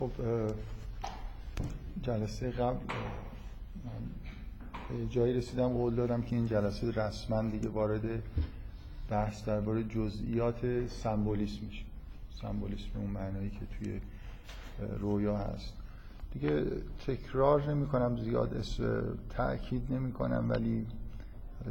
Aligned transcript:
خب 0.00 0.10
جلسه 2.02 2.50
قبل 2.50 2.76
من 3.84 5.08
جایی 5.10 5.34
رسیدم 5.34 5.68
قول 5.68 5.94
دادم 5.94 6.22
که 6.22 6.36
این 6.36 6.46
جلسه 6.46 6.90
رسما 6.90 7.42
دیگه 7.42 7.68
وارد 7.68 8.02
بحث 9.10 9.44
درباره 9.44 9.84
جزئیات 9.84 10.88
سمبولیسم 10.88 11.66
میشه. 11.66 11.84
سمبولیسم 12.42 12.88
اون 12.94 13.10
معنایی 13.10 13.50
که 13.50 13.66
توی 13.78 14.00
رویا 14.98 15.36
هست. 15.36 15.72
دیگه 16.32 16.64
تکرار 17.06 17.70
نمی 17.70 17.86
کنم 17.86 18.16
زیاد 18.16 18.64
تاکید 19.28 19.92
نمی 19.92 20.12
کنم 20.12 20.46
ولی 20.48 20.86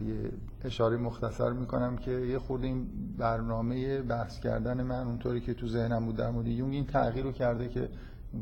یه 0.07 0.31
اشاره 0.65 0.97
مختصر 0.97 1.51
می 1.51 1.65
کنم 1.65 1.97
که 1.97 2.11
یه 2.11 2.39
خورده 2.39 2.67
این 2.67 2.87
برنامه 3.17 4.01
بحث 4.01 4.39
کردن 4.39 4.83
من 4.83 5.07
اونطوری 5.07 5.41
که 5.41 5.53
تو 5.53 5.67
ذهنم 5.67 6.05
بود 6.05 6.15
در 6.15 6.29
مورد 6.29 6.47
یونگ 6.47 6.73
این 6.73 6.85
تغییر 6.85 7.25
رو 7.25 7.31
کرده 7.31 7.69
که 7.69 7.89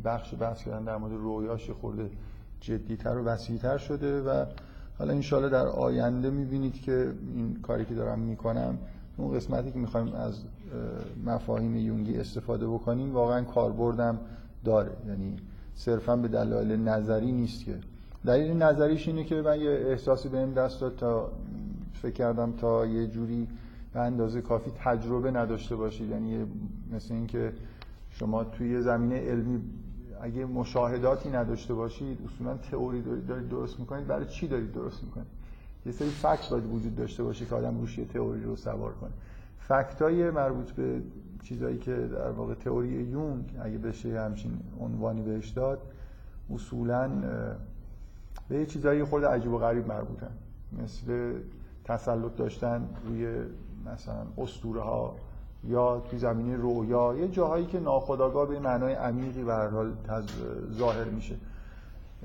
بخش 0.03 0.33
بحث 0.39 0.63
کردن 0.63 0.83
در 0.83 0.97
مورد 0.97 1.13
رویاش 1.13 1.69
خورده 1.69 2.09
جدیتر 2.59 3.17
و 3.17 3.23
وسیعتر 3.23 3.77
شده 3.77 4.21
و 4.21 4.45
حالا 4.99 5.13
انشالله 5.13 5.49
در 5.49 5.67
آینده 5.67 6.29
می‌بینید 6.29 6.81
که 6.81 7.13
این 7.35 7.57
کاری 7.61 7.85
که 7.85 7.93
دارم 7.95 8.19
می‌کنم 8.19 8.77
اون 9.17 9.35
قسمتی 9.35 9.71
که 9.71 9.79
می‌خوایم 9.79 10.13
از 10.13 10.43
مفاهیم 11.25 11.75
یونگی 11.75 12.17
استفاده 12.17 12.67
بکنیم 12.67 13.13
واقعا 13.13 13.43
کاربردم 13.43 14.19
داره. 14.65 14.91
یعنی 15.07 15.35
صرفا 15.75 16.15
به 16.15 16.27
دلایل 16.27 16.75
نظری 16.75 17.31
نیست 17.31 17.65
که. 17.65 17.77
دلیل 18.25 18.57
نظریش 18.57 19.07
اینه 19.07 19.23
که 19.23 19.35
من 19.35 19.59
یه 19.59 19.69
احساسی 19.69 20.29
بهم 20.29 20.53
دست 20.53 20.81
داد 20.81 20.95
تا 20.95 21.31
فکر 21.93 22.11
کردم 22.11 22.51
تا 22.51 22.85
یه 22.85 23.07
جوری 23.07 23.47
به 23.93 23.99
اندازه 23.99 24.41
کافی 24.41 24.71
تجربه 24.83 25.31
نداشته 25.31 25.75
باشید. 25.75 26.09
یعنی 26.09 26.45
مثل 26.93 27.13
اینکه 27.13 27.53
شما 28.19 28.43
توی 28.43 28.81
زمینه 28.81 29.19
علمی 29.19 29.61
اگه 30.21 30.45
مشاهداتی 30.45 31.29
نداشته 31.29 31.73
باشید 31.73 32.17
اصولا 32.25 32.57
تئوری 32.57 33.01
دارید 33.01 33.49
درست 33.49 33.79
می‌کنید. 33.79 34.07
برای 34.07 34.25
چی 34.25 34.47
دارید 34.47 34.71
درست 34.71 35.03
می‌کنید؟ 35.03 35.27
یه 35.85 35.91
سری 35.91 36.09
فکت 36.09 36.49
باید 36.51 36.65
وجود 36.65 36.95
داشته 36.95 37.23
باشه 37.23 37.45
که 37.45 37.55
آدم 37.55 37.79
روش 37.79 37.95
تئوری 37.95 38.43
رو 38.43 38.55
سوار 38.55 38.93
کنه. 38.93 39.09
فکت 39.59 40.01
های 40.01 40.31
مربوط 40.31 40.71
به 40.71 41.01
چیزایی 41.43 41.77
که 41.77 41.95
در 41.95 42.31
واقع 42.31 42.53
تئوری 42.53 42.87
یونگ 42.87 43.55
اگه 43.61 43.77
بشه 43.77 44.21
همچین 44.21 44.59
عنوانی 44.79 45.21
بهش 45.21 45.49
داد 45.49 45.79
اصولا 46.53 47.09
به 48.49 48.55
یه 48.55 48.65
چیزایی 48.65 49.03
خود 49.03 49.25
عجیب 49.25 49.51
و 49.51 49.57
غریب 49.57 49.87
مربوطن. 49.87 50.31
مثل 50.83 51.33
تسلط 51.83 52.35
داشتن 52.35 52.89
روی 53.07 53.27
مثلا 53.93 54.25
اسطوره 54.37 54.81
ها 54.81 55.15
یا 55.63 55.99
توی 56.09 56.19
زمینه 56.19 56.55
رویا 56.55 57.15
یه 57.19 57.27
جاهایی 57.27 57.65
که 57.65 57.79
ناخودآگاه 57.79 58.47
به 58.47 58.59
معنای 58.59 58.93
عمیقی 58.93 59.43
به 59.43 59.53
هر 59.53 59.67
حال 59.67 59.91
ظاهر 60.77 61.03
میشه. 61.03 61.35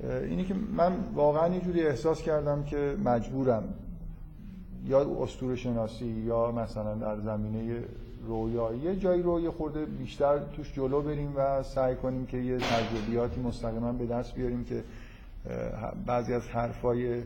اینی 0.03 0.45
که 0.45 0.55
من 0.77 0.93
واقعا 1.15 1.53
یه 1.53 1.61
جوری 1.61 1.83
احساس 1.83 2.21
کردم 2.21 2.63
که 2.63 2.95
مجبورم. 3.05 3.63
یا 4.85 5.23
اسطوره 5.23 5.55
شناسی 5.55 6.05
یا 6.05 6.51
مثلا 6.51 6.95
در 6.95 7.19
زمینه 7.19 7.83
رویا. 8.27 8.73
یه 8.73 8.95
جایی 8.95 9.21
رو 9.21 9.39
یه 9.39 9.51
خورده 9.51 9.85
بیشتر 9.85 10.39
توش 10.39 10.73
جلو 10.73 11.01
بریم 11.01 11.33
و 11.37 11.63
سعی 11.63 11.95
کنیم 11.95 12.25
که 12.25 12.37
یه 12.37 12.57
تجربیاتی 12.57 13.41
مستقیما 13.41 13.91
به 13.91 14.05
دست 14.05 14.35
بیاریم 14.35 14.63
که 14.63 14.83
بعضی 16.05 16.33
از 16.33 16.47
حرفای 16.47 17.21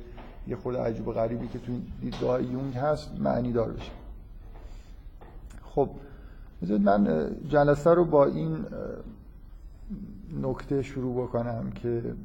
یه 0.48 0.56
خورده 0.56 0.80
عجیب 0.80 1.08
و 1.08 1.12
غریبی 1.12 1.48
که 1.48 1.60
توی 1.60 1.82
دیدگاه 2.02 2.44
یونگ 2.44 2.74
هست 2.74 3.12
معنی 3.20 3.52
دار 3.52 3.72
بشه. 3.72 3.92
خب 5.78 5.90
من 6.80 7.32
جلسه 7.50 7.90
رو 7.90 8.06
با 8.06 8.26
این 8.26 8.66
نکته 10.42 10.82
شروع 10.82 11.24
بکنم 11.24 11.72
که 11.72 12.16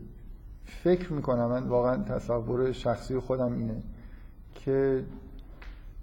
فکر 0.65 1.13
می‌کنم 1.13 1.47
من 1.47 1.63
واقعا 1.63 2.03
تصور 2.03 2.73
شخصی 2.73 3.19
خودم 3.19 3.53
اینه 3.53 3.83
که 4.55 5.05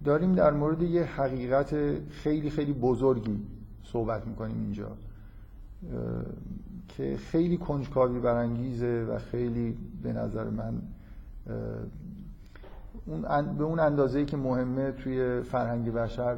داریم 0.06 0.35
در 0.35 0.51
مورد 0.51 0.81
یه 0.81 1.03
حقیقت 1.03 1.75
خیلی 2.09 2.50
خیلی 2.50 2.73
بزرگی 2.73 3.40
صحبت 3.84 4.28
می‌کنیم 4.28 4.62
اینجا 4.62 4.88
که 6.88 7.18
خیلی 7.18 7.57
کنجکاوی 7.57 8.19
برانگیزه 8.19 9.06
و 9.09 9.19
خیلی 9.19 9.78
به 10.03 10.13
نظر 10.13 10.44
من 10.44 10.81
به 13.57 13.63
اون 13.63 13.79
اندازه‌ای 13.79 14.25
که 14.25 14.38
مهمه 14.38 14.91
توی 14.91 15.41
فرهنگ 15.41 15.91
بشر 15.94 16.38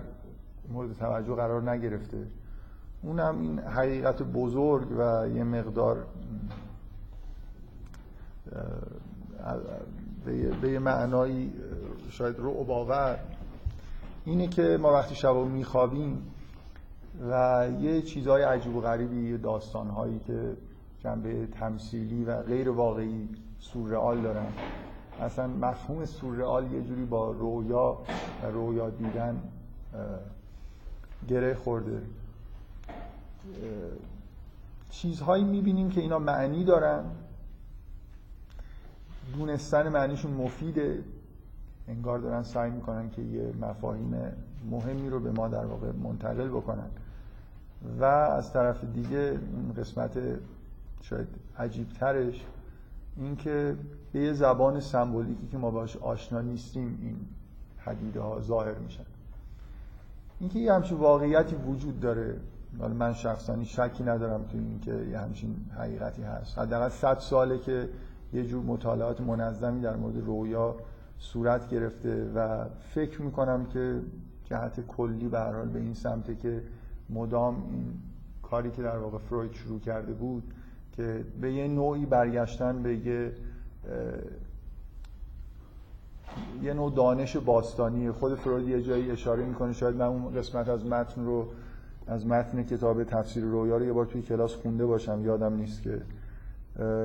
مورد 0.71 0.97
توجه 0.97 1.35
قرار 1.35 1.71
نگرفته. 1.71 2.27
اونم 3.03 3.41
این 3.41 3.59
حقیقت 3.59 4.23
بزرگ 4.23 4.87
و 4.97 5.27
یه 5.29 5.43
مقدار 5.43 6.05
به 10.61 10.71
یه 10.71 10.79
معنایی 10.79 11.53
شاید 12.09 12.39
رو 12.39 12.63
باور 12.63 13.19
اینه 14.25 14.47
که 14.47 14.77
ما 14.81 14.93
وقتی 14.93 15.15
شبا 15.15 15.45
میخوابیم 15.45 16.21
و 17.31 17.67
یه 17.79 18.01
چیزهای 18.01 18.43
عجیب 18.43 18.75
و 18.75 18.81
غریبی 18.81 19.37
داستانهایی 19.37 20.19
که 20.27 20.57
جنبه 20.99 21.47
تمثیلی 21.47 22.25
و 22.25 22.41
غیر 22.41 22.69
واقعی 22.69 23.29
سورئال 23.59 24.21
دارن. 24.21 24.47
اصلا 25.21 25.47
مفهوم 25.47 26.05
سورئال 26.05 26.71
یه 26.71 26.81
جوری 26.81 27.05
با 27.05 27.31
رویا 27.31 27.97
و 28.43 28.47
رویا 28.47 28.89
دیدن 28.89 29.41
گره 31.27 31.53
خورده. 31.53 32.01
چیزهایی 34.89 35.43
می‌بینیم 35.43 35.89
که 35.89 36.01
اینا 36.01 36.19
معنی 36.19 36.63
دارن. 36.63 37.03
دونستن 39.37 39.89
معنیشون 39.89 40.31
مفیده. 40.31 41.03
انگار 41.87 42.19
دارن 42.19 42.43
سعی 42.43 42.71
می‌کنن 42.71 43.09
که 43.09 43.21
یه 43.21 43.53
مفاهیم 43.61 44.15
مهمی 44.71 45.09
رو 45.09 45.19
به 45.19 45.31
ما 45.31 45.47
در 45.47 45.65
واقع 45.65 45.91
منتقل 45.91 46.47
بکنن. 46.47 46.89
و 47.99 48.03
از 48.05 48.53
طرف 48.53 48.83
دیگه 48.83 49.39
قسمت 49.77 50.17
شاید 51.01 51.27
عجیبترش 51.57 52.45
این 53.17 53.35
که 53.35 53.75
به 54.13 54.19
یه 54.19 54.33
زبان 54.33 54.79
سمبولیکی 54.79 55.47
که 55.47 55.57
ما 55.57 55.71
باش 55.71 55.97
آشنا 55.97 56.41
نیستیم 56.41 56.99
این 57.01 57.15
حدیده 57.77 58.21
ها 58.21 58.41
ظاهر 58.41 58.73
میشن. 58.73 59.03
اینکه 60.41 60.59
یه 60.59 60.73
همچین 60.73 60.97
واقعیتی 60.97 61.55
وجود 61.55 61.99
داره. 61.99 62.35
حالا 62.79 62.93
من 62.93 63.13
شخصانی 63.13 63.65
شکی 63.65 64.03
ندارم 64.03 64.43
تو 64.43 64.57
اینکه 64.57 65.09
یه 65.11 65.19
همچین 65.19 65.55
حقیقتی 65.77 66.21
هست. 66.21 66.57
حداقل 66.57 66.89
صد 66.89 67.19
ساله 67.19 67.57
که 67.57 67.89
یه 68.33 68.45
جور 68.45 68.63
مطالعات 68.63 69.21
منظمی 69.21 69.81
در 69.81 69.95
مورد 69.95 70.17
رویا 70.17 70.75
صورت 71.17 71.69
گرفته 71.69 72.31
و 72.35 72.65
فکر 72.93 73.21
می‌کنم 73.21 73.65
که 73.65 74.01
جهت 74.45 74.87
کلی 74.87 75.27
به 75.27 75.39
حال 75.39 75.67
به 75.67 75.79
این 75.79 75.93
سمته 75.93 76.35
که 76.35 76.63
مدام 77.09 77.55
این 77.71 77.93
کاری 78.43 78.71
که 78.71 78.81
در 78.81 78.97
واقع 78.97 79.17
فروید 79.17 79.53
شروع 79.53 79.79
کرده 79.79 80.13
بود 80.13 80.43
که 80.91 81.25
به 81.41 81.53
یه 81.53 81.67
نوعی 81.67 82.05
برگشتن 82.05 82.83
به 82.83 82.95
یه 82.95 83.31
یه 86.61 86.73
نوع 86.73 86.93
دانش 86.95 87.37
باستانی. 87.37 88.11
خود 88.11 88.35
فروید 88.35 88.67
یه 88.67 88.81
جایی 88.81 89.11
اشاره 89.11 89.45
می‌کنه 89.45 89.73
شاید 89.73 89.95
من 89.95 90.05
اون 90.05 90.33
قسمت 90.33 90.69
از 90.69 90.85
متن 90.85 91.25
رو 91.25 91.47
از 92.07 92.27
متن 92.27 92.63
کتاب 92.63 93.03
تفسیر 93.03 93.43
رویا 93.43 93.77
رو 93.77 93.85
یه 93.85 93.93
بار 93.93 94.05
توی 94.05 94.21
کلاس 94.21 94.55
خونده 94.55 94.85
باشم 94.85 95.25
یادم 95.25 95.53
نیست 95.53 95.81
که. 95.81 96.01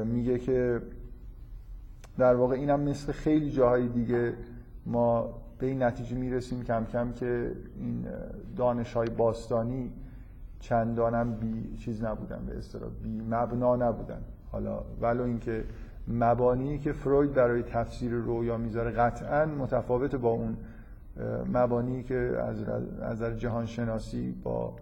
میگه 0.05 0.39
که 0.39 0.83
در 2.19 2.35
واقع 2.35 2.55
اینم 2.55 2.81
مثل 2.81 3.13
خیلی 3.13 3.51
جاهای 3.51 3.89
دیگه 3.89 4.35
ما 4.87 5.29
به 5.59 5.67
این 5.67 5.83
نتیجه 5.83 6.17
می‌رسیم 6.17 6.65
کم 6.65 6.85
کم 6.85 7.13
که 7.13 7.53
این 7.77 8.07
دانش 8.57 8.93
های 8.93 9.09
باستانی 9.09 9.93
چندانم 10.61 11.35
بی 11.35 11.77
چیز 11.77 12.05
نبودن 12.05 12.47
به 12.47 12.59
اصطلاح 12.59 12.91
بی 13.03 13.21
مبنا 13.21 13.77
نبودن. 13.77 14.21
حالا 14.53 14.83
ولو 15.01 15.23
اینکه 15.23 15.65
مبانی 16.09 16.79
که 16.79 16.93
فروید 16.93 17.35
برای 17.35 17.63
تفسیر 17.63 18.13
رویا 18.13 18.57
می‌ذاره 18.57 18.91
قطعا 18.91 19.47
متفاوت 19.47 20.15
با 20.15 20.29
اون 20.29 20.57
مبانی 21.53 22.03
که 22.03 22.15
از 22.43 22.57
نظر 23.03 23.35
جهان 23.35 23.67
شناسی 23.67 24.35
با 24.43 24.73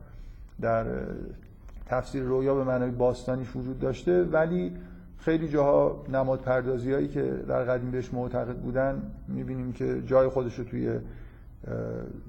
در 0.61 0.87
تفسیر 1.87 2.23
رویا 2.23 2.55
به 2.55 2.65
معنای 2.65 2.91
باستانی 2.91 3.47
وجود 3.57 3.79
داشته. 3.79 4.23
ولی 4.23 4.73
خیلی 5.19 5.49
جاها 5.49 6.05
نماد 6.13 6.41
پردازی 6.41 6.93
هایی 6.93 7.09
که 7.09 7.23
در 7.49 7.65
قدیم 7.65 7.91
بهش 7.91 8.15
معتقد 8.15 8.57
بودن 8.57 9.03
می‌بینیم 9.29 9.73
که 9.73 10.03
جای 10.07 10.29
خودش 10.29 10.59
رو 10.59 10.65
توی 10.65 10.99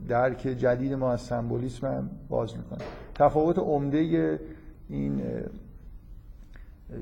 درک 0.07 0.39
جدید 0.39 0.93
ما 0.93 1.11
از 1.11 1.21
سمبولیسم 1.21 1.87
هم 1.87 2.09
باز 2.29 2.57
می‌کنه. 2.57 2.79
تفاوت 3.15 3.59
عمده 3.59 4.39
این 4.89 5.21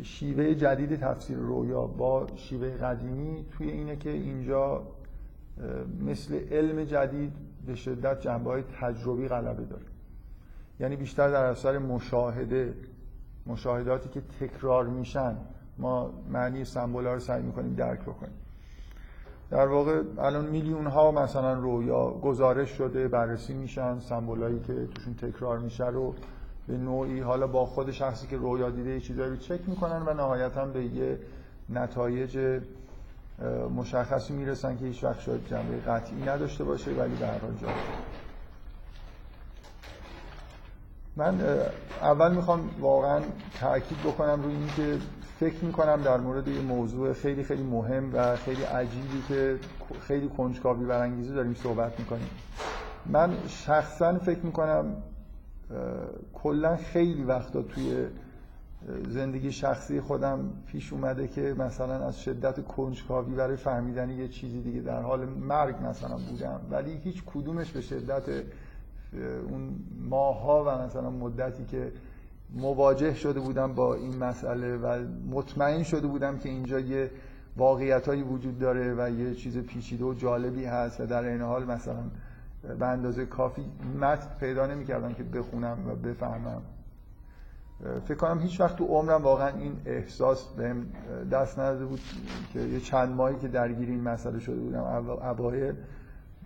شیوه 0.01 0.53
جدید 0.53 0.95
تفسیر 0.95 1.37
رویا 1.37 1.81
با 1.87 2.27
شیوه 2.35 2.69
قدیمی 2.69 3.45
توی 3.51 3.71
اینه 3.71 3.95
که 3.95 4.09
اینجا 4.09 4.83
مثل 6.05 6.39
علم 6.51 6.83
جدید 6.83 7.33
به 7.65 7.75
شدت 7.75 8.21
جنبه 8.21 8.49
های 8.49 8.63
تجربی 8.81 9.27
غلبه 9.27 9.63
داره. 9.63 9.85
یعنی 10.79 10.95
بیشتر 10.95 11.31
در 11.31 11.45
اثر 11.45 11.77
مشاهده 11.77 12.73
مشاهداتی 13.47 14.09
که 14.09 14.21
تکرار 14.39 14.87
میشن 14.87 15.37
ما 15.77 16.13
معنی 16.29 16.65
سمبولا 16.65 17.13
رو 17.13 17.19
سعی 17.19 17.41
می‌کنیم 17.41 17.73
درک 17.73 18.01
بکنیم. 18.01 18.33
در 19.49 19.67
واقع 19.67 20.01
الان 20.17 20.45
میلیون 20.45 20.87
ها 20.87 21.11
مثلا 21.11 21.53
رویا 21.53 22.09
گزارش 22.11 22.69
شده 22.69 23.07
بررسی 23.07 23.53
میشن 23.53 23.99
سمبولایی 23.99 24.59
که 24.59 24.87
توشون 24.87 25.13
تکرار 25.13 25.59
میشه 25.59 25.87
رو 25.87 26.15
به 26.67 26.77
نوعی 26.77 27.19
حالا 27.19 27.47
با 27.47 27.65
خود 27.65 27.91
شخصی 27.91 28.27
که 28.27 28.37
رویا 28.37 28.69
دیده 28.69 28.89
یه 28.89 28.99
چیزایی 28.99 29.29
رو 29.29 29.37
چک 29.37 29.59
می‌کنن 29.67 30.01
و 30.05 30.13
نهایتا 30.13 30.65
به 30.65 30.83
یه 30.83 31.19
نتایج 31.69 32.61
مشخصی 33.75 34.33
می‌رسن 34.33 34.77
که 34.77 34.85
هیچ 34.85 35.03
وقت 35.03 35.19
شاید 35.19 35.47
جنبه 35.47 35.77
قطعی 35.77 36.23
نداشته 36.23 36.63
باشه 36.63 36.91
ولی 36.91 37.15
به 37.15 37.27
هر 37.27 37.37
حال 37.37 37.53
من 41.15 41.41
اول 42.01 42.35
می‌خوام 42.35 42.69
واقعا 42.79 43.21
تاکید 43.59 43.99
بکنم 43.99 44.43
روی 44.43 44.53
اینکه 44.53 44.97
فکر 45.39 45.65
می‌کنم 45.65 46.01
در 46.01 46.17
مورد 46.17 46.47
یه 46.47 46.61
موضوع 46.61 47.13
خیلی 47.13 47.43
خیلی 47.43 47.63
مهم 47.63 48.09
و 48.13 48.35
خیلی 48.35 48.63
عجیبی 48.63 49.21
که 49.27 49.59
خیلی 50.07 50.29
کنجکاوی 50.29 50.85
برانگیزه 50.85 51.33
داریم 51.33 51.55
صحبت 51.63 51.99
می‌کنیم. 51.99 52.29
من 53.05 53.33
شخصا 53.47 54.19
فکر 54.19 54.39
می‌کنم 54.39 54.85
کلا 56.33 56.75
خیلی 56.75 57.23
وقتا 57.23 57.61
توی 57.61 58.07
زندگی 59.09 59.51
شخصی 59.51 60.01
خودم 60.01 60.49
پیش 60.67 60.93
اومده 60.93 61.27
که 61.27 61.55
مثلا 61.57 62.07
از 62.07 62.21
شدت 62.21 62.67
کنجکاوی 62.67 63.35
برای 63.35 63.55
فهمیدن 63.55 64.09
یه 64.09 64.27
چیزی 64.27 64.61
دیگه 64.61 64.81
در 64.81 65.01
حال 65.01 65.25
مرگ 65.25 65.75
مثلا 65.85 66.17
بودم. 66.29 66.61
ولی 66.71 66.97
هیچ 66.97 67.23
کدومش 67.25 67.71
به 67.71 67.81
شدت 67.81 68.23
اون 69.49 69.75
ماها 70.09 70.63
و 70.63 70.85
مثلا 70.85 71.09
مدتی 71.09 71.65
که 71.65 71.91
مواجه 72.55 73.13
شده 73.13 73.39
بودم 73.39 73.73
با 73.73 73.95
این 73.95 74.17
مسئله 74.17 74.77
و 74.77 75.05
مطمئن 75.31 75.83
شده 75.83 76.07
بودم 76.07 76.37
که 76.37 76.49
اینجا 76.49 76.79
یه 76.79 77.11
واقعیت 77.57 78.07
هایی 78.07 78.23
وجود 78.23 78.59
داره 78.59 78.95
و 78.97 79.09
یه 79.09 79.35
چیز 79.35 79.57
پیچیده 79.57 80.05
و 80.05 80.13
جالبی 80.13 80.65
هست 80.65 81.01
و 81.01 81.05
در 81.05 81.23
این 81.23 81.41
حال 81.41 81.65
مثلا 81.65 82.03
به 82.79 82.85
اندازه 82.85 83.25
کافی 83.25 83.65
متن 84.01 84.27
پیدا 84.39 84.67
نمی 84.67 84.85
کردم 84.85 85.13
که 85.13 85.23
بخونم 85.23 85.77
و 85.87 85.95
بفهمم. 85.95 86.61
فکر 88.05 88.17
کنم 88.17 88.39
هیچ 88.39 88.61
وقت 88.61 88.75
تو 88.75 88.85
عمرم 88.85 89.23
واقعا 89.23 89.47
این 89.47 89.75
احساس 89.85 90.47
بهم 90.47 90.85
دست 91.31 91.59
نداده 91.59 91.85
بود 91.85 91.99
که 92.53 92.59
یه 92.59 92.79
چند 92.79 93.15
ماهی 93.15 93.35
که 93.35 93.47
درگیر 93.47 93.89
این 93.89 94.01
مسئله 94.01 94.39
شده 94.39 94.59
بودم 94.59 94.83
اوایل 95.21 95.75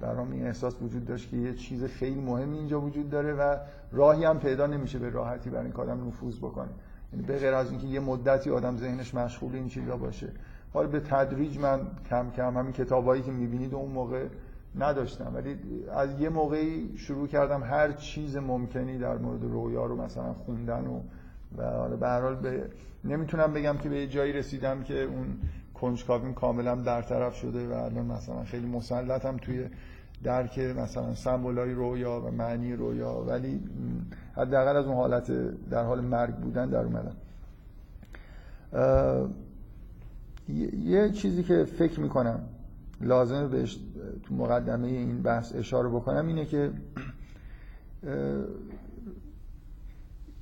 برام 0.01 0.31
این 0.31 0.45
احساس 0.45 0.81
وجود 0.81 1.05
داشت 1.05 1.29
که 1.29 1.37
یه 1.37 1.53
چیز 1.53 1.83
خیلی 1.83 2.21
مهمی 2.21 2.57
اینجا 2.57 2.81
وجود 2.81 3.09
داره 3.09 3.33
و 3.33 3.57
راهی 3.91 4.25
هم 4.25 4.39
پیدا 4.39 4.67
نمیشه 4.67 4.99
به 4.99 5.09
راحتی 5.09 5.49
برای 5.49 5.65
این 5.65 5.73
آدم 5.73 6.07
نفوذ 6.07 6.37
بکنه. 6.37 6.69
یعنی 7.13 7.25
به 7.25 7.37
غیر 7.37 7.53
از 7.53 7.71
اینکه 7.71 7.87
یه 7.87 7.99
مدتی 7.99 8.49
آدم 8.49 8.77
ذهنش 8.77 9.13
مشغول 9.15 9.55
این 9.55 9.67
چیزا 9.67 9.97
باشه. 9.97 10.27
حالا 10.73 10.87
به 10.87 10.99
تدریج 10.99 11.59
من 11.59 11.81
کم 12.09 12.31
کم 12.31 12.57
همین 12.57 12.73
کتابایی 12.73 13.21
که 13.21 13.31
می‌بینید 13.31 13.73
اون 13.73 13.91
موقع 13.91 14.25
نداشتم. 14.79 15.31
ولی 15.35 15.57
از 15.91 16.19
یه 16.19 16.29
موقعی 16.29 16.97
شروع 16.97 17.27
کردم 17.27 17.63
هر 17.63 17.91
چیز 17.91 18.37
ممکنی 18.37 18.97
در 18.97 19.17
مورد 19.17 19.43
رویا 19.43 19.85
رو 19.85 20.01
مثلا 20.01 20.33
خوندن 20.33 20.87
و 20.87 21.01
و 21.57 21.63
حالا 21.63 21.95
به 21.95 22.07
هر 22.07 22.21
حال 22.21 22.35
به 22.35 22.69
نمی‌تونم 23.03 23.53
بگم 23.53 23.77
که 23.77 23.89
به 23.89 24.07
جایی 24.07 24.33
رسیدم 24.33 24.83
که 24.83 25.03
اون 25.03 25.25
کنجکاویم 25.73 26.33
کاملا 26.33 26.75
برطرف 26.75 27.35
شده 27.35 27.67
و 27.67 27.73
الان 27.73 28.05
مثلا 28.05 28.43
خیلی 28.43 28.67
مسلطم 28.67 29.37
توی 29.37 29.65
درک 30.23 30.59
مثلا 30.59 31.15
سمبولای 31.15 31.73
رویا 31.73 32.21
و 32.21 32.31
معنی 32.31 32.73
رویا. 32.73 33.23
ولی 33.27 33.61
حداقل 34.35 34.75
از 34.75 34.85
اون 34.85 34.95
حالت 34.95 35.31
در 35.69 35.83
حال 35.83 36.01
مرگ 36.01 36.35
بودن 36.35 36.69
در 36.69 36.83
اومدم. 36.83 37.15
یه 40.83 41.11
چیزی 41.11 41.43
که 41.43 41.63
فکر 41.63 41.99
می‌کنم 41.99 42.39
لازمه 43.01 43.47
بهش 43.47 43.79
تو 44.23 44.35
مقدمه 44.35 44.87
این 44.87 45.21
بحث 45.21 45.55
اشاره 45.55 45.89
بکنم 45.89 46.27
اینه 46.27 46.45
که 46.45 46.71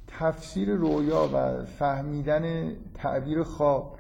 تفسیر 0.08 0.76
رویا 0.76 1.30
و 1.34 1.66
فهمیدن 1.66 2.76
تعبیر 2.94 3.44
خواب 3.44 3.98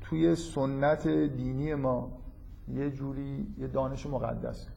توی 0.00 0.34
سنت 0.34 1.08
دینی 1.08 1.74
ما 1.74 2.12
یه 2.68 2.90
جوری 2.90 3.54
یه 3.58 3.66
دانش 3.66 4.06
مقدسه 4.06 4.68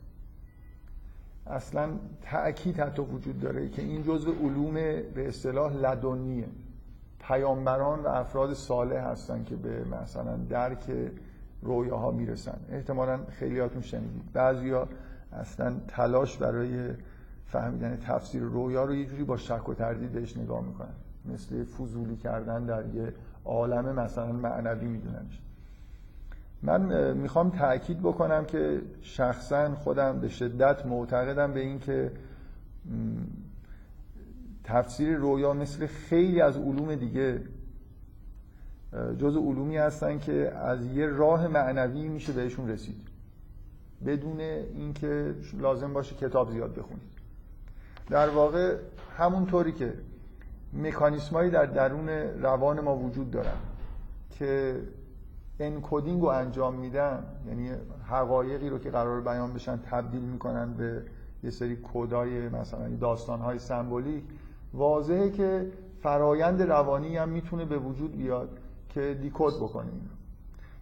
اصلا 1.48 1.89
تأکید 2.21 2.80
حتی 2.80 3.01
وجود 3.01 3.39
داره 3.39 3.69
که 3.69 3.81
این 3.81 4.04
جزء 4.04 4.31
علوم 4.31 4.74
به 4.74 5.28
اصطلاح 5.28 5.74
لدنیه. 5.74 6.48
پیامبران 7.19 8.00
و 8.00 8.07
افراد 8.07 8.54
صالح 8.54 9.00
هستن 9.00 9.44
که 9.44 9.56
به 9.56 9.83
مثلا 9.83 10.38
درک 10.38 11.12
رویاها 11.66 12.12
می‌رسن. 12.12 12.58
احتمالا 12.72 13.20
خیلیاتون 13.30 13.82
شنیدید. 13.82 14.34
بعضیا 14.34 14.88
اصلا 15.34 15.76
تلاش 15.88 16.38
برای 16.38 16.90
فهمیدن 17.46 17.98
تفسیر 17.98 18.42
رویا 18.42 18.86
رو 18.86 18.96
یه 18.96 19.06
جوری 19.06 19.24
با 19.24 19.38
شک 19.38 19.70
و 19.70 19.74
تردید 19.74 20.12
بهش 20.12 20.38
نگاه 20.38 20.66
می‌کنن. 20.66 20.94
مثل 21.34 21.64
فضولی 21.64 22.16
کردن 22.16 22.66
در 22.66 22.86
یه 22.96 23.14
عالم 23.46 24.00
مثلا 24.00 24.32
معنوی 24.32 24.88
میدوننش. 24.88 25.42
من 26.64 27.14
می‌خوام 27.14 27.50
تاکید 27.50 28.00
بکنم 28.00 28.46
که 28.46 28.82
شخصا 29.02 29.76
خودم 29.76 30.20
به 30.20 30.30
شدت 30.30 30.86
معتقدم 30.86 31.54
به 31.54 31.60
این 31.60 31.80
که 31.80 32.12
تفسیر 34.64 35.16
رویا 35.16 35.54
مثل 35.54 35.88
خیلی 35.88 36.42
از 36.42 36.58
علوم 36.58 36.96
دیگه 36.96 37.42
جز 39.18 39.38
علومی 39.38 39.77
هستن 39.77 40.19
که 40.19 40.51
از 40.51 40.86
یه 40.86 41.07
راه 41.07 41.47
معنوی 41.47 42.07
میشه 42.07 42.33
بهشون 42.33 42.69
رسید. 42.69 43.07
بدون 44.06 44.39
اینکه 44.39 45.36
لازم 45.59 45.94
باشه 45.94 46.15
کتاب 46.15 46.51
زیاد 46.51 46.75
بخونید. 46.75 47.15
در 48.09 48.30
واقع 48.30 48.75
همونطوری 49.18 49.71
که 49.71 49.94
مکانیسمایی 50.74 51.50
در 51.50 51.65
درون 51.65 52.09
روان 52.42 52.80
ما 52.80 52.97
وجود 52.97 53.31
دارن 53.31 53.57
که 54.30 54.81
انکودینگ 55.59 56.21
رو 56.21 56.27
انجام 56.27 56.75
میدن 56.75 57.24
یعنی 57.47 57.69
حقایقی 58.09 58.69
رو 58.69 58.80
که 58.80 58.89
قرار 58.89 59.21
بیان 59.21 59.53
بشن 59.53 59.78
تبدیل 59.78 60.21
می‌کنن 60.21 60.73
به 60.73 61.02
یه 61.44 61.49
سری 61.49 61.75
کودای 61.75 62.49
مثلا 62.49 62.90
داستانهای 62.90 63.59
سمبولیک 63.59 64.23
واضحه 64.73 65.30
که 65.30 65.71
فرایند 66.02 66.61
روانی 66.61 67.18
هم 67.18 67.30
می‌تونه 67.30 67.66
به 67.66 67.78
وجود 67.78 68.18
بیاد. 68.18 68.49
که 68.95 69.18
دیکود 69.21 69.56
بکنه 69.56 69.92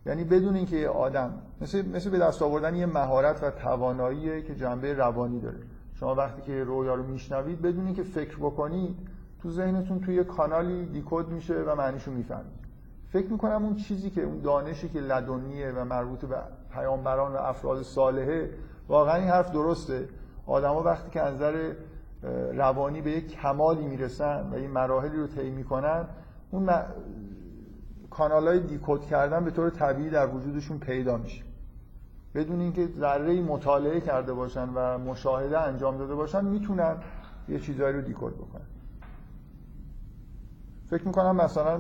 یعنی 0.06 0.24
بدون 0.24 0.56
اینکه 0.56 0.76
یه 0.76 0.90
آدم 0.90 1.34
مثل, 1.62 1.86
مثل 1.88 2.10
به 2.10 2.18
دست 2.18 2.42
آوردن 2.42 2.76
یه 2.76 2.86
مهارت 2.86 3.44
و 3.44 3.52
تواناییه 3.52 4.42
که 4.42 4.56
جنبه 4.56 4.94
روانی 4.94 5.40
داره. 5.40 5.58
شما 5.94 6.16
وقتی 6.16 6.42
که 6.42 6.64
رویا 6.64 6.96
رو 6.96 7.04
میشنوید 7.04 7.62
بدون 7.62 7.86
اینکه 7.86 8.04
فکر 8.04 8.38
بکنید 8.38 8.96
تو 9.42 9.50
ذهنتون 9.50 10.00
توی 10.00 10.24
کانالی 10.24 10.86
دیکود 10.86 11.30
میشه 11.30 11.54
و 11.54 11.76
معنیشو 11.76 12.12
می‌فهمید. 12.12 12.54
فکر 13.08 13.32
می‌کنم 13.32 13.66
اون 13.66 13.76
چیزی 13.76 14.10
که 14.10 14.24
اون 14.24 14.40
دانشی 14.40 14.90
که 14.90 15.00
لدنیه 15.00 15.72
و 15.72 15.86
مربوط 15.86 16.26
به 16.26 16.38
پیامبران 16.74 17.34
و 17.34 17.38
افراد 17.38 17.82
صالحه 17.82 18.50
واقعا 18.88 19.16
این 19.16 19.30
حرف 19.30 19.52
درسته. 19.52 20.10
آدما 20.48 20.84
وقتی 20.84 21.12
که 21.12 21.22
از 21.22 21.36
نظر 21.36 21.74
روانی 22.54 23.02
به 23.02 23.12
یک 23.12 23.32
کمالی 23.32 23.88
می‌رسن 23.88 24.50
و 24.52 24.56
این 24.56 24.72
مراحلی 24.72 25.18
رو 25.18 25.28
طی 25.28 25.50
می‌کنن 25.50 26.06
اون. 26.52 26.70
کانال 28.14 28.48
های 28.48 28.60
دیکود 28.60 29.06
کردن 29.06 29.46
به 29.46 29.52
طور 29.52 29.70
طبیعی 29.70 30.10
در 30.10 30.28
وجودشون 30.28 30.80
پیدا 30.80 31.18
میشه. 31.18 31.44
بدون 32.36 32.60
اینکه 32.60 32.88
ذره 32.88 33.42
مطالعه 33.42 34.02
کرده 34.02 34.34
باشن 34.34 34.70
و 34.76 34.98
مشاهده 34.98 35.60
انجام 35.60 35.98
داده 35.98 36.16
باشن 36.16 36.46
می‌تونن 36.46 36.96
یه 37.50 37.60
چیزایی 37.60 37.96
رو 37.96 38.02
دیکود 38.02 38.38
بکنن. 38.38 38.66
فکر 40.90 41.08
می‌کنم 41.08 41.36
مثلا 41.36 41.80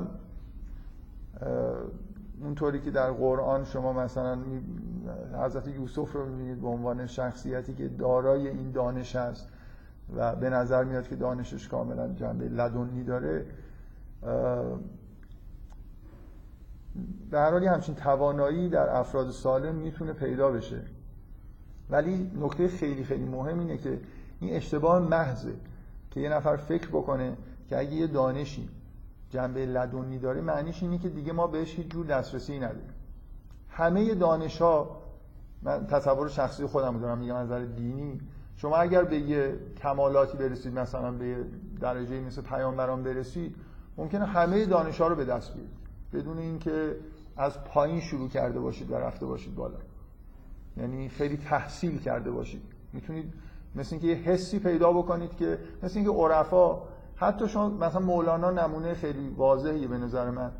اونطوری 2.41 2.81
که 2.81 2.91
در 2.91 3.11
قرآن 3.11 3.65
شما 3.65 3.93
مثلا 3.93 4.37
حضرت 5.43 5.67
یوسف 5.67 6.13
رو 6.13 6.25
می‌بینید 6.25 6.61
به 6.61 6.67
عنوان 6.67 7.07
شخصیتی 7.07 7.73
که 7.73 7.87
دارای 7.87 8.47
این 8.47 8.71
دانش 8.71 9.15
است 9.15 9.49
و 10.15 10.35
به 10.35 10.49
نظر 10.49 10.83
میاد 10.83 11.07
که 11.07 11.15
دانشش 11.15 11.67
کاملا 11.67 12.13
جنبه 12.13 12.45
لدنی 12.45 13.03
داره 13.03 13.45
به 17.31 17.39
هر 17.39 17.51
حالی 17.51 17.67
همچین 17.67 17.95
توانایی 17.95 18.69
در 18.69 18.89
افراد 18.89 19.31
سالم 19.31 19.75
می‌تونه 19.75 20.13
پیدا 20.13 20.51
بشه. 20.51 20.81
ولی 21.89 22.31
نکته 22.41 22.67
خیلی 22.67 23.03
خیلی 23.03 23.25
مهم 23.25 23.59
اینه 23.59 23.77
که 23.77 23.99
این 24.39 24.55
اشتباه 24.55 24.99
محضه 24.99 25.53
که 26.11 26.19
یه 26.19 26.29
نفر 26.29 26.55
فکر 26.55 26.87
بکنه 26.87 27.37
که 27.69 27.79
اگه 27.79 27.93
یه 27.93 28.07
دانشی 28.07 28.69
جنبه 29.29 29.65
لدنی 29.65 30.19
داره 30.19 30.41
معنیش 30.41 30.83
اینه 30.83 30.97
که 30.97 31.09
دیگه 31.09 31.33
ما 31.33 31.47
بهش 31.47 31.75
هیچ 31.75 31.87
جور 31.87 32.05
دسترسی 32.05 32.59
نداریم. 32.59 32.93
همه 33.69 34.15
دانش 34.15 34.61
ها 34.61 35.01
من 35.61 35.87
تصور 35.87 36.29
شخصی 36.29 36.65
خودم 36.65 36.99
دارم 36.99 37.17
میگم 37.17 37.35
از 37.35 37.45
نظر 37.45 37.65
دینی 37.65 38.21
شما 38.55 38.77
اگر 38.77 39.03
به 39.03 39.19
یه 39.19 39.59
کمالاتی 39.77 40.37
برسید 40.37 40.79
مثلا 40.79 41.11
به 41.11 41.37
درجه 41.81 42.19
مثل 42.19 42.41
پیامبران 42.41 43.03
برسید 43.03 43.55
ممکنه 43.97 44.25
همه 44.25 44.65
دانش 44.65 45.01
ها 45.01 45.07
رو 45.07 45.15
به 45.15 45.25
دست 45.25 45.53
بیارید. 45.53 45.82
بدون 46.13 46.37
اینکه 46.37 46.95
از 47.37 47.63
پایین 47.63 47.99
شروع 47.99 48.29
کرده 48.29 48.59
باشید 48.59 48.91
و 48.91 48.95
رفته 48.95 49.25
باشید 49.25 49.55
بالا. 49.55 49.77
یعنی 50.77 51.09
خیلی 51.09 51.37
تحصیل 51.37 51.99
کرده 51.99 52.31
باشید. 52.31 52.61
می‌تونید 52.93 53.33
مثل 53.75 53.95
اینکه 53.95 54.07
یه 54.07 54.15
حسی 54.15 54.59
پیدا 54.59 54.93
بکنید 54.93 55.35
که 55.35 55.59
مثل 55.83 55.99
اینکه 55.99 56.13
عرفا 56.13 56.81
حتی 57.15 57.47
شما 57.47 57.69
مثلا 57.69 58.01
مولانا 58.01 58.51
نمونه 58.51 58.93
خیلی 58.93 59.29
واضحیه 59.29 59.87
به 59.87 59.97
نظر 59.97 60.29
من 60.29 60.51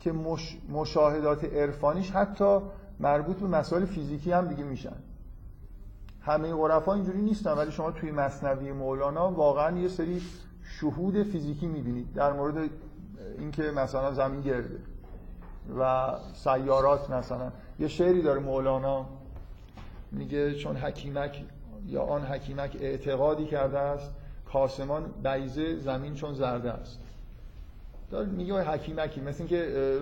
که 0.00 0.12
مش... 0.12 0.58
مشاهدات 0.68 1.44
عرفانیش 1.44 2.10
حتی 2.10 2.58
مربوط 3.00 3.36
به 3.36 3.46
مسائل 3.46 3.84
فیزیکی 3.84 4.32
هم 4.32 4.46
دیگه 4.48 4.64
میشن. 4.64 4.96
همه 6.20 6.52
عرفا 6.52 6.94
اینجوری 6.94 7.22
نیستن 7.22 7.52
ولی 7.52 7.70
شما 7.70 7.90
توی 7.90 8.10
مصنوی 8.10 8.72
مولانا 8.72 9.30
واقعا 9.30 9.78
یه 9.78 9.88
سری 9.88 10.22
شهود 10.62 11.22
فیزیکی 11.22 11.66
می‌بینید 11.66 12.12
در 12.12 12.32
مورد 12.32 12.70
اینکه 13.38 13.62
مثلا 13.62 14.12
زمین 14.12 14.40
گرده. 14.40 14.78
و 15.78 16.12
سیارات 16.34 17.10
مثلا. 17.10 17.52
یه 17.80 17.88
شعری 17.88 18.22
داره 18.22 18.40
مولانا 18.40 19.06
میگه 20.12 20.54
چون 20.54 20.76
حکیمک 20.76 21.44
یا 21.86 22.02
آن 22.02 22.22
حکیمک 22.22 22.76
اعتقادی 22.80 23.44
کرده 23.44 23.78
است 23.78 24.10
کاسمان 24.52 25.04
بیزه 25.22 25.76
زمین 25.76 26.14
چون 26.14 26.34
زرده 26.34 26.72
است. 26.72 27.00
داره 28.10 28.26
میگه 28.26 28.54
حکیمکی 28.54 29.20
مثل 29.20 29.38
اینکه 29.38 30.00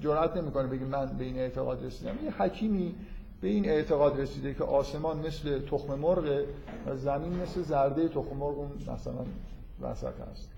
جرأت 0.00 0.36
نمی‌کنه 0.36 0.66
بگه 0.66 0.84
من 0.84 1.06
به 1.06 1.24
این 1.24 1.38
اعتقاد 1.38 1.84
رسیدم. 1.84 2.24
یه 2.24 2.42
حکیمی 2.42 2.94
به 3.40 3.48
این 3.48 3.68
اعتقاد 3.68 4.20
رسیده 4.20 4.54
که 4.54 4.64
آسمان 4.64 5.26
مثل 5.26 5.60
تخم 5.60 5.94
مرغ 5.94 6.44
و 6.86 6.96
زمین 6.96 7.32
مثل 7.32 7.62
زرده 7.62 8.08
تخم 8.08 8.36
مرغ 8.36 8.58
اون 8.58 8.70
مثلا 8.94 9.24
وسط 9.80 10.20
هست 10.32 10.50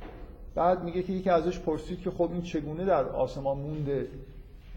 بعد 0.55 0.85
میگه 0.85 1.03
که 1.03 1.13
یکی 1.13 1.31
ازش 1.31 1.59
پرسید 1.59 2.01
که 2.01 2.11
خب 2.11 2.29
این 2.33 2.43
چگونه 2.43 2.85
در 2.85 3.05
آسمان 3.05 3.59
مونده؟ 3.59 4.09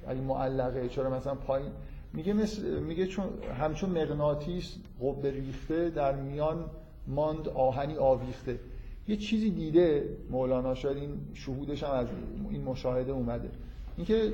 ولی 0.07 0.21
معلقه 0.21 0.89
چرا 0.89 1.09
مثلا 1.09 1.35
پایین؟ 1.35 1.71
میگه 2.13 2.33
مثل 2.33 2.79
میگه 2.79 3.07
چون 3.07 3.25
همچون 3.59 3.89
مغناطیس 3.89 4.75
قبه 5.01 5.31
ریخته 5.31 5.89
در 5.89 6.15
میان 6.15 6.65
ماند 7.07 7.49
آهنی 7.49 7.97
آویخته. 7.97 8.59
یه 9.07 9.17
چیزی 9.17 9.49
دیده 9.49 10.09
مولانا 10.29 10.75
شاید 10.75 10.97
این 10.97 11.19
شهودش 11.33 11.83
هم 11.83 11.91
از 11.91 12.07
این 12.49 12.63
مشاهده 12.63 13.11
اومده. 13.11 13.49
اینکه 13.97 14.33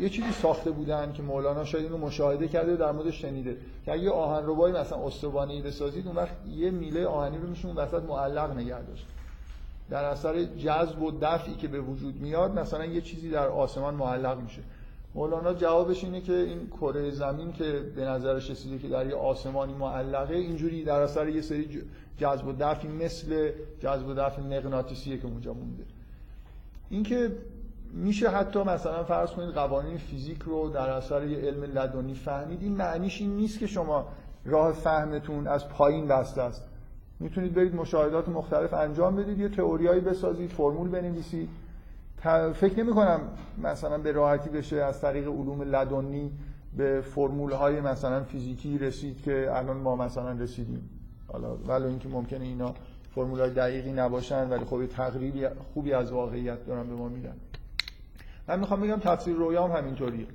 یه 0.00 0.08
چیزی 0.08 0.32
ساخته 0.32 0.70
بودن 0.70 1.12
که 1.12 1.22
مولانا 1.22 1.64
شاید 1.64 1.84
اینو 1.84 1.98
مشاهده 1.98 2.48
کرده 2.48 2.76
در 2.76 2.92
موردش 2.92 3.22
شنیده. 3.22 3.56
که 3.84 3.92
اگه 3.92 4.10
آهن 4.10 4.46
ربایی 4.46 4.74
مثلا 4.74 5.06
استوانه 5.06 5.62
بسازید 5.62 6.06
اون 6.06 6.16
وقت 6.16 6.36
یه 6.56 6.70
میله 6.70 7.06
آهنی 7.06 7.38
رو 7.38 7.48
میشون 7.48 7.76
وسط 7.76 8.02
معلق 8.02 8.56
نگه 8.56 8.82
داشت. 8.82 9.06
در 9.90 10.04
اثر 10.04 10.44
جذب 10.44 11.02
و 11.02 11.10
دفعی 11.22 11.54
که 11.54 11.68
به 11.68 11.80
وجود 11.80 12.20
میاد 12.20 12.58
مثلا 12.58 12.84
یه 12.84 13.00
چیزی 13.00 13.30
در 13.30 13.48
آسمان 13.48 13.94
معلق 13.94 14.40
میشه. 14.40 14.62
مولانا 15.16 15.54
جوابش 15.54 16.04
اینه 16.04 16.20
که 16.20 16.32
این 16.32 16.66
کره 16.66 17.10
زمین 17.10 17.52
که 17.52 17.92
به 17.96 18.04
نظرش 18.04 18.50
رسیده 18.50 18.78
که 18.78 18.88
در 18.88 19.06
یه 19.06 19.14
آسمانی 19.14 19.74
معلقه 19.74 20.34
اینجوری 20.34 20.84
در 20.84 21.00
اثر 21.00 21.28
یه 21.28 21.40
سری 21.40 21.82
جذب 22.18 22.46
و 22.46 22.52
دفعی 22.52 22.88
مثل 22.88 23.50
جذب 23.80 24.08
و 24.08 24.14
دفع 24.14 24.42
مغناطیسیه 24.42 25.18
که 25.18 25.26
اونجا 25.26 25.52
مونده. 25.52 25.84
اینکه 26.90 27.32
میشه 27.92 28.28
حتی 28.28 28.58
مثلا 28.58 29.04
فرض 29.04 29.30
کنید 29.30 29.54
قوانین 29.54 29.98
فیزیک 29.98 30.42
رو 30.42 30.68
در 30.68 30.90
اثر 30.90 31.26
یه 31.26 31.38
علم 31.38 31.62
لدنی 31.62 32.14
فهمید 32.14 32.62
این 32.62 32.72
معنیش 32.72 33.20
این 33.20 33.36
نیست 33.36 33.58
که 33.58 33.66
شما 33.66 34.08
راه 34.44 34.72
فهمتون 34.72 35.46
از 35.46 35.68
پایین 35.68 36.08
بسته 36.08 36.42
است. 36.42 36.62
می‌تونید 37.20 37.54
برید 37.54 37.74
مشاهدات 37.74 38.28
مختلف 38.28 38.74
انجام 38.74 39.16
بدید 39.16 39.38
یه 39.38 39.48
تئوریایی 39.48 40.00
بسازید 40.00 40.50
فرمول 40.50 40.88
بنویسید. 40.88 41.48
فکر 42.54 42.78
نمی 42.78 42.92
کنم 42.92 43.20
مثلا 43.58 43.98
به 43.98 44.12
راحتی 44.12 44.50
بشه 44.50 44.76
از 44.76 45.00
طریق 45.00 45.28
علوم 45.28 45.62
لدنی 45.62 46.32
به 46.76 47.00
فرمول 47.00 47.52
های 47.52 47.80
مثلا 47.80 48.24
فیزیکی 48.24 48.78
رسید 48.78 49.22
که 49.22 49.48
الان 49.52 49.76
ما 49.76 49.96
مثلا 49.96 50.32
رسیدیم. 50.32 50.90
حالا 51.32 51.56
ولو 51.56 51.86
اینکه 51.86 52.08
ممکنه 52.08 52.44
اینا 52.44 52.74
فرمول 53.14 53.40
های 53.40 53.50
دقیقی 53.50 53.92
نباشن 53.92 54.48
ولی 54.48 54.64
خب 54.64 54.86
تقریبی 54.86 55.48
خوبی 55.74 55.92
از 55.92 56.12
واقعیت 56.12 56.66
دارن 56.66 56.86
به 56.86 56.94
ما 56.94 57.08
میدن. 57.08 57.36
من 58.48 58.60
می‌خوام 58.60 58.80
بگم 58.80 58.96
تفسیر 58.96 59.36
رویا 59.36 59.64
هم 59.64 59.76
همینطوریه. 59.76 60.26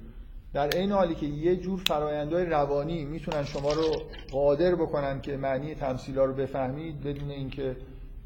در 0.53 0.77
این 0.77 0.91
حالی 0.91 1.15
که 1.15 1.25
یه 1.25 1.55
جور 1.55 1.79
فرایندهای 1.79 2.45
روانی 2.45 3.05
می‌تونن 3.05 3.43
شما 3.43 3.73
رو 3.73 3.85
قادر 4.31 4.75
بکنن 4.75 5.21
که 5.21 5.37
معنی 5.37 5.75
تمثیلا 5.75 6.25
رو 6.25 6.33
بفهمید 6.33 7.01
بدون 7.01 7.31
اینکه 7.31 7.75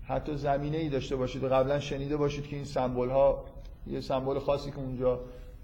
حتی 0.07 0.37
زمینه 0.37 0.77
ای 0.77 0.89
داشته 0.89 1.15
باشید. 1.15 1.43
و 1.43 1.49
قبلا 1.49 1.79
شنیده 1.79 2.17
باشید 2.17 2.47
که 2.47 2.55
این 2.55 2.65
سمبل 2.65 3.09
ها 3.09 3.45
یه 3.87 4.01
سمبل 4.01 4.39
خاصی 4.39 4.71
که 4.71 4.77
اونجا 4.77 5.19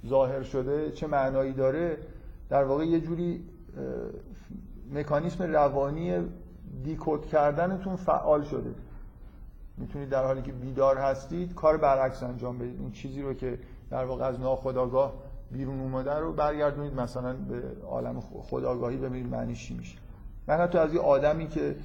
ظاهر 0.07 0.43
شده 0.43 0.91
چه 0.91 1.07
معنایی 1.07 1.53
داره؟ 1.53 1.97
در 2.49 2.63
واقع 2.63 2.85
یه 2.85 2.99
جوری 2.99 3.43
مکانیسم 4.93 5.43
روانی 5.43 6.13
دیکود 6.83 7.25
کردنتون 7.25 7.95
فعال 7.95 8.43
شده. 8.43 8.75
می‌تونید 9.77 10.09
در 10.09 10.23
حالی 10.23 10.41
که 10.41 10.51
بیدار 10.51 10.97
هستید 10.97 11.55
کار 11.55 11.77
برعکس 11.77 12.23
انجام 12.23 12.57
بدید. 12.57 12.79
اون 12.79 12.91
چیزی 12.91 13.21
رو 13.21 13.33
که 13.33 13.59
در 13.89 14.05
واقع 14.05 14.25
از 14.25 14.39
ناخودآگاه 14.39 15.13
بیرون 15.51 15.79
اومده 15.79 16.13
رو 16.13 16.33
برگردونید 16.33 16.93
مثلا 16.93 17.33
به 17.33 17.61
عالم 17.85 18.19
خداگاهی 18.19 18.97
ببینید 18.97 19.31
معنی 19.31 19.55
چی 19.55 19.73
میشه. 19.73 19.97
من 20.47 20.57
حتی 20.57 20.77
از 20.77 20.93
یه 20.93 20.99
آدمی 20.99 21.47
که 21.47 21.75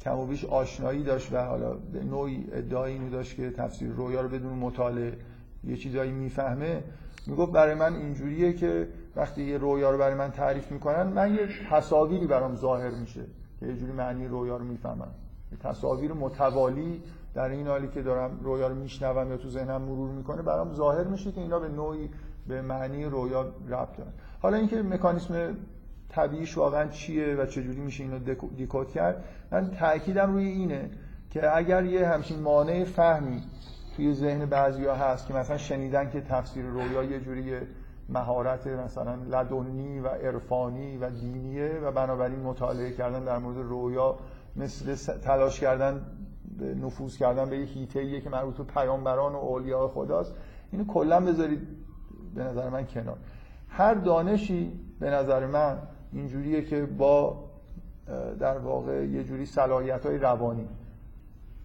کم 0.00 0.18
و 0.18 0.26
بیش 0.26 0.44
آشنایی 0.44 1.02
داشت 1.02 1.32
و 1.32 1.44
حالا 1.44 1.74
به 1.74 2.04
نوعی 2.04 2.46
ادعای 2.52 2.92
اینو 2.92 3.10
داشت 3.10 3.36
که 3.36 3.50
تفسیر 3.50 3.90
رویا 3.90 4.20
رو 4.20 4.28
بدون 4.28 4.52
مطالعه 4.52 5.18
یه 5.64 5.76
چیزایی 5.76 6.12
می‌فهمه. 6.12 6.82
می‌گفت 7.26 7.52
برای 7.52 7.74
من 7.74 7.94
اینجوریه 7.94 8.52
که 8.52 8.88
وقتی 9.16 9.42
یه 9.42 9.58
رویا 9.58 9.90
رو 9.90 9.98
برای 9.98 10.14
من 10.14 10.30
تعریف 10.30 10.72
می‌کنن 10.72 11.02
من 11.02 11.34
یه 11.34 11.48
تصاویری 11.70 12.26
برام 12.26 12.56
ظاهر 12.56 12.90
میشه 12.90 13.24
که 13.60 13.66
یه 13.66 13.76
جوری 13.76 13.92
معنی 13.92 14.26
رویا 14.26 14.56
رو 14.56 14.64
می‌فهمم. 14.64 15.10
تصاویر 15.60 16.12
متوالی 16.12 17.02
در 17.34 17.48
این 17.48 17.66
حالی 17.66 17.88
که 17.88 18.02
دارم 18.02 18.40
رویا 18.42 18.68
رو 18.68 18.74
میشنوم 18.74 19.30
یا 19.30 19.36
تو 19.36 19.50
ذهنم 19.50 19.82
مرور 19.82 20.10
می‌کنه 20.10 20.42
برام 20.42 20.74
ظاهر 20.74 21.04
میشه 21.04 21.32
که 21.32 21.40
اینا 21.40 21.58
به 21.58 21.68
نوعی 21.68 22.10
به 22.48 22.62
معنی 22.62 23.04
رویا 23.04 23.42
ربط 23.42 23.96
دارن. 23.96 24.12
حالا 24.42 24.56
اینکه 24.56 24.82
مکانیسم 24.82 25.56
طبیعیش 26.08 26.58
واقعا 26.58 26.88
چیه 26.88 27.34
و 27.34 27.46
چجوری 27.46 27.80
میشه 27.80 28.04
اینو 28.04 28.18
دیکود 28.56 28.90
کرد؟ 28.90 29.24
من 29.50 29.70
تاکیدم 29.70 30.32
روی 30.32 30.46
اینه 30.46 30.90
که 31.30 31.56
اگر 31.56 31.84
یه 31.84 32.08
همچین 32.08 32.40
مانع 32.40 32.84
فهمی 32.84 33.42
توی 33.96 34.14
ذهن 34.14 34.46
بعضیا 34.46 34.94
هست 34.94 35.26
که 35.26 35.34
مثلا 35.34 35.56
شنیدن 35.56 36.10
که 36.10 36.20
تفسیر 36.20 36.64
رویا 36.64 37.02
یه 37.02 37.20
جوری 37.20 37.52
مهارت 38.08 38.66
مثلا 38.66 39.14
لدنی 39.14 40.00
و 40.00 40.08
عرفانی 40.08 40.96
و 40.96 41.10
دینیه 41.10 41.80
و 41.82 41.92
بنابراین 41.92 42.40
مطالعه 42.40 42.92
کردن 42.92 43.24
در 43.24 43.38
مورد 43.38 43.58
رویا 43.58 44.18
مثل 44.56 45.18
تلاش 45.18 45.60
کردن 45.60 46.06
نفوذ 46.82 47.16
کردن 47.16 47.50
به 47.50 47.58
یه 47.58 47.64
هیته 47.64 48.20
که 48.20 48.30
مربوط 48.30 48.56
به 48.56 48.64
پیامبران 48.64 49.32
و 49.32 49.36
اولیاء 49.36 49.88
خداست. 49.88 50.34
اینو 50.72 50.84
کلا 50.84 51.20
بذارید 51.20 51.68
به 52.34 52.44
نظر 52.44 52.68
من 52.68 52.86
کنار. 52.86 53.16
هر 53.68 53.94
دانشی 53.94 54.80
به 55.00 55.10
نظر 55.10 55.46
من 55.46 55.78
اینجوریه 56.12 56.64
که 56.64 56.86
با 56.86 57.44
در 58.40 58.58
واقع 58.58 59.06
یه 59.06 59.24
جوری 59.24 59.46
صلاحیت 59.46 60.06
های 60.06 60.18
روانی 60.18 60.68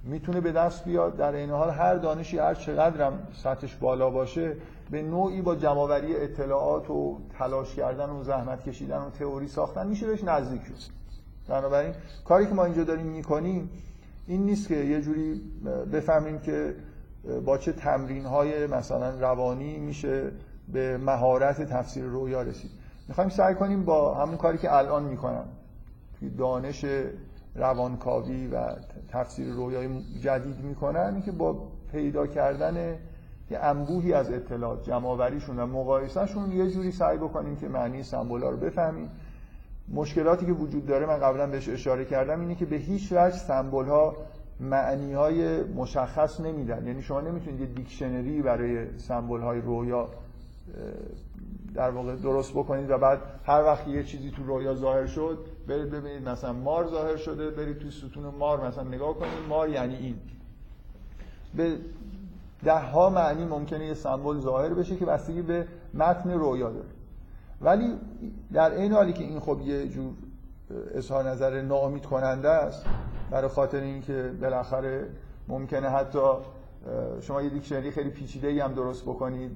می‌تونه 0.03 0.41
به 0.41 0.51
دست 0.51 0.85
بیاد. 0.85 1.17
در 1.17 1.33
این 1.33 1.49
حال 1.49 1.69
هر 1.69 1.95
دانشی 1.95 2.37
هر 2.37 2.53
چقدرم 2.53 3.27
سطحش 3.33 3.75
بالا 3.75 4.09
باشه 4.09 4.55
به 4.91 5.01
نوعی 5.01 5.41
با 5.41 5.55
جمعوری 5.55 6.15
اطلاعات 6.15 6.89
و 6.89 7.17
تلاش 7.39 7.75
کردن 7.75 8.09
و 8.09 8.23
زحمت 8.23 8.63
کشیدن 8.63 8.97
و 8.97 9.09
تئوری 9.09 9.47
ساختن 9.47 9.87
میشه 9.87 10.07
بهش 10.07 10.23
نزدیک 10.23 10.61
شد. 10.65 10.91
بنابراین 11.47 11.93
کاری 12.25 12.45
که 12.45 12.53
ما 12.53 12.65
اینجا 12.65 12.83
داریم 12.83 13.05
می‌کنیم 13.05 13.69
این 14.27 14.45
نیست 14.45 14.67
که 14.67 14.75
یه 14.75 15.01
جوری 15.01 15.41
بفهمیم 15.93 16.39
که 16.39 16.75
با 17.45 17.57
چه 17.57 17.71
تمرین 17.71 18.25
های 18.25 18.67
مثلا 18.67 19.19
روانی 19.19 19.77
میشه 19.77 20.31
به 20.73 20.97
مهارت 20.97 21.61
تفسیر 21.61 22.03
رویا 22.03 22.41
رسید. 22.41 22.71
می‌خوایم 23.11 23.29
سعی 23.29 23.55
کنیم 23.55 23.85
با 23.85 24.13
همون 24.13 24.37
کاری 24.37 24.57
که 24.57 24.75
الان 24.75 25.03
می‌کنم 25.03 25.45
توی 26.19 26.29
دانش 26.29 26.85
روانکاوی 27.55 28.47
و 28.47 28.75
تفسیر 29.09 29.53
رویای 29.53 30.03
جدید 30.21 30.59
می‌کنن 30.59 31.11
اینکه 31.13 31.31
با 31.31 31.67
پیدا 31.91 32.27
کردن 32.27 32.95
یه 33.49 33.59
انبوهی 33.59 34.13
از 34.13 34.31
اطلاعات 34.31 34.83
جمعآوریشون 34.83 35.59
و 35.59 35.65
مقایسهشون 35.65 36.51
یه 36.51 36.71
جوری 36.71 36.91
سعی 36.91 37.17
بکنیم 37.17 37.55
که 37.55 37.67
معنی 37.67 38.03
سمبولا 38.03 38.49
رو 38.49 38.57
بفهمیم. 38.57 39.09
مشکلاتی 39.93 40.45
که 40.45 40.51
وجود 40.51 40.85
داره 40.85 41.05
من 41.05 41.17
قبلا 41.17 41.47
بهش 41.47 41.69
اشاره 41.69 42.05
کردم 42.05 42.41
اینه 42.41 42.55
که 42.55 42.65
به 42.65 42.75
هیچ 42.75 43.11
وجه 43.11 43.37
سمبل 43.37 43.85
ها 43.85 44.15
معنی 44.59 45.13
های 45.13 45.63
مشخص 45.63 46.39
نمیدن. 46.39 46.87
یعنی 46.87 47.01
شما 47.01 47.21
نمی‌تونید 47.21 47.59
یه 47.59 47.65
دیکشنری 47.65 48.41
برای 48.41 48.97
سمبل 48.97 49.41
های 49.41 49.61
رویا 49.61 50.09
در 51.73 51.89
واقع 51.89 52.15
درست 52.15 52.51
بکنید 52.51 52.89
و 52.89 52.97
بعد 52.97 53.19
هر 53.43 53.63
وقت 53.63 53.87
یه 53.87 54.03
چیزی 54.03 54.31
تو 54.31 54.43
رویا 54.43 54.75
ظاهر 54.75 55.05
شد 55.05 55.45
برید 55.67 55.89
ببینید 55.89 56.29
مثلا 56.29 56.53
مار 56.53 56.87
ظاهر 56.87 57.17
شده 57.17 57.49
برید 57.49 57.77
توی 57.77 57.91
ستون 57.91 58.23
مار 58.23 58.67
مثلا 58.67 58.83
نگاه 58.83 59.13
کنید. 59.13 59.33
مار 59.49 59.69
یعنی 59.69 59.95
این. 59.95 60.15
به 61.55 61.77
ده 62.63 62.79
ها 62.79 63.09
معنی 63.09 63.45
ممکنه 63.45 63.85
یه 63.85 63.93
سمبل 63.93 64.39
ظاهر 64.39 64.73
بشه 64.73 64.95
که 64.95 65.05
بستگی 65.05 65.41
به 65.41 65.67
متن 65.93 66.31
رویا 66.31 66.69
داره. 66.69 66.89
ولی 67.61 67.93
در 68.53 68.71
این 68.71 68.93
حالی 68.93 69.13
که 69.13 69.23
این 69.23 69.39
خب 69.39 69.61
یه 69.61 69.87
جور 69.87 70.13
اظهار 70.93 71.29
نظر 71.29 71.61
ناامید 71.61 72.05
کننده 72.05 72.49
است 72.49 72.85
برای 73.31 73.47
خاطر 73.47 73.79
اینکه 73.79 74.31
بالاخره 74.41 75.09
ممکنه 75.47 75.89
حتی 75.89 76.19
شما 77.21 77.41
یه 77.41 77.49
دیکشنری 77.49 77.91
خیلی 77.91 78.09
پیچیده 78.09 78.47
ای 78.47 78.59
هم 78.59 78.73
درست 78.73 79.03
بکنید. 79.03 79.51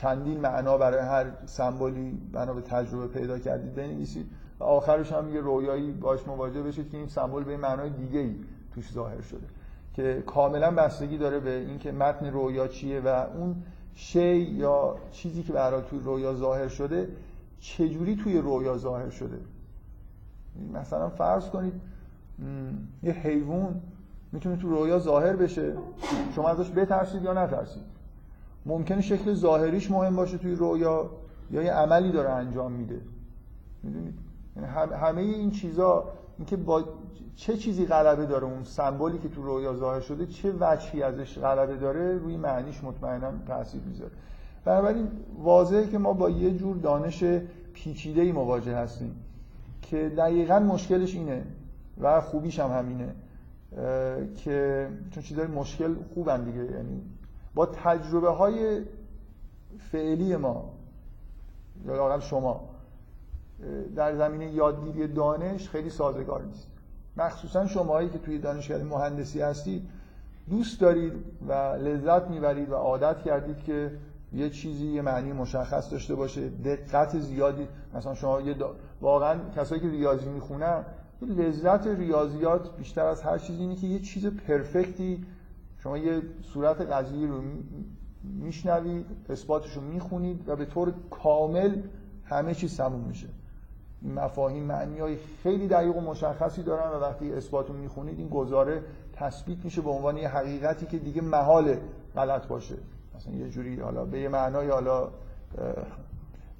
چندین 0.00 0.40
معنا 0.40 0.78
برای 0.78 1.00
هر 1.00 1.26
سمبولی 1.46 2.20
بنا 2.32 2.54
به 2.54 2.60
تجربه 2.60 3.06
پیدا 3.06 3.38
کردید 3.38 3.74
بنویسید. 3.74 4.26
و 4.60 4.64
آخرش 4.64 5.12
هم 5.12 5.34
یه 5.34 5.40
رویایی 5.40 5.92
باش 5.92 6.26
مواجه 6.26 6.62
بشید 6.62 6.90
که 6.90 6.96
این 6.96 7.08
سمبل 7.08 7.44
به 7.44 7.56
معنای 7.56 7.90
دیگه 7.90 8.18
ای 8.18 8.36
توش 8.74 8.92
ظاهر 8.92 9.20
شده. 9.20 9.46
که 9.94 10.22
کاملا 10.26 10.70
بستگی 10.70 11.18
داره 11.18 11.40
به 11.40 11.50
اینکه 11.50 11.92
متن 11.92 12.26
رویا 12.26 12.68
چیه 12.68 13.00
و 13.00 13.26
اون 13.36 13.56
شی 13.94 14.36
یا 14.36 14.96
چیزی 15.10 15.42
که 15.42 15.52
برای 15.52 15.82
توی 15.82 15.98
رویا 15.98 16.34
ظاهر 16.34 16.68
شده 16.68 17.08
چجوری 17.60 18.16
توی 18.16 18.38
رویا 18.38 18.76
ظاهر 18.76 19.10
شده. 19.10 19.38
مثلا 20.74 21.08
فرض 21.08 21.50
کنید 21.50 21.72
یه 23.02 23.12
حیوان 23.12 23.80
می‌تونه 24.32 24.56
تو 24.56 24.68
رویا 24.68 24.98
ظاهر 24.98 25.36
بشه. 25.36 25.72
شما 26.34 26.48
ازش 26.48 26.70
بترسید 26.70 27.22
یا 27.22 27.44
نترسید؟ 27.44 27.97
ممکنه 28.68 29.00
شکل 29.00 29.34
ظاهریش 29.34 29.90
مهم 29.90 30.16
باشه 30.16 30.38
توی 30.38 30.54
رویا 30.54 31.10
یا 31.50 31.62
یه 31.62 31.72
عملی 31.72 32.12
داره 32.12 32.30
انجام 32.30 32.72
میده. 32.72 33.00
می‌دونید 33.82 34.14
یعنی 34.56 34.68
همه 34.94 35.20
این 35.20 35.50
چیزا 35.50 36.04
اینکه 36.38 36.56
با 36.56 36.84
چه 37.36 37.56
چیزی 37.56 37.86
غلبه 37.86 38.26
داره 38.26 38.44
اون 38.44 38.64
سمبولی 38.64 39.18
که 39.18 39.28
تو 39.28 39.42
رویا 39.42 39.74
ظاهر 39.74 40.00
شده 40.00 40.26
چه 40.26 40.52
وجهی 40.60 41.02
ازش 41.02 41.38
غلبه 41.38 41.76
داره 41.76 42.18
روی 42.18 42.36
معنیش 42.36 42.84
مطمئنا 42.84 43.32
تاثیر 43.46 43.80
می‌ذاره. 43.82 44.10
بنابراین 44.64 45.08
واضحه 45.38 45.86
که 45.86 45.98
ما 45.98 46.12
با 46.12 46.30
یه 46.30 46.50
جور 46.50 46.76
دانش 46.76 47.24
پیچیده 47.72 48.20
ای 48.20 48.32
مواجه 48.32 48.76
هستیم 48.76 49.16
که 49.82 50.08
دقیقا 50.08 50.58
مشکلش 50.58 51.14
اینه 51.14 51.44
و 52.00 52.20
خوبیش 52.20 52.60
هم 52.60 52.78
همینه 52.78 53.14
که 54.36 54.88
چون 55.10 55.22
چیزای 55.22 55.46
مشکل 55.46 55.94
خوبن 56.14 56.44
دیگه 56.44 56.64
یعنی 56.64 57.02
با 57.58 57.66
تجربه 57.66 58.30
های 58.30 58.82
فعلی 59.92 60.36
ما 60.36 60.70
یا 61.86 62.20
شما 62.20 62.60
در 63.96 64.16
زمینه 64.16 64.52
یادگیری 64.52 65.08
دانش 65.08 65.68
خیلی 65.68 65.90
سازگار 65.90 66.42
نیست. 66.42 66.66
مخصوصا 67.16 67.66
شماهایی 67.66 68.08
که 68.08 68.18
توی 68.18 68.38
دانشگاه 68.38 68.82
مهندسی 68.82 69.40
هستید 69.40 69.88
دوست 70.50 70.80
دارید 70.80 71.12
و 71.48 71.52
لذت 71.52 72.28
می‌برید 72.28 72.70
و 72.70 72.74
عادت 72.74 73.22
کردید 73.22 73.58
که 73.58 73.90
یه 74.32 74.50
چیزی 74.50 74.86
یه 74.86 75.02
معنی 75.02 75.32
مشخص 75.32 75.92
داشته 75.92 76.14
باشه 76.14 76.48
دقت 76.48 77.18
زیادی. 77.18 77.68
مثلا 77.94 78.14
شما 78.14 78.40
یه 78.40 78.56
واقعا 79.00 79.38
کسایی 79.56 79.80
که 79.80 79.88
ریاضی 79.88 80.28
می‌خونن 80.28 80.84
لذت 81.22 81.86
ریاضیات 81.86 82.76
بیشتر 82.76 83.04
از 83.04 83.22
هر 83.22 83.38
چیزی 83.38 83.60
اینه 83.60 83.76
که 83.76 83.86
یه 83.86 83.98
چیز 83.98 84.26
پرفکتی 84.26 85.26
شما 85.78 85.98
یه 85.98 86.22
صورت 86.42 86.80
قضیه 86.80 87.26
رو 87.26 87.42
میشنوید 88.24 89.06
اثباتش 89.28 89.72
رو 89.72 89.82
می‌خونید 89.82 90.48
و 90.48 90.56
به 90.56 90.64
طور 90.64 90.92
کامل 91.10 91.82
همه 92.24 92.54
چیز 92.54 92.76
تموم 92.76 93.00
میشه. 93.00 93.28
مفاهیم 94.02 94.62
معنی 94.62 94.98
های 94.98 95.16
خیلی 95.42 95.68
دقیق 95.68 95.96
و 95.96 96.00
مشخصی 96.00 96.62
دارن 96.62 96.90
و 96.90 97.00
وقتی 97.00 97.32
اثبات 97.32 97.68
رو 97.68 97.74
می‌خونید 97.74 98.18
این 98.18 98.28
گزاره 98.28 98.82
تثبیت 99.12 99.64
میشه 99.64 99.80
به 99.80 99.90
عنوان 99.90 100.16
یه 100.16 100.28
حقیقتی 100.28 100.86
که 100.86 100.98
دیگه 100.98 101.22
محال 101.22 101.76
غلط 102.14 102.46
باشه. 102.46 102.74
مثلا 103.16 103.34
یه 103.34 103.48
جوری 103.48 103.80
حالا 103.80 104.04
به 104.04 104.20
یه 104.20 104.28
معنای 104.28 104.68
حالا 104.68 105.08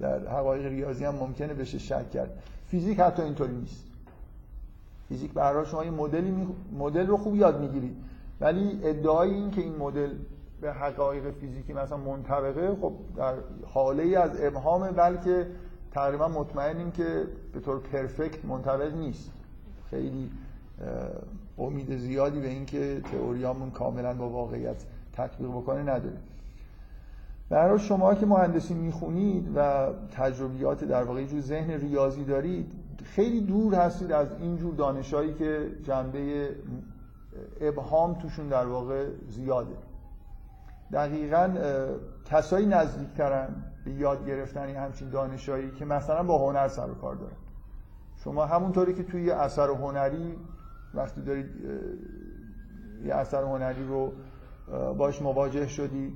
در 0.00 0.28
حقایق 0.28 0.66
ریاضی 0.66 1.04
هم 1.04 1.14
ممکنه 1.14 1.54
بشه 1.54 1.78
شک 1.78 2.10
کرد. 2.10 2.42
فیزیک 2.66 3.00
حتی 3.00 3.22
اینطوری 3.22 3.54
نیست. 3.54 3.84
فیزیک 5.08 5.32
برای 5.32 5.66
شما 5.66 5.84
یه 5.84 5.90
مدلی 5.90 6.46
مدل 6.78 7.06
رو 7.06 7.16
خوب 7.16 7.36
یاد 7.36 7.60
می‌گیرید. 7.60 7.96
ولی 8.40 8.80
ادعای 8.82 9.34
این 9.34 9.50
که 9.50 9.60
این 9.60 9.76
مدل 9.76 10.10
به 10.60 10.72
حقایق 10.72 11.30
فیزیکی 11.30 11.72
مثلا 11.72 11.98
منطبقه 11.98 12.76
خب 12.80 12.92
در 13.16 13.34
حاله 13.66 14.02
ای 14.02 14.16
از 14.16 14.30
ابهام 14.40 14.90
بلکه 14.90 15.46
تقریبا 15.90 16.28
مطمئنیم 16.28 16.90
که 16.90 17.24
به 17.52 17.60
طور 17.60 17.80
پرفکت 17.80 18.44
منطبق 18.44 18.94
نیست. 18.94 19.30
خیلی 19.90 20.30
امید 21.58 21.96
زیادی 21.96 22.40
به 22.40 22.48
اینکه 22.48 23.00
تئوریامون 23.12 23.70
کاملا 23.70 24.14
با 24.14 24.28
واقعیت 24.28 24.84
تطبیق 25.12 25.48
بکنه 25.48 25.82
نداره. 25.82 26.16
برای 27.48 27.78
شما 27.78 28.14
که 28.14 28.26
مهندسی 28.26 28.74
می‌خونید 28.74 29.56
و 29.56 29.88
تجربیات 30.12 30.84
در 30.84 31.02
واقع 31.02 31.24
جور 31.24 31.40
ذهن 31.40 31.70
ریاضی 31.70 32.24
دارید 32.24 32.72
خیلی 33.04 33.40
دور 33.40 33.74
هستید 33.74 34.12
از 34.12 34.28
اینجور 34.40 34.74
دانشایی 34.74 35.34
که 35.34 35.66
جنبه 35.82 36.48
ابهام 37.60 38.14
توشون 38.14 38.48
در 38.48 38.66
واقع 38.66 39.06
زیاده. 39.28 39.76
دقیقا 40.92 41.54
کسایی 42.24 42.66
نزدیکترن 42.66 43.48
به 43.84 43.90
یاد 43.90 44.26
گرفتن 44.26 44.68
همچین 44.68 45.10
دانشایی 45.10 45.70
که 45.70 45.84
مثلا 45.84 46.22
با 46.22 46.38
هنر 46.48 46.68
سر 46.68 46.90
و 46.90 46.94
کار 46.94 47.14
دارن. 47.14 47.36
شما 48.24 48.46
همونطوری 48.46 48.94
که 48.94 49.02
توی 49.02 49.30
اثر 49.30 49.70
هنری 49.70 50.36
وقتی 50.94 51.22
دارید 51.22 51.46
یه 53.04 53.14
اثر 53.14 53.42
هنری 53.42 53.86
رو 53.88 54.12
باش 54.94 55.22
مواجه 55.22 55.66
شدید 55.66 56.12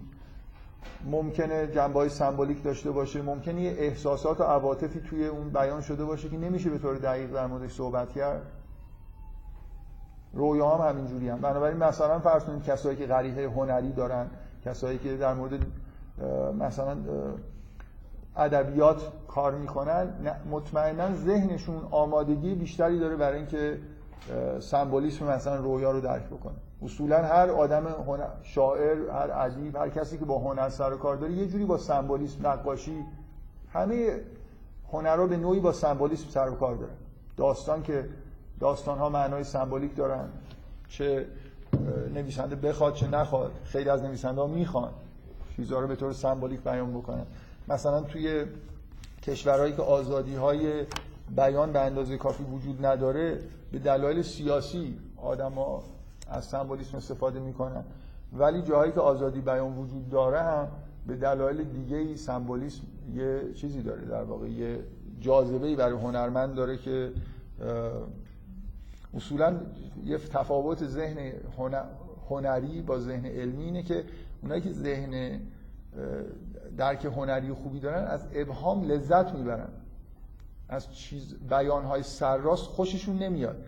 ممکنه 1.04 1.66
جنبه 1.66 1.98
های 1.98 2.08
سمبولیک 2.08 2.62
داشته 2.62 2.90
باشه 2.90 3.22
ممکنه 3.22 3.62
یه 3.62 3.70
احساسات 3.70 4.40
و 4.40 4.44
عواطفی 4.44 5.00
توی 5.00 5.26
اون 5.26 5.50
بیان 5.50 5.80
شده 5.80 6.04
باشه 6.04 6.28
که 6.28 6.38
نمیشه 6.38 6.70
به 6.70 6.78
طور 6.78 6.96
دقیق 6.96 7.32
در 7.32 7.46
موردش 7.46 7.72
صحبت 7.72 8.12
کرد. 8.12 8.42
رویا 10.34 10.68
هم 10.70 10.88
همینجوری 10.88 11.28
هم. 11.28 11.40
بنابراین 11.40 11.76
مثلا 11.76 12.18
فرض 12.18 12.44
کنید 12.44 12.64
کسایی 12.64 12.96
که 12.96 13.06
غریحه 13.06 13.48
هنری 13.48 13.92
دارن 13.92 14.26
کسایی 14.64 14.98
که 14.98 15.16
در 15.16 15.34
مورد 15.34 15.66
مثلا 16.58 16.96
ادبیات 18.36 19.02
کار 19.28 19.54
می‌کنن 19.54 20.08
مطمئنا 20.50 21.14
ذهنشون 21.14 21.82
آمادگی 21.90 22.54
بیشتری 22.54 22.98
داره 22.98 23.16
برای 23.16 23.38
اینکه 23.38 23.78
سمبولیسم 24.60 25.26
مثلا 25.26 25.56
رویا 25.56 25.90
رو 25.90 26.00
درک 26.00 26.26
بکنه. 26.26 26.54
اصولا 26.82 27.18
هر 27.18 27.50
آدم 27.50 27.86
شاعر 28.42 29.10
هر 29.10 29.30
ادیب 29.34 29.76
هر 29.76 29.88
کسی 29.88 30.18
که 30.18 30.24
با 30.24 30.38
هنر 30.38 30.68
سر 30.68 30.92
و 30.92 30.96
کار 30.96 31.16
داره 31.16 31.32
یه 31.32 31.46
جوری 31.46 31.64
با 31.64 31.78
سمبولیسم 31.78 32.46
نقاشی 32.46 33.04
همه 33.72 34.20
هنرها 34.92 35.26
به 35.26 35.36
نوعی 35.36 35.60
با 35.60 35.72
سمبولیسم 35.72 36.30
سر 36.30 36.48
و 36.48 36.54
کار 36.54 36.74
داره. 36.74 36.92
داستان 37.36 37.82
که 37.82 38.08
داستان 38.62 38.98
ها 38.98 39.08
معنای 39.08 39.44
سمبولیک 39.44 39.96
دارن 39.96 40.28
چه 40.88 41.26
نویسنده 42.14 42.56
بخواد 42.56 42.94
چه 42.94 43.08
نخواد 43.08 43.52
خیلی 43.64 43.90
از 43.90 44.02
نویسنده 44.02 44.40
ها 44.40 44.46
می‌خوان 44.46 44.90
چیزها 45.56 45.80
رو 45.80 45.86
به 45.88 45.96
طور 45.96 46.12
سمبولیک 46.12 46.60
بیان 46.60 46.92
بکنن. 46.92 47.26
مثلا 47.68 48.00
توی 48.00 48.44
کشورهایی 49.22 49.72
که 49.72 49.82
آزادی 49.82 50.34
های 50.34 50.86
بیان 51.36 51.72
به 51.72 51.80
اندازه 51.80 52.16
کافی 52.16 52.44
وجود 52.44 52.86
نداره 52.86 53.38
به 53.72 53.78
دلایل 53.78 54.22
سیاسی 54.22 54.98
آدما 55.16 55.82
از 56.28 56.44
سمبولیسم 56.44 56.96
استفاده 56.96 57.40
می‌کنن. 57.40 57.84
ولی 58.32 58.62
جاهایی 58.62 58.92
که 58.92 59.00
آزادی 59.00 59.40
بیان 59.40 59.76
وجود 59.76 60.10
داره 60.10 60.40
هم 60.42 60.68
به 61.06 61.16
دلایل 61.16 61.64
دیگه 61.64 61.96
ای 61.96 62.16
سمبولیسم 62.16 62.82
یه 63.14 63.52
چیزی 63.54 63.82
داره 63.82 64.04
در 64.04 64.22
واقع 64.22 64.48
یه 64.48 64.78
جاذبه 65.20 65.66
ای 65.66 65.76
برای 65.76 65.98
هنرمند 65.98 66.54
داره 66.54 66.76
که 66.76 67.12
اصولا 69.14 69.60
یه 70.04 70.18
تفاوت 70.18 70.86
ذهن 70.86 71.32
هنری 72.28 72.82
با 72.82 72.98
ذهن 72.98 73.26
علمی 73.26 73.64
اینه 73.64 73.82
که 73.82 74.04
اونایی 74.42 74.60
که 74.60 74.72
ذهن 74.72 75.40
درک 76.76 77.04
هنری 77.04 77.52
خوبی 77.52 77.80
دارن 77.80 78.04
از 78.04 78.26
ابهام 78.34 78.84
لذت 78.84 79.34
می‌برن. 79.34 79.68
از 80.68 80.94
چیز 80.94 81.34
بیانهای 81.48 82.02
سرراست 82.02 82.64
خوششون 82.64 83.16
نمیاد. 83.16 83.66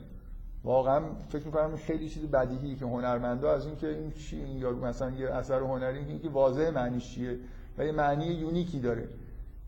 واقعا 0.65 1.01
فکر 1.29 1.47
می‌کنم 1.47 1.77
خیلی 1.77 2.09
چیز 2.09 2.23
بدیهی 2.23 2.77
که 2.77 2.85
هنرمندا 2.85 3.53
از 3.53 3.67
اینکه 3.67 3.89
این 3.89 4.11
چی 4.11 4.37
این 4.37 4.59
یا 4.59 4.71
مثلا 4.71 5.11
یه 5.11 5.31
اثر 5.31 5.61
هنری 5.61 5.99
اینکه 5.99 6.29
واضح 6.29 6.71
معنیش 6.71 7.15
چیه 7.15 7.39
و 7.79 7.85
یه 7.85 7.93
معنی 7.93 8.27
یونیکی 8.27 8.81
داره. 8.81 9.09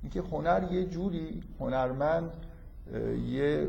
اینکه 0.03 0.21
هنر 0.21 0.73
یه 0.73 0.85
جوری 0.85 1.43
هنرمند 1.61 2.31
یه 3.29 3.69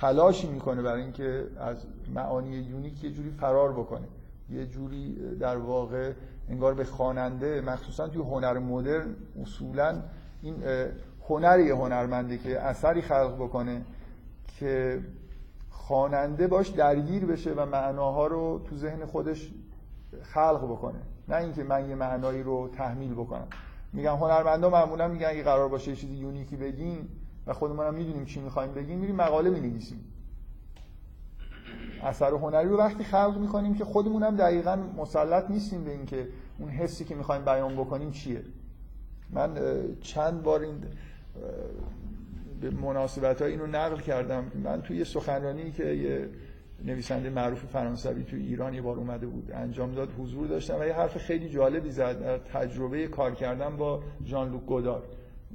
تلاشی 0.00 0.48
می‌کنه 0.48 0.82
برای 0.82 1.02
اینکه 1.02 1.46
از 1.60 1.76
معانی 2.14 2.50
یونیک 2.50 3.04
یه 3.04 3.10
جوری 3.10 3.30
فرار 3.30 3.72
بکنه. 3.72 4.06
یه 4.50 4.66
جوری 4.66 5.16
در 5.40 5.56
واقع 5.56 6.12
انگار 6.48 6.74
به 6.74 6.84
خواننده 6.84 7.60
مخصوصا 7.60 8.08
توی 8.08 8.22
هنر 8.22 8.58
مدرن 8.58 9.16
اصولا 9.42 10.02
این 10.42 10.54
هنر 11.28 11.58
یه 11.58 11.74
هنرمنده 11.74 12.38
که 12.38 12.60
اثری 12.60 13.02
خلق 13.02 13.34
بکنه 13.34 13.82
که 14.58 15.00
خواننده 15.70 16.46
باش 16.46 16.68
درگیر 16.68 17.26
بشه 17.26 17.52
و 17.52 17.66
معناها 17.66 18.26
رو 18.26 18.60
تو 18.70 18.76
ذهن 18.76 19.06
خودش 19.06 19.50
خلق 20.22 20.64
بکنه. 20.64 20.98
نه 21.28 21.36
اینکه 21.36 21.64
من 21.64 21.88
یه 21.88 21.94
معنایی 21.94 22.42
رو 22.42 22.68
تحمیل 22.68 23.14
بکنم. 23.14 23.46
میگم 23.92 24.16
هنرمندا 24.16 24.70
معمولا 24.70 25.08
میگن 25.08 25.26
اگه 25.26 25.42
قرار 25.42 25.68
باشه 25.68 25.90
یه 25.90 25.96
چیزی 25.96 26.14
یونیکی 26.14 26.56
بگین 26.56 27.08
و 27.46 27.52
خودمون 27.52 27.86
هم 27.86 27.94
می‌دونیم 27.94 28.24
چی 28.24 28.40
می‌خوایم 28.40 28.72
بگیم 28.72 28.98
میریم 28.98 29.16
مقاله 29.16 29.50
می‌نویسیم. 29.50 30.12
اثر 32.02 32.30
هنری 32.30 32.68
رو 32.68 32.76
وقتی 32.76 33.04
خلق 33.04 33.38
می‌کنیم 33.38 33.74
که 33.74 33.84
خودمون 33.84 34.22
هم 34.22 34.36
دقیقا 34.36 34.76
مسلط 34.76 35.50
نیستیم 35.50 35.84
به 35.84 35.90
اینکه 35.90 36.28
اون 36.58 36.68
حسی 36.68 37.04
که 37.04 37.14
می‌خوایم 37.14 37.44
بیان 37.44 37.76
بکنیم 37.76 38.10
چیه. 38.10 38.42
من 39.30 39.58
چند 40.00 40.42
بار 40.42 40.60
این 40.60 40.74
به 42.60 42.70
مناسبت 42.70 43.42
های 43.42 43.50
اینو 43.50 43.66
نقل 43.66 44.00
کردم. 44.00 44.52
من 44.64 44.82
توی 44.82 44.96
یه 44.96 45.04
سخنرانی 45.04 45.70
که 45.70 45.84
یه 45.84 46.28
نویسنده 46.84 47.30
معروف 47.30 47.64
فرانسوی 47.64 48.24
توی 48.24 48.42
ایران 48.42 48.74
یه 48.74 48.82
بار 48.82 48.96
اومده 48.96 49.26
بود 49.26 49.50
انجام 49.52 49.94
داد 49.94 50.12
حضور 50.18 50.46
داشتم 50.46 50.80
و 50.80 50.84
یه 50.84 50.92
حرف 50.92 51.18
خیلی 51.18 51.48
جالبی 51.48 51.90
زد 51.90 52.20
در 52.20 52.38
تجربه 52.38 53.08
کار 53.08 53.34
کردن 53.34 53.76
با 53.76 54.02
ژان 54.24 54.50
لوک 54.50 54.66
گودار 54.66 55.02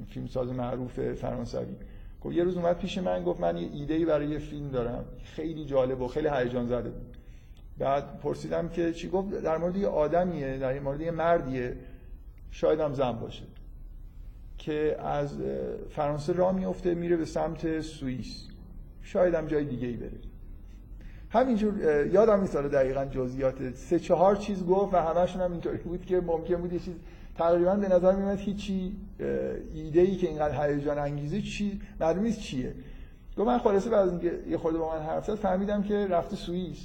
فیلمساز 0.09 0.49
معروف 0.49 0.99
فرانسوی. 1.13 1.75
گفت 2.21 2.35
یه 2.35 2.43
روز 2.43 2.57
اومد 2.57 2.77
پیش 2.77 2.97
من 2.97 3.23
گفت 3.23 3.39
من 3.39 3.57
یه 3.57 3.69
ایده 3.73 4.05
برای 4.05 4.27
یه 4.27 4.39
فیلم 4.39 4.69
دارم. 4.69 5.05
خیلی 5.23 5.65
جالب 5.65 6.01
و 6.01 6.07
خیلی 6.07 6.27
هیجان 6.27 6.67
زده 6.67 6.89
بود. 6.89 7.17
بعد 7.77 8.19
پرسیدم 8.19 8.69
که 8.69 8.93
چی 8.93 9.09
گفت؟ 9.09 9.29
در 9.29 9.57
مورد 9.57 9.75
یه 9.75 9.87
آدمیه 9.87 10.57
در 10.57 10.79
مورد 10.79 11.01
یه 11.01 11.11
مردیه. 11.11 11.77
شاید 12.51 12.79
هم 12.79 12.93
زن 12.93 13.11
باشه. 13.11 13.43
که 14.57 14.97
از 14.99 15.37
فرانسه 15.89 16.33
راه 16.33 16.55
میفته 16.55 16.93
میره 16.93 17.17
به 17.17 17.25
سمت 17.25 17.81
سوئیس. 17.81 18.47
شاید 19.01 19.33
هم 19.33 19.47
جای 19.47 19.65
دیگه 19.65 19.87
ای 19.87 19.97
بره. 19.97 20.17
همینجور 21.29 22.05
یادم 22.07 22.41
نیست 22.41 22.55
دقیقا 22.55 23.05
جزئیات. 23.05 23.73
سه 23.75 23.99
چهار 23.99 24.35
چیز 24.35 24.65
گفت 24.65 24.93
و 24.93 24.97
همشون 24.97 25.41
هم 25.41 25.51
اینطوری 25.51 25.77
بود 25.77 26.05
که 26.05 26.21
ممکن 26.21 26.55
بود 26.55 26.73
یه 26.73 26.79
چیز 26.79 26.93
تقریبا 27.35 27.75
به 27.75 27.87
نظر 27.87 28.15
میاد 28.15 28.37
هیچی 28.37 28.95
ایده 29.73 30.01
ای 30.01 30.15
که 30.15 30.27
اینقدر 30.27 30.69
هیجان 30.69 30.97
انگیزه 30.97 31.41
چی 31.41 31.81
معلوم 31.99 32.23
نیست 32.23 32.39
چیه. 32.39 32.73
گفت 33.37 33.47
من 33.47 33.57
خلاصه 33.57 33.89
بعد 33.89 34.09
اینکه 34.09 34.39
یه 34.49 34.57
خورده 34.57 34.77
با 34.77 34.93
من 34.95 35.01
حرف 35.01 35.25
زد 35.25 35.35
فهمیدم 35.35 35.83
که 35.83 36.07
رفته 36.07 36.35
سوئیس. 36.35 36.77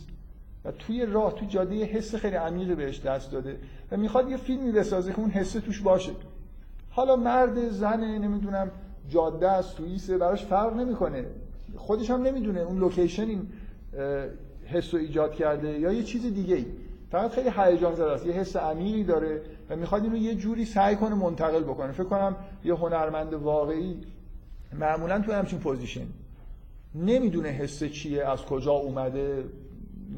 و 0.65 0.71
توی 0.73 1.07
راه 1.07 1.35
توی 1.35 1.49
جاده 1.49 1.75
یه 1.75 1.85
حس 1.85 2.15
خیلی 2.15 2.37
عمیقی 2.37 2.75
بهش 2.75 3.01
دست 3.01 3.33
داده 3.33 3.57
و 3.93 3.97
می‌خواد 3.97 4.31
یه 4.31 4.37
فیلمی 4.37 4.73
بسازه 4.73 5.13
که 5.13 5.19
اون 5.19 5.31
حس 5.31 5.53
توش 5.53 5.81
باشه. 5.81 6.13
حالا 6.91 7.17
مرد 7.17 7.69
زن 7.69 8.01
نمی‌دونم 8.01 8.71
جاده 9.09 9.51
از 9.51 9.65
سوئیس 9.65 10.11
براش 10.11 10.45
فرق 10.45 10.77
نمی‌کنه. 10.77 11.25
خودش 11.77 12.11
هم 12.11 12.23
نمی‌دونه 12.23 12.61
اون 12.61 12.79
لوکیشن 12.79 13.23
این 13.23 13.49
حس 14.65 14.95
رو 14.95 15.01
ایجاد 15.01 15.35
کرده 15.35 15.79
یا 15.79 15.93
یه 15.93 16.03
چیز 16.03 16.23
دیگه 16.35 16.55
ای 16.55 16.65
فقط 17.11 17.31
خیلی 17.31 17.51
هیجان 17.57 17.95
زده 17.95 18.11
است 18.11 18.27
یه 18.27 18.33
حس 18.33 18.57
عمیقی 18.57 19.05
داره 19.05 19.43
و 19.71 19.77
می‌خواد 19.77 20.03
اینو 20.03 20.17
یه 20.17 20.35
جوری 20.35 20.65
سعی 20.65 20.97
کنه 20.97 21.15
منتقل 21.15 21.63
بکنه. 21.63 21.93
فکر 21.93 22.05
کنم 22.05 22.37
یه 22.65 22.75
هنرمند 22.75 23.35
واقعی 23.35 23.97
معمولا 24.73 25.21
تو 25.21 25.33
همچین 25.33 25.59
position. 25.59 26.07
نمی‌دونه 26.95 27.49
حس 27.49 27.85
چیه 27.85 28.25
از 28.25 28.43
کجا 28.43 28.73
اومده 28.73 29.45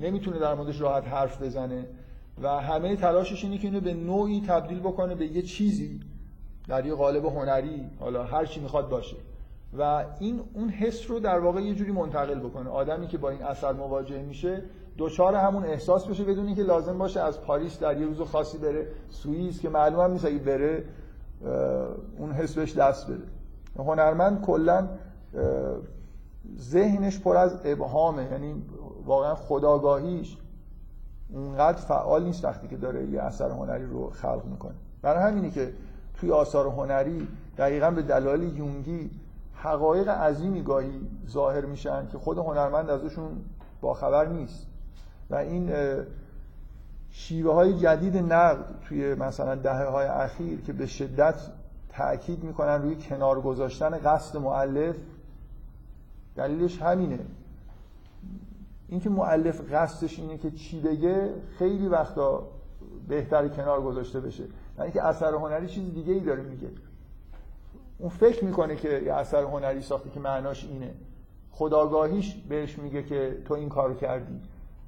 نمی‌تونه 0.00 0.38
در 0.38 0.54
موردش 0.54 0.80
راحت 0.80 1.08
حرف 1.08 1.42
بزنه 1.42 1.86
و 2.42 2.48
همه 2.48 2.96
تلاشش 2.96 3.44
اینه 3.44 3.58
که 3.58 3.68
اینو 3.68 3.80
به 3.80 3.94
نوعی 3.94 4.42
تبدیل 4.48 4.80
بکنه 4.80 5.14
به 5.14 5.26
یه 5.26 5.42
چیزی 5.42 6.00
در 6.68 6.86
یه 6.86 6.94
قالب 6.94 7.24
هنری 7.24 7.86
حالا 8.00 8.24
هر 8.24 8.46
چی 8.46 8.60
می‌خواد 8.60 8.88
باشه. 8.88 9.16
و 9.78 10.04
این 10.20 10.40
اون 10.54 10.68
حس 10.68 11.10
رو 11.10 11.20
در 11.20 11.38
واقع 11.38 11.60
یه 11.60 11.74
جوری 11.74 11.92
منتقل 11.92 12.38
بکنه. 12.38 12.70
آدمی 12.70 13.06
که 13.06 13.18
با 13.18 13.30
این 13.30 13.42
اثر 13.42 13.72
مواجه 13.72 14.22
میشه 14.22 14.62
دوچار 14.98 15.34
همون 15.34 15.64
احساس 15.64 16.06
بشه 16.06 16.24
بدون 16.24 16.46
اینکه 16.46 16.62
لازم 16.62 16.98
باشه 16.98 17.20
از 17.20 17.40
پاریس 17.40 17.78
در 17.78 18.00
یه 18.00 18.06
روز 18.06 18.20
خاصی 18.20 18.58
بره 18.58 18.86
سوئیس 19.10 19.60
که 19.60 19.68
معلوم 19.68 20.00
هم 20.00 20.10
نیست 20.10 20.24
اگه 20.24 20.38
بره 20.38 20.84
اون 22.18 22.32
حس 22.32 22.54
بهش 22.54 22.76
دست 22.76 23.10
بده. 23.10 23.24
هنرمند 23.78 24.40
کلا 24.40 24.88
ذهنش 26.58 27.18
پر 27.20 27.36
از 27.36 27.58
ابهامه 27.64 28.28
یعنی 28.32 28.62
واقعا 29.06 29.34
خداگاهیش 29.34 30.36
اونقدر 31.32 31.78
فعال 31.78 32.24
نیست 32.24 32.44
وقتی 32.44 32.68
که 32.68 32.76
داره 32.76 33.06
یه 33.06 33.22
اثر 33.22 33.50
هنری 33.50 33.86
رو 33.86 34.10
خلق 34.10 34.44
می‌کنه. 34.44 34.74
برای 35.02 35.22
همینی 35.22 35.50
که 35.50 35.72
توی 36.14 36.32
آثار 36.32 36.66
هنری 36.66 37.28
دقیقا 37.58 37.90
به 37.90 38.02
دلایل 38.02 38.56
یونگی 38.58 39.10
حقایق 39.54 40.08
عظیمی 40.08 40.62
گاهی 40.62 41.08
ظاهر 41.28 41.64
میشن 41.64 42.08
که 42.08 42.18
خود 42.18 42.38
هنرمند 42.38 42.90
ازشون 42.90 43.30
باخبر 43.80 44.26
نیست. 44.26 44.66
و 45.30 45.34
این 45.34 45.72
شیوه 47.10 47.54
های 47.54 47.78
جدید 47.78 48.16
نقد 48.16 48.64
توی 48.88 49.14
مثلا 49.14 49.54
دهه 49.54 49.84
های 49.84 50.06
اخیر 50.06 50.60
که 50.60 50.72
به 50.72 50.86
شدت 50.86 51.40
تاکید 51.88 52.44
می‌کنن 52.44 52.82
روی 52.82 52.96
کنار 52.96 53.40
گذاشتن 53.40 53.90
قصد 53.90 54.38
معلف 54.38 54.96
دلیلش 56.36 56.82
همینه. 56.82 57.18
اینکه 58.88 59.10
معلف 59.10 59.72
قصدش 59.72 60.18
اینه 60.18 60.38
که 60.38 60.50
چی 60.50 60.80
بگه 60.80 61.30
خیلی 61.58 61.88
وقتا 61.88 62.46
بهتر 63.08 63.48
کنار 63.48 63.82
گذاشته 63.82 64.20
بشه. 64.20 64.44
یعنی 64.78 64.90
که 64.90 65.04
اثر 65.04 65.34
هنری 65.34 65.66
چیز 65.66 65.94
دیگه 65.94 66.12
ای 66.12 66.20
داره 66.20 66.42
میگه. 66.42 66.68
اون 67.98 68.08
فکر 68.08 68.44
می‌کنه 68.44 68.76
که 68.76 69.02
یه 69.06 69.14
اثر 69.14 69.42
هنری 69.42 69.82
ساخته 69.82 70.10
که 70.10 70.20
معناش 70.20 70.64
اینه. 70.64 70.94
خداگاهیش 71.50 72.34
بهش 72.48 72.78
میگه 72.78 73.02
که 73.02 73.42
تو 73.44 73.54
این 73.54 73.68
کارو 73.68 73.94
کردی. 73.94 74.40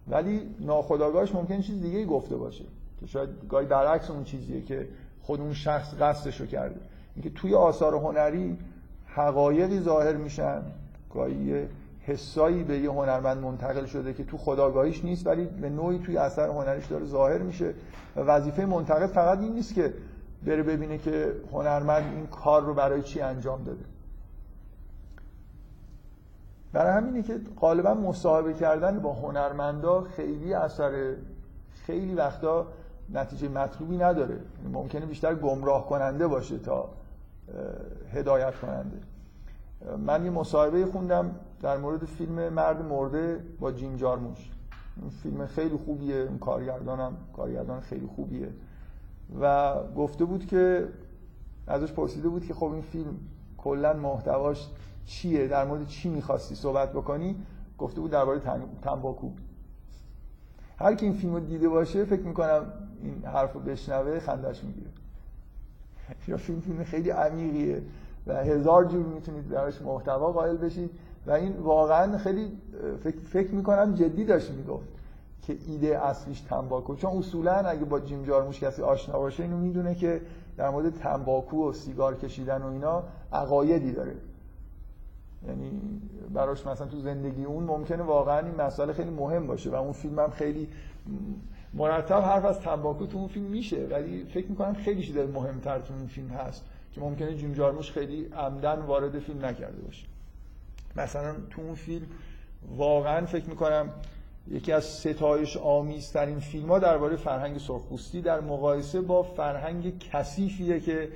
ولی 0.08 0.54
ناخداگاهش 0.60 1.34
ممکن 1.34 1.60
چیز 1.60 1.82
دیگه 1.82 2.04
گفته 2.04 2.36
باشه. 2.36 2.64
که 3.00 3.06
شاید 3.06 3.28
گاهی 3.48 3.66
برعکس 3.66 4.10
اون 4.10 4.24
چیزیه 4.24 4.62
که 4.62 4.88
خود 5.22 5.40
اون 5.40 5.54
شخص 5.54 5.94
قصدش 5.94 6.40
رو 6.40 6.46
کرده. 6.46 6.80
اینکه 7.14 7.30
توی 7.30 7.54
آثار 7.54 7.94
هنری 7.94 8.58
حقایقی 9.06 9.80
ظاهر 9.80 10.16
میشن 10.16 10.62
گاهی 11.14 11.66
حسایی 12.00 12.64
به 12.64 12.78
یه 12.78 12.90
هنرمند 12.90 13.38
منتقل 13.42 13.86
شده 13.86 14.14
که 14.14 14.24
تو 14.24 14.38
خداگاهیش 14.38 15.04
نیست 15.04 15.26
ولی 15.26 15.44
به 15.44 15.70
نوعی 15.70 15.98
توی 15.98 16.16
اثر 16.16 16.48
هنریش 16.48 16.86
داره 16.86 17.06
ظاهر 17.06 17.38
میشه. 17.38 17.74
و 18.16 18.20
وظیفه 18.20 18.66
منتقد 18.66 19.06
فقط 19.06 19.38
این 19.38 19.52
نیست 19.52 19.74
که 19.74 19.94
بره 20.46 20.62
ببینه 20.62 20.98
که 20.98 21.32
هنرمند 21.52 22.14
این 22.14 22.26
کار 22.26 22.62
رو 22.62 22.74
برای 22.74 23.02
چی 23.02 23.20
انجام 23.20 23.64
داده. 23.64 23.84
برای 26.72 26.92
همینه 26.92 27.22
که 27.22 27.40
غالبا 27.60 27.94
مصاحبه 27.94 28.54
کردن 28.54 28.98
با 28.98 29.12
هنرمندا 29.12 30.00
خیلی 30.00 30.54
اثر 30.54 31.14
خیلی 31.86 32.14
وقتا 32.14 32.66
نتیجه 33.14 33.48
مطلوبی 33.48 33.96
نداره. 33.96 34.38
ممکنه 34.72 35.06
بیشتر 35.06 35.34
گمراه 35.34 35.86
کننده 35.86 36.26
باشه 36.26 36.58
تا 36.58 36.88
هدایت 38.12 38.54
کننده. 38.54 38.96
من 39.98 40.24
یه 40.24 40.30
مصاحبه 40.30 40.86
خوندم 40.86 41.30
در 41.62 41.76
مورد 41.76 42.04
فیلم 42.04 42.48
مرد 42.48 42.84
مرده 42.84 43.40
با 43.60 43.72
جیم 43.72 43.96
جارموش. 43.96 44.50
این 45.00 45.10
فیلم 45.10 45.46
خیلی 45.46 45.76
خوبیه 45.76 46.16
اون 46.16 46.38
کارگردانم 46.38 47.16
کارگردان 47.36 47.80
خیلی 47.80 48.06
خوبیه. 48.16 48.48
و 49.40 49.74
گفته 49.96 50.24
بود 50.24 50.46
که 50.46 50.88
ازش 51.66 51.92
پرسیده 51.92 52.28
بود 52.28 52.46
که 52.46 52.54
خب 52.54 52.72
این 52.72 52.82
فیلم 52.82 53.16
کلا 53.58 53.92
محتواش 53.92 54.68
چیه 55.06 55.48
در 55.48 55.64
مورد 55.64 55.86
چی 55.86 56.08
می‌خواستی 56.08 56.54
صحبت 56.54 56.92
بکنی؟ 56.92 57.36
گفته 57.78 58.00
بود 58.00 58.10
درباره 58.10 58.40
تنباکو. 58.82 59.30
هر 60.78 60.94
کی 60.94 61.06
این 61.06 61.14
فیلم 61.14 61.34
رو 61.34 61.40
دیده 61.40 61.68
باشه 61.68 62.04
فکر 62.04 62.22
می‌کنم 62.22 62.72
این 63.02 63.24
حرف 63.24 63.52
رو 63.52 63.60
بشنوه 63.60 64.20
خندش 64.20 64.64
می‌گیره. 64.64 64.90
یا 66.28 66.36
فیلم 66.36 66.60
فیلم 66.60 66.84
خیلی 66.84 67.10
عمیقیه 67.10 67.82
و 68.26 68.34
هزار 68.34 68.84
جور 68.84 69.06
می‌تونید 69.06 69.48
براش 69.48 69.82
محتوا 69.82 70.32
قائل 70.32 70.56
بشید 70.56 70.90
و 71.26 71.30
این 71.30 71.52
واقعا 71.56 72.18
خیلی 72.18 72.52
فکر, 73.04 73.18
فکر 73.18 73.54
می‌کنم 73.54 73.94
جدی 73.94 74.24
داشت 74.24 74.50
می‌گفت 74.50 74.88
که 75.42 75.56
ایده 75.66 76.04
اصلیش 76.04 76.40
تنباکو. 76.40 76.94
چون 76.94 77.18
اصولا 77.18 77.52
اگه 77.52 77.84
با 77.84 78.00
جیم 78.00 78.24
جارموش 78.24 78.60
کسی 78.60 78.82
آشنا 78.82 79.18
باشه 79.18 79.42
اینو 79.42 79.58
می‌دونه 79.58 79.94
که 79.94 80.20
در 80.56 80.70
مورد 80.70 80.94
تنباکو 80.98 81.70
و 81.70 81.72
سیگار 81.72 82.14
کشیدن 82.14 82.62
و 82.62 82.66
اینا 82.66 83.02
عقایدی 83.32 83.92
داره. 83.92 84.14
یعنی 85.48 85.80
براش 86.34 86.66
مثلا 86.66 86.86
تو 86.86 87.00
زندگی 87.00 87.44
اون 87.44 87.64
ممکنه 87.64 88.02
واقعا 88.02 88.38
این 88.38 88.54
مسئله 88.54 88.92
خیلی 88.92 89.10
مهم 89.10 89.46
باشه 89.46 89.70
و 89.70 89.74
اون 89.74 89.92
فیلم 89.92 90.18
هم 90.18 90.30
خیلی 90.30 90.68
مرتب 91.74 92.20
حرف 92.20 92.44
از 92.44 92.60
تنباکو 92.60 93.06
تو 93.06 93.18
اون 93.18 93.28
فیلم 93.28 93.46
میشه 93.46 93.86
ولی 93.86 94.24
فکر 94.24 94.46
می‌کنم 94.46 94.74
خیلی 94.74 95.02
چیز 95.02 95.16
مهمتر 95.16 95.78
تو 95.78 95.94
اون 95.94 96.06
فیلم 96.06 96.28
هست 96.28 96.64
که 96.92 97.00
ممکنه 97.00 97.34
جیم 97.34 97.52
جارموش 97.52 97.90
خیلی 97.90 98.24
عمدن 98.24 98.78
وارد 98.78 99.18
فیلم 99.18 99.44
نکرده 99.44 99.82
باشه. 99.82 100.06
مثلا 100.96 101.34
تو 101.50 101.62
اون 101.62 101.74
فیلم 101.74 102.06
واقعا 102.76 103.26
فکر 103.26 103.50
می‌کنم 103.50 103.90
یکی 104.48 104.72
از 104.72 104.84
ستایش 104.84 105.56
آمیزترین 105.56 106.38
فیلم 106.38 106.68
ها 106.68 106.78
درباره 106.78 107.16
فرهنگ 107.16 107.58
سرخپوستی 107.58 108.20
در 108.20 108.40
مقایسه 108.40 109.00
با 109.00 109.22
فرهنگ 109.22 109.98
کثیفیه 109.98 110.80
که 110.80 111.08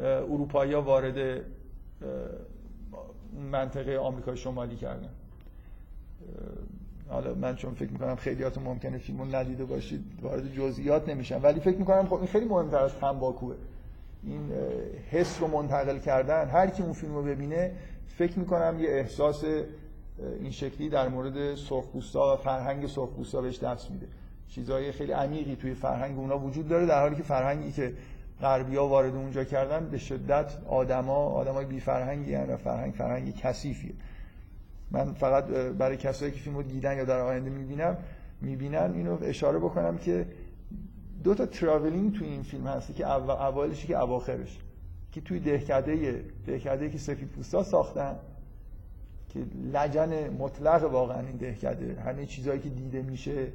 اروپایی 0.00 0.72
ها 0.72 0.82
وارد 0.82 1.40
منطقه 3.52 3.98
آمریکای 3.98 4.36
شمالی 4.36 4.76
کردن 4.76 5.08
حالا 7.08 7.34
من 7.34 7.56
چون 7.56 7.74
فکر 7.74 7.90
می‌کنم 7.90 8.16
خیلیاتون 8.16 8.64
ممکنه 8.64 8.98
فیلمو 8.98 9.24
ندیده 9.24 9.64
باشید 9.64 10.04
وارد 10.22 10.54
جزئیات 10.54 11.08
نمیشم. 11.08 11.40
ولی 11.42 11.60
فکر 11.60 11.76
می‌کنم 11.76 12.06
خب 12.06 12.14
این 12.14 12.26
خیلی 12.26 12.44
مهمتر 12.44 12.76
از 12.76 12.94
تنباکوه. 12.94 13.54
این 14.22 14.52
حس 15.10 15.40
رو 15.40 15.46
منتقل 15.46 15.98
کردن. 15.98 16.48
هر 16.48 16.66
کی 16.70 16.82
اون 16.82 16.92
فیلم 16.92 17.14
رو 17.14 17.22
ببینه 17.22 17.72
فکر 18.06 18.38
می‌کنم 18.38 18.76
یه 18.80 18.90
احساس 18.90 19.44
این 20.40 20.50
شکلی 20.50 20.88
در 20.88 21.08
مورد 21.08 21.54
سرخپوستا 21.54 22.34
و 22.34 22.36
فرهنگ 22.36 22.86
سرخپوستا 22.86 23.40
بهش 23.40 23.58
دست 23.58 23.90
میده. 23.90 24.06
چیزهای 24.48 24.92
خیلی 24.92 25.12
عمیقی 25.12 25.56
توی 25.56 25.74
فرهنگ 25.74 26.18
اونا 26.18 26.38
وجود 26.38 26.68
داره 26.68 26.86
در 26.86 27.00
حالی 27.00 27.16
که 27.16 27.22
فرهنگی 27.22 27.72
که 27.72 27.92
غربیا 28.40 28.86
وارد 28.86 29.14
اونجا 29.14 29.44
کردن 29.44 29.88
به 29.88 29.98
شدت 29.98 30.52
آدما 30.68 31.14
آدمای 31.14 31.64
بی 31.64 31.80
فرهنگی 31.80 32.34
و 32.34 32.56
فرهنگ 32.56 32.94
فرهنگ 32.94 33.36
کثیفیه. 33.36 33.94
من 34.90 35.12
فقط 35.12 35.44
برای 35.78 35.96
کسایی 35.96 36.32
که 36.32 36.40
فیلمو 36.40 36.62
دیدن 36.62 36.96
یا 36.96 37.04
در 37.04 37.20
آینده 37.20 37.50
می‌بینم 37.50 37.96
می‌بینن 38.40 38.92
اینو 38.94 39.18
اشاره 39.22 39.58
بکنم 39.58 39.98
که 39.98 40.26
دو 41.24 41.34
تا 41.34 41.46
تراولینگ 41.46 42.14
توی 42.14 42.26
این 42.26 42.42
فیلم 42.42 42.66
هستی 42.66 42.92
که 42.92 43.06
اولش 43.06 43.86
که 43.86 44.02
اواخرش 44.02 44.58
که 45.12 45.20
توی 45.20 45.40
دهکده 45.40 46.24
دهکده 46.46 46.90
که 46.90 46.98
سفید 46.98 47.28
پوستا 47.28 47.62
ساختن 47.62 48.16
که 49.28 49.40
لجن 49.72 50.30
مطلق 50.30 50.92
واقعا 50.92 51.20
این 51.20 51.36
دهکده 51.36 52.00
همه 52.00 52.26
چیزهایی 52.26 52.60
که 52.60 52.68
دیده 52.68 53.02
میشه. 53.02 53.46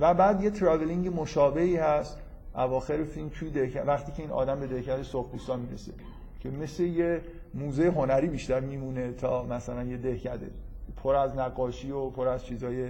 و 0.00 0.14
بعد 0.14 0.42
یه 0.44 0.50
تراولینگ 0.50 1.20
مشابهی 1.20 1.76
هست 1.76 2.18
اواخر 2.56 3.04
فیلم 3.04 3.28
توی 3.28 3.50
دهکده 3.50 3.82
وقتی 3.82 4.12
که 4.12 4.22
این 4.22 4.30
آدم 4.30 4.60
به 4.60 4.66
دهکده 4.66 5.02
سرخپوستا 5.02 5.56
می‌رسه 5.56 5.92
که 6.40 6.50
مثل 6.50 6.82
یه 6.82 7.20
موزه 7.54 7.90
هنری 7.90 8.26
بیشتر 8.26 8.60
میمونه 8.60 9.12
تا 9.12 9.44
مثلا 9.44 9.84
یه 9.84 9.96
دهکده. 9.96 10.50
پر 10.96 11.14
از 11.14 11.36
نقاشی 11.36 11.90
و 11.90 12.10
پر 12.10 12.28
از 12.28 12.44
چیزای 12.44 12.88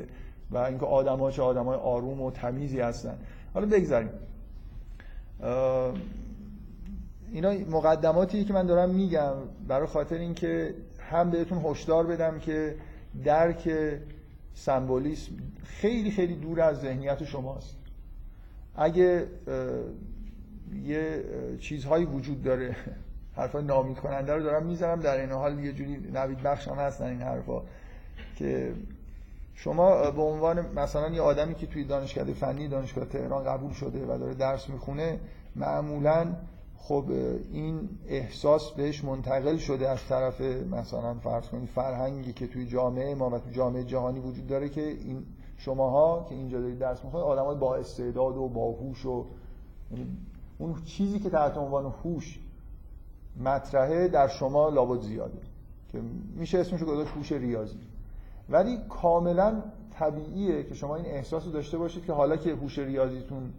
و 0.50 0.57
اینکه 0.57 0.87
آدم‌ها 0.87 1.31
چه 1.31 1.42
آدمای 1.42 1.77
آروم 1.77 2.20
و 2.20 2.31
تمیزی 2.31 2.81
هستن. 2.81 3.18
حالا 3.55 3.66
بگذاریم. 3.66 4.11
اینا 7.33 7.53
مقدماتی 7.70 8.44
که 8.44 8.53
من 8.53 8.66
دارم 8.66 8.90
میگم 8.90 9.35
برای 9.68 9.87
خاطر 9.87 10.16
اینکه 10.16 10.74
هم 11.11 11.31
بهتون 11.31 11.59
هشدار 11.64 12.07
بدم 12.07 12.38
که 12.38 12.77
درک 13.24 13.70
سمبولیسم 14.55 15.33
خیلی 15.64 16.11
خیلی 16.11 16.35
دور 16.35 16.61
از 16.61 16.81
ذهنیت 16.81 17.24
شماست. 17.24 17.77
اگه 18.76 19.26
یه 20.84 21.24
چیزهایی 21.60 22.04
وجود 22.04 22.42
داره 22.42 22.76
حرفای 23.37 23.64
نامید 23.64 23.98
کننده 23.98 24.34
رو 24.34 24.42
دارم 24.42 24.66
می‌زنم 24.66 25.00
در 25.00 25.20
این 25.20 25.30
حال 25.30 25.58
یه 25.58 25.72
جوری 25.72 25.96
نوید 25.96 26.42
بخش 26.42 26.68
هم 26.68 26.76
هستن 26.76 27.04
این 27.04 27.22
حرفا 27.22 27.62
که 28.37 28.72
شما 29.54 30.10
به 30.10 30.22
عنوان 30.22 30.72
مثلا 30.74 31.08
یه 31.08 31.20
آدمی 31.20 31.54
که 31.54 31.66
توی 31.66 31.84
دانشکده 31.84 32.32
فنی 32.32 32.68
دانشگاه 32.68 33.04
تهران 33.04 33.44
قبول 33.44 33.72
شده 33.72 34.04
و 34.04 34.18
داره 34.18 34.34
درس 34.34 34.68
می‌خونه 34.68 35.20
معمولا 35.56 36.26
خب 36.76 37.04
این 37.52 37.88
احساس 38.08 38.70
بهش 38.70 39.04
منتقل 39.04 39.56
شده 39.56 39.88
از 39.88 39.98
طرف 40.08 40.40
مثلا 40.40 41.14
فرض 41.14 41.48
کنید 41.48 41.68
فرهنگی 41.68 42.32
که 42.32 42.46
توی 42.46 42.66
جامعه 42.66 43.14
ما 43.14 43.30
و 43.30 43.38
توی 43.38 43.52
جامعه 43.52 43.84
جهانی 43.84 44.20
وجود 44.20 44.46
داره 44.46 44.68
که 44.68 44.80
این 44.80 45.26
شماها 45.64 46.27
که 46.29 46.35
اینجا 46.35 46.61
دارید 46.61 46.79
درس 46.79 47.05
می‌خونید 47.05 47.27
آدمای 47.27 47.57
با 47.57 47.77
استعداد 47.77 48.37
و 48.37 48.48
باهوش 48.48 49.07
و 49.07 49.24
یعنی 49.90 50.07
اون 50.59 50.74
چیزی 50.85 51.18
که 51.18 51.31
تحت 51.31 51.57
عنوان 51.57 51.94
هوش 52.05 52.38
مطرحه 53.44 54.09
در 54.09 54.29
شما 54.29 54.68
لابد 54.68 55.00
زیاده. 55.00 55.38
که 55.92 56.00
میشه 56.37 56.59
اسمش 56.59 56.81
رو 56.81 56.87
گذاشت 56.87 57.11
هوش 57.11 57.33
ریاضی. 57.33 57.79
ولی 58.48 58.79
کاملا 58.88 59.62
طبیعیه 59.98 60.62
که 60.62 60.74
شما 60.74 60.96
این 60.96 61.07
احساس 61.07 61.46
رو 61.46 61.53
داشته 61.53 61.79
باشید 61.79 62.05
که 62.05 62.12
حالا 62.12 62.37
که 62.37 62.55
هوش 62.55 62.79
ریاضیتون 62.79 63.53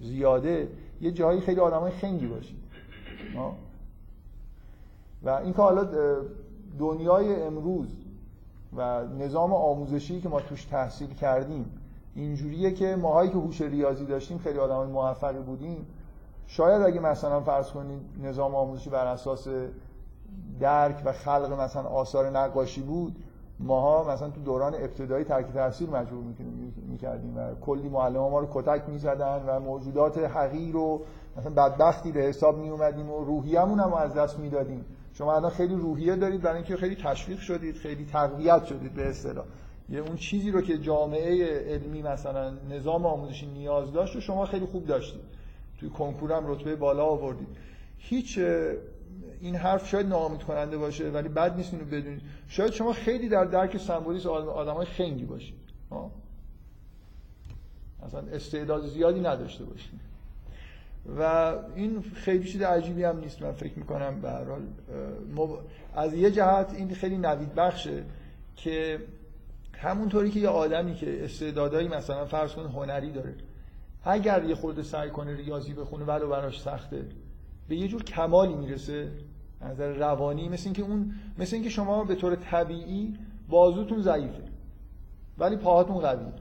زیاده 0.00 0.68
یه 1.00 1.10
جایی 1.10 1.40
خیلی 1.40 1.60
آدمای 1.60 1.92
خنگی 1.92 2.26
باشید. 2.26 2.58
و 5.22 5.30
این 5.30 5.52
که 5.52 5.62
حالا 5.62 5.88
دنیای 6.78 7.42
امروز 7.42 7.88
و 8.76 9.04
نظام 9.04 9.52
آموزشی 9.52 10.20
که 10.20 10.28
ما 10.28 10.40
توش 10.40 10.64
تحصیل 10.64 11.14
کردیم 11.14 11.70
اینجوریه 12.14 12.72
که 12.72 12.96
ماهایی 12.96 13.30
که 13.30 13.36
هوش 13.36 13.60
ریاضی 13.60 14.06
داشتیم 14.06 14.38
خیلی 14.38 14.58
آدمای 14.58 14.86
موفقی 14.86 15.38
بودیم. 15.38 15.86
شاید 16.46 16.82
اگه 16.82 17.00
مثلا 17.00 17.40
فرض 17.40 17.70
کنید 17.70 18.00
نظام 18.22 18.54
آموزشی 18.54 18.90
بر 18.90 19.06
اساس 19.06 19.48
درک 20.60 21.02
و 21.04 21.12
خلق 21.12 21.60
مثلا 21.60 21.82
آثار 21.82 22.30
نقاشی 22.30 22.82
بود 22.82 23.16
ماها 23.60 24.12
مثلا 24.12 24.30
تو 24.30 24.40
دوران 24.40 24.74
ابتدایی 24.74 25.24
ترک 25.24 25.46
تحصیل 25.46 25.90
مجبور 25.90 26.24
می‌کردیم 26.88 27.36
و 27.36 27.54
کلی 27.60 27.88
معلم 27.88 28.20
ما 28.20 28.40
رو 28.40 28.48
کتک 28.52 28.88
می‌زدن 28.88 29.42
و 29.46 29.60
موجودات 29.60 30.18
حقیر 30.18 30.72
رو 30.72 31.00
مثلا 31.36 31.50
بدبختی 31.52 32.12
به 32.12 32.20
حساب 32.20 32.58
می 32.58 32.68
اومدیم 32.68 33.10
و 33.10 33.24
روحیه‌مون 33.24 33.80
هم 33.80 33.94
از 33.94 34.14
دست 34.14 34.38
می‌دادیم. 34.38 34.84
شما 35.18 35.34
الان 35.34 35.50
خیلی 35.50 35.74
روحیه 35.74 36.16
دارید 36.16 36.40
برای 36.40 36.56
اینکه 36.56 36.76
خیلی 36.76 36.94
تشویق 36.94 37.40
شدید 37.40 37.76
خیلی 37.76 38.04
تقویت 38.04 38.64
شدید 38.64 38.94
به 38.94 39.08
اصطلاح. 39.08 39.44
یه 39.88 39.98
اون 39.98 40.16
چیزی 40.16 40.50
رو 40.50 40.60
که 40.60 40.78
جامعه 40.78 41.44
علمی 41.74 42.02
مثلا 42.02 42.50
نظام 42.50 43.06
آموزشی 43.06 43.46
نیاز 43.46 43.92
داشت 43.92 44.16
و 44.16 44.20
شما 44.20 44.46
خیلی 44.46 44.66
خوب 44.66 44.86
داشتید. 44.86 45.20
توی 45.80 45.90
کنکور 45.90 46.32
هم 46.32 46.50
رتبه 46.50 46.76
بالا 46.76 47.04
آوردید. 47.04 47.48
هیچ 47.98 48.38
این 49.40 49.56
حرف 49.56 49.88
شاید 49.88 50.06
ناامید 50.06 50.42
کننده 50.42 50.78
باشه 50.78 51.10
ولی 51.10 51.28
بد 51.28 51.56
نیست 51.56 51.74
اینو 51.74 51.84
بدونید. 51.84 52.22
شاید 52.48 52.72
شما 52.72 52.92
خیلی 52.92 53.28
در 53.28 53.44
درک 53.44 53.76
سمبولیس 53.76 54.26
آدمای 54.26 54.86
خنگی 54.86 55.24
باشید. 55.24 55.58
اصلا 58.02 58.20
استعداد 58.20 58.86
زیادی 58.86 59.20
نداشته 59.20 59.64
باشید. 59.64 60.07
و 61.16 61.52
این 61.74 62.02
خیلی 62.14 62.52
چیز 62.52 62.62
عجیبی 62.62 63.04
هم 63.04 63.18
نیست 63.20 63.42
من 63.42 63.52
فکر 63.52 63.78
می‌کنم 63.78 64.20
به 64.20 64.30
هر 64.30 64.44
حال 64.44 64.62
از 65.94 66.14
یه 66.14 66.30
جهت 66.30 66.74
این 66.74 66.94
خیلی 66.94 67.18
نوید 67.18 67.54
بخشه 67.54 68.04
که 68.56 68.98
همونطوری 69.78 70.30
که 70.30 70.40
یه 70.40 70.48
آدمی 70.48 70.94
که 70.94 71.24
استعدادایی 71.24 71.88
مثلا 71.88 72.24
فرض 72.24 72.52
کن 72.52 72.66
هنری 72.66 73.12
داره 73.12 73.34
اگر 74.04 74.44
یه 74.44 74.54
خورده 74.54 74.82
سعی 74.82 75.10
کنه 75.10 75.36
ریاضی 75.36 75.74
بخونه 75.74 76.04
ولو 76.04 76.28
براش 76.28 76.60
سخته 76.60 77.04
به 77.68 77.76
یه 77.76 77.88
جور 77.88 78.02
کمالی 78.02 78.54
می‌رسه 78.54 79.08
نظر 79.62 79.92
روانی 79.92 80.48
مثل 80.48 80.64
اینکه 80.64 80.82
اون 80.82 81.14
مثل 81.38 81.54
اینکه 81.56 81.70
شما 81.70 82.04
به 82.04 82.14
طور 82.14 82.36
طبیعی 82.36 83.14
بازوتون 83.48 84.02
ضعیفه 84.02 84.42
ولی 85.38 85.56
پاهاتون 85.56 85.98
قویه. 85.98 86.32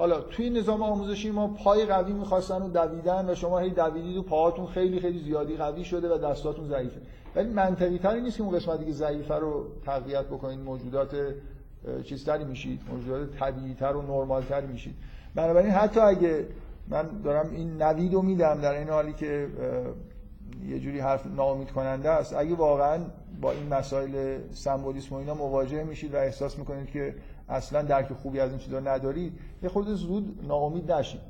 حالا 0.00 0.20
توی 0.20 0.50
نظام 0.50 0.82
آموزشی 0.82 1.30
ما 1.30 1.48
پای 1.48 1.86
قوی 1.86 2.12
می‌خواستن 2.12 2.62
و 2.62 2.68
دویدن 2.68 3.30
و 3.30 3.34
شما 3.34 3.58
هی 3.58 3.70
دویدید 3.70 4.16
و 4.16 4.22
پاهاتون 4.22 4.66
خیلی 4.66 5.00
خیلی 5.00 5.24
زیادی 5.24 5.56
قوی 5.56 5.84
شده 5.84 6.14
و 6.14 6.18
دستاتون 6.18 6.68
ضعیفه. 6.68 7.00
ولی 7.36 7.48
منطقی 7.48 7.98
تری 7.98 8.20
نیست 8.20 8.36
که 8.36 8.42
اون 8.42 8.56
قسمتی 8.56 8.84
که 8.84 8.92
ضعیفه 8.92 9.34
رو 9.34 9.66
تقویت 9.86 10.24
بکنید 10.24 10.60
موجودات 10.60 11.16
چیزتری 12.04 12.44
میشید 12.44 12.80
موجودات 12.90 13.36
طبیعی 13.38 13.74
تر 13.74 13.96
و 13.96 14.02
نرمال 14.02 14.42
تری 14.42 14.66
میشید. 14.66 14.94
بنابراین 15.34 15.70
حتی 15.70 16.00
اگه 16.00 16.46
من 16.88 17.08
دارم 17.24 17.50
این 17.50 17.82
نوید 17.82 18.14
رو 18.14 18.22
میدم 18.22 18.60
در 18.60 18.78
این 18.78 18.88
حالی 18.88 19.12
که 19.12 19.48
یه 20.68 20.80
جوری 20.80 21.00
حرف 21.00 21.26
ناامید 21.26 21.70
کننده 21.70 22.10
است 22.10 22.34
اگه 22.36 22.54
واقعا 22.54 22.98
با 23.40 23.52
این 23.52 23.68
مسائل 23.68 24.38
سمبولیسم 24.52 25.14
و 25.14 25.18
اینا 25.18 25.34
مواجه 25.34 25.84
میشید 25.84 26.14
و 26.14 26.16
احساس 26.16 26.58
می‌کنید 26.58 26.90
که 26.90 27.14
اصلا 27.50 27.82
درک 27.82 28.12
خوبی 28.12 28.40
از 28.40 28.50
این 28.50 28.58
چیزا 28.58 28.80
ندارید 28.80 29.32
یه 29.62 29.68
خورده 29.68 29.94
زود 29.94 30.44
ناامید 30.48 30.92
نشید 30.92 31.20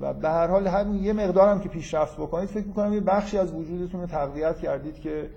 و 0.00 0.14
به 0.14 0.28
هر 0.28 0.46
حال 0.46 0.66
همین 0.66 1.04
یه 1.04 1.12
مقدارم 1.12 1.60
که 1.60 1.68
پیشرفت 1.68 2.16
بکنید 2.16 2.48
فکر 2.48 2.66
می‌کنم 2.66 2.92
یه 2.92 3.00
بخشی 3.00 3.38
از 3.38 3.52
وجودتون 3.52 4.00
رو 4.00 4.06
تقویت 4.06 4.58
کردید 4.58 5.00
که 5.00 5.30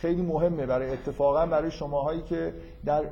خیلی 0.00 0.22
مهمه 0.22 0.66
برای 0.66 0.90
اتفاقا 0.90 1.46
برای 1.46 1.70
شماهایی 1.70 2.22
که 2.22 2.54
در 2.84 3.04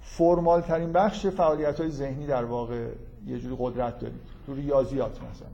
فرمال 0.00 0.60
ترین 0.60 0.92
بخش 0.92 1.26
فعالیت 1.26 1.80
های 1.80 1.90
ذهنی 1.90 2.26
در 2.26 2.44
واقع 2.44 2.88
یه 3.26 3.38
جوری 3.38 3.56
قدرت 3.58 3.98
دارید. 3.98 4.20
تو 4.46 4.54
ریاضیات 4.54 5.18
مثلا. 5.22 5.48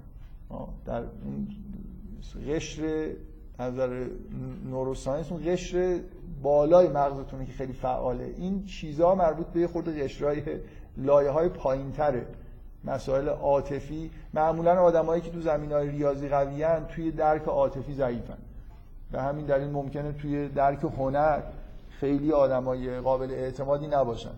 در 0.86 1.02
قشر 2.48 3.10
نظر 3.60 4.06
نوروساینس 4.70 5.32
اون 5.32 5.42
قشر 5.46 6.00
بالای 6.42 6.88
مغزتونه 6.88 7.46
که 7.46 7.52
خیلی 7.52 7.72
فعاله. 7.72 8.24
این 8.24 8.64
چیزها 8.64 9.14
مربوط 9.14 9.46
به 9.46 9.68
خورده 9.68 10.04
قشرهای 10.04 10.42
لایه 10.96 11.30
های 11.30 11.48
پایین 11.48 11.92
تره 11.92 12.26
مسائل 12.84 13.28
عاطفی. 13.28 14.10
معمولا 14.34 14.82
آدمایی 14.82 15.22
که 15.22 15.30
تو 15.30 15.40
زمین 15.40 15.72
های 15.72 15.88
ریاضی 15.88 16.28
قویان 16.28 16.86
توی 16.86 17.10
درک 17.10 17.42
عاطفی 17.42 17.94
ضعیفن. 17.94 18.38
به 19.12 19.22
همین 19.22 19.46
دلیل 19.46 19.68
ممکنه 19.68 20.12
توی 20.12 20.48
درک 20.48 20.84
هنر 20.84 21.42
خیلی 21.90 22.32
آدمای 22.32 23.00
قابل 23.00 23.30
اعتمادی 23.30 23.86
نباشن. 23.86 24.34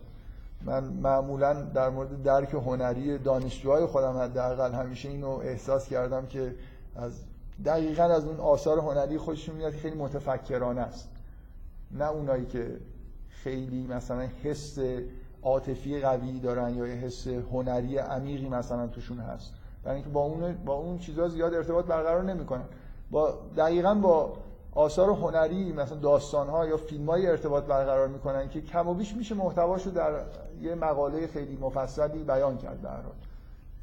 من 0.64 0.84
معمولا 0.84 1.52
در 1.54 1.90
مورد 1.90 2.22
درک 2.22 2.54
هنری 2.54 3.18
دانشجوهای 3.18 3.86
خودم 3.86 4.16
حداقل 4.16 4.72
همیشه 4.72 5.08
اینو 5.08 5.28
احساس 5.28 5.88
کردم 5.88 6.26
که 6.26 6.54
از 6.96 7.12
دقیقا 7.64 8.02
از 8.02 8.24
اون 8.24 8.40
آثار 8.40 8.78
هنری 8.78 9.18
خودشون 9.18 9.56
میاد 9.56 9.72
خیلی 9.72 9.96
متفکرانه 9.96 10.80
است. 10.80 11.08
نه 11.90 12.10
اونایی 12.10 12.46
که 12.46 12.76
خیلی 13.28 13.86
مثلا 13.86 14.28
حس 14.42 14.78
عاطفی 15.42 16.00
قوی 16.00 16.40
دارن 16.40 16.74
یا 16.74 16.84
حس 16.84 17.28
هنری 17.28 17.98
عمیقی 17.98 18.48
مثلا 18.48 18.86
توشون 18.86 19.18
هست. 19.18 19.52
برای 19.84 19.94
اینکه 19.94 20.10
با 20.10 20.20
اون 20.20 20.54
با 20.64 20.74
اون 20.74 20.98
چیزا 20.98 21.28
زیاد 21.28 21.54
ارتباط 21.54 21.84
برقرار 21.84 22.22
نمی‌کنن. 22.22 22.64
با 23.10 23.38
دقیقا 23.56 23.94
با 23.94 24.36
آثار 24.72 25.10
هنری 25.10 25.72
مثلا 25.72 25.98
داستان 25.98 26.48
ها 26.48 26.66
یا 26.66 26.76
فیلم 26.76 27.10
های 27.10 27.26
ارتباط 27.26 27.64
برقرار 27.64 28.08
می‌کنن 28.08 28.48
که 28.48 28.60
کم 28.60 28.88
و 28.88 28.94
بیش 28.94 29.16
میشه 29.16 29.34
محتواشو 29.34 29.90
در 29.90 30.12
یه 30.60 30.74
مقاله 30.74 31.26
خیلی 31.26 31.56
مفصلی 31.56 32.24
بیان 32.24 32.58
کرد 32.58 32.82
در 32.82 32.98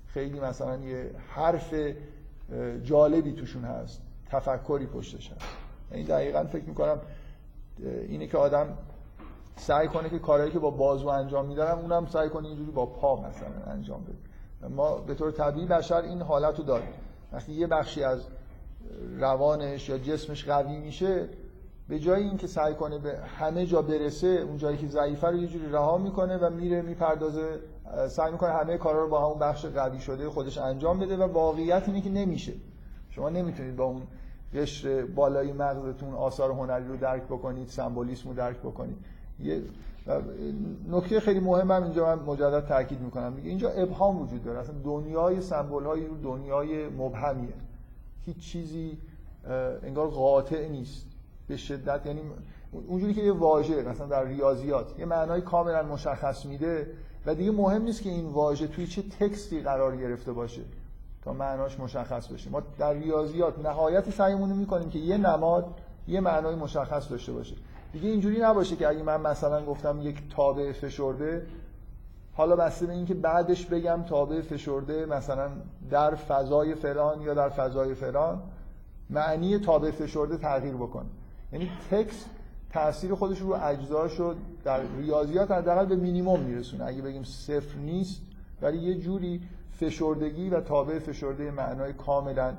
خیلی 0.07 0.39
مثلا 0.39 0.77
یه 0.77 1.11
حرف 1.27 1.73
جالبی 2.83 3.33
توشون 3.33 3.63
هست. 3.63 4.01
تفکری 4.29 4.85
پشتش 4.85 5.31
هست. 5.31 5.41
این 5.91 5.99
یعنی 5.99 6.11
دقیقا 6.11 6.43
فکر 6.43 6.63
می‌کنم 6.63 6.99
اینه 7.83 8.27
که 8.27 8.37
آدم 8.37 8.77
سعی 9.55 9.87
کنه 9.87 10.09
که 10.09 10.19
کارهایی 10.19 10.51
که 10.51 10.59
با 10.59 10.69
بازو 10.69 11.07
انجام 11.07 11.45
میدارم 11.45 11.79
اونم 11.79 12.05
سعی 12.05 12.29
کنه 12.29 12.47
اینجوری 12.47 12.71
با 12.71 12.85
پا 12.85 13.15
مثلا 13.15 13.71
انجام 13.71 14.03
بده. 14.03 14.73
ما 14.75 14.97
به 14.97 15.13
طور 15.13 15.31
طبیعی 15.31 15.65
بشر 15.65 16.01
این 16.01 16.21
حالت 16.21 16.57
رو 16.57 16.63
داریم 16.63 16.89
وقتی 17.33 17.53
یه 17.53 17.67
بخشی 17.67 18.03
از 18.03 18.27
روانش 19.17 19.89
یا 19.89 19.97
جسمش 19.97 20.45
قوی 20.45 20.77
میشه 20.77 21.29
به 21.89 21.99
جای 21.99 22.23
اینکه 22.23 22.47
سعی 22.47 22.73
کنه 22.73 22.97
به 22.97 23.17
همه 23.19 23.65
جا 23.65 23.81
برسه 23.81 24.27
اون 24.27 24.57
جایی 24.57 24.77
که 24.77 24.87
ضعیفه 24.87 25.27
رو 25.27 25.35
یه 25.35 25.47
جوری 25.47 25.71
رها 25.71 25.97
می‌کنه 25.97 26.37
و 26.37 26.49
میره 26.49 26.81
می‌پردازه 26.81 27.59
سعی 28.07 28.31
می‌کنه 28.31 28.51
همه 28.51 28.77
کارا 28.77 29.03
رو 29.03 29.09
با 29.09 29.25
همون 29.25 29.39
بخش 29.39 29.65
قوی 29.65 29.99
شده 29.99 30.29
خودش 30.29 30.57
انجام 30.57 30.99
بده 30.99 31.17
و 31.17 31.21
واقعیت 31.21 31.83
اینه 31.87 32.01
که 32.01 32.09
نمیشه. 32.09 32.53
شما 33.09 33.29
نمی‌تونید 33.29 33.75
با 33.75 33.83
اون 33.83 34.01
قشر 34.55 35.05
بالای 35.05 35.53
مغزتون 35.53 36.13
آثار 36.13 36.51
هنری 36.51 36.87
رو 36.87 36.97
درک 36.97 37.23
بکنید 37.23 37.67
سمبولیسم 37.67 38.29
رو 38.29 38.35
درک 38.35 38.57
بکنید. 38.57 38.97
یه 39.39 39.61
نکته 40.89 41.19
خیلی 41.19 41.39
مهم 41.39 41.71
هم 41.71 41.83
اینجا 41.83 42.15
من 42.15 42.23
مجدد 42.23 42.67
تاکید 42.67 43.01
می‌کنم. 43.01 43.33
میگه 43.33 43.49
اینجا 43.49 43.69
ابهام 43.69 44.21
وجود 44.21 44.43
داره. 44.43 44.59
اصلا 44.59 44.75
دنیای 44.83 45.41
سمبل 45.41 45.83
های 45.83 46.01
دنیای 46.23 46.89
مبهمیه. 46.89 47.53
هیچ 48.25 48.37
چیزی 48.37 48.97
انگار 49.83 50.07
قاطع 50.07 50.67
نیست. 50.67 51.05
به 51.47 51.57
شدت 51.57 52.05
یعنی 52.05 52.21
اونجوری 52.87 53.13
که 53.13 53.21
یه 53.21 53.31
واژه 53.31 53.83
مثلا 53.83 54.07
در 54.07 54.23
ریاضیات 54.25 54.99
یه 54.99 55.05
معنای 55.05 55.41
کاملا 55.41 55.83
مشخص 55.83 56.45
میده 56.45 56.87
و 57.25 57.35
دیگه 57.35 57.51
مهم 57.51 57.81
نیست 57.81 58.01
که 58.01 58.09
این 58.09 58.25
واژه 58.25 58.67
توی 58.67 58.87
چه 58.87 59.01
تکستی 59.19 59.61
قرار 59.61 59.97
گرفته 59.97 60.33
باشه. 60.33 60.61
تا 61.27 61.33
معناش 61.33 61.79
مشخص 61.79 62.27
بشه. 62.27 62.49
ما 62.49 62.61
در 62.77 62.93
ریاضیات 62.93 63.59
نهایت 63.59 64.09
سعیمون 64.09 64.49
می‌کنیم 64.49 64.89
که 64.89 64.99
یه 64.99 65.17
نماد 65.17 65.65
یه 66.07 66.19
معنای 66.19 66.55
مشخص 66.55 67.11
داشته 67.11 67.31
باشه. 67.33 67.55
دیگه 67.93 68.09
اینجوری 68.09 68.39
نباشه 68.39 68.75
که 68.75 68.87
اگه 68.87 69.03
من 69.03 69.21
مثلا 69.21 69.65
گفتم 69.65 69.99
یک 70.01 70.21
تابع 70.35 70.71
فشرده 70.71 71.47
حالا 72.33 72.55
بسته 72.55 72.85
به 72.85 72.93
اینکه 72.93 73.13
بعدش 73.13 73.65
بگم 73.65 74.03
تابع 74.03 74.41
فشرده 74.41 75.05
مثلا 75.05 75.49
در 75.89 76.15
فضای 76.15 76.75
فلان 76.75 77.21
یا 77.21 77.33
در 77.33 77.49
فضای 77.49 77.93
فلان 77.93 78.41
معنی 79.09 79.59
تابع 79.59 79.91
فشرده 79.91 80.37
تغییر 80.37 80.73
بکنه. 80.73 81.09
یعنی 81.53 81.71
تکس 81.91 82.25
تاثیر 82.73 83.15
خودش 83.15 83.39
رو 83.39 83.53
اجزاشو 83.53 84.35
در 84.63 84.81
ریاضیات 84.97 85.51
حداقل 85.51 85.85
به 85.85 85.95
مینیمم 85.95 86.39
میرسونه. 86.39 86.85
اگه 86.85 87.01
بگیم 87.01 87.23
صفر 87.23 87.77
نیست 87.77 88.21
ولی 88.61 88.77
یه 88.77 88.95
جوری 88.95 89.41
فشردگی 89.79 90.49
و 90.49 90.61
تابع 90.61 90.99
فشرده 90.99 91.51
معنای 91.51 91.93
کاملا 91.93 92.53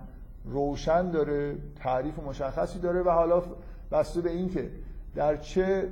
روشن 0.44 1.10
داره 1.10 1.56
تعریف 1.76 2.18
مشخصی 2.18 2.78
داره 2.78 3.02
و 3.02 3.10
حالا 3.10 3.42
بسته 3.92 4.20
به 4.20 4.30
اینکه 4.30 4.70
در 5.14 5.36
چه 5.36 5.88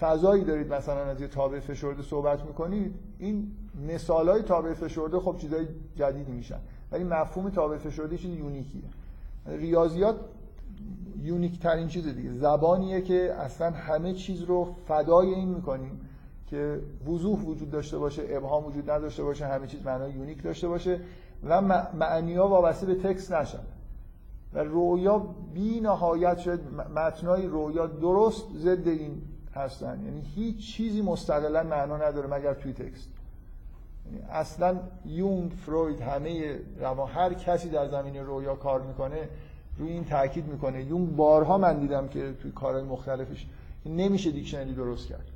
فضایی 0.00 0.44
دارید 0.44 0.72
مثلا 0.72 1.04
از 1.04 1.20
یه 1.20 1.28
تابع 1.28 1.60
فشرده 1.60 2.02
صحبت 2.02 2.44
می‌کنید 2.44 2.94
این 3.18 3.52
مثال 3.88 4.28
های 4.28 4.42
تابع 4.42 4.74
فشرده 4.74 5.20
خب 5.20 5.36
چیزای 5.38 5.66
جدیدی 5.96 6.32
میشن. 6.32 6.58
ولی 6.92 7.04
مفهوم 7.04 7.50
تابع 7.50 7.76
فشرده 7.76 8.16
چیز 8.16 8.34
یونیکیه. 8.34 8.82
ریاضیات 9.46 10.16
unique 11.22 11.60
ترین 11.60 11.88
چیز 11.88 12.08
دیگه. 12.08 12.32
زبانیه 12.32 13.00
که 13.00 13.34
اصلا 13.38 13.70
همه 13.70 14.14
چیز 14.14 14.42
رو 14.42 14.74
فدای 14.86 15.34
این 15.34 15.48
می‌کنیم. 15.48 16.00
که 16.50 16.80
وضوح 17.08 17.40
وجود 17.40 17.70
داشته 17.70 17.98
باشه 17.98 18.22
ابهام 18.28 18.66
وجود 18.66 18.90
نداشته 18.90 19.22
باشه 19.22 19.46
همه 19.46 19.66
چیز 19.66 19.86
معنای 19.86 20.12
unique 20.12 20.42
داشته 20.42 20.68
باشه 20.68 21.00
و 21.44 21.60
معنی 21.94 22.34
ها 22.34 22.48
وابسته 22.48 22.86
به 22.86 22.94
تکس 22.94 23.32
نشن. 23.32 23.58
و 24.54 24.58
رویا 24.58 25.18
بی 25.54 25.80
نهایت 25.80 26.38
شد 26.38 26.60
متنای 26.96 27.46
رویا 27.46 27.86
درست 27.86 28.44
ضد 28.56 28.88
این 28.88 29.22
هستن. 29.54 30.02
یعنی 30.04 30.20
هیچ 30.34 30.74
چیزی 30.76 31.02
مستقلا 31.02 31.62
معنا 31.62 31.96
نداره 31.96 32.34
مگر 32.34 32.54
توی 32.54 32.72
text 32.72 33.08
یعنی 34.06 34.22
اصلا 34.30 34.76
یونگ 35.06 35.50
فروید 35.50 36.00
همه 36.00 36.58
روان 36.80 37.08
هر 37.08 37.34
کسی 37.34 37.68
در 37.68 37.86
زمینه 37.86 38.16
رویا 38.16 38.54
کار 38.54 38.82
می‌کنه 38.82 39.28
روی 39.78 39.90
این 39.90 40.04
تاکید 40.04 40.46
می‌کنه. 40.46 40.84
یونگ 40.84 41.16
بارها 41.16 41.58
من 41.58 41.78
دیدم 41.78 42.08
که 42.08 42.34
توی 42.42 42.52
کارهای 42.52 42.84
مختلفش 42.84 43.46
نمیشه 43.86 44.30
dictionary 44.30 44.74
درست 44.74 45.08
کرد. 45.08 45.26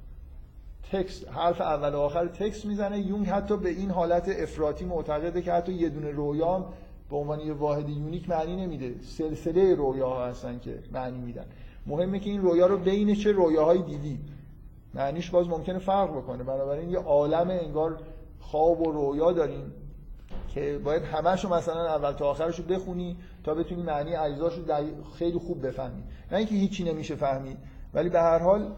text 0.93 1.29
حرف 1.29 1.61
اول 1.61 1.95
و 1.95 1.99
آخر 1.99 2.27
text 2.27 2.67
می‌زنه. 2.67 2.99
یونگ 2.99 3.27
حتی 3.27 3.57
به 3.57 3.69
این 3.69 3.91
حالت 3.91 4.29
افراطی 4.29 4.85
معتقده 4.85 5.43
که 5.43 5.53
حتی 5.53 5.73
یه 5.73 5.89
دونه 5.89 6.11
رویا 6.11 6.67
به 7.11 7.17
عنوان 7.17 7.41
یه 7.41 7.53
واحد 7.53 7.89
unique 7.89 8.31
معنی 8.31 8.57
نمیده. 8.57 8.95
سلسله 9.03 9.75
رویاها 9.75 10.27
هستن 10.27 10.59
که 10.59 10.79
معنی 10.93 11.19
میدن. 11.19 11.45
مهمه 11.87 12.19
که 12.19 12.31
این 12.31 12.43
رویا 12.43 12.67
رو 12.67 12.79
بین 12.79 13.15
چه 13.15 13.33
رویاهایی 13.33 13.83
دیدی. 13.83 14.19
معنیش 14.95 15.31
باز 15.31 15.49
ممکنه 15.49 15.79
فرق 15.79 16.11
بکنه. 16.11 16.43
بنابراین 16.43 16.91
یه 16.91 16.99
عالم 16.99 17.51
انگار 17.51 17.99
خواب 18.41 18.87
و 18.87 18.93
رویا 18.93 19.33
داریم 19.33 19.73
که 20.49 20.81
باید 20.85 21.03
همهشو 21.03 21.55
مثلا 21.55 21.95
اول 21.95 22.13
تا 22.13 22.31
آخرش 22.31 22.59
رو 22.59 22.65
بخونی 22.65 23.17
تا 23.45 23.55
بتونی 23.55 23.83
معنی 23.83 24.15
اجزاشو 24.15 24.63
خیلی 25.19 25.39
خوب 25.39 25.67
بفهمی. 25.67 26.03
نه 26.33 26.39
اینکه 26.39 26.55
هیچی 26.55 26.85
نمیشه 26.85 27.15
فهمید 27.15 27.59
ولی 27.95 28.09
به 28.09 28.21
هر 28.21 28.39
حال 28.39 28.73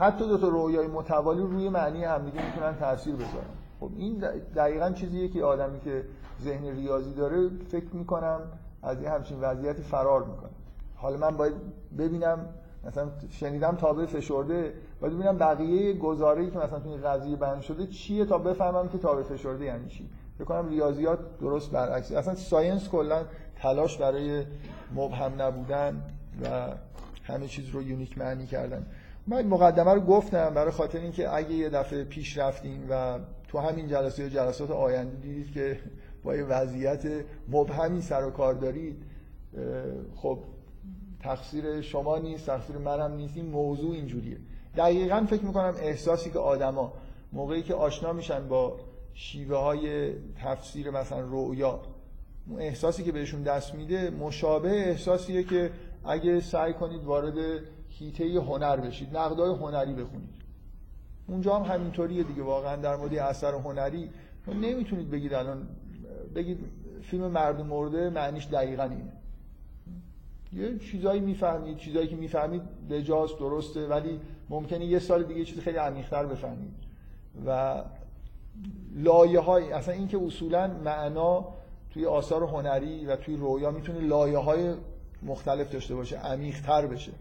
حتی 0.00 0.28
دو 0.28 0.38
تا 0.38 0.48
رویای 0.48 0.86
متوالی 0.86 1.40
روی 1.40 1.68
معنی 1.68 2.04
همدیگه 2.04 2.46
می‌تونن 2.46 2.76
تاثیر 2.76 3.14
بذارن. 3.14 3.54
خب 3.80 3.90
این 3.96 4.18
دقیقا 4.56 4.90
چیزیه 4.90 5.28
که 5.28 5.44
آدمی 5.44 5.80
که 5.80 6.04
ذهن 6.42 6.64
ریاضی 6.64 7.14
داره 7.14 7.48
فکر 7.68 7.96
می‌کنم 7.96 8.40
از 8.82 9.02
یه 9.02 9.10
همچین 9.10 9.40
وضعیتی 9.40 9.82
فرار 9.82 10.24
می‌کنه. 10.24 10.50
حالا 10.96 11.16
من 11.16 11.36
باید 11.36 11.54
ببینم 11.98 12.46
مثلا 12.84 13.08
شنیدم 13.30 13.76
تابع 13.76 14.06
فشرده 14.06 14.74
باید 15.00 15.14
ببینم 15.14 15.38
بقیه 15.38 15.92
گزاره‌ای 15.92 16.50
که 16.50 16.58
مثلا 16.58 16.78
تو 16.78 16.88
این 16.88 17.02
قضیه 17.02 17.36
بیان 17.36 17.60
شده 17.60 17.86
چیه 17.86 18.24
تا 18.24 18.38
بفهمم 18.38 18.88
که 18.88 18.98
تابع 18.98 19.22
فشرده 19.22 19.64
یعنی 19.64 19.88
چی. 19.88 20.08
کنم 20.48 20.68
ریاضیات 20.68 21.18
درست 21.40 21.70
برعکس 21.70 22.12
اصلا 22.12 22.34
science 22.34 22.88
کلا 22.88 23.24
تلاش 23.56 23.98
برای 23.98 24.44
مبهم 24.94 25.42
نبودن 25.42 26.02
و 26.42 26.74
همه 27.24 27.46
چیز 27.46 27.70
رو 27.70 27.82
unique 27.82 28.18
معنی 28.18 28.46
کردن. 28.46 28.86
من 29.26 29.46
مقدمه 29.46 29.94
رو 29.94 30.00
گفتم 30.00 30.54
برای 30.54 30.70
خاطر 30.70 30.98
اینکه 30.98 31.34
اگه 31.34 31.52
یه 31.52 31.68
دفعه 31.68 32.04
پیش 32.04 32.38
رفتیم 32.38 32.86
و 32.90 33.18
تو 33.48 33.58
همین 33.58 33.88
جلسه 33.88 34.22
یا 34.22 34.28
جلسات 34.28 34.70
آینده 34.70 35.16
دیدید 35.16 35.52
که 35.52 35.80
با 36.22 36.36
یه 36.36 36.44
وضعیت 36.44 37.06
مبهمی 37.48 38.02
سر 38.02 38.24
و 38.24 38.30
کار 38.30 38.54
دارید 38.54 39.02
خب 40.16 40.38
تقصیر 41.22 41.80
شما 41.80 42.18
نیست 42.18 42.46
تقصیر 42.46 42.78
منم 42.78 43.14
نیست 43.14 43.36
این 43.36 43.46
موضوع 43.46 43.94
اینجوریه. 43.94 44.36
دقیقا 44.76 45.26
فکر 45.30 45.44
می‌کنم 45.44 45.74
احساسی 45.78 46.30
که 46.30 46.38
آدما 46.38 46.92
موقعی 47.32 47.62
که 47.62 47.74
آشنا 47.74 48.12
میشن 48.12 48.48
با 48.48 48.76
شیوه 49.14 49.56
های 49.56 50.12
تفسیر 50.44 50.90
مثلا 50.90 51.20
رؤیا 51.20 51.80
اون 52.48 52.60
احساسی 52.60 53.02
که 53.02 53.12
بهشون 53.12 53.42
دست 53.42 53.74
میده 53.74 54.10
مشابه 54.10 54.70
احساسیه 54.70 55.42
که 55.42 55.70
اگه 56.04 56.40
سعی 56.40 56.72
کنید 56.72 57.04
وارد 57.04 57.34
هیته 58.00 58.40
هنر 58.40 58.76
بشید 58.76 59.16
نقدای 59.16 59.54
هنری 59.54 59.92
بخونید. 59.92 60.34
اونجا 61.26 61.58
هم 61.58 61.74
همینطوریه 61.74 62.22
دیگه 62.22 62.42
واقعا 62.42 62.76
در 62.76 62.96
مورد 62.96 63.14
اثر 63.14 63.54
هنری 63.54 64.10
نمی‌تونید 64.48 65.10
بگید 65.10 65.34
الان 65.34 65.68
بگید 66.34 66.58
فیلم 67.02 67.26
مردم 67.26 67.66
مرده 67.66 68.10
معنیش 68.10 68.46
دقیقا 68.46 68.82
اینه. 68.82 69.12
یه 70.52 70.78
چیزایی 70.78 71.20
می‌فهمید 71.20 71.76
چیزایی 71.76 72.08
که 72.08 72.16
می‌فهمید 72.16 72.62
بجاست 72.90 73.38
درسته 73.38 73.86
ولی 73.86 74.20
ممکنه 74.48 74.84
یه 74.84 74.98
سال 74.98 75.22
دیگه 75.22 75.44
چیز 75.44 75.58
خیلی 75.58 75.78
عمیق‌تر 75.78 76.26
بفهمید. 76.26 76.74
و 77.46 77.82
لایه 78.94 79.40
های 79.40 79.72
اصلا 79.72 79.94
اینکه 79.94 80.18
اصولا 80.18 80.70
معنا 80.84 81.48
توی 81.90 82.06
آثار 82.06 82.42
هنری 82.42 83.06
و 83.06 83.16
توی 83.16 83.36
رویا 83.36 83.70
می‌تونه 83.70 84.00
لایه 84.00 84.38
های 84.38 84.74
مختلف 85.22 85.72
داشته 85.72 85.94
باشه 85.94 86.16
عمیق‌تر 86.18 86.86
بشه. 86.86 87.12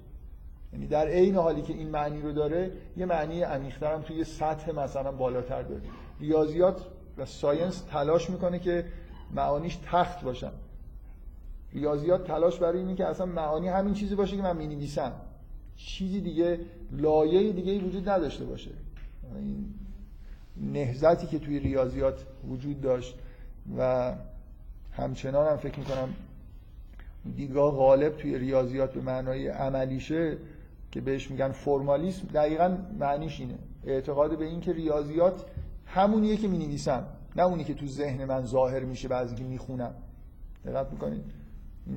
یعنی 0.73 0.87
در 0.87 1.07
عین 1.07 1.35
حالی 1.35 1.61
که 1.61 1.73
این 1.73 1.89
معنی 1.89 2.21
رو 2.21 2.31
داره 2.31 2.71
یه 2.97 3.05
معنی 3.05 3.41
عمیق‌تر 3.41 3.93
هم 3.93 4.01
توی 4.01 4.23
سطح 4.23 4.71
مثلا 4.71 5.11
بالاتر 5.11 5.61
داره. 5.61 5.81
ریاضیات 6.19 6.85
و 7.17 7.25
ساینس 7.25 7.81
تلاش 7.81 8.29
می‌کنه 8.29 8.59
که 8.59 8.85
معانیش 9.33 9.79
تخت 9.85 10.23
باشن. 10.23 10.51
ریاضیات 11.73 12.27
تلاش 12.27 12.59
برای 12.59 12.79
اینه 12.79 12.95
که 12.95 13.05
اصلا 13.05 13.25
معانی 13.25 13.67
همین 13.67 13.93
چیزی 13.93 14.15
باشه 14.15 14.35
که 14.35 14.41
من 14.41 14.57
می‌نویسم. 14.57 15.11
چیزی 15.75 16.21
دیگه 16.21 16.59
لایه 16.91 17.53
دیگه 17.53 17.79
وجود 17.79 18.09
نداشته 18.09 18.45
باشه. 18.45 18.71
نهزتی 20.57 21.27
که 21.27 21.39
توی 21.39 21.59
ریاضیات 21.59 22.25
وجود 22.49 22.81
داشت 22.81 23.15
و 23.77 24.13
همچنان 24.91 25.47
هم 25.47 25.57
فکر 25.57 25.79
می‌کنم 25.79 26.09
دیدگاه 27.35 27.71
غالب 27.71 28.17
توی 28.17 28.39
ریاضیات 28.39 28.93
به 28.93 29.01
معنای 29.01 29.47
عملیشه 29.47 30.37
که 30.91 31.01
بهش 31.01 31.31
میگن 31.31 31.51
فرمالیسم 31.51 32.27
دقیقا 32.27 32.77
معنیش 32.99 33.39
اینه. 33.39 33.57
اعتقاد 33.83 34.37
به 34.37 34.45
این 34.45 34.61
که 34.61 34.73
ریاضیات 34.73 35.45
همونیه 35.85 36.37
که 36.37 36.47
می‌نویسم 36.47 37.07
نه 37.35 37.43
اونی 37.43 37.63
که 37.63 37.73
تو 37.73 37.87
ذهن 37.87 38.25
من 38.25 38.45
ظاهر 38.45 38.79
میشه 38.79 39.07
بعضی 39.07 39.35
که 39.35 39.43
می‌خونم. 39.43 39.93
دقت 40.65 40.91
می‌کنید. 40.91 41.23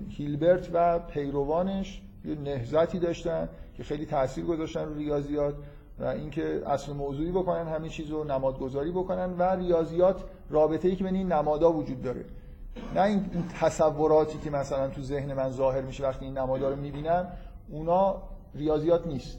هیلبرت 0.08 0.70
و 0.72 0.98
پیروانش 0.98 2.02
یه 2.24 2.34
نهزتی 2.34 2.98
داشتن 2.98 3.48
که 3.76 3.82
خیلی 3.82 4.06
تاثیر 4.06 4.44
گذاشتن 4.44 4.84
رو 4.84 4.94
ریاضیات 4.94 5.54
و 5.98 6.04
اینکه 6.04 6.62
اصل 6.66 6.92
موضوعی 6.92 7.30
بکنن 7.30 7.68
همه 7.68 7.88
چیز 7.88 8.10
رو 8.10 8.24
نمادگذاری 8.24 8.90
بکنن 8.90 9.32
و 9.38 9.42
ریاضیات 9.42 10.24
رابطه 10.50 10.88
ای 10.88 10.96
که 10.96 11.04
بین 11.04 11.14
این 11.14 11.32
نمادها 11.32 11.72
وجود 11.72 12.02
داره. 12.02 12.24
نه 12.94 13.02
این 13.02 13.24
تصوراتی 13.60 14.38
که 14.38 14.50
مثلا 14.50 14.88
تو 14.88 15.02
ذهن 15.02 15.34
من 15.34 15.50
ظاهر 15.50 15.80
میشه 15.80 16.04
وقتی 16.04 16.24
این 16.24 16.38
نمادها 16.38 16.68
رو 16.68 16.76
می‌بینم 16.76 17.26
اونا 17.70 18.22
ریاضیات 18.54 19.06
نیست. 19.06 19.38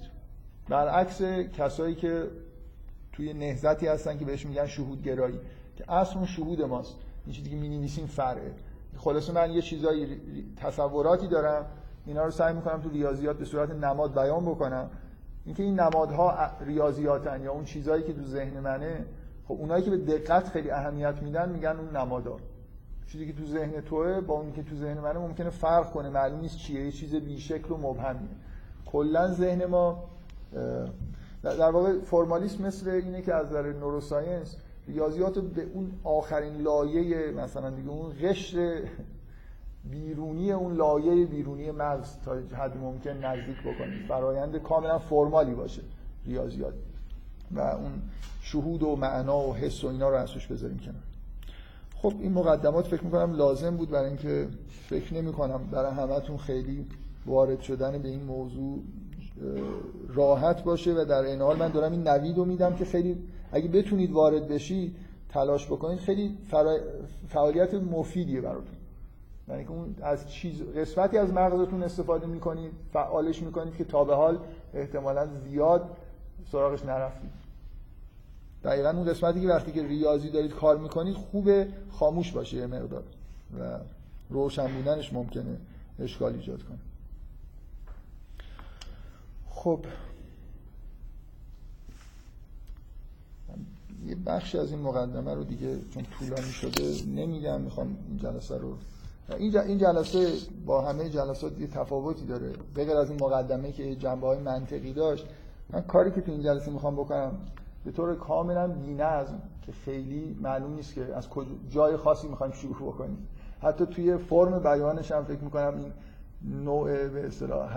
برعکس 0.69 1.21
کسایی 1.57 1.95
که 1.95 2.27
توی 3.11 3.33
نهزتی 3.33 3.87
هستن 3.87 4.17
که 4.17 4.25
بهش 4.25 4.45
میگن 4.45 4.65
شهود 4.65 5.03
گرایی 5.03 5.39
که 5.75 5.91
اصل 5.91 6.17
اون 6.17 6.25
شهود 6.25 6.61
ماست. 6.61 6.95
این 7.25 7.35
چیزی 7.35 7.49
که 7.49 7.55
می‌نویسیم 7.55 8.05
فرعه. 8.05 8.51
خلاصه 8.97 9.33
من 9.33 9.51
یه 9.51 9.61
چیزایی 9.61 10.17
تصوراتی 10.57 11.27
دارم. 11.27 11.65
اینا 12.05 12.25
رو 12.25 12.31
سعی 12.31 12.53
می‌کنم 12.53 12.81
تو 12.81 12.89
ریاضیات 12.89 13.37
به 13.37 13.45
صورت 13.45 13.69
نماد 13.71 14.13
بیان 14.13 14.45
بکنم. 14.45 14.89
اینکه 15.45 15.63
این 15.63 15.79
نمادها 15.79 16.51
ریاضیاتن 16.61 17.41
یا 17.41 17.51
اون 17.51 17.65
چیزایی 17.65 18.03
که 18.03 18.13
تو 18.13 18.23
ذهن 18.23 18.59
منه 18.59 19.05
خب 19.47 19.53
اونایی 19.53 19.83
که 19.83 19.91
به 19.91 19.97
دقت 19.97 20.49
خیلی 20.49 20.71
اهمیت 20.71 21.21
میدن 21.21 21.49
میگن 21.49 21.77
اون 21.79 21.97
نمادا 21.97 22.37
چیزی 23.07 23.27
که 23.27 23.33
تو 23.33 23.45
ذهن 23.45 23.81
توه 23.81 24.21
با 24.21 24.33
اونی 24.33 24.51
که 24.51 24.63
تو 24.63 24.75
ذهن 24.75 24.99
منه 24.99 25.19
ممکنه 25.19 25.49
فرق 25.49 25.91
کنه. 25.91 26.09
معلوم 26.09 26.39
نیست 26.39 26.57
چیه. 26.57 26.85
یه 26.85 26.91
چیز 26.91 27.15
بیشکل 27.15 27.71
و 27.71 27.77
مبهمیه. 27.77 28.29
کلا 28.93 29.33
ذهن 29.33 29.65
ما 29.65 30.03
در 31.43 31.71
واقع 31.71 31.99
فرمالیسم 31.99 32.65
مثل 32.65 32.89
اینه 32.89 33.21
که 33.21 33.33
از 33.33 33.47
نظر 33.47 33.73
نوروساینس 33.73 34.55
ریاضیات 34.87 35.39
به 35.39 35.63
اون 35.73 35.91
آخرین 36.03 36.61
لایه 36.61 37.31
مثلا 37.31 37.69
دیگه 37.69 37.89
اون 37.89 38.13
قشر 38.21 38.81
بیرونی 39.91 40.51
اون 40.51 40.75
لایه 40.75 41.25
بیرونی 41.25 41.71
مغز 41.71 42.17
تا 42.25 42.33
حد 42.33 42.77
ممکن 42.77 43.09
نزدیک 43.09 43.59
بکنید 43.59 44.05
فرایند 44.07 44.57
کاملا 44.57 44.99
فرمالی 44.99 45.53
باشه 45.53 45.81
ریاضیات 46.25 46.73
و 47.51 47.59
اون 47.59 48.01
شهود 48.41 48.83
و 48.83 48.95
معنا 48.95 49.39
و 49.39 49.55
حس 49.55 49.83
و 49.83 49.87
اینا 49.87 50.09
رو 50.09 50.15
ازش 50.15 50.47
بذاریم 50.47 50.79
کنار. 50.79 51.03
خب 51.95 52.13
این 52.19 52.33
مقدمات 52.33 52.87
فکر 52.87 53.03
می‌کنم 53.03 53.33
لازم 53.33 53.77
بود 53.77 53.89
برای 53.89 54.07
اینکه 54.07 54.47
فکر 54.89 55.13
نمی 55.13 55.33
کنم 55.33 55.67
برای 55.71 55.91
همتون 55.91 56.37
خیلی 56.37 56.87
وارد 57.25 57.61
شدن 57.61 58.01
به 58.01 58.09
این 58.09 58.23
موضوع 58.23 58.79
راحت 60.07 60.63
باشه 60.63 60.93
و 60.93 61.05
در 61.05 61.21
این 61.21 61.41
حال 61.41 61.57
من 61.57 61.71
دارم 61.71 61.91
این 61.91 62.07
نوید 62.07 62.37
رو 62.37 62.45
میدم 62.45 62.75
که 62.75 62.85
خیلی 62.85 63.17
اگه 63.51 63.67
بتونید 63.67 64.11
وارد 64.11 64.47
بشید 64.47 64.95
تلاش 65.29 65.65
بکنید. 65.65 65.99
خیلی 65.99 66.37
فعالیت 67.27 67.73
مفیدیه 67.73 68.41
براتون. 68.41 68.75
یعنی 69.47 69.65
که 69.65 70.05
از 70.05 70.29
چیز 70.29 70.61
قسمتی 70.61 71.17
از 71.17 71.33
مغزتون 71.33 71.83
استفاده 71.83 72.27
می‌کنید 72.27 72.71
فعالش 72.93 73.41
می‌کنید 73.41 73.75
که 73.75 73.83
تا 73.83 74.03
به 74.03 74.15
حال 74.15 74.39
احتمالا 74.73 75.27
زیاد 75.49 75.89
سراغش 76.51 76.85
نرفتید. 76.85 77.29
دقیقا 78.63 78.89
اون 78.89 79.05
قسمتی 79.05 79.41
که 79.41 79.47
وقتی 79.47 79.71
که 79.71 79.83
ریاضی 79.83 80.29
دارید 80.29 80.51
کار 80.51 80.77
می‌کنید 80.77 81.15
خوبه 81.15 81.67
خاموش 81.91 82.31
باشه 82.31 82.57
یه 82.57 82.67
مقدار 82.67 83.03
و 83.59 83.79
روشن 84.29 84.67
بودنش 84.67 85.13
ممکنه 85.13 85.57
اشکال 85.99 86.33
ایجاد 86.33 86.63
کنه. 86.63 86.77
خب 89.63 89.79
یه 94.05 94.15
بخشی 94.15 94.57
از 94.57 94.71
این 94.71 94.81
مقدمه 94.81 95.33
رو 95.33 95.43
دیگه 95.43 95.77
چون 95.93 96.03
طولانی 96.03 96.51
شده 96.51 97.11
نمیگم 97.15 97.61
می‌خوام 97.61 97.97
این 98.07 98.17
جلسه 98.17 98.57
رو 98.57 98.77
این 99.39 99.77
جلسه 99.77 100.33
با 100.65 100.81
همه 100.81 101.09
جلسات 101.09 101.59
یه 101.59 101.67
تفاوتی 101.67 102.25
داره. 102.25 102.53
بغیر 102.75 102.97
از 102.97 103.09
این 103.09 103.23
مقدمه 103.23 103.71
که 103.71 103.95
جنبه 103.95 104.27
های 104.27 104.39
منطقی 104.39 104.93
داشت 104.93 105.25
من 105.69 105.81
کاری 105.81 106.11
که 106.11 106.21
تو 106.21 106.31
این 106.31 106.41
جلسه 106.41 106.71
می‌خوام 106.71 106.95
بکنم 106.95 107.31
به 107.85 107.91
طور 107.91 108.15
کاملا 108.15 108.67
بی‌نظم 108.67 109.41
که 109.65 109.71
خیلی 109.71 110.37
معلوم 110.41 110.73
نیست 110.73 110.93
که 110.93 111.15
از 111.15 111.27
جای 111.69 111.97
خاصی 111.97 112.27
می‌خوایم 112.27 112.53
شروع 112.53 112.93
بکنیم. 112.93 113.27
حتی 113.61 113.85
توی 113.85 114.17
فرم 114.17 114.59
بیانش 114.59 115.11
هم 115.11 115.23
فکر 115.23 115.39
می‌کنم 115.39 115.77
این 115.77 115.93
نوع 116.63 117.07
به 117.07 117.27
اصطلاح 117.27 117.73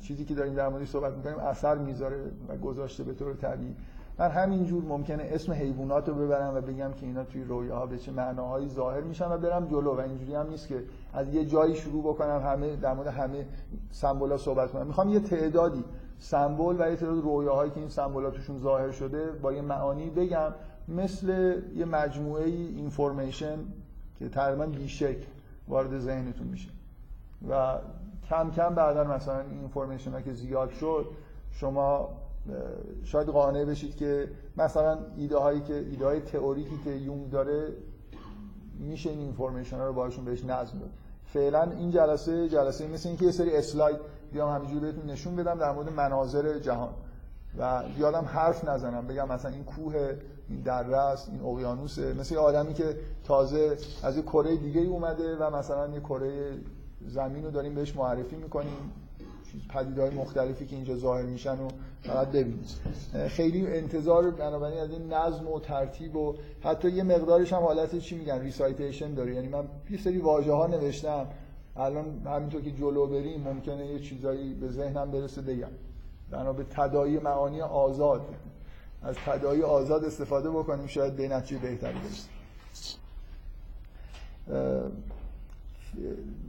چیزی 0.00 0.24
که 0.24 0.34
داریم 0.34 0.54
در 0.54 0.68
موردش 0.68 0.88
صحبت 0.88 1.12
می‌کنیم 1.12 1.38
اثر 1.38 1.74
می‌ذاره 1.74 2.16
و 2.48 2.56
گذاشته 2.56 3.04
به 3.04 3.14
طور 3.14 3.34
طبیعی. 3.34 3.76
من 4.18 4.30
همینجور 4.30 4.84
ممکنه 4.84 5.28
اسم 5.32 5.52
حیوانات 5.52 6.08
رو 6.08 6.14
ببرم 6.14 6.54
و 6.54 6.60
بگم 6.60 6.92
که 6.92 7.06
اینا 7.06 7.24
توی 7.24 7.44
رویاها 7.44 7.86
به 7.86 7.98
چه 7.98 8.12
معناهایی 8.12 8.68
ظاهر 8.68 9.00
میشن 9.00 9.32
و 9.32 9.38
برم 9.38 9.66
جلو. 9.66 9.94
و 9.94 10.00
اینجوری 10.00 10.34
هم 10.34 10.46
نیست 10.50 10.68
که 10.68 10.84
از 11.12 11.34
یه 11.34 11.44
جایی 11.44 11.74
شروع 11.74 12.02
بکنم 12.02 12.42
همه 12.44 12.76
در 12.76 12.94
مورد 12.94 13.08
همه 13.08 13.46
سمبولا 13.90 14.36
صحبت 14.36 14.70
کنم. 14.70 14.86
می‌خوام 14.86 15.08
یه 15.08 15.20
تعدادی 15.20 15.84
سمبل 16.18 16.76
و 16.78 16.90
یه 16.90 16.96
تعداد 16.96 17.22
رویاهایی 17.22 17.70
که 17.70 17.80
این 17.80 17.88
سمبولا 17.88 18.30
توشون 18.30 18.58
ظاهر 18.58 18.90
شده 18.90 19.32
با 19.32 19.52
یه 19.52 19.62
معانی 19.62 20.10
بگم. 20.10 20.52
مثل 20.88 21.60
یه 21.76 21.84
مجموعه 21.84 22.44
اینفورمیشن 22.44 23.58
که 24.18 24.28
تقریبا 24.28 24.66
بیشکل 24.66 25.24
وارد 25.68 25.98
ذهنتون 25.98 26.46
میشه. 26.46 26.68
و 27.50 27.78
کم 28.30 28.50
کم 28.50 28.74
بعدا 28.74 29.04
مثلا 29.04 29.40
این 29.40 29.58
اینفورمیشن 29.58 30.22
که 30.22 30.32
زیاد 30.32 30.70
شد 30.70 31.06
شما 31.52 32.08
شاید 33.04 33.28
قانع 33.28 33.64
بشید 33.64 33.96
که 33.96 34.28
مثلا 34.56 34.98
ایده 35.16 35.38
هایی 35.38 35.60
که 35.60 35.74
ایده 35.74 36.06
های 36.06 36.20
تئوریکی 36.20 36.80
که 36.84 36.90
یونگ 36.90 37.30
داره 37.30 37.68
میشه 38.78 39.10
این 39.10 39.18
اینفورمیشن 39.18 39.76
ها 39.76 39.86
رو 39.86 39.92
باشون 39.92 40.24
بهش 40.24 40.44
نظم 40.44 40.78
داد. 40.78 40.90
فعلا 41.24 41.62
این 41.62 41.90
جلسه 41.90 42.48
جلسه 42.48 42.88
مثل 42.88 43.08
اینکه 43.08 43.24
یه 43.24 43.30
سری 43.30 43.56
اسلاید 43.56 43.96
بیام 44.32 44.54
همینجوری 44.54 44.80
بهتون 44.80 45.10
نشون 45.10 45.36
بدم 45.36 45.58
در 45.58 45.72
مورد 45.72 45.92
مناظر 45.92 46.58
جهان. 46.58 46.90
و 47.58 47.82
یادم 47.98 48.24
حرف 48.24 48.68
نزنم 48.68 49.06
بگم 49.06 49.28
مثلا 49.28 49.50
این 49.50 49.64
کوه 49.64 50.14
این 50.48 50.60
دره 50.60 51.30
این 51.30 51.40
اقیانوسه 51.40 52.14
مثل 52.14 52.36
آدمی 52.36 52.74
که 52.74 52.96
تازه 53.24 53.76
از 54.02 54.16
یه 54.16 54.22
کره 54.22 54.56
دیگه 54.56 54.80
اومده 54.80 55.36
و 55.36 55.56
مثلا 55.56 55.88
یه 55.88 56.00
کره 56.00 56.52
زمین 57.08 57.44
رو 57.44 57.50
داریم 57.50 57.74
بهش 57.74 57.96
معرفی 57.96 58.36
می‌کنیم. 58.36 58.92
پدیدهای 59.68 60.10
مختلفی 60.10 60.66
که 60.66 60.76
اینجا 60.76 60.96
ظاهر 60.96 61.22
میشن 61.22 61.60
و 61.60 61.68
فقط 62.02 62.28
ببینید. 62.28 62.68
خیلی 63.28 63.66
انتظار 63.66 64.30
بنابراین 64.30 64.78
از 64.78 64.90
این 64.90 65.12
نظم 65.12 65.48
و 65.48 65.60
ترتیب 65.60 66.16
و 66.16 66.34
حتی 66.60 66.90
یه 66.90 67.02
مقدارش 67.02 67.52
هم 67.52 67.62
حالت 67.62 67.98
چی 67.98 68.16
میگن؟ 68.16 68.40
ریسایتیشن 68.40 69.14
داره. 69.14 69.34
یعنی 69.34 69.48
من 69.48 69.64
یه 69.90 69.98
سری 69.98 70.18
واژه 70.18 70.52
ها 70.52 70.66
نوشتم. 70.66 71.26
الان 71.76 72.22
همینطور 72.26 72.62
که 72.62 72.70
جلو 72.70 73.06
بریم 73.06 73.40
ممکنه 73.40 73.86
یه 73.86 73.98
چیزایی 73.98 74.54
به 74.54 74.68
ذهنم 74.68 75.10
برسه 75.10 75.42
بگم. 75.42 75.70
بنا 76.30 76.52
به 76.52 76.64
تدایی 76.70 77.18
معانی 77.18 77.60
آزاد. 77.60 78.22
از 79.02 79.16
تدایی 79.26 79.62
آزاد 79.62 80.04
استفاده 80.04 80.50
بکنیم. 80.50 80.86
شاید 80.86 81.16
به 81.16 81.28
نتیجه 81.28 81.60
بهتری 81.60 81.98
برسیم. 81.98 82.30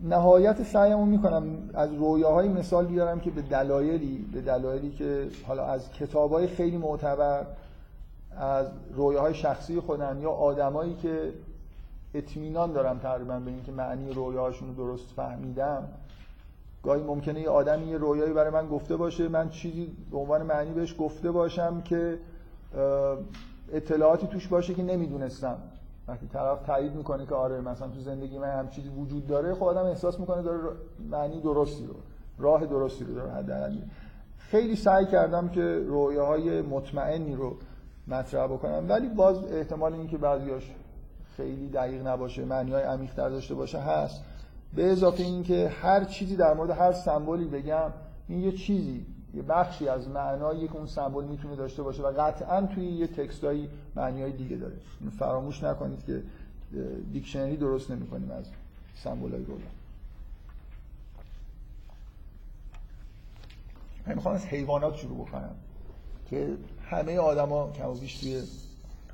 نهایت 0.04 0.64
سعیمو 0.64 1.06
می‌کنم 1.06 1.44
از 1.74 1.94
رویاهای 1.94 2.50
مثال 2.50 2.86
بیارم 2.86 3.20
که 3.20 3.32
به 3.32 3.42
دلایلی 3.42 4.26
به 4.34 4.42
دلایلی 4.42 4.92
که 4.92 5.28
حالا 5.48 5.66
از 5.66 5.92
کتابای 5.92 6.48
خیلی 6.48 6.78
معتبر 6.78 7.46
از 8.38 8.68
رویاهای 8.96 9.34
شخصی 9.34 9.80
خودم 9.80 10.22
یا 10.22 10.32
آدمایی 10.32 10.96
که 10.96 11.34
اطمینان 12.14 12.72
دارم 12.72 13.00
تقریبا 13.00 13.40
به 13.40 13.52
اینکه 13.52 13.72
معنی 13.72 14.14
رویاهاشون 14.14 14.68
رو 14.68 14.74
درست 14.74 15.06
فهمیدم 15.16 15.84
گاهی 16.84 17.04
ممکنه 17.04 17.42
یه 17.42 17.50
آدمی 17.50 17.86
یه 17.86 17.98
رویایی 17.98 18.34
برای 18.34 18.50
من 18.50 18.68
گفته 18.68 18.96
باشه 18.96 19.28
من 19.28 19.50
چیزی 19.50 19.92
به 20.12 20.18
عنوان 20.18 20.42
معنی 20.42 20.74
بهش 20.74 20.96
گفته 21.00 21.32
باشم 21.32 21.82
که 21.82 22.18
اطلاعاتی 23.74 24.28
توش 24.28 24.48
باشه 24.48 24.74
که 24.74 24.84
نمی‌دونستم. 24.84 25.58
وقتی 26.08 26.28
طرف 26.28 26.62
تایید 26.62 26.96
می‌کنه 26.96 27.26
که 27.26 27.36
آره 27.36 27.62
مثلا 27.62 27.88
تو 27.88 28.00
زندگی 28.00 28.38
من 28.38 28.60
هم 28.60 28.70
چیزی 28.70 28.90
وجود 28.90 29.28
داره 29.28 29.54
خب 29.54 29.64
آدم 29.64 29.86
احساس 29.86 30.20
می‌کنه 30.20 30.42
داره 30.42 30.60
معنی 31.10 31.42
درستی 31.42 31.86
رو 31.86 31.96
راه 32.40 32.66
درستی 32.66 33.04
رو 33.04 33.14
داره 33.16 33.32
حداقل. 33.32 33.78
خیلی 34.38 34.76
سعی 34.76 35.06
کردم 35.06 35.50
که 35.50 35.62
رویاهای 35.88 36.62
مطمئنی 36.62 37.36
رو 37.36 37.56
مطرح 38.08 38.48
بکنم 38.48 38.86
ولی 38.90 39.08
باز 39.08 39.44
احتمال 39.44 39.94
اینکه 39.94 40.18
بعضیاش 40.18 40.72
خیلی 41.38 41.70
دقیق 41.70 42.08
نباشه 42.08 42.46
معنی 42.46 42.72
های 42.72 42.84
عمیق 42.84 43.16
داشته 43.16 43.56
باشه 43.56 43.80
هست. 43.80 44.24
به 44.76 44.92
اضافه 44.92 45.24
اینکه 45.24 45.70
هر 45.70 46.04
چیزی 46.04 46.36
در 46.36 46.54
مورد 46.54 46.70
هر 46.70 46.92
سمبولی 46.92 47.46
بگم 47.46 47.92
این 48.28 48.40
یه 48.40 48.52
چیزی. 48.52 49.06
یه 49.34 49.42
بخشی 49.42 49.88
از 49.88 50.08
معنایی 50.08 50.68
که 50.68 50.76
اون 50.76 50.88
سمبل 50.88 51.24
می‌تونه 51.24 51.56
داشته 51.56 51.84
باشه 51.84 52.04
و 52.04 52.12
قطعا 52.18 52.62
توی 52.62 52.86
یه 52.86 53.08
تکستایی 53.08 53.70
معنی 53.96 54.22
های 54.22 54.32
دیگه 54.32 54.56
داره. 54.56 54.76
فراموش 55.20 55.64
نکنید 55.64 56.06
که 56.06 56.24
دیکشنری 57.14 57.58
درست 57.58 57.92
نمی‌کنیم 57.92 58.32
از 58.32 58.46
سمبل 58.96 59.32
های 59.32 59.44
می‌خوام 64.16 64.36
از 64.36 64.46
حیوانات 64.46 64.96
شروع 64.96 65.28
بکنم 65.28 65.56
که 66.30 66.58
همه 66.90 67.18
آدما 67.18 67.72
کم 67.72 67.94
توی 67.94 68.44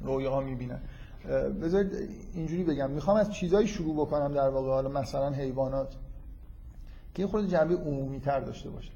رویاها 0.01 0.41
می‌بینن. 0.41 0.79
بذارید 1.61 2.09
اینجوری 2.33 2.63
بگم. 2.63 2.89
می‌خوام 2.89 3.17
از 3.17 3.33
چیزایی 3.33 3.67
شروع 3.67 3.95
بکنم 3.95 4.33
در 4.33 4.49
واقع. 4.49 4.69
حالا 4.69 4.89
مثلا 4.89 5.29
حیوانات. 5.29 5.95
که 7.15 7.27
خود 7.27 7.49
جنبه 7.49 7.75
عمومی 7.75 8.19
تر 8.19 8.39
داشته 8.39 8.69
باشه. 8.69 8.91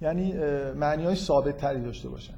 یعنی 0.00 0.32
معنی 0.72 1.04
های 1.04 1.14
ثابت 1.16 1.56
تری 1.56 1.80
داشته 1.80 2.08
باشن. 2.08 2.34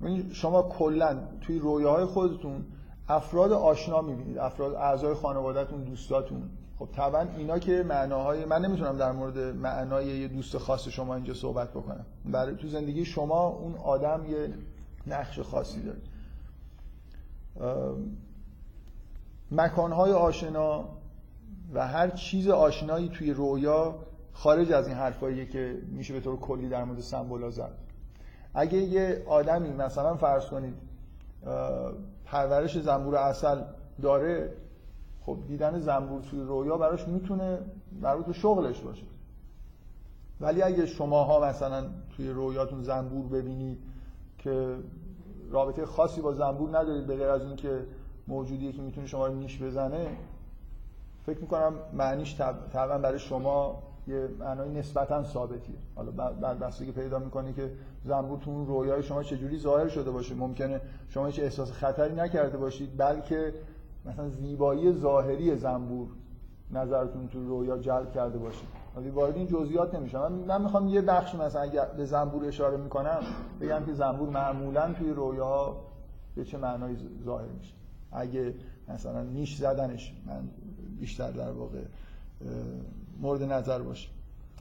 یعنی 0.00 0.34
شما 0.34 0.62
کلا 0.62 1.18
توی 1.40 1.58
رویاهای 1.58 2.04
خودتون 2.04 2.64
افراد 3.08 3.52
آشنا 3.52 4.02
می‌بینید 4.02 4.38
افراد 4.38 4.74
اعضای 4.74 5.14
خانوادهتون 5.14 5.84
دوستاتون. 5.84 6.42
خب 6.78 6.88
طبعا 6.92 7.28
اینا 7.36 7.58
که 7.58 7.82
معناهای 7.82 8.44
من 8.44 8.64
نمی‌تونم 8.64 8.96
در 8.96 9.12
مورد 9.12 9.38
معنای 9.38 10.06
یه 10.06 10.28
دوست 10.28 10.58
خاص 10.58 10.88
شما 10.88 11.14
اینجا 11.14 11.34
صحبت 11.34 11.70
بکنم. 11.70 12.06
برای 12.24 12.56
تو 12.56 12.68
زندگی 12.68 13.04
شما 13.04 13.46
اون 13.48 13.74
آدم 13.74 14.24
یه 14.30 14.54
نقش 15.06 15.40
خاصی 15.40 15.80
داره. 15.82 15.98
مکانهای 19.50 20.12
آشنا 20.12 20.84
و 21.74 21.86
هر 21.88 22.10
چیز 22.10 22.48
آشنایی 22.48 23.08
توی 23.08 23.32
رویا 23.32 23.94
خارج 24.36 24.72
از 24.72 24.88
این 24.88 24.96
حرفاییه 24.96 25.46
که 25.46 25.78
میشه 25.92 26.14
به 26.14 26.20
طور 26.20 26.36
کلی 26.36 26.68
در 26.68 26.84
مورد 26.84 27.00
سمبولا 27.00 27.50
زد. 27.50 27.72
اگه 28.54 28.78
یه 28.78 29.24
آدمی 29.28 29.68
مثلا 29.68 30.16
فرض 30.16 30.46
کنید 30.46 30.74
پرورش 32.24 32.78
زنبور 32.78 33.16
اصل 33.16 33.62
داره 34.02 34.52
خب 35.20 35.38
دیدن 35.48 35.78
زنبور 35.78 36.22
توی 36.22 36.40
رویا 36.40 36.76
براش 36.76 37.08
می‌تونه 37.08 37.58
مربوط 38.00 38.26
به 38.26 38.32
شغلش 38.32 38.80
باشه. 38.80 39.06
ولی 40.40 40.62
اگه 40.62 40.86
شماها 40.86 41.40
مثلا 41.40 41.86
توی 42.16 42.30
رویاتون 42.30 42.82
زنبور 42.82 43.26
ببینید 43.26 43.78
که 44.38 44.76
رابطه 45.50 45.86
خاصی 45.86 46.20
با 46.20 46.32
زنبور 46.32 46.78
ندارید 46.78 47.06
به 47.06 47.16
غیر 47.16 47.28
از 47.28 47.42
اینکه 47.42 47.86
موجودیه 48.28 48.72
که 48.72 48.82
می‌تونه 48.82 49.06
شما 49.06 49.26
رو 49.26 49.34
نیش 49.34 49.62
بزنه 49.62 50.06
فکر 51.26 51.38
می‌کنم 51.40 51.74
معنیش 51.92 52.40
طبعا 52.72 52.98
برای 52.98 53.18
شما 53.18 53.82
یه 54.06 54.28
معنای 54.38 54.70
نسبتا 54.70 55.24
ثابتیه. 55.24 55.76
حالا 55.94 56.10
بعد 56.10 56.58
بحثی 56.58 56.86
که 56.86 56.92
پیدا 56.92 57.18
می‌کنی 57.18 57.52
که 57.52 57.70
زنبور 58.04 58.38
تو 58.38 58.50
اون 58.50 58.66
رویای 58.66 59.02
شما 59.02 59.22
چجوری 59.22 59.58
ظاهر 59.58 59.88
شده 59.88 60.10
باشه؟ 60.10 60.34
ممکنه 60.34 60.80
شما 61.08 61.26
هیچ 61.26 61.40
احساس 61.40 61.72
خطری 61.72 62.14
نکرده 62.14 62.58
باشید 62.58 62.96
بلکه 62.96 63.54
مثلا 64.04 64.28
زیبایی 64.28 64.92
ظاهری 64.92 65.56
زنبور 65.56 66.08
نظرتون 66.70 67.28
تو 67.28 67.48
رویا 67.48 67.78
جلب 67.78 68.12
کرده 68.12 68.38
باشه 68.38 68.64
ولی 68.96 69.10
وارد 69.10 69.36
این 69.36 69.46
جزئیات 69.46 69.94
نمیشم. 69.94 70.32
من, 70.32 70.62
می‌خوام 70.62 70.88
یه 70.88 71.02
بخشی 71.02 71.36
مثلا 71.36 71.62
اگه 71.62 71.82
به 71.96 72.04
زنبور 72.04 72.44
اشاره 72.44 72.76
می‌کنم 72.76 73.20
بگم 73.60 73.84
که 73.86 73.92
زنبور 73.92 74.28
معمولا 74.28 74.92
توی 74.92 75.10
رویا 75.10 75.76
به 76.36 76.44
چه 76.44 76.58
معنایی 76.58 76.96
ظاهر 77.24 77.48
میشه. 77.58 77.74
اگه 78.12 78.54
مثلا 78.88 79.22
نیش 79.22 79.56
زدنش 79.56 80.14
من 80.26 80.48
بیشتر 81.00 81.30
در 81.30 81.50
واقع 81.50 81.78
مورد 83.20 83.42
نظر 83.42 83.82
باشه. 83.82 84.08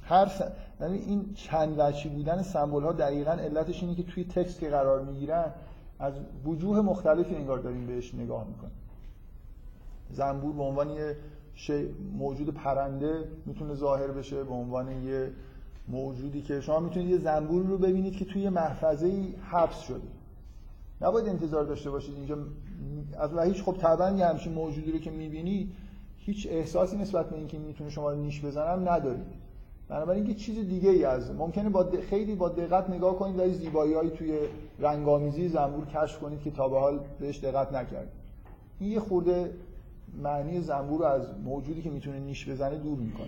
هر 0.04 0.28
س... 0.28 0.42
یعنی 0.82 0.98
این 0.98 1.34
چند 1.34 1.76
وچی 1.78 2.10
بودن 2.10 2.42
سمبل 2.42 2.84
ها 2.84 2.92
دقیقا 2.92 3.32
علتش 3.32 3.84
اینه 3.84 3.96
که 3.96 4.04
توی 4.04 4.24
تکست 4.24 4.60
که 4.60 4.70
قرار 4.70 5.02
می‌گیرن 5.02 5.52
از 6.00 6.14
وجوه 6.46 6.82
مختلفی 6.82 7.36
انگار 7.36 7.60
داریم 7.60 7.88
بهش 7.88 8.16
نگاه 8.16 8.48
می‌کنیم. 8.48 8.76
زنبور 10.12 10.54
به 10.54 10.64
عنوان 10.64 10.90
یه 10.90 11.18
موجود 12.18 12.54
پرنده 12.54 13.28
می‌تونه 13.46 13.76
ظاهر 13.76 14.08
بشه 14.08 14.44
به 14.44 14.54
عنوان 14.54 15.04
یه 15.04 15.32
موجودی 15.88 16.42
که 16.42 16.62
شما 16.62 16.80
می‌تونید 16.80 17.10
یه 17.10 17.18
زنبور 17.18 17.64
رو 17.64 17.78
ببینید 17.78 18.16
که 18.16 18.26
توی 18.26 18.42
یه 18.42 18.50
محفظه 18.50 19.34
حبس 19.42 19.80
شده. 19.80 20.08
نباید 21.02 21.28
انتظار 21.28 21.64
داشته 21.64 21.90
باشید 21.90 22.16
اینجا 22.16 22.38
از 23.20 23.48
هیچ 23.48 23.64
خب 23.64 23.78
طبعا 23.78 24.12
یه 24.12 24.26
همچین 24.26 24.54
موجودی 24.54 24.92
رو 24.92 25.00
که 25.00 25.12
می‌بینی 25.12 25.72
هیچ 26.26 26.48
احساسی 26.52 26.98
نسبت 26.98 27.30
به 27.30 27.36
اینکه 27.36 27.58
می‌تونه 27.58 27.90
شما 27.90 28.12
رو 28.12 28.18
نیش 28.18 28.46
بزنم 28.46 28.90
ندارید 28.90 29.26
بنابراین 29.90 30.26
یه 30.26 30.34
چیز 30.34 30.68
دیگه 30.68 30.90
ای 30.90 31.06
از 31.06 31.32
ممکنه 31.32 31.70
با 31.70 31.88
خیلی 32.10 32.36
با 32.36 32.50
دقت 32.50 32.90
نگاه 32.90 33.20
کنید 33.20 33.40
و 33.40 33.54
زیبایی 33.54 34.10
توی 34.10 34.40
رنگامیزی 34.80 35.48
زنبور 35.48 35.86
کشف 35.86 36.20
کنید 36.20 36.42
که 36.42 36.52
تا 36.52 36.70
به 36.70 36.80
حال 36.80 37.00
بهش 37.20 37.40
دقت 37.40 37.74
نکردید. 37.74 38.26
این 38.80 38.92
یه 38.92 39.00
خورده 39.00 39.52
معنی 40.24 40.62
زنبور 40.62 41.00
رو 41.00 41.06
از 41.06 41.28
موجودی 41.44 41.82
که 41.82 41.90
می‌تونه 41.90 42.20
نیش 42.20 42.50
بزنه 42.50 42.78
دور 42.78 42.98
می‌کنه. 42.98 43.28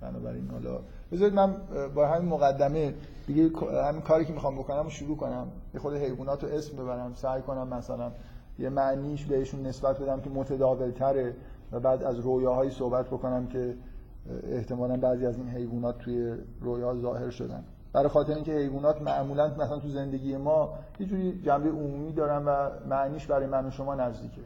بنابراین 0.00 0.48
حالا 0.48 0.80
بذارید 1.12 1.34
من 1.34 1.56
با 1.94 2.08
همین 2.08 2.28
مقدمه 2.28 2.94
دیگه 3.26 3.50
همین 3.88 4.00
کاری 4.00 4.24
که 4.24 4.32
می‌خوام 4.32 4.58
بکنم 4.58 4.88
شروع 4.88 5.16
کنم. 5.16 5.48
یه 5.74 5.80
خود 5.80 5.94
حیوانات 5.94 6.44
رو 6.44 6.50
اسم 6.50 6.76
ببرم 6.76 7.12
سعی 7.14 7.42
کنم 7.42 7.68
مثلا 7.68 8.12
یه 8.58 8.68
معنیش 8.68 9.24
بهشون 9.24 9.66
نسبت 9.66 9.98
بدم 9.98 10.20
که 10.20 10.30
متداول 10.30 10.90
تره 10.90 11.34
و 11.72 11.80
بعد 11.80 12.02
از 12.02 12.18
رویاهایی 12.18 12.70
صحبت 12.70 13.06
بکنم 13.06 13.46
که 13.46 13.74
احتمالا 14.50 14.96
بعضی 14.96 15.26
از 15.26 15.36
این 15.36 15.48
حیوانات 15.48 15.98
توی 15.98 16.34
رویا 16.60 16.94
ظاهر 16.94 17.30
شدن. 17.30 17.64
برای 17.92 18.08
خاطر 18.08 18.34
اینکه 18.34 18.52
حیوانات 18.52 19.02
معمولا 19.02 19.48
مثلا 19.48 19.78
تو 19.78 19.88
زندگی 19.88 20.36
ما 20.36 20.74
یه 21.00 21.06
جوری 21.06 21.42
جنبه 21.42 21.68
عمومی 21.68 22.12
دارن 22.12 22.44
و 22.44 22.70
معنیش 22.88 23.26
برای 23.26 23.46
من 23.46 23.66
و 23.66 23.70
شما 23.70 23.94
نزدیکه. 23.94 24.40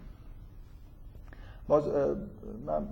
باز 1.68 1.84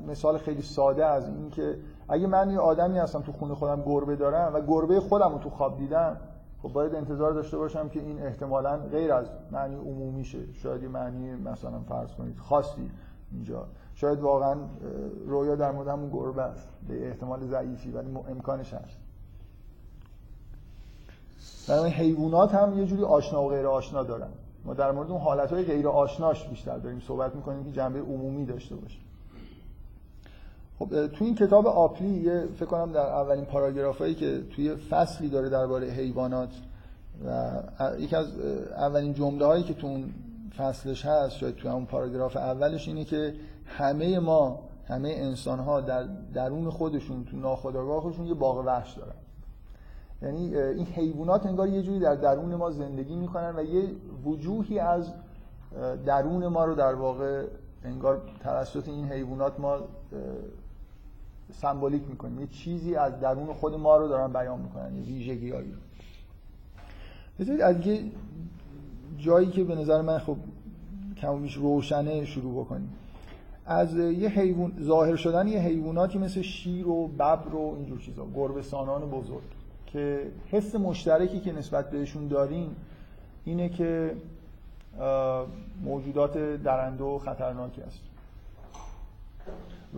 مثال 0.09 0.39
خیلی 0.39 0.63
ساده 0.63 1.07
از 1.07 1.29
این 1.29 1.51
که 1.51 1.79
اگه 2.09 2.27
من 2.27 2.51
یه 2.51 2.59
آدمی 2.59 2.99
هستم 2.99 3.21
تو 3.23 3.33
خونه 3.33 3.55
خودم 3.55 3.83
گربه 3.83 4.17
دارم 4.17 4.55
و 4.55 4.61
گربه 4.61 5.01
خودم 5.01 5.33
رو 5.33 5.39
تو 5.39 5.51
خواب 5.51 5.79
دیدم 5.79 6.17
خب 6.63 6.73
باید 6.73 6.95
انتظار 6.95 7.33
داشته 7.33 7.57
باشم 7.57 7.89
که 7.89 8.01
این 8.01 8.23
احتمالا 8.23 8.77
غیر 8.77 9.13
از 9.13 9.27
معنی 9.53 9.75
عمومی 9.77 10.25
شه 10.25 10.53
شاید 10.53 10.83
یه 10.83 10.89
معنی 10.89 11.35
مثلا 11.35 11.81
فرض 11.89 12.15
کنید 12.15 12.39
خاصی 12.39 12.91
اینجا. 13.33 13.67
شاید 14.01 14.21
واقعا 14.21 14.57
رویا 15.27 15.55
در 15.55 15.73
مورد 15.73 15.89
همون 15.89 16.11
گربه 16.11 16.43
است. 16.43 16.69
به 16.89 17.09
احتمال 17.09 17.47
ضعیفی 17.47 17.91
ولی 17.91 18.09
امکانش 18.31 18.75
هست. 18.75 18.97
در 21.69 21.87
حیوانات 21.87 22.55
هم 22.55 22.79
یه 22.79 22.87
جوری 22.87 23.03
آشنا 23.05 23.45
و 23.45 23.49
غیر 23.49 23.67
آشنا 23.67 24.03
دارن. 24.03 24.29
ما 24.65 24.75
در 24.75 24.93
مورد 24.93 25.11
اون 25.11 25.21
حالتهای 25.21 25.65
غیر 25.65 25.89
آشناش 25.89 26.49
بیشتر 26.49 26.79
داریم 26.79 27.01
صحبت 27.01 27.37
می‌کنیم 27.37 27.65
که 27.65 27.73
جنبه 27.73 28.01
عمومی 28.01 28.45
داشته 28.47 28.77
باشه. 28.77 28.99
خب 30.79 31.07
تو 31.07 31.25
این 31.25 31.35
کتاب 31.35 31.67
آپلی 31.67 32.09
یه 32.09 32.45
فکر 32.57 32.67
کنم 32.67 32.93
در 32.93 33.07
اولین 33.07 33.45
پاراگرافایی 33.45 34.15
که 34.15 34.43
توی 34.57 34.77
فصلی 34.77 35.29
داره 35.29 35.49
درباره 35.49 35.87
حیوانات 35.87 36.51
و 37.27 37.61
یکی 37.99 38.17
از 38.17 38.27
اولین 38.77 39.15
جمله 39.15 39.47
هایی 39.47 39.63
که 39.63 39.75
تو 39.75 39.87
اون 39.87 40.15
فصلش 40.57 41.07
هست 41.07 41.37
شاید 41.37 41.57
تو 41.57 41.69
اون 41.69 41.87
پاراگراف 41.87 42.37
اولش 42.37 42.89
اینه 42.89 43.05
که 43.05 43.35
همه 43.69 44.19
ما 44.19 44.61
همه 44.89 45.09
انسان 45.09 45.59
ها 45.59 45.81
در 45.81 46.03
درون 46.35 46.71
خودشون 46.71 47.25
تو 47.25 47.37
ناخودآگاه 47.37 48.01
خودشون 48.01 48.27
یه 48.27 48.35
باغ 48.35 48.67
وحش 48.67 48.93
دارن. 48.93 49.15
یعنی 50.23 50.57
این 50.57 50.87
حیوانات 50.87 51.47
انگار 51.47 51.69
یه 51.69 51.83
جوری 51.83 51.99
در 51.99 52.15
درون 52.15 52.55
ما 52.55 52.71
زندگی 52.71 53.17
می‌کنن 53.17 53.57
و 53.57 53.63
یه 53.63 53.89
وجوهی 54.25 54.79
از 54.79 55.13
درون 56.07 56.47
ما 56.47 56.65
رو 56.65 56.75
در 56.75 56.95
واقع 56.95 57.45
انگار 57.85 58.23
توسط 58.41 58.89
این 58.89 59.13
حیوانات 59.13 59.61
ما 59.61 59.79
سمبولیک 61.53 62.03
می‌کنیم. 62.09 62.41
یه 62.41 62.47
چیزی 62.47 62.95
از 62.95 63.21
درون 63.21 63.55
خود 63.55 63.75
ما 63.75 63.97
رو 63.97 64.09
دارن 64.09 64.33
بیان 64.33 64.61
می‌کنن 64.61 64.97
یه 64.97 65.03
ویژگی 65.03 65.51
هایی 65.51 65.73
رو 67.39 67.65
از 67.65 67.87
یه 67.87 68.05
جایی 69.19 69.51
که 69.51 69.65
به 69.65 69.75
نظر 69.75 70.03
من 70.03 70.19
خب 70.19 70.37
کم 71.17 71.49
روشنه 71.57 72.25
شروع 72.25 72.65
بکنیم. 72.65 72.93
از 73.69 73.97
یه 73.97 74.29
حیوان 74.29 74.73
ظاهر 74.83 75.17
شدن 75.17 75.49
یه 75.49 75.59
حیواناتی 75.59 76.19
مثل 76.19 76.43
شیر 76.43 76.89
و 76.89 77.09
ببر 77.09 77.55
و 77.55 77.75
اینجور 77.77 77.99
چیزا. 77.99 78.27
گربه‌سانان 78.35 79.01
بزرگ. 79.11 79.43
که 79.87 80.23
حس 80.47 80.75
مشترکی 80.75 81.41
که 81.41 81.53
نسبت 81.53 81.91
بهشون 81.91 82.29
داریم 82.29 82.77
اینه 83.45 83.69
که 83.69 84.17
موجودات 85.85 86.39
درنده 86.63 87.05
و 87.05 87.19
خطرناکی 87.19 87.83
است 87.83 88.01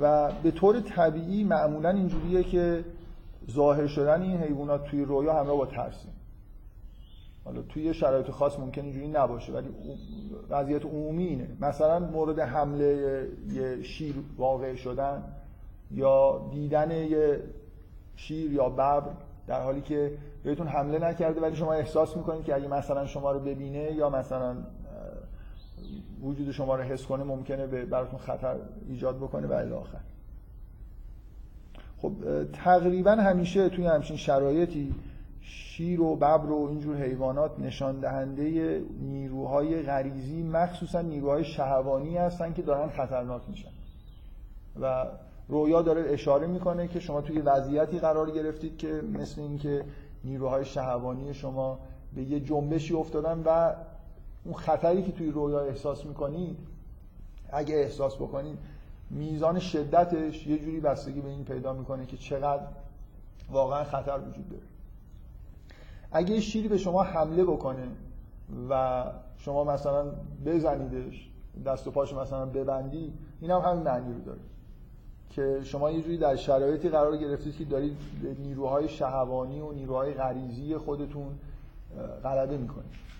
و 0.00 0.32
به 0.42 0.50
طور 0.50 0.80
طبیعی 0.80 1.44
معمولا 1.44 1.90
اینجوریه 1.90 2.42
که 2.42 2.84
ظاهر 3.50 3.86
شدن 3.86 4.22
این 4.22 4.36
حیوانات 4.36 4.84
توی 4.84 5.04
رویا 5.04 5.34
همراه 5.34 5.56
با 5.56 5.66
ترسه. 5.66 6.08
حالا 7.50 7.62
توی 7.62 7.94
شرایط 7.94 8.30
خاص 8.30 8.58
ممکن 8.58 8.82
اینجوری 8.82 9.08
نباشه 9.08 9.52
ولی 9.52 9.68
وضعیت 10.50 10.84
عمومی 10.84 11.24
اینه. 11.24 11.48
مثلا 11.60 11.98
مورد 11.98 12.38
حمله 12.38 13.28
یه 13.52 13.82
شیر 13.82 14.14
واقع 14.36 14.74
شدن 14.74 15.24
یا 15.90 16.48
دیدن 16.52 16.90
یه 16.90 17.40
شیر 18.16 18.52
یا 18.52 18.68
ببر 18.68 19.02
در 19.46 19.62
حالی 19.62 19.80
که 19.80 20.12
بهتون 20.44 20.66
حمله 20.66 20.98
نکرده 20.98 21.40
ولی 21.40 21.56
شما 21.56 21.72
احساس 21.72 22.16
می‌کنید 22.16 22.44
که 22.44 22.54
اگه 22.54 22.68
مثلا 22.68 23.06
شما 23.06 23.32
رو 23.32 23.40
ببینه 23.40 23.92
یا 23.92 24.10
مثلا 24.10 24.56
وجود 26.22 26.50
شما 26.50 26.76
رو 26.76 26.82
حس 26.82 27.06
کنه 27.06 27.24
ممکنه 27.24 27.66
به 27.66 27.84
براتون 27.84 28.18
خطر 28.18 28.56
ایجاد 28.88 29.16
بکنه 29.16 29.46
و 29.46 29.52
الی 29.52 29.72
آخر. 29.72 30.00
خب 31.98 32.12
تقریبا 32.52 33.10
همیشه 33.10 33.68
توی 33.68 33.86
همچین 33.86 34.16
شرایطی 34.16 34.94
شیر 35.40 36.00
و 36.00 36.16
ببر 36.16 36.50
و 36.50 36.66
اینجور 36.70 36.96
حیوانات 36.96 37.58
نشان 37.58 38.00
دهنده 38.00 38.80
نیروهای 39.00 39.82
غریزی 39.82 40.42
مخصوصا 40.42 41.00
نیروهای 41.00 41.44
شهوانی 41.44 42.16
هستن 42.16 42.52
که 42.52 42.62
دارن 42.62 42.88
خطرناک 42.88 43.42
میشن. 43.48 43.70
و 44.80 45.06
رویا 45.48 45.82
داره 45.82 46.12
اشاره 46.12 46.46
می‌کنه 46.46 46.88
که 46.88 47.00
شما 47.00 47.20
توی 47.20 47.40
وضعیتی 47.40 47.98
قرار 47.98 48.30
گرفتید 48.30 48.76
که 48.76 49.02
مثل 49.12 49.40
اینکه 49.40 49.84
نیروهای 50.24 50.64
شهوانی 50.64 51.34
شما 51.34 51.78
به 52.14 52.22
یه 52.22 52.40
جنبشی 52.40 52.94
افتادن 52.94 53.42
و 53.46 53.72
اون 54.44 54.54
خطری 54.54 55.02
که 55.02 55.12
توی 55.12 55.30
رویا 55.30 55.60
احساس 55.60 56.04
می‌کنید 56.04 56.58
اگه 57.52 57.74
احساس 57.74 58.16
بکنید 58.16 58.58
میزان 59.10 59.58
شدتش 59.58 60.46
یه 60.46 60.58
جوری 60.58 60.80
بستگی 60.80 61.20
به 61.20 61.28
این 61.28 61.44
پیدا 61.44 61.72
می‌کنه 61.72 62.06
که 62.06 62.16
چقدر 62.16 62.62
واقعا 63.50 63.84
خطر 63.84 64.18
وجود 64.18 64.48
داره. 64.48 64.62
اگه 66.12 66.40
شیری 66.40 66.68
به 66.68 66.78
شما 66.78 67.02
حمله 67.02 67.44
بکنه 67.44 67.88
و 68.70 69.04
شما 69.38 69.64
مثلا 69.64 70.12
بزنیدش 70.46 71.30
دست 71.66 71.86
و 71.86 71.90
پاشو 71.90 72.20
مثلا 72.20 72.46
ببندی 72.46 73.12
این 73.40 73.50
هم 73.50 73.60
همین 73.60 73.82
معنی 73.82 74.14
رو 74.14 74.20
داره. 74.20 74.40
که 75.30 75.60
شما 75.64 75.90
یه 75.90 76.02
جوری 76.02 76.18
در 76.18 76.36
شرایطی 76.36 76.88
قرار 76.88 77.16
گرفتید 77.16 77.56
که 77.56 77.64
دارید 77.64 77.96
نیروهای 78.38 78.88
شهوانی 78.88 79.60
و 79.60 79.72
نیروهای 79.72 80.14
غریزی 80.14 80.76
خودتون 80.76 81.38
غلبه 82.22 82.56
می‌کنید. 82.56 83.10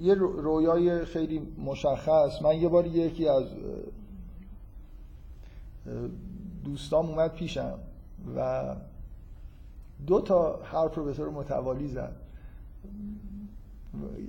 یه 0.00 0.14
رویای 0.14 1.04
خیلی 1.04 1.38
مشخص. 1.64 2.42
من 2.42 2.56
یه 2.56 2.68
بار 2.68 2.86
یکی 2.86 3.28
از 3.28 3.44
دوستام 6.64 7.06
اومد 7.08 7.32
پیشم 7.32 7.78
و 8.36 8.64
دو 10.06 10.20
تا 10.20 10.60
حرف 10.62 10.94
رو 10.94 11.04
به 11.04 11.14
طور 11.14 11.30
متوالی 11.30 11.88
زد. 11.88 12.16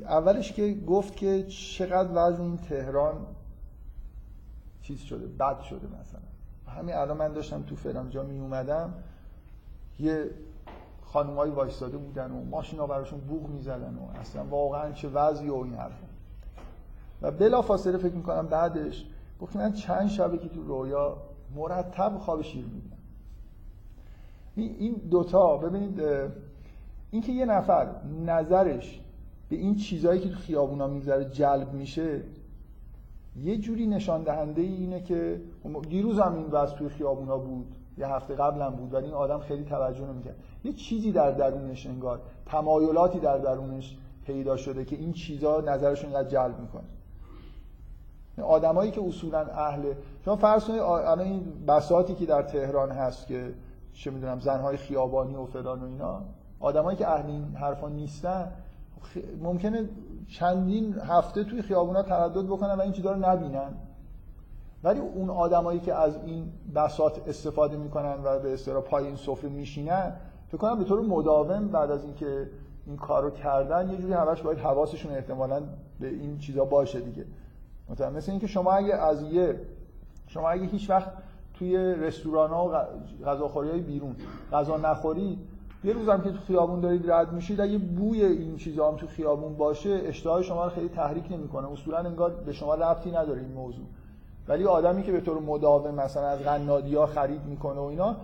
اولش 0.02 0.52
که 0.54 0.74
گفت 0.74 1.16
که 1.16 1.44
چقدر 1.44 2.10
وزن 2.14 2.42
این 2.42 2.58
تهران 2.58 3.26
چیز 4.82 5.00
شده 5.00 5.28
بد 5.28 5.60
شده 5.60 5.88
مثلا. 5.88 6.22
همین 6.78 6.96
الان 6.96 7.18
من 7.18 7.34
داشتم 7.34 7.64
تو 7.64 7.76
فرانجا 7.76 8.24
می 8.24 8.40
اومدم 8.40 8.94
یه 10.00 10.30
خانمایی 11.06 11.52
وایستاده 11.52 11.98
بودن 11.98 12.32
و 12.32 12.44
ماشینا 12.44 12.88
براشون 12.88 13.20
بوغ 13.20 13.50
می‌زدن 13.50 13.96
و 13.96 14.20
اصلا 14.20 14.46
واقعا 14.46 14.92
چه 14.92 15.10
وضعی 15.10 15.50
و 15.50 15.56
این 15.56 15.74
حرفا. 15.74 16.06
و 17.22 17.32
بلا 17.32 17.62
فاصله 17.62 17.98
فکر 17.98 18.14
می‌کنم 18.14 18.48
بعدش 18.48 19.06
گفت 19.42 19.56
من 19.56 19.74
چند 19.74 20.10
شبه 20.10 20.38
که 20.38 20.50
تو 20.50 20.64
رویا 20.64 21.18
مرتب 21.56 22.18
خواب 22.18 22.41
شیر 22.41 22.66
می‌بینم 22.66 22.97
این 24.56 24.93
دوتا 24.93 25.58
ببینید 25.58 26.01
اینکه 27.12 27.32
یه 27.32 27.45
نفر 27.45 27.88
نظرش 28.26 29.01
به 29.49 29.56
این 29.56 29.76
چیزهایی 29.76 30.20
که 30.20 30.30
تو 30.30 30.36
خیابونا 30.36 30.88
میگذره 30.88 31.26
جلب 31.26 31.74
میشه 31.74 32.22
یه 33.36 33.58
جوری 33.58 33.88
نشان 33.88 34.24
دهنده 34.24 34.62
اینه 34.62 35.01
که 35.01 35.41
دیروز 35.89 36.20
هم 36.20 36.36
این 36.36 36.45
وضع 36.45 36.76
توی 36.76 36.89
خیابونا 36.89 37.38
بود 37.38 37.76
یه 37.97 38.08
هفته 38.08 38.36
قبلا 38.36 38.72
بود 38.72 38.93
ولی 38.93 39.06
این 39.06 39.14
آدم 39.14 39.39
خیلی 39.39 39.64
توجه 39.64 40.08
نمی‌کرد. 40.08 40.36
یه 40.64 40.74
چیزی 40.74 41.12
در 41.12 41.32
درونش 41.32 41.88
انگار 41.88 42.22
تمایلاتی 42.45 43.20
در 43.20 43.38
درونش 43.38 43.97
پیدا 44.26 44.58
شده 44.58 44.86
که 44.86 44.95
این 44.95 45.14
چیزا 45.14 45.62
نظرشون 45.62 46.10
اینقدر 46.10 46.30
جلب 46.30 46.60
می‌کنه. 46.60 46.84
آدمایی 48.42 48.92
که 48.92 49.02
اصولا 49.08 49.40
اهل 49.40 49.94
شما 50.26 50.36
فرض 50.36 50.66
کنید 50.66 50.80
الان 50.80 51.20
این 51.20 51.66
بساتی 51.68 52.16
که 52.16 52.26
در 52.26 52.42
تهران 52.42 52.92
هست 52.92 53.28
که 53.28 53.54
چه 53.94 54.12
می‌دونم 54.12 54.40
زنهای 54.40 54.78
خیابانی 54.78 55.36
و 55.36 55.46
فلان 55.46 55.82
و 55.82 55.86
اینا 55.86 56.22
آدمایی 56.60 56.98
که 56.98 57.08
اهل 57.08 57.26
این 57.26 57.56
حرفا 57.56 57.90
نیستن 57.90 58.52
ممکنه 59.42 59.90
چندین 60.28 60.96
هفته 61.00 61.44
توی 61.44 61.62
خیابونا 61.62 62.02
تردد 62.02 62.46
بکنن 62.46 62.74
و 62.74 62.82
این 62.82 62.92
چیزا 62.92 63.12
رو 63.12 63.20
نبینن. 63.30 63.74
ولی 64.84 65.00
اون 65.00 65.30
آدمایی 65.30 65.80
که 65.80 65.94
از 65.94 66.16
این 66.26 66.52
بساط 66.76 67.20
استفاده 67.28 67.78
می‌کنن 67.78 68.16
و 68.24 68.40
به 68.40 68.54
اصطلاح 68.54 68.84
پای 68.84 69.06
این 69.06 69.16
سفره 69.16 69.50
میشینن 69.50 70.16
فکر 70.48 70.58
کنم 70.58 70.78
به 70.78 70.84
طور 70.84 71.02
مداوم 71.02 71.68
بعد 71.68 71.92
از 71.92 72.04
اینکه 72.04 72.50
این 72.86 72.98
کارو 72.98 73.30
کردن 73.30 73.90
یه 73.90 73.98
جوری 73.98 74.14
همش 74.14 74.42
باید 74.42 74.60
حواسشون 74.60 75.12
احتمالا 75.12 75.62
به 76.00 76.08
این 76.08 76.38
چیزا 76.38 76.66
باشه 76.66 77.00
دیگه. 77.00 77.26
مثلا 77.90 78.10
مثل 78.10 78.32
اینکه 78.32 78.48
شما 78.48 78.72
اگه 78.72 78.96
از 78.96 79.22
یه 79.22 79.60
شما 80.28 80.50
اگه 80.50 80.66
هیچ 80.66 80.90
وقت 80.90 81.12
توی 81.54 81.78
رستوران 81.78 82.50
ها 82.50 82.70
و 82.70 82.86
غذاخوری 83.26 83.70
های 83.70 83.80
بیرون 83.80 84.16
غذا 84.52 84.78
نخورید 84.78 85.40
یه 85.84 85.94
روزم 85.94 86.22
که 86.22 86.32
تو 86.32 86.38
خیابون 86.38 86.80
دارید 86.80 87.12
رد 87.12 87.34
میشید 87.34 87.62
اگه 87.62 87.78
بوی 87.78 88.26
این 88.26 88.58
چیزا 88.58 88.92
هم 88.92 88.98
تو 88.98 89.08
خیابون 89.08 89.58
باشه 89.58 89.90
اشتهای 89.90 90.44
شما 90.44 90.64
رو 90.64 90.70
خیلی 90.70 90.90
تحریک 90.90 91.32
نمی‌کنه. 91.32 91.72
اصولا 91.72 91.98
انگار 91.98 92.32
به 92.32 92.54
شما 92.54 92.76
ربطی 92.76 93.12
نداره 93.12 93.42
این 93.42 93.52
موضوع. 93.52 93.86
ولی 94.48 94.66
آدمی 94.66 95.04
که 95.04 95.12
به 95.12 95.22
طور 95.22 95.40
مداوم 95.40 95.96
مثلا 95.96 96.28
از 96.28 96.40
قنادی 96.40 96.96
ها 96.96 97.06
خرید 97.06 97.46
می‌کنه 97.46 97.80
و 97.80 97.84
اینا 97.84 98.16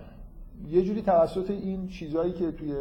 یه 0.68 0.84
جوری 0.84 1.01
توسط 1.01 1.49
این 1.49 1.88
چیزهایی 1.88 2.34
که 2.34 2.51
توی 2.51 2.74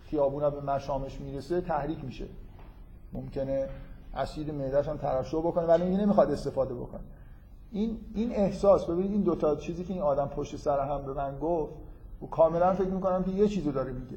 خیابونا 0.00 0.50
به 0.50 0.72
مشامش 0.72 1.20
می‌رسه 1.20 1.60
تحریک 1.60 2.04
میشه. 2.04 2.26
ممکنه 3.12 3.68
اسید 4.16 4.50
معدهش 4.50 4.88
هم 4.88 4.96
ترشح 4.96 5.38
بکنه 5.38 5.64
ولی 5.64 5.82
این 5.82 6.00
نمی‌خواد 6.00 6.30
استفاده 6.30 6.74
بکنه. 6.74 7.00
این 7.72 7.98
این 8.14 8.32
احساس 8.32 8.84
ببینید 8.84 9.12
این 9.12 9.22
دوتا 9.22 9.56
چیزی 9.56 9.84
که 9.84 9.92
این 9.92 10.02
آدم 10.02 10.26
پشت 10.26 10.56
سر 10.56 10.80
هم 10.80 11.02
به 11.04 11.12
من 11.12 11.38
گفت 11.38 11.72
و 12.22 12.26
کاملا 12.26 12.72
فکر 12.72 12.90
می‌کنم 12.90 13.24
که 13.24 13.30
یه 13.30 13.48
چیزو 13.48 13.72
داره 13.72 13.92
میگه. 13.92 14.16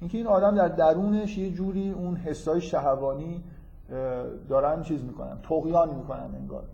اینکه 0.00 0.18
این 0.18 0.26
آدم 0.26 0.54
در 0.54 0.68
درونش 0.68 1.38
یه 1.38 1.50
جوری 1.50 1.90
اون 1.90 2.16
حسای 2.16 2.60
شهوانی 2.60 3.44
دارن 4.48 4.82
چیز 4.82 5.04
می‌کنن 5.04 5.38
تقیان 5.42 5.94
می‌کنن 5.94 6.34
انگار. 6.34 6.64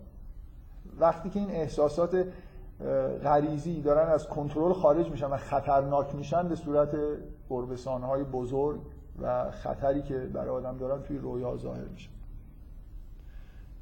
وقتی 0.99 1.29
که 1.29 1.39
این 1.39 1.49
احساسات 1.49 2.25
غریزی 3.23 3.81
دارن 3.81 4.11
از 4.11 4.27
کنترل 4.27 4.73
خارج 4.73 5.09
میشن 5.09 5.25
و 5.27 5.37
خطرناک 5.37 6.15
میشن 6.15 6.47
به 6.47 6.55
صورت 6.55 6.95
های 7.85 8.23
بزرگ 8.23 8.79
و 9.21 9.51
خطری 9.51 10.01
که 10.01 10.17
برای 10.17 10.49
آدم 10.49 10.77
دارن 10.77 11.01
توی 11.01 11.17
رویا 11.17 11.57
ظاهر 11.57 11.83
میشه. 11.93 12.09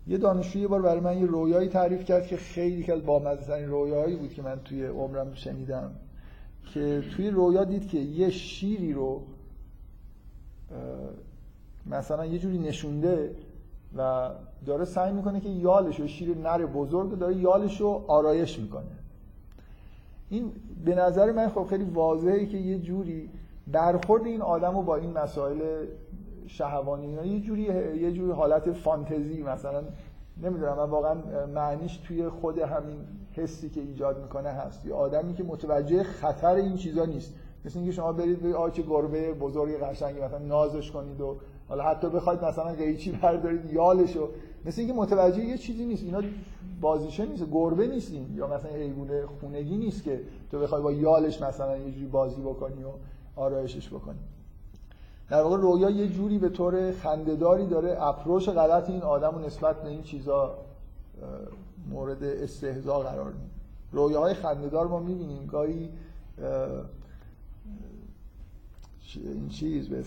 یه 0.09 0.17
دانشجو 0.17 0.59
یه 0.59 0.67
بار 0.67 0.81
برای 0.81 0.99
من 0.99 1.17
یه 1.17 1.25
رویایی 1.25 1.69
تعریف 1.69 2.03
کرد 2.03 2.27
که 2.27 2.37
خیلی 2.37 2.83
که 2.83 2.93
از 2.93 3.05
بامزه‌ترین 3.05 3.69
رویایی 3.69 4.15
بود 4.15 4.33
که 4.33 4.41
من 4.41 4.59
توی 4.65 4.85
عمرم 4.85 5.33
شنیدم. 5.33 5.91
که 6.73 7.03
توی 7.15 7.29
رویا 7.29 7.63
دید 7.63 7.87
که 7.87 7.97
یه 7.97 8.29
شیری 8.29 8.93
رو 8.93 9.21
مثلا 11.85 12.25
یه 12.25 12.39
جوری 12.39 12.57
نشونده 12.57 13.35
و 13.97 14.29
داره 14.65 14.85
سعی 14.85 15.13
می‌کنه 15.13 15.39
که 15.39 15.49
یالش 15.49 15.99
و 15.99 16.07
شیر 16.07 16.37
نر 16.37 16.65
بزرگ 16.65 17.19
داره 17.19 17.35
یالش 17.35 17.81
رو 17.81 18.05
آرایش 18.07 18.59
می‌کنه. 18.59 18.83
این 20.29 20.51
به 20.85 20.95
نظر 20.95 21.31
من 21.31 21.49
خب 21.49 21.63
خیلی 21.63 21.83
واضحه 21.83 22.45
که 22.45 22.57
یه 22.57 22.79
جوری 22.79 23.29
برخورد 23.67 24.25
این 24.25 24.41
آدم 24.41 24.75
رو 24.75 24.81
با 24.81 24.95
این 24.95 25.11
مسائل 25.11 25.85
شهوانی 26.49 27.07
یه 27.07 27.39
جوری 27.39 27.61
یه 28.01 28.11
جوری 28.11 28.31
حالت 28.31 28.71
فانتزی 28.71 29.43
مثلا 29.43 29.83
نمی‌دونم 30.43 30.77
من 30.77 30.89
واقعا 30.89 31.15
معنیش 31.45 31.97
توی 31.97 32.29
خود 32.29 32.59
همین 32.59 32.97
حسی 33.31 33.69
که 33.69 33.81
ایجاد 33.81 34.21
می‌کنه 34.21 34.49
هست. 34.49 34.85
یه 34.85 34.93
آدمی 34.93 35.33
که 35.33 35.43
متوجه 35.43 36.03
خطر 36.03 36.55
این 36.55 36.75
چیزا 36.75 37.05
نیست. 37.05 37.33
مثل 37.65 37.79
اینکه 37.79 37.93
شما 37.93 38.13
برید 38.13 38.41
به 38.41 38.55
آچه 38.55 38.81
گربه 38.81 39.33
بزرگ 39.33 39.79
قشنگی 39.79 40.19
مثلا 40.19 40.37
نازش 40.37 40.91
کنید 40.91 41.21
و 41.21 41.37
حالا 41.69 41.83
حتی 41.83 42.09
بخواید 42.09 42.43
مثلا 42.43 42.73
قیچی 42.73 43.11
بردارید 43.11 43.73
یالشو 43.73 44.29
مثل 44.65 44.81
اینکه 44.81 44.95
متوجه 44.95 45.45
یه 45.45 45.57
چیزی 45.57 45.85
نیست. 45.85 46.03
اینا 46.03 46.21
بازیشه 46.81 47.25
نیست 47.25 47.45
گربه 47.51 47.87
نیستین 47.87 48.33
یا 48.35 48.47
مثلا 48.47 48.71
حیوان 48.71 49.25
خونگی 49.25 49.77
نیست 49.77 50.03
که 50.03 50.21
تو 50.51 50.59
بخوای 50.59 50.81
با 50.81 50.91
یالش 50.91 51.41
مثلا 51.41 51.77
یه 51.77 51.91
جوری 51.91 52.05
بازی 52.05 52.41
بکنی 52.41 52.83
و 52.83 52.89
آرایشش 53.35 53.89
بکنی. 53.89 54.19
در 55.29 55.41
واقع 55.41 55.57
رویا 55.57 55.89
یه 55.89 56.07
جوری 56.07 56.37
به 56.37 56.49
طور 56.49 56.91
خندهداری 56.91 57.67
داره 57.67 57.97
اپروش 57.99 58.49
غلط 58.49 58.89
این 58.89 59.01
آدم 59.01 59.35
و 59.35 59.39
نسبت 59.39 59.81
به 59.81 59.89
این 59.89 60.01
چیزا 60.01 60.57
مورد 61.89 62.23
استهزا 62.23 62.99
قرار 62.99 63.31
میده. 63.31 63.49
رویاهای 63.91 64.33
خندهدار 64.33 64.87
ما 64.87 64.99
می‌بینیم 64.99 65.45
گاهی 65.45 65.89
این 69.15 69.49
چیز 69.49 69.89
به 69.89 70.03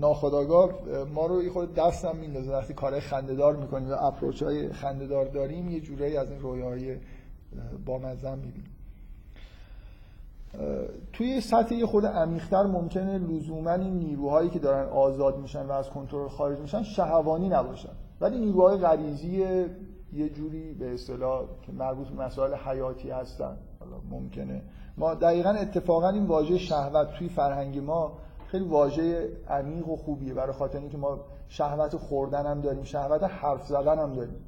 ناخداگاه 0.00 0.70
ما 1.14 1.26
رو 1.26 1.42
یه 1.42 1.50
خود 1.50 1.74
دستم 1.74 2.16
میندازه. 2.16 2.52
وقتی 2.52 2.74
کارهای 2.74 3.00
خندهدار 3.00 3.56
می‌کنیم 3.56 3.90
و 3.90 3.96
اپروچ 4.00 4.42
های 4.42 4.72
خندهدار 4.72 5.24
داریم 5.24 5.70
یه 5.70 5.80
جورایی 5.80 6.16
از 6.16 6.30
این 6.30 6.40
رویاهای 6.40 6.96
بامزه 7.86 8.34
می‌بینیم. 8.34 8.75
توی 11.12 11.40
سطح 11.40 11.74
یه 11.74 11.86
خود 11.86 12.06
عمیق‌تر 12.06 12.62
ممکنه 12.62 13.18
لزوما 13.18 13.72
این 13.72 13.98
نیروهایی 13.98 14.50
که 14.50 14.58
دارن 14.58 14.88
آزاد 14.88 15.38
میشن 15.38 15.66
و 15.66 15.72
از 15.72 15.90
کنترل 15.90 16.28
خارج 16.28 16.58
میشن 16.58 16.82
شهوانی 16.82 17.48
نباشن. 17.48 17.92
ولی 18.20 18.38
نیروهای 18.38 18.78
غریزی 18.78 19.44
یه 20.12 20.28
جوری 20.28 20.74
به 20.74 20.94
اصطلاح 20.94 21.44
که 21.62 21.72
مربوط 21.72 22.08
به 22.08 22.24
مسائل 22.24 22.54
حیاتی 22.54 23.10
هستن. 23.10 23.56
حالا 23.80 23.96
ممکنه. 24.10 24.62
ما 24.96 25.14
دقیقا 25.14 25.50
اتفاقا 25.50 26.08
این 26.08 26.26
واژه 26.26 26.58
شهوت 26.58 27.12
توی 27.12 27.28
فرهنگ 27.28 27.78
ما 27.78 28.18
خیلی 28.46 28.64
واژه 28.64 29.28
عمیق 29.48 29.88
و 29.88 29.96
خوبیه. 29.96 30.34
برای 30.34 30.52
خاطر 30.52 30.78
اینکه 30.78 30.98
ما 30.98 31.18
شهوت 31.48 31.96
خوردن 31.96 32.46
هم 32.46 32.60
داریم 32.60 32.84
شهوت 32.84 33.22
حرف 33.22 33.66
زدن 33.66 33.98
هم 33.98 34.12
داریم. 34.12 34.44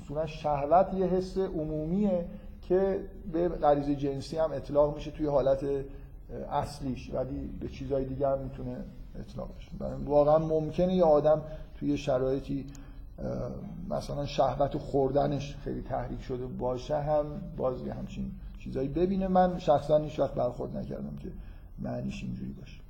اصولا 0.00 0.26
شهوت 0.26 0.94
یه 0.94 1.06
حس 1.06 1.38
عمومیه. 1.38 2.24
که 2.68 3.00
به 3.32 3.48
غریزه 3.48 3.94
جنسی 3.94 4.38
هم 4.38 4.52
اطلاق 4.52 4.94
میشه 4.94 5.10
توی 5.10 5.26
حالت 5.26 5.66
اصلیش 6.50 7.10
ولی 7.14 7.46
به 7.60 7.68
چیزهای 7.68 8.04
دیگه 8.04 8.28
هم 8.28 8.38
می‌تونه 8.38 8.84
اطلاق 9.20 9.48
بشه. 9.56 9.70
واقعا 10.04 10.38
ممکنه 10.38 10.94
یه 10.94 11.04
آدم 11.04 11.42
توی 11.78 11.96
شرایطی 11.96 12.66
مثلا 13.90 14.26
شهوت 14.26 14.78
خوردنش 14.78 15.56
خیلی 15.64 15.82
تحریک 15.82 16.22
شده 16.22 16.46
باشه 16.46 17.00
هم 17.00 17.26
باز 17.56 17.86
یه 17.86 17.94
همچین 17.94 18.30
چیزایی 18.58 18.88
ببینه. 18.88 19.28
من 19.28 19.58
شخصا 19.58 19.98
هیچ 19.98 20.18
وقت 20.18 20.34
برخورد 20.34 20.76
نکردم 20.76 21.16
که 21.16 21.28
معنیش 21.78 22.22
اینجوری 22.22 22.52
باشه. 22.52 22.80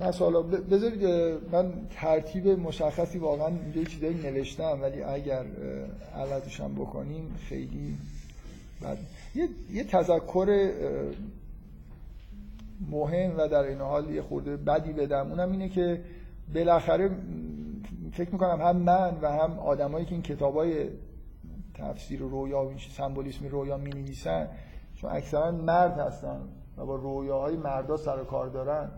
پس 0.00 0.18
حالا 0.18 0.42
بذارید 0.42 1.04
من 1.52 1.72
ترتیب 1.90 2.48
مشخصی 2.48 3.18
واقعا 3.18 3.46
اینجا 3.46 3.84
چیزایی 3.84 4.14
نوشتم 4.14 4.78
ولی 4.82 5.02
اگر 5.02 5.44
عوضش 6.14 6.60
هم 6.60 6.74
بکنیم 6.74 7.36
خیلی 7.48 7.96
بد. 8.82 8.98
یه, 9.34 9.48
یه 9.72 9.84
تذکر 9.84 10.70
مهم 12.90 13.34
و 13.38 13.48
در 13.48 13.62
این 13.62 13.78
حال 13.78 14.10
یه 14.10 14.22
خورده 14.22 14.56
بدی 14.56 14.92
بدم 14.92 15.30
اونم 15.30 15.52
اینه 15.52 15.68
که 15.68 16.00
بالاخره 16.54 17.10
فکر 18.12 18.30
می‌کنم 18.30 18.60
هم 18.60 18.76
من 18.76 19.18
و 19.22 19.32
هم 19.32 19.58
آدمایی 19.58 20.04
که 20.04 20.12
این 20.12 20.22
کتابای 20.22 20.88
تفسیر 21.74 22.20
رویا 22.20 22.64
و 22.64 22.72
سمبولیسم 22.96 23.46
رویا 23.46 23.76
می 23.76 23.90
نویسن 23.90 24.48
چون 24.94 25.10
اکثرا 25.10 25.50
مرد 25.50 25.98
هستن 25.98 26.40
و 26.76 26.86
با 26.86 26.96
رویاهای 26.96 27.56
مردا 27.56 27.96
سر 27.96 28.24
کار 28.24 28.48
دارن 28.48 28.90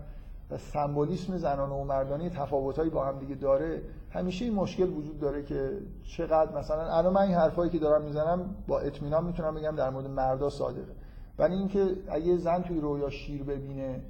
سمبولیسم 0.56 1.36
زنان 1.36 1.70
و 1.70 1.84
مردانی 1.84 2.30
تفاوتایی 2.30 2.90
با 2.90 3.04
هم 3.04 3.18
دیگه 3.18 3.34
داره 3.34 3.82
همیشه 4.10 4.44
این 4.44 4.54
مشکل 4.54 4.90
وجود 4.90 5.20
داره 5.20 5.42
که 5.42 5.78
چقدر 6.16 6.58
مثلا 6.58 6.96
الان 6.96 7.12
من 7.12 7.20
این 7.20 7.34
حرفایی 7.34 7.70
که 7.70 7.78
دارم 7.78 8.02
می‌زنم 8.02 8.54
با 8.68 8.80
اطمینان 8.80 9.24
می‌تونم 9.24 9.54
بگم 9.54 9.76
در 9.76 9.90
مورد 9.90 10.06
مردا 10.06 10.50
صادقه. 10.50 10.92
ولی 11.38 11.54
اینکه 11.54 11.96
اگه 12.08 12.36
زن 12.36 12.62
توی 12.62 12.80
رویا 12.80 13.10
شیر 13.10 13.42
ببینه 13.42 14.02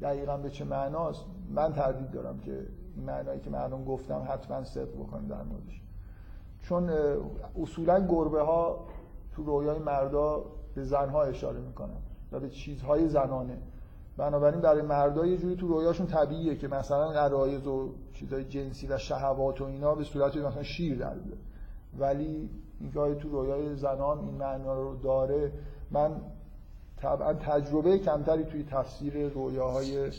دقیقا 0.00 0.36
به 0.36 0.50
چه 0.50 0.64
معناست 0.64 1.24
من 1.50 1.72
تردید 1.72 2.10
دارم 2.10 2.38
که 2.38 2.66
این 2.96 3.04
معنایی 3.04 3.40
که 3.40 3.50
من 3.50 3.84
گفتم 3.84 4.28
حتما 4.28 4.64
صدق 4.64 4.94
بکنیم 4.94 5.28
در 5.28 5.42
موردش. 5.42 5.82
چون 6.62 6.90
اصولا 7.62 8.06
گربه 8.06 8.42
ها 8.42 8.86
تو 9.32 9.42
رویای 9.42 9.78
مردا 9.78 10.44
به 10.74 10.84
زنها 10.84 11.22
اشاره 11.22 11.60
می‌کنن 11.60 12.00
و 12.32 12.40
به 12.40 12.48
چیزهای 12.48 13.08
زنانه. 13.08 13.58
بنابراین 14.16 14.60
برای 14.60 14.82
مردا 14.82 15.26
یه 15.26 15.36
جوری 15.36 15.56
تو 15.56 15.68
رویاشون 15.68 16.06
طبیعیه 16.06 16.56
که 16.56 16.68
مثلا 16.68 17.08
غرایز 17.08 17.66
و 17.66 17.94
چیزهای 18.14 18.44
جنسی 18.44 18.86
و 18.86 18.98
شهوات 18.98 19.60
و 19.60 19.64
اینا 19.64 19.94
به 19.94 20.04
صورت 20.04 20.36
مثلا 20.36 20.62
شیر 20.62 20.98
در 20.98 21.14
بیاد. 21.14 21.38
ولی 21.98 22.50
اینکه 22.80 23.20
تو 23.20 23.28
رویای 23.28 23.76
زنان 23.76 24.18
این 24.18 24.34
معنا 24.34 24.74
رو 24.74 24.96
داره 24.96 25.52
من 25.90 26.20
طبعا 26.96 27.34
تجربه 27.34 27.98
کمتری 27.98 28.44
توی 28.44 28.64
تفسیر 28.70 29.28
رویاهای 29.28 30.10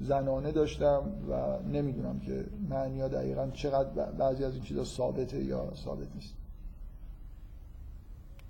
زنانه 0.00 0.52
داشتم 0.52 1.02
و 1.30 1.58
نمی‌دونم 1.72 2.20
که 2.20 2.44
معنی 2.68 3.08
دقیقا 3.08 3.50
چقدر 3.52 4.10
بعضی 4.10 4.44
از 4.44 4.54
این 4.54 4.62
چیزا 4.62 4.84
ثابته 4.84 5.44
یا 5.44 5.74
ثابت 5.74 6.06
نیست. 6.14 6.34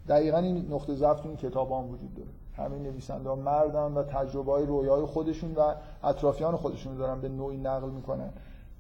دقیقا 0.09 0.39
این 0.39 0.73
نقطه 0.73 0.95
ضعف 0.95 1.27
این 1.27 1.37
کتاب 1.37 1.73
هم 1.73 1.91
وجود 1.91 2.15
داره. 2.15 2.29
همه 2.57 2.79
نویسنده 2.79 3.29
ها 3.29 3.35
مردن 3.35 3.93
و 3.93 4.03
تجربه 4.03 4.53
های 4.53 4.67
رویای 4.67 5.05
خودشون 5.05 5.55
و 5.55 5.75
اطرافیان 6.05 6.57
خودشون 6.57 6.97
دارن 6.97 7.21
به 7.21 7.29
نوعی 7.29 7.57
نقل 7.57 7.91
می‌کنن. 7.91 8.31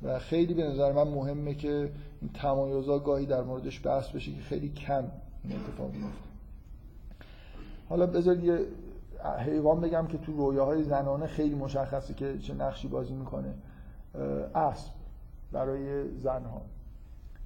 و 0.02 0.18
خیلی 0.18 0.54
به 0.54 0.64
نظر 0.64 0.92
من 0.92 1.08
مهمه 1.08 1.54
که 1.54 1.90
این 2.20 2.30
تمایزا 2.34 2.98
گاهی 2.98 3.26
در 3.26 3.42
موردش 3.42 3.86
بحث 3.86 4.08
بشه 4.08 4.32
که 4.32 4.40
خیلی 4.40 4.68
کم 4.68 5.04
این 5.44 5.56
اتفاق 5.60 5.92
میفته 5.92 6.24
حالا 7.88 8.06
بذارید 8.06 8.44
یه 8.44 8.58
حیوان 9.38 9.80
بگم 9.80 10.06
که 10.06 10.18
تو 10.18 10.32
رویاهای 10.32 10.82
زنانه 10.82 11.26
خیلی 11.26 11.54
مشخصه 11.54 12.14
که 12.14 12.38
چه 12.38 12.54
نقشی 12.54 12.88
بازی 12.88 13.14
می‌کنه. 13.14 13.54
اسب 14.54 14.90
برای 15.52 16.08
زنها. 16.18 16.62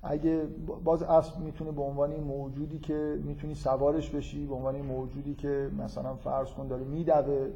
اگه 0.08 0.46
باز 0.84 1.02
اسب 1.02 1.38
می‌تونه 1.38 1.72
به 1.72 1.82
عنوان 1.82 2.16
موجودی 2.16 2.78
که 2.78 3.18
می‌تونی 3.24 3.54
سوارش 3.54 4.10
بشی 4.10 4.46
به 4.46 4.54
عنوان 4.54 4.76
موجودی 4.76 5.34
که 5.34 5.70
مثلا 5.78 6.14
فرض 6.14 6.48
کن 6.50 6.68
داره 6.68 6.84
میدوه 6.84 7.48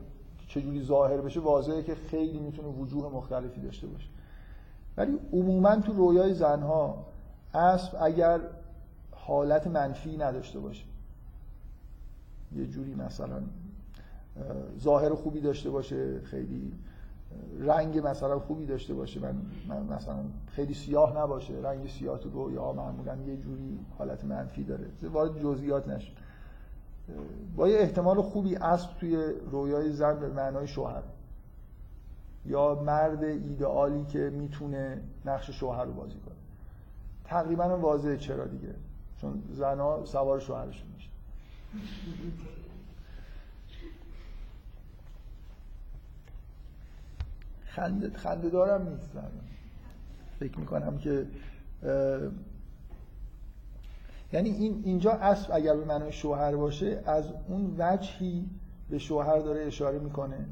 چجوری 0.49 0.83
ظاهر 0.83 1.21
بشه 1.21 1.41
واضحه 1.41 1.83
که 1.83 1.95
خیلی 1.95 2.39
می‌تونه 2.39 2.69
وجوه 2.69 3.13
مختلفی 3.15 3.61
داشته 3.61 3.87
باشه. 3.87 4.09
ولی 4.97 5.19
عموما 5.33 5.77
تو 5.77 5.93
رویای 5.93 6.35
زنها 6.35 7.07
اسب 7.55 7.97
اگر 8.01 8.41
حالت 9.13 9.67
منفی 9.67 10.17
نداشته 10.17 10.59
باشه 10.59 10.85
یه 12.57 12.67
جوری 12.67 12.95
مثلا 12.95 13.43
ظاهر 14.81 15.15
خوبی 15.15 15.41
داشته 15.41 15.71
باشه 15.71 16.21
خیلی 16.21 16.73
رنگ 17.61 18.07
مثلا 18.07 18.39
خوبی 18.39 18.67
داشته 18.67 18.95
باشه 18.95 19.21
من, 19.21 19.83
مثلا 19.97 20.17
خیلی 20.47 20.75
سیاه 20.75 21.19
نباشه 21.19 21.55
رنگ 21.63 21.89
سیاه 21.89 22.19
تو 22.19 22.31
رویا 22.31 22.73
معمولا 22.73 23.17
یه 23.27 23.37
جوری 23.37 23.79
حالت 23.99 24.25
منفی 24.25 24.65
داره. 24.65 24.87
وارد 25.03 25.43
جزئیات 25.43 25.89
نشه 25.89 26.13
با 27.57 27.69
یه 27.69 27.79
احتمال 27.79 28.23
خوبی 28.23 28.57
اسب 28.57 28.91
توی 29.01 29.17
رویای 29.51 29.93
زن 29.93 30.21
به 30.21 30.29
معنای 30.29 30.69
شوهر. 30.69 31.03
یا 32.47 32.83
مرد 32.87 33.25
ایدئالی 33.25 34.05
که 34.05 34.31
می‌تونه 34.31 35.01
نقش 35.25 35.51
شوهر 35.51 35.85
رو 35.85 35.93
بازی 35.93 36.19
کنه. 36.19 36.35
تقریبا 37.25 37.79
واضحه 37.79 38.17
چرا 38.17 38.45
دیگه؟ 38.45 38.75
چون 39.21 39.43
زنها 39.53 40.05
سوار 40.05 40.41
شوهرشون 40.41 40.89
میشه 40.95 41.11
خنده, 47.75 48.11
خنده 48.17 48.49
دارم 48.49 48.89
نیستم. 48.89 49.31
فکر 50.41 50.59
می‌کنم 50.59 50.99
که 50.99 51.27
یعنی 54.33 54.51
این 54.51 54.83
اینجا 54.85 55.13
اصل 55.13 55.53
اگر 55.53 55.77
به 55.77 55.85
معنای 55.85 56.13
شوهر 56.13 56.57
باشه 56.57 57.03
از 57.07 57.25
اون 57.49 57.75
وجهی 57.79 58.47
به 58.91 58.99
شوهر 58.99 59.39
داره 59.39 59.67
اشاره 59.67 59.99
می‌کنه 59.99 60.47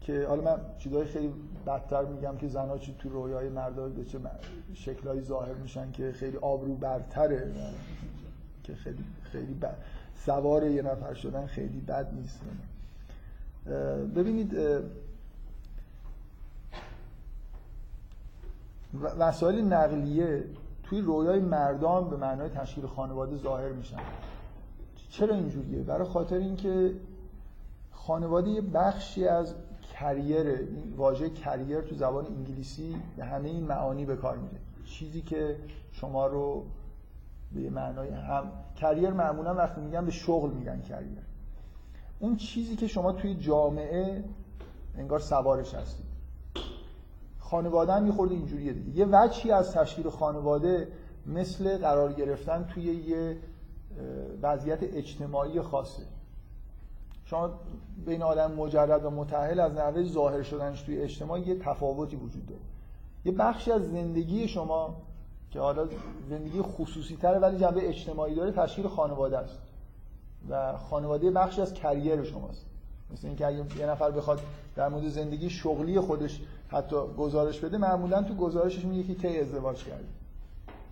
که 0.00 0.26
حالا 0.28 0.42
من 0.42 0.60
چیزای 0.78 1.04
خیلی 1.04 1.32
بدتر 1.66 2.04
میگم 2.04 2.36
که 2.36 2.48
زنها 2.48 2.78
چی 2.78 2.94
تو 2.98 3.08
رویای 3.08 3.48
مردا 3.48 3.88
به 3.88 4.04
چه 4.04 4.18
شکلهایی 4.74 5.22
ظاهر 5.22 5.54
میشن 5.54 5.92
که 5.92 6.12
خیلی 6.12 6.36
آبرو 6.36 6.74
برتره 6.74 7.52
که 8.62 8.74
خیلی 8.74 9.04
خیلی 9.22 9.54
بد 9.54 9.76
سوار 10.16 10.66
یه 10.66 10.82
نفر 10.82 11.14
شدن 11.14 11.46
خیلی 11.46 11.80
بد 11.80 12.14
نیست. 12.14 12.40
ببینید 14.16 14.56
وسایل 19.18 19.64
نقلیه 19.64 20.44
توی 20.82 21.00
رویای 21.00 21.40
مردان 21.40 22.10
به 22.10 22.16
معنای 22.16 22.48
تشکیل 22.48 22.86
خانواده 22.86 23.36
ظاهر 23.36 23.72
میشن. 23.72 23.98
چرا 25.10 25.34
اینجوریه؟ 25.34 25.82
برای 25.82 26.08
خاطر 26.08 26.36
اینکه 26.36 26.94
خانواده 27.90 28.50
یه 28.50 28.60
بخشی 28.60 29.28
از 29.28 29.54
کریر 29.94 30.68
واژه 30.96 31.30
کریر 31.30 31.80
تو 31.80 31.94
زبان 31.94 32.26
انگلیسی 32.26 32.96
به 33.16 33.24
همه 33.24 33.48
این 33.48 33.64
معانی 33.64 34.04
به 34.04 34.16
کار 34.16 34.36
میره. 34.36 34.60
چیزی 34.84 35.22
که 35.22 35.56
شما 35.92 36.26
رو 36.26 36.64
به 37.52 37.70
معنای 37.70 38.08
هم 38.08 38.52
کریر 38.76 39.10
معمولا 39.10 39.54
وقتی 39.54 39.80
میگن 39.80 40.04
به 40.04 40.10
شغل 40.10 40.50
میگن 40.50 40.80
کریر. 40.80 41.18
اون 42.18 42.36
چیزی 42.36 42.76
که 42.76 42.86
شما 42.86 43.12
توی 43.12 43.34
جامعه 43.34 44.24
انگار 44.98 45.18
سوارش 45.18 45.74
هستید 45.74 46.05
خانواده 47.50 47.92
هم 47.92 48.02
میخورده 48.02 48.34
اینجوریه 48.34 48.72
دیگه. 48.72 48.98
یه 48.98 49.06
وجهی 49.12 49.50
از 49.50 49.72
تشکیل 49.72 50.10
خانواده 50.10 50.88
مثل 51.26 51.78
قرار 51.78 52.12
گرفتن 52.12 52.64
توی 52.74 52.82
یه 52.82 53.36
وضعیت 54.42 54.78
اجتماعی 54.82 55.60
خاصه. 55.60 56.02
شما 57.24 57.50
بین 58.06 58.22
آدم 58.22 58.52
مجرد 58.52 59.04
و 59.04 59.10
متحل 59.10 59.60
از 59.60 59.72
نحوه 59.72 60.02
ظاهر 60.02 60.42
شدنش 60.42 60.82
توی 60.82 61.02
اجتماع 61.02 61.40
یه 61.40 61.58
تفاوتی 61.58 62.16
وجود 62.16 62.46
داره. 62.46 62.60
یه 63.24 63.32
بخشی 63.32 63.72
از 63.72 63.90
زندگی 63.90 64.48
شما 64.48 64.96
که 65.50 65.60
حالا 65.60 65.88
زندگی 66.28 66.62
خصوصی 66.62 67.16
تره 67.16 67.38
ولی 67.38 67.58
جنبه 67.58 67.88
اجتماعی 67.88 68.34
داره 68.34 68.52
تشکیل 68.52 68.88
خانواده 68.88 69.38
است. 69.38 69.58
و 70.48 70.76
خانواده 70.76 71.30
بخشی 71.30 71.60
از 71.60 71.74
کریر 71.74 72.24
شماست. 72.24 72.66
مثل 73.12 73.26
اینکه 73.26 73.46
اگه 73.46 73.78
یه 73.78 73.86
نفر 73.86 74.10
بخواد 74.10 74.40
در 74.76 74.88
مورد 74.88 75.08
زندگی 75.08 75.50
شغلی 75.50 76.00
خودش 76.00 76.40
حتی 76.68 76.96
گزارش 77.18 77.60
بده 77.60 77.78
معمولا 77.78 78.22
تو 78.22 78.34
گزارشش 78.34 78.84
میگه 78.84 79.02
که 79.02 79.14
کی 79.14 79.40
ازدواج 79.40 79.84
کرده. 79.84 80.04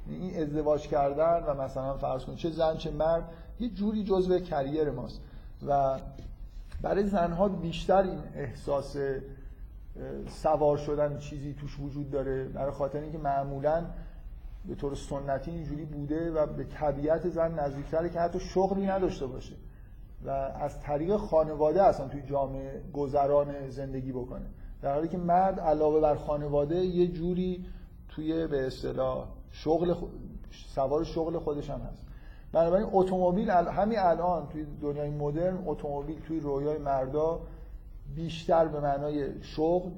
این 0.07 0.43
ازدواج 0.43 0.89
کردن 0.89 1.43
و 1.47 1.63
مثلا 1.63 1.95
فرض 1.95 2.25
کنید 2.25 2.39
چه 2.39 2.51
زن 2.51 2.77
چه 2.77 2.91
مرد 2.91 3.25
یه 3.61 3.69
جوری 3.69 4.05
جزء 4.05 4.39
کریر 4.39 4.91
ماست. 4.91 5.21
و 5.67 5.99
برای 6.83 7.07
زنها 7.07 7.49
بیشتر 7.49 8.03
این 8.03 8.19
احساس 8.35 8.97
سوار 10.29 10.77
شدن 10.77 11.19
چیزی 11.19 11.55
توش 11.55 11.81
وجود 11.81 12.11
داره. 12.11 12.45
برای 12.45 12.73
خاطر 12.73 13.01
اینکه 13.01 13.19
معمولا 13.19 13.85
به 14.69 14.75
طور 14.75 14.95
سنتی 14.95 15.51
اینجوری 15.51 15.85
بوده 15.85 16.31
و 16.33 16.47
به 16.47 16.65
طبیعت 16.65 17.29
زن 17.29 17.59
نزدیکتره 17.59 18.09
که 18.09 18.21
حتی 18.21 18.41
شغلی 18.41 18.87
نداشته 18.87 19.27
باشه. 19.27 19.55
و 20.25 20.31
از 20.31 20.81
طریق 20.81 21.17
خانواده 21.17 21.83
اصلا 21.83 22.09
توی 22.09 22.23
جامعه 22.23 22.83
گذران 22.93 23.71
زندگی 23.71 24.13
بکنه. 24.13 24.47
در 24.85 24.95
حالی 24.95 25.09
که 25.09 25.19
مرد 25.19 25.61
علاوه 25.61 26.01
بر 26.01 26.15
خانواده 26.15 26.77
یه 26.77 27.09
جوری 27.09 27.65
توی 28.09 28.47
به 28.47 28.67
اصطلاح 28.67 29.29
شغل 29.51 29.95
سوار 30.75 31.05
شغل 31.05 31.39
خودش 31.39 31.71
هم 31.71 31.81
هست. 31.81 32.07
بنابراین 32.53 32.89
اتومبیل 32.93 33.51
همین 33.51 33.99
الان 33.99 34.49
توی 34.49 34.67
دنیای 34.83 35.11
مدرن 35.11 35.59
اتومبیل 35.67 36.21
توی 36.21 36.41
رویای 36.41 36.79
مردا 36.79 37.41
بیشتر 38.15 38.69
به 38.69 38.81
معنای 38.81 39.43
شغل 39.43 39.91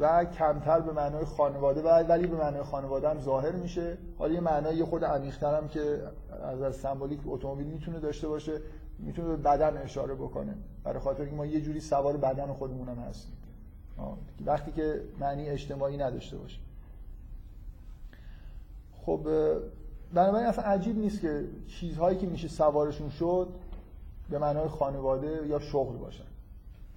و 0.00 0.24
کمتر 0.24 0.80
به 0.80 0.92
معنای 0.92 1.24
خانواده 1.24 1.82
و 1.82 1.88
ولی 2.08 2.26
به 2.26 2.36
معنای 2.36 2.62
خانواده 2.62 3.08
هم 3.08 3.20
ظاهر 3.20 3.52
میشه. 3.52 3.98
حالا 4.18 4.34
یه 4.34 4.40
معنای 4.40 4.84
خود 4.84 5.04
عمیق‌تر 5.04 5.56
هم 5.56 5.68
که 5.68 6.02
از 6.42 6.76
سمبولیک 6.76 7.20
اتومبیل 7.26 7.66
می‌تونه 7.66 8.00
داشته 8.00 8.28
باشه 8.28 8.60
می‌تونه 8.98 9.28
به 9.28 9.36
بدن 9.36 9.76
اشاره 9.76 10.14
بکنه. 10.14 10.54
برای 10.84 10.98
خاطر 10.98 11.20
اینکه 11.20 11.36
ما 11.36 11.46
یه 11.46 11.60
جوری 11.60 11.80
سوار 11.80 12.16
بدن 12.16 12.52
خودمون 12.52 12.88
هم 12.88 12.98
هستیم. 12.98 13.36
وقتی 14.46 14.72
که 14.72 15.00
معنی 15.20 15.48
اجتماعی 15.48 15.96
نداشته 15.96 16.36
باشه. 16.36 16.58
خب 19.06 19.20
بنابراین 20.14 20.46
اصلا 20.46 20.64
عجیب 20.64 20.98
نیست 20.98 21.20
که 21.20 21.44
چیزهایی 21.66 22.18
که 22.18 22.26
میشه 22.26 22.48
سوارشون 22.48 23.10
شد 23.10 23.48
به 24.30 24.38
معنای 24.38 24.68
خانواده 24.68 25.46
یا 25.46 25.58
شغل 25.58 25.96
باشن. 25.96 26.24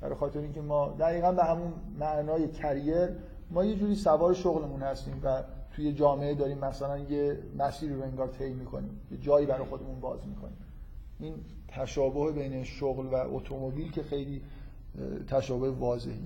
برای 0.02 0.16
خاطر 0.16 0.40
اینکه 0.40 0.62
ما 0.62 0.96
دقیقا 1.00 1.32
به 1.32 1.44
همون 1.44 1.74
معنای 2.00 2.48
کریر 2.48 3.10
ما 3.52 3.66
یه 3.66 3.76
جوری 3.76 3.96
سوار 3.96 4.34
شغلمون 4.34 4.82
هستیم 4.82 5.22
و 5.24 5.44
توی 5.72 5.94
جامعه 5.94 6.36
داریم 6.36 6.58
مثلا 6.58 6.98
یه 6.98 7.40
مسیری 7.58 7.96
رو 7.96 8.04
انگار 8.04 8.28
طی 8.28 8.54
می‌کنیم 8.54 9.00
یه 9.12 9.18
جایی 9.18 9.46
برای 9.46 9.66
خودمون 9.66 10.00
باز 10.00 10.20
می‌کنیم. 10.28 10.58
این 11.20 11.34
تشابه 11.68 12.32
بین 12.32 12.64
شغل 12.64 13.06
و 13.06 13.16
اتومبیل 13.16 13.92
که 13.92 14.04
خیلی 14.04 14.42
تشابه 15.28 15.72
واضحی 15.72 16.20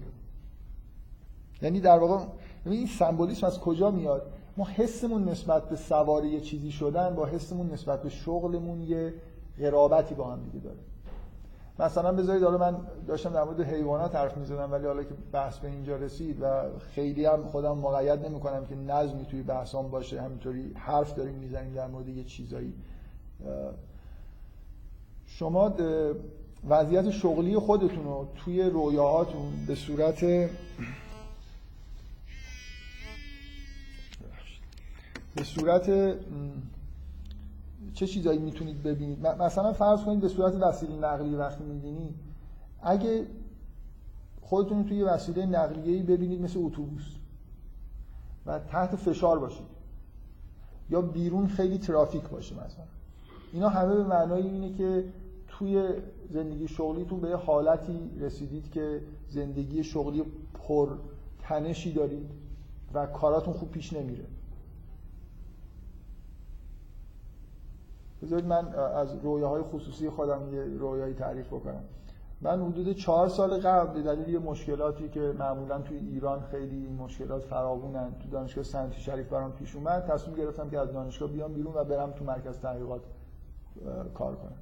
یعنی 1.62 1.80
در 1.80 1.97
واقع 1.97 2.26
این 2.66 2.88
سمبولیسم 2.88 3.47
از 3.47 3.60
کجا 3.60 3.91
میاد؟ 3.91 4.22
ما 4.57 4.66
حسمون 4.66 5.30
نسبت 5.30 5.70
به 5.70 5.76
سواری 5.76 6.28
یه 6.28 6.39
چیزی 6.39 6.72
شدن 6.72 7.16
با 7.16 7.26
حسمون 7.26 7.72
نسبت 7.72 8.01
به 8.01 8.10
شغلمون 8.10 8.82
یه 8.82 9.14
قرابتی 9.60 10.16
با 10.16 10.32
هم 10.32 10.43
دیگه 10.43 10.60
داره. 10.64 10.78
مثلا 11.80 12.12
بذارید 12.12 12.43
حالا 12.43 12.57
من 12.57 12.78
داشتم 13.07 13.34
در 13.34 13.43
مورد 13.43 13.62
حیوانات 13.62 14.16
حرف 14.16 14.38
می‌زدم 14.38 14.72
ولی 14.72 14.86
حالا 14.86 15.03
که 15.03 15.14
بحث 15.32 15.57
به 15.57 15.68
اینجا 15.68 15.95
رسید 15.95 16.41
و 16.41 16.62
خیلی 16.80 17.26
هم 17.26 17.43
خودم 17.43 17.78
مقید 17.78 18.26
نمی‌کنم 18.26 18.66
که 18.66 18.76
نظمی 18.76 19.26
توی 19.26 19.43
بحثام 19.43 19.89
باشه 19.91 20.22
همینطوری 20.22 20.74
حرف 20.76 21.16
داریم 21.16 21.34
می‌زنیم 21.36 21.74
در 21.74 21.88
مورد 21.88 22.07
یه 22.07 22.24
چیزایی. 22.24 22.74
شما 25.26 25.74
وضعیت 26.70 27.10
شغلی 27.10 27.60
خودتون 27.60 28.03
رو 28.03 28.28
توی 28.36 28.64
رویاهاتون 28.64 29.51
به 29.68 29.76
صورت 29.76 30.49
به 35.39 35.45
صورت 35.45 35.85
چه 37.93 38.07
چیزایی 38.07 38.39
می‌تونید 38.39 38.83
ببینید؟ 38.83 39.27
مثلا 39.27 39.73
فرض 39.73 40.03
کنید 40.03 40.19
به 40.19 40.27
صورت 40.27 40.55
وسیله 40.55 40.95
نقلیه 40.95 41.37
وقتی 41.37 41.63
می‌بینید 41.63 42.15
اگه 42.81 43.25
خودتون 44.41 44.85
توی 44.85 45.01
وسیله 45.03 45.45
نقلیه‌ای 45.45 46.03
ببینید 46.03 46.41
مثل 46.41 46.59
اتوبوس 46.59 47.15
و 48.45 48.59
تحت 48.59 48.95
فشار 48.95 49.39
باشید 49.39 49.65
یا 50.89 51.01
بیرون 51.01 51.47
خیلی 51.47 51.77
ترافیک 51.77 52.23
باشه 52.23 52.55
مثلا. 52.55 52.85
اینا 53.53 53.69
همه 53.69 53.95
به 53.95 54.03
معنای 54.03 54.43
اینه 54.43 54.73
که 54.73 55.03
توی 55.47 55.89
زندگی 56.29 56.67
شغلیتون 56.67 57.19
به 57.19 57.37
حالتی 57.37 58.09
رسیدید 58.19 58.71
که 58.71 59.01
زندگی 59.29 59.83
شغلی 59.83 60.23
پر 60.53 60.89
تنشی 61.41 61.93
دارید 61.93 62.29
و 62.93 63.05
کاراتون 63.05 63.53
خوب 63.53 63.71
پیش 63.71 63.93
نمیره. 63.93 64.25
بذارید 68.22 68.45
من 68.45 68.76
از 68.76 69.15
رویاهای 69.24 69.61
خصوصی 69.61 70.09
خودم 70.09 70.53
یه 70.53 70.63
رویایی 70.63 71.13
تعریف 71.13 71.47
بکنم. 71.47 71.84
من 72.41 72.61
حدود 72.61 72.91
چهار 72.91 73.28
سال 73.28 73.59
قبل 73.59 73.93
به 73.93 74.01
دلیل 74.01 74.30
یه 74.30 74.39
مشکلاتی 74.39 75.09
که 75.09 75.20
معمولا 75.20 75.82
توی 75.82 75.97
ایران 75.97 76.41
خیلی 76.41 76.88
مشکلات 76.88 77.43
فراوونن 77.43 78.15
تو 78.20 78.30
دانشگاه 78.30 78.63
سنتی 78.63 79.01
شریف 79.01 79.30
برام 79.30 79.51
پیش 79.51 79.76
اومد 79.76 80.05
تصمیم 80.05 80.38
گرفتم 80.38 80.70
که 80.70 80.80
از 80.80 80.93
دانشگاه 80.93 81.30
بیام 81.30 81.53
بیرون 81.53 81.74
و 81.76 81.84
برم 81.84 82.11
تو 82.11 82.26
مرکز 82.26 82.59
تحقیقات 82.59 83.01
کار 84.13 84.36
کنم. 84.36 84.57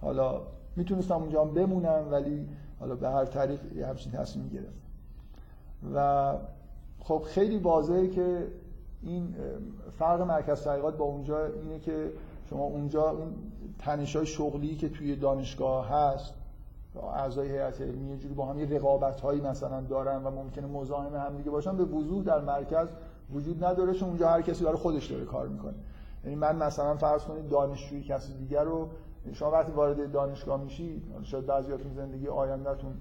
حالا 0.00 0.42
می‌تونستم 0.76 1.14
اونجا 1.14 1.44
بمونم 1.44 2.08
ولی 2.10 2.48
حالا 2.80 2.94
به 2.94 3.08
هر 3.08 3.24
طریق 3.24 3.76
یه 3.76 3.86
همچین 3.86 4.12
تصمیم 4.12 4.48
گرفتم. 4.48 4.86
و 5.94 6.32
خب 6.98 7.22
خیلی 7.26 7.58
واضحه 7.58 8.08
که 8.08 8.46
این 9.02 9.34
فرق 9.98 10.20
مرکز 10.20 10.64
تحقیقات 10.64 10.96
با 10.96 11.04
اونجا 11.04 11.46
اینه 11.46 11.78
که 11.78 12.12
شما 12.50 12.64
اونجا 12.64 13.10
این 13.10 13.34
تنش 13.78 14.16
های 14.16 14.26
شغلی 14.26 14.76
که 14.76 14.88
توی 14.88 15.16
دانشگاه 15.16 15.88
هست 15.88 16.34
اعضای 17.14 17.48
هیئت 17.48 17.80
علمی 17.80 18.10
یه 18.10 18.16
جوری 18.16 18.34
با 18.34 18.46
هم 18.46 18.58
یه 18.58 18.66
رقابت 18.66 19.20
هایی 19.20 19.40
مثلا 19.40 19.80
دارن 19.80 20.24
و 20.24 20.30
ممکنه 20.30 20.66
مزاحم 20.66 21.16
هم 21.16 21.36
دیگه 21.36 21.50
باشن 21.50 21.76
به 21.76 21.84
وضوح 21.84 22.24
در 22.24 22.40
مرکز 22.40 22.88
وجود 23.32 23.64
نداره 23.64 23.94
چون 23.94 24.08
اونجا 24.08 24.28
هر 24.28 24.42
کسی 24.42 24.64
داره 24.64 24.76
خودش 24.76 25.06
داره 25.06 25.24
کار 25.24 25.48
می‌کنه. 25.48 25.74
یعنی 26.24 26.36
من 26.36 26.56
مثلا 26.56 26.96
فرض 26.96 27.22
کنید 27.22 27.48
دانشجوی 27.48 28.02
کسی 28.02 28.34
دیگر 28.34 28.64
رو 28.64 28.88
شما 29.32 29.50
وقتی 29.50 29.72
وارد 29.72 30.12
دانشگاه 30.12 30.62
میشید 30.62 31.02
شاید 31.22 31.46
بعضیاتون 31.46 31.94
زندگی 31.94 32.28
آیندهتون 32.28 32.92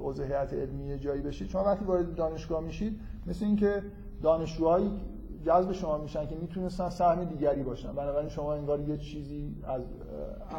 عضو 0.00 0.22
هیئت 0.22 0.52
علمی 0.52 0.98
جایی 0.98 1.22
بشید 1.22 1.48
شما 1.48 1.64
وقتی 1.64 1.84
وارد 1.84 2.14
دانشگاه 2.14 2.60
میشید 2.60 3.00
مثل 3.26 3.44
اینکه 3.44 3.82
دانشجوهایی 4.22 5.00
جذب 5.44 5.72
شما 5.72 5.98
میشن 5.98 6.26
که 6.26 6.34
می‌تونستن 6.34 6.88
سهم 6.88 7.24
دیگری 7.24 7.62
باشن. 7.62 7.92
بنابراین 7.92 8.28
شما 8.28 8.54
انگار 8.54 8.80
یه 8.80 8.96
چیزی 8.96 9.56
از 9.64 9.82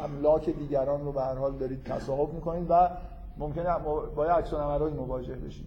املاک 0.04 0.50
دیگران 0.50 1.04
رو 1.04 1.12
به 1.12 1.22
هر 1.22 1.34
حال 1.34 1.52
دارید 1.52 1.84
تصاحب 1.84 2.32
می‌کنید 2.32 2.66
و 2.70 2.90
ممکنه 3.38 3.78
با 4.16 4.26
یه 4.26 4.32
عکس 4.32 4.52
مواجه 4.52 5.34
بشید. 5.34 5.66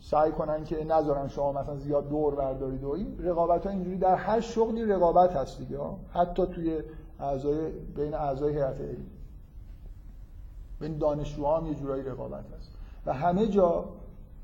سعی 0.00 0.32
کنن 0.32 0.64
که 0.64 0.84
نذارن 0.84 1.28
شما 1.28 1.52
مثلا 1.52 1.76
زیاد 1.76 2.08
دور 2.08 2.34
بردارید 2.34 2.84
و 2.84 2.90
این 2.90 3.16
رقابت 3.20 3.66
ها 3.66 3.72
اینجوری 3.72 3.98
در 3.98 4.14
هر 4.14 4.40
شغلی 4.40 4.84
رقابت 4.84 5.36
هست 5.36 5.58
دیگه. 5.58 5.78
حتی 6.10 6.46
توی 6.46 6.82
اعضای 7.20 7.70
بین 7.70 8.14
اعضای 8.14 8.52
هیئت 8.52 8.80
علمی. 8.80 9.06
بین 10.80 10.98
دانشجوها 10.98 11.60
هم 11.60 11.66
یه 11.66 11.74
جورایی 11.74 12.02
رقابت 12.02 12.44
هست. 12.58 12.70
و 13.06 13.12
همه 13.12 13.46
جا 13.46 13.84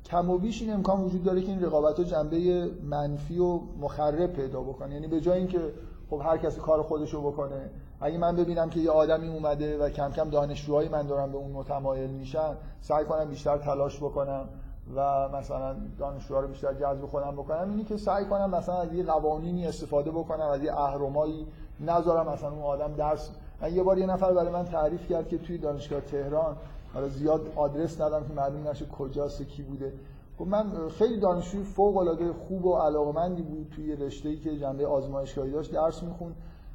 کم 0.05 0.31
و 0.31 0.39
بیش 0.39 0.63
این 0.63 0.73
امکان 0.73 1.01
وجود 1.01 1.25
داره 1.25 1.43
که 1.43 1.49
این 1.49 1.63
رقابت 1.65 2.01
جنبه 2.01 2.71
منفی 2.85 3.39
و 3.39 3.61
مخرب 3.81 4.33
پیدا 4.33 4.61
بکنه. 4.61 4.95
یعنی 4.95 5.07
به 5.07 5.21
جای 5.21 5.39
اینکه 5.39 5.73
خب 6.11 6.21
هر 6.25 6.37
کسی 6.37 6.61
کار 6.61 6.83
خودش 6.83 7.15
رو 7.15 7.31
بکنه 7.31 7.71
اگه 8.01 8.19
من 8.19 8.37
ببینم 8.37 8.71
که 8.71 8.81
یه 8.81 8.91
آدمی 8.91 9.29
اومده 9.29 9.79
و 9.79 9.89
کم 9.89 10.11
کم 10.11 10.31
دانشجوهایی 10.31 10.89
من 10.89 11.07
دارم 11.07 11.33
به 11.33 11.39
اون 11.39 11.51
متمایل 11.51 12.11
میشن 12.11 12.57
سعی 12.81 13.05
کنم 13.05 13.25
بیشتر 13.25 13.59
تلاش 13.59 13.97
بکنم 13.97 14.49
و 14.97 15.29
مثلا 15.29 15.77
دانشجوها 15.99 16.41
رو 16.41 16.49
بیشتر 16.49 16.75
جذب 16.75 17.07
خودم 17.07 17.33
بکنم. 17.33 17.71
اینی 17.71 17.85
که 17.85 17.97
سعی 17.97 18.25
کنم 18.25 18.51
مثلا 18.51 18.75
از 18.75 18.93
یه 18.93 19.05
قوانینی 19.05 19.67
استفاده 19.67 20.11
بکنم 20.11 20.47
از 20.47 20.63
یه 20.63 20.81
اهرمایی 20.81 21.47
نذارم 21.81 22.33
مثلا 22.33 22.51
اون 22.51 22.63
آدم 22.63 22.95
درس 22.95 23.31
من 23.63 23.75
یه 23.75 23.83
بار 23.83 23.99
یه 23.99 24.07
نفر 24.07 24.33
برای 24.33 24.53
من 24.53 24.65
تعریف 24.65 25.09
کرد 25.09 25.29
که 25.29 25.39
توی 25.39 25.59
دانشگاه 25.59 26.01
تهران 26.01 26.57
حالا 26.95 27.09
زیاد 27.09 27.40
آدرس 27.57 28.01
ندم 28.01 28.24
که 28.24 28.32
معلوم 28.32 28.68
نشه 28.68 28.86
کجاست 28.86 29.43
کی 29.43 29.62
بوده. 29.62 29.93
خب 30.38 30.47
من 30.47 30.88
خیلی 30.99 31.20
دانشجوی 31.20 31.62
فوق 31.62 31.97
العاده 31.97 32.32
خوب 32.32 32.66
و 32.66 32.76
علاقمندی 32.76 33.43
بود 33.43 33.72
توی 33.76 33.97
رشته‌ای 33.97 34.36
که 34.36 34.59
جنبه 34.59 34.86
آزمایشگاهی 34.86 35.51
داشت 35.51 35.72
درس 35.72 36.03
می‌خوند. 36.03 36.34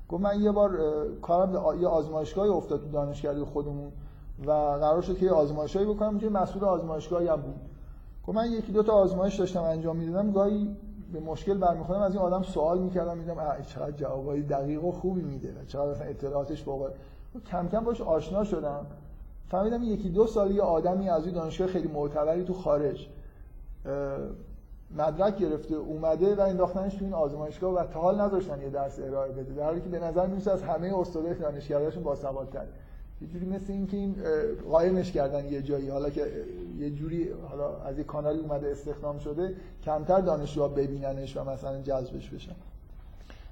گفت 0.10 0.24
من 0.24 0.42
یه 0.42 0.52
بار 0.52 0.80
کارم 1.22 1.52
به 1.52 1.82
یه 1.82 1.88
آزمایشگاهی 1.88 2.50
افتاد 2.50 2.82
تو 2.82 2.90
دانشکده 2.90 3.46
خودمون 3.46 3.92
و 4.46 4.52
قرار 4.52 5.02
شد 5.02 5.18
که 5.18 5.26
یه 5.26 5.32
آزمایشایی 5.32 5.86
بکنم 5.86 6.18
که 6.18 6.30
مسئول 6.30 6.64
آزمایشگاهی 6.64 7.28
هم 7.28 7.42
بود. 7.42 7.56
گفت 8.28 8.38
من 8.38 8.52
یکی 8.52 8.72
دو 8.72 8.84
تا 8.84 8.94
آزمایش 8.94 9.36
داشتم 9.36 9.64
انجام 9.64 9.96
می‌دادم 9.96 10.32
گاهی 10.32 10.76
به 11.14 11.20
مشکل 11.20 11.58
برمیخوردم 11.58 12.02
از 12.02 12.14
این 12.14 12.22
آدم 12.24 12.42
سوال 12.42 12.80
می‌کردم 12.80 13.18
میدم 13.18 13.36
چقدر 13.68 13.92
جوابای 13.92 14.42
دقیق 14.42 14.84
و 14.84 14.92
خوبی 14.92 15.22
میده 15.22 15.54
چقدر 15.68 16.10
اطلاعاتش 16.10 16.64
فوق 16.64 16.90
کم 17.52 17.68
کم 17.68 17.84
باش 17.84 18.02
آشنا 18.02 18.44
شدم. 18.44 18.86
فهمیدم 19.50 19.84
یکی 19.84 20.10
دو 20.10 20.28
سال 20.28 20.52
یه 20.52 20.62
آدمی 20.62 21.10
از 21.10 21.26
یه 21.26 21.32
دانشگاه 21.32 21.68
خیلی 21.68 21.88
معتبری 21.88 22.44
تو 22.44 22.54
خارج 22.54 23.08
مدرک 24.98 25.38
گرفته 25.38 25.76
اومده 25.76 26.36
و 26.36 26.42
انداختنش 26.42 26.96
تو 26.96 27.06
این 27.06 27.14
آزمایشگاه 27.14 27.74
و 27.74 27.84
تا 27.84 28.00
حال 28.02 28.22
نذاشتن 28.22 28.62
یه 28.62 28.70
درس 28.70 29.00
ارائه 29.00 29.32
بده. 29.32 29.54
در 29.54 29.64
حالی 29.64 29.82
که 29.82 29.90
به 29.90 30.00
نظر 30.00 30.28
می‌رسه 30.28 30.52
از 30.52 30.64
همه 30.64 31.00
استادای 31.00 31.34
دانشگاهشون 31.34 32.04
باسوادتر 32.04 32.66
یه 33.22 33.28
جوری 33.28 33.46
مثل 33.46 33.74
اینکه 33.74 33.98
این 33.98 34.16
قایمش 34.72 35.12
کردن 35.12 35.46
یه 35.46 35.62
جایی. 35.62 35.90
حالا 35.90 36.10
که 36.10 36.26
یه 36.80 36.90
جوری 36.90 37.30
حالا 37.50 37.78
از 37.78 37.98
یه 37.98 38.04
کانالی 38.04 38.40
اومده 38.40 38.72
استخدام 38.72 39.20
شده 39.20 39.56
کمتر 39.84 40.22
دانشجوها 40.22 40.68
ببیننش 40.68 41.38
و 41.38 41.44
مثلا 41.44 41.82
جذبش 41.82 42.30
بشن. 42.30 42.56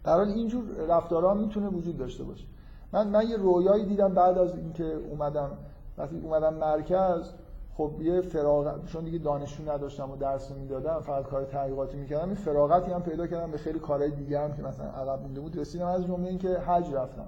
در 0.04 0.14
حال 0.14 0.28
اینجور 0.28 0.64
رفتارها 0.90 1.34
می‌تونه 1.34 1.68
وجود 1.68 1.98
داشته 1.98 2.24
باشه. 2.24 2.46
من 2.94 3.08
من 3.08 3.30
یه 3.30 3.38
رویایی 3.38 3.86
دیدم 3.86 4.14
بعد 4.14 4.38
از 4.38 4.56
اینکه 4.56 4.94
اومدم 4.94 5.52
وقتی 5.98 6.20
اومدم 6.24 6.54
مرکز 6.54 7.32
خب 7.78 7.92
یه 8.02 8.22
فراغت 8.22 8.86
چون 8.86 9.04
دیگه 9.04 9.18
دانشجو 9.18 9.72
نداشتم 9.72 10.12
و 10.12 10.16
درس 10.16 10.52
می‌دادم 10.52 11.00
فقط 11.00 11.24
کار 11.24 11.44
تحقیقاتی 11.44 11.98
می‌کردم 11.98 12.26
این 12.26 12.36
فراغتی 12.36 12.92
هم 12.92 13.04
پیدا 13.04 13.28
کردم 13.28 13.52
به 13.52 13.58
خیلی 13.58 13.80
کارهای 13.80 14.12
دیگه 14.12 14.40
هم 14.40 14.54
که 14.54 14.64
مثلا 14.64 14.86
عقب 14.86 15.22
مونده 15.22 15.42
بود. 15.42 15.58
رسیدم 15.58 15.88
از 15.88 16.06
جمله 16.06 16.30
اینکه 16.30 16.60
حج 16.60 16.94
رفتم. 16.94 17.28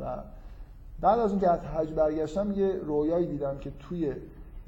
و 0.00 0.16
بعد 1.00 1.18
از 1.18 1.30
اینکه 1.30 1.50
از 1.50 1.64
حج 1.64 1.92
برگشتم 1.92 2.52
یه 2.52 2.72
رویایی 2.72 3.26
دیدم 3.26 3.58
که 3.58 3.72
توی 3.78 4.14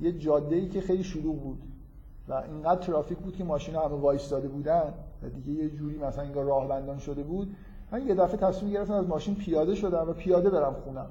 یه 0.00 0.12
جاده 0.12 0.56
ای 0.56 0.68
که 0.68 0.80
خیلی 0.80 1.04
شلوغ 1.04 1.40
بود 1.40 1.62
و 2.28 2.34
اینقدر 2.34 2.80
ترافیک 2.80 3.18
بود 3.18 3.36
که 3.36 3.44
ماشین 3.44 3.74
همه 3.74 3.84
وایستاده 3.84 4.48
بودن 4.48 4.94
و 5.22 5.28
دیگه 5.28 5.64
یه 5.64 5.70
جوری 5.70 5.98
مثلا 5.98 6.24
انگار 6.24 6.44
راهبندان 6.44 6.98
شده 6.98 7.22
بود. 7.22 7.56
من 7.92 8.06
یه 8.06 8.14
دفعه 8.14 8.36
تصمیم 8.36 8.72
گرفتم 8.72 8.94
از 8.94 9.08
ماشین 9.08 9.34
پیاده 9.34 9.74
شدم 9.74 10.08
و 10.08 10.12
پیاده 10.12 10.50
برم 10.50 10.74
خونم. 10.84 11.06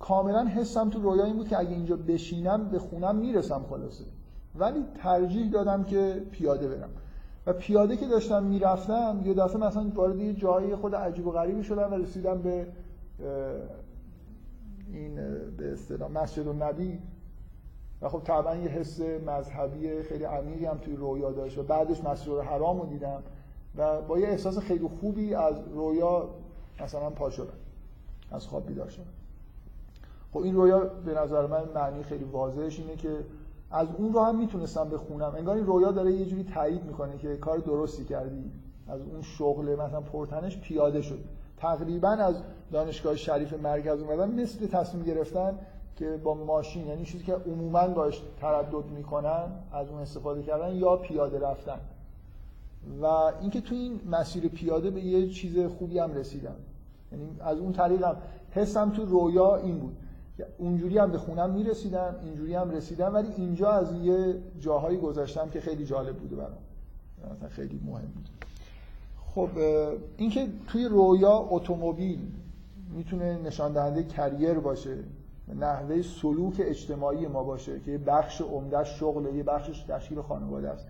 کاملا 0.00 0.46
حسم 0.46 0.90
تو 0.90 1.00
رویا 1.00 1.24
این 1.24 1.36
بود 1.36 1.48
که 1.48 1.58
اگه 1.58 1.70
اینجا 1.70 1.96
بشینم 1.96 2.68
به 2.68 2.78
خونم 2.78 3.16
می‌رسم 3.16 3.64
خلاصه. 3.70 4.04
ولی 4.54 4.84
ترجیح 5.02 5.50
دادم 5.50 5.84
که 5.84 6.22
پیاده 6.30 6.68
برم. 6.68 6.90
و 7.46 7.52
پیاده 7.52 7.96
که 7.96 8.06
داشتم 8.06 8.42
می‌رفتم 8.42 9.22
یه 9.24 9.34
دفعه 9.34 9.56
مثلا 9.56 9.92
وارد 9.94 10.18
یه 10.18 10.34
جایی 10.34 10.76
خود 10.76 10.94
عجیب 10.94 11.26
و 11.26 11.30
غریبی 11.30 11.64
شدم 11.64 11.92
و 11.92 11.94
رسیدم 11.94 12.42
به 12.42 12.66
این 14.92 15.14
به 15.56 15.72
اصطلاح 15.72 16.10
مسجد 16.10 16.48
النبی. 16.48 16.98
و 18.02 18.08
خب 18.08 18.22
طبعا 18.24 18.56
یه 18.56 18.68
حس 18.68 19.00
مذهبی 19.00 20.02
خیلی 20.02 20.24
عمیقی 20.24 20.64
هم 20.64 20.78
توی 20.78 20.96
رویا 20.96 21.32
داشت 21.32 21.58
و 21.58 21.62
بعدش 21.62 22.04
مسجد 22.04 22.30
الحرام 22.30 22.80
رو 22.80 22.86
دیدم 22.86 23.22
و 23.76 24.02
با 24.02 24.18
یه 24.18 24.28
احساس 24.28 24.58
خیلی 24.58 24.88
خوبی 25.00 25.34
از 25.34 25.54
رویا 25.74 26.28
مثلا 26.80 27.10
پا 27.10 27.30
شدم 27.30 27.52
از 28.30 28.46
خواب 28.46 28.66
بیدار 28.66 28.88
شدم. 28.88 29.19
خب 30.32 30.38
این 30.38 30.54
رویا 30.54 30.78
به 30.78 31.14
نظر 31.14 31.46
من 31.46 31.64
معنی 31.74 32.02
خیلی 32.02 32.24
واضحش 32.24 32.78
اینه 32.78 32.96
که 32.96 33.24
از 33.70 33.88
اون 33.98 34.12
رو 34.12 34.20
هم 34.20 34.38
می‌تونستم 34.38 34.88
بخونم. 34.88 35.32
انگار 35.36 35.56
این 35.56 35.66
رویا 35.66 35.92
داره 35.92 36.12
یه 36.12 36.26
جوری 36.26 36.44
تایید 36.44 36.84
می‌کنه 36.84 37.18
که 37.18 37.36
کار 37.36 37.58
درستی 37.58 38.04
کردی. 38.04 38.50
از 38.88 39.00
اون 39.00 39.22
شغل 39.22 39.74
مثلا 39.74 40.00
پرتنش 40.00 40.60
پیاده 40.60 41.02
شد. 41.02 41.18
تقریبا 41.56 42.08
از 42.08 42.34
دانشگاه 42.72 43.16
شریف 43.16 43.52
مرکز 43.52 44.00
اومدن 44.00 44.40
مثل 44.40 44.66
تصمیم 44.66 45.04
گرفتن 45.04 45.58
که 45.96 46.20
با 46.24 46.34
ماشین 46.34 46.86
یعنی 46.86 47.04
چیزی 47.04 47.24
که 47.24 47.34
عموما 47.34 47.88
باش 47.88 48.22
تردد 48.40 48.90
می‌کنن 48.96 49.44
از 49.72 49.88
اون 49.88 50.00
استفاده 50.00 50.42
کردن 50.42 50.74
یا 50.74 50.96
پیاده 50.96 51.38
رفتن. 51.38 51.80
و 53.02 53.06
اینکه 53.40 53.60
تو 53.60 53.74
این 53.74 54.00
مسیر 54.10 54.48
پیاده 54.48 54.90
به 54.90 55.00
یه 55.00 55.28
چیز 55.28 55.58
خوبی 55.78 55.98
هم 55.98 56.14
رسیدم. 56.14 56.56
یعنی 57.12 57.24
از 57.40 57.58
اون 57.58 57.72
طریق 57.72 58.04
هم 58.04 58.16
حسم 58.50 58.90
تو 58.90 59.04
رویا 59.04 59.56
این 59.56 59.78
بود. 59.78 59.96
اونجوری 60.58 60.98
هم 60.98 61.10
به 61.10 61.18
خونم 61.18 61.50
می‌رسیدم 61.50 62.14
اینجوری 62.22 62.54
هم 62.54 62.70
رسیدم 62.70 63.14
ولی 63.14 63.28
اینجا 63.36 63.70
از 63.70 63.92
یه 63.92 64.34
جاهایی 64.60 64.98
گذاشتم 64.98 65.48
که 65.48 65.60
خیلی 65.60 65.84
جالب 65.84 66.16
بوده 66.16 66.36
برام. 66.36 66.58
مثلا 67.36 67.48
خیلی 67.48 67.80
مهم 67.84 68.12
بود. 68.14 68.28
خب 69.26 69.48
اینکه 70.16 70.48
توی 70.68 70.84
رویا 70.84 71.46
اتومبیل 71.50 72.32
می‌تونه 72.94 73.38
نشان 73.38 73.72
دهنده 73.72 74.02
کریر 74.02 74.54
باشه 74.54 74.96
نحوه 75.60 76.02
سلوک 76.02 76.54
اجتماعی 76.58 77.26
ما 77.26 77.44
باشه 77.44 77.80
که 77.80 77.90
یه 77.90 77.98
بخش 77.98 78.40
عمده 78.40 78.84
شغل 78.84 79.34
یه 79.34 79.42
بخشش 79.42 79.82
تشکیل 79.82 80.22
خانواده 80.22 80.70
است. 80.70 80.86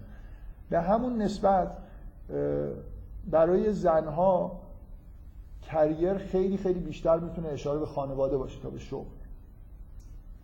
به 0.71 0.81
همون 0.81 1.23
نسبت 1.23 1.77
برای 3.31 3.73
زنها 3.73 4.61
کریر 5.63 6.15
خیلی 6.15 6.57
خیلی 6.57 6.81
بیشتر 6.81 7.19
می‌تونه 7.19 7.49
اشاره 7.49 7.79
به 7.79 7.87
خانواده 7.87 8.37
باشه 8.37 8.61
تا 8.63 8.71
به 8.71 8.79
شغل. 8.79 9.05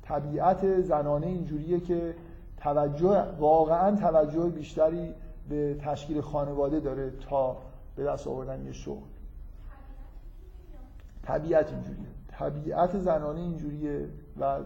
طبیعت 0.09 0.81
زنانه 0.81 1.27
اینجوریه 1.27 1.81
که 1.81 2.15
توجه 2.57 3.23
واقعا 3.39 3.97
توجه 3.97 4.47
بیشتری 4.47 5.15
به 5.49 5.77
تشکیل 5.81 6.21
خانواده 6.21 6.81
داره 6.81 7.13
تا 7.31 7.57
به 7.97 8.05
دست 8.05 8.27
آوردن 8.27 8.65
یه 8.67 8.73
شغل. 8.73 9.01
طبیعت 11.23 11.73
اینجوریه. 11.73 12.07
طبیعت 12.29 12.99
زنانه 12.99 13.41
اینجوریه 13.41 14.09
و 14.41 14.59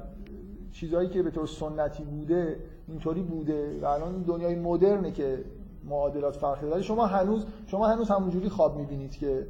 چیزهایی 0.73 1.09
که 1.09 1.23
به 1.23 1.31
طور 1.31 1.47
سنتی 1.47 2.05
بوده 2.05 2.57
اینطوری 2.89 3.23
بوده 3.23 3.81
و 3.81 3.85
الان 3.85 4.23
دنیای 4.23 4.55
مدرنه 4.55 5.11
که 5.11 5.45
معادلات 5.85 6.37
فرق 6.37 6.61
داره. 6.61 6.83
شما 6.83 7.07
هنوز 7.07 7.47
شما 7.67 7.89
هنوز 7.89 8.11
همونجوری 8.11 8.49
خواب 8.49 8.77
می‌بینید 8.77 9.17
که 9.17 9.47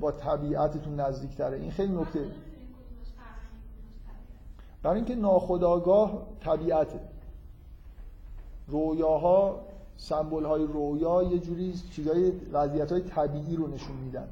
با 0.00 0.12
طبیعتتون 0.12 1.00
نزدیکتره. 1.00 1.56
این 1.56 1.70
خیلی 1.70 1.92
نکته. 1.92 2.20
برای 4.82 4.96
اینکه 4.96 5.14
ناخداگاه 5.14 6.26
طبیعته. 6.40 7.00
رویاها 8.68 9.60
سمبل 9.96 10.44
های 10.44 10.64
رویا 10.64 11.22
یه 11.22 11.38
جوری 11.38 11.72
چیزای 11.72 12.30
وضعیت 12.30 12.92
های 12.92 13.00
طبیعی 13.00 13.56
رو 13.56 13.66
نشون 13.66 13.96
میدن. 13.96 14.28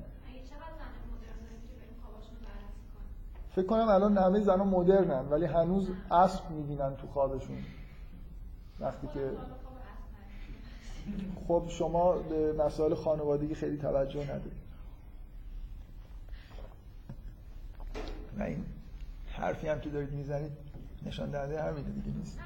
فکر 3.54 3.66
کنم 3.66 3.88
الان 3.88 4.18
همه 4.18 4.40
زنان 4.40 4.68
مدرنن 4.68 5.28
ولی 5.30 5.44
هنوز 5.44 5.88
اسب 6.10 6.50
می‌بینن 6.50 6.96
تو 6.96 7.06
خوابشون. 7.06 7.56
وقتی 8.80 9.06
که 9.14 9.30
خب 11.48 11.62
شما 11.68 12.12
به 12.12 12.52
مسائل 12.52 12.94
خانوادگی 12.94 13.54
خیلی 13.54 13.76
توجه 13.76 14.24
ندارید. 14.24 14.70
حرفی 19.40 19.68
هم 19.68 19.80
که 19.80 19.90
دارید 19.90 20.12
می‌زنید 20.12 20.52
نشان 21.06 21.30
دهنده 21.30 21.62
همینه 21.62 21.90
دیگه 21.90 22.16
نیست. 22.16 22.38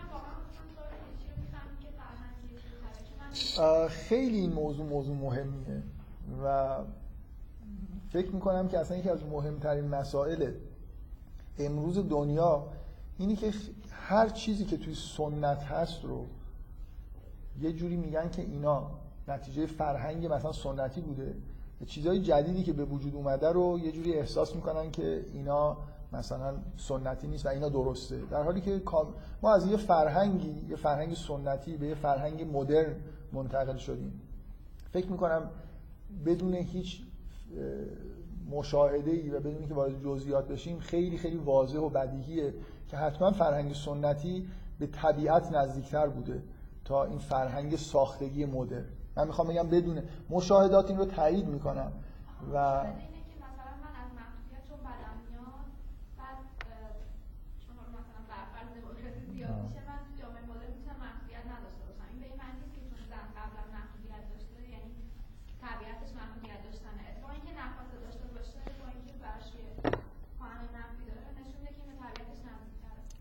خیلی 3.89 4.39
این 4.39 4.53
موضوع 4.53 4.87
موضوع 4.87 5.17
مهمیه 5.17 5.83
و 6.45 6.79
فکر 8.11 8.31
می‌کنم 8.31 8.69
که 8.69 8.79
اصلا 8.79 8.97
یکی 8.97 9.11
از 9.11 9.25
مهمترین 9.25 9.89
مسائل 9.89 10.53
امروز 11.59 12.09
دنیا 12.09 12.67
اینی 13.19 13.37
که 13.37 13.53
هر 13.91 14.29
چیزی 14.29 14.65
که 14.65 14.77
توی 14.77 14.95
سنت 14.95 15.63
هست 15.63 16.05
رو 16.05 16.27
یه 17.61 17.73
جوری 17.73 17.97
میگن 17.97 18.31
که 18.31 18.43
اینا 18.43 18.91
نتیجه 19.29 19.67
فرهنگ 19.67 20.27
مثلا 20.27 20.53
سنتی 20.53 21.01
بوده. 21.01 21.35
چیزهای 21.87 22.23
جدیدی 22.23 22.63
که 22.63 22.73
به 22.73 22.85
وجود 22.85 23.15
اومده 23.15 23.49
رو 23.49 23.79
یه 23.79 23.93
جوری 23.93 24.15
احساس 24.15 24.55
می‌کنن 24.55 24.91
که 24.91 25.25
اینا 25.33 25.77
مثلا 26.15 26.55
سنتی 26.77 27.27
نیست 27.27 27.47
و 27.47 27.49
اینا 27.49 27.69
درسته. 27.69 28.21
در 28.31 28.43
حالی 28.43 28.61
که 28.61 28.83
ما 29.43 29.55
از 29.55 29.67
یه 29.67 29.77
فرهنگی 29.77 30.67
یه 30.69 30.77
فرهنگ 30.77 31.15
سنتی 31.15 31.77
به 31.77 31.87
یه 31.87 31.95
فرهنگ 31.95 32.57
مدرن 32.57 32.95
منتقل 33.33 33.77
شدیم. 33.77 34.21
فکر 34.93 35.07
می‌کنم 35.07 35.51
بدون 36.27 36.55
هیچ 36.55 37.03
مشاهده 38.51 39.11
ای 39.11 39.31
و 39.31 39.41
بدون 39.41 39.69
که 39.69 39.75
وارد 39.75 40.03
جزئیات 40.05 40.49
بشیم 40.49 40.79
خیلی 40.79 41.19
خیلی 41.19 41.37
واضح 41.37 41.79
و 41.79 41.89
بدیهیه 41.89 42.55
که 42.89 42.97
حتما 42.97 43.31
فرهنگ 43.31 43.75
سنتی 43.75 44.49
به 44.79 44.87
طبیعت 44.87 45.53
نزدیکتر 45.53 46.07
بوده 46.07 46.43
تا 46.85 47.05
این 47.05 47.19
فرهنگ 47.19 47.77
ساختگی 47.77 48.45
مدرن. 48.45 48.85
من 49.17 49.27
می‌خوام 49.27 49.49
بگم 49.49 49.69
بدون 49.69 50.03
مشاهدات 50.31 50.91
این 50.91 50.99
رو 50.99 51.05
تایید 51.05 51.47
می‌کنم 51.47 51.93
و 52.55 52.85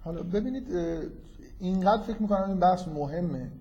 حالا 0.03 0.23
ببینید 0.23 0.67
اینقدر 1.59 2.01
فکر 2.01 2.21
می‌کنم 2.21 2.49
این 2.49 2.59
بحث 2.59 2.87
مهمه. 2.87 3.51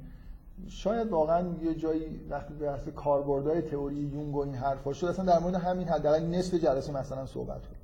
شاید 0.69 1.09
واقعا 1.09 1.49
یه 1.63 1.75
جایی 1.75 2.21
وقتی 2.31 2.55
به 2.55 2.67
بحث 2.67 2.89
کاربردهای 2.89 3.63
تئوری 3.63 3.97
یونگ 3.97 4.37
و 4.37 4.39
این 4.39 4.55
حرفا 4.55 4.93
شد 4.93 5.07
اصلا 5.07 5.25
در 5.25 5.39
مورد 5.39 5.55
همین 5.55 5.89
حداقل 5.89 6.27
نصف 6.27 6.55
جلسه 6.55 6.93
مثلا 6.93 7.27
صحبت 7.27 7.61
کنیم. 7.63 7.79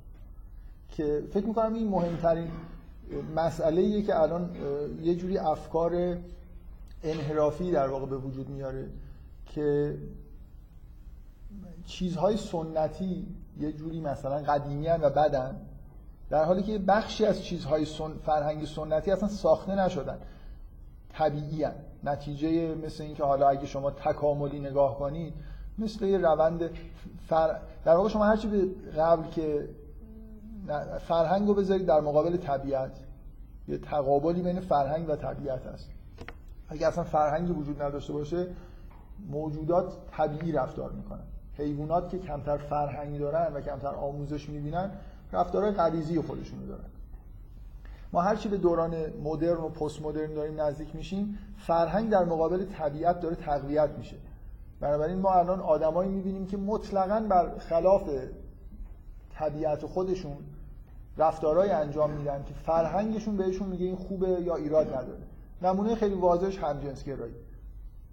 که 0.89 1.23
فکر 1.33 1.47
می‌کنم 1.47 1.75
این 1.75 1.89
مهمترین 1.89 2.51
مسئله 3.37 4.03
که 4.03 4.21
الان 4.21 4.51
یه 5.03 5.15
جوری 5.15 5.39
افکار 5.39 6.17
انحرافی 7.03 7.71
در 7.71 7.89
واقع 7.89 8.07
به 8.07 8.17
وجود 8.17 8.49
میاره 8.49 8.89
که 9.47 9.97
چیزهای 11.87 12.37
سنتی 12.37 13.27
یه 13.61 13.73
جوری 13.73 14.01
مثلا 14.01 14.43
قدیمی 14.43 14.89
و 14.89 15.11
بدن. 15.11 15.57
در 16.31 16.45
حالی 16.45 16.63
که 16.63 16.79
بخشی 16.79 17.25
از 17.25 17.43
چیزهای 17.43 17.85
سن... 17.85 18.13
فرهنگ 18.27 18.65
سنتی 18.65 19.11
اصلا 19.11 19.29
ساخته 19.29 19.75
نشدن. 19.75 20.19
طبیعی 21.13 21.65
هن. 21.65 21.75
نتیجه 22.05 22.75
مثل 22.75 23.03
اینکه 23.03 23.25
حالا 23.25 23.49
اگه 23.49 23.67
شما 23.67 23.91
تکاملی 23.91 24.61
نگاه 24.61 24.99
کنید 24.99 25.35
مثل 25.79 26.05
یه 26.05 26.19
روند 26.19 26.71
فر... 27.29 27.57
در 27.85 27.97
واقع 27.97 28.09
شما 28.09 28.25
هرچی 28.25 28.49
به 28.49 28.69
قبل 29.01 29.29
که 29.29 29.69
فرهنگ 30.99 31.49
رو 31.49 31.55
بذارید 31.55 31.87
در 31.87 32.01
مقابل 32.01 32.37
طبیعت. 32.37 32.93
یه 33.69 33.79
تقابلی 33.79 34.43
بین 34.43 34.61
فرهنگ 34.61 35.09
و 35.09 35.17
طبیعت 35.17 35.67
هست. 35.67 35.91
اگه 36.69 36.87
اصلا 36.87 37.05
فرهنگی 37.05 37.53
وجود 37.53 37.83
نداشته 37.83 38.13
باشه 38.13 38.47
موجودات 39.31 39.93
طبیعی 40.11 40.53
رفتار 40.53 40.93
می‌کنن. 40.93 41.23
حیوانات 41.55 42.11
که 42.11 42.19
کمتر 42.19 42.57
فرهنگی 42.57 43.19
دارن 43.19 43.55
و 43.55 43.61
کمتر 43.61 43.95
آموزش 43.95 44.49
می‌بینن 44.49 44.91
رفتارهای 45.33 45.73
غریزی 45.73 46.21
خودشونو 46.21 46.67
دارن 46.67 46.85
ما 48.13 48.23
هرچی 48.23 48.49
به 48.49 48.57
دوران 48.57 48.97
مدرن 49.25 49.57
و 49.57 49.69
پست 49.69 50.03
مدرن 50.03 50.35
داریم 50.35 50.61
نزدیک 50.61 50.97
میشیم 50.97 51.39
فرهنگ 51.59 52.11
در 52.11 52.25
مقابل 52.25 52.65
طبیعت 52.65 53.21
داره 53.21 53.37
تقویت 53.37 53.91
میشه. 53.99 54.17
بنابراین 54.81 55.19
ما 55.19 55.35
الان 55.35 55.61
آدمایی 55.61 56.11
می‌بینیم 56.11 56.47
که 56.47 56.57
مطلقا 56.57 57.21
بر 57.21 57.59
خلاف 57.59 58.11
طبیعت 59.35 59.87
خودشون 59.87 60.37
رفتارهایی 61.19 61.71
انجام 61.71 62.11
میدن 62.11 62.45
که 62.45 62.55
فرهنگشون 62.55 63.37
بهشون 63.37 63.69
میگه 63.69 63.87
این 63.87 63.97
خوبه 63.97 64.29
یا 64.29 64.57
ایراد 64.57 64.89
نداره. 64.89 65.23
نمونه 65.63 65.95
خیلی 65.95 66.15
واضحش 66.15 66.59
همجنسگرایی 66.59 67.35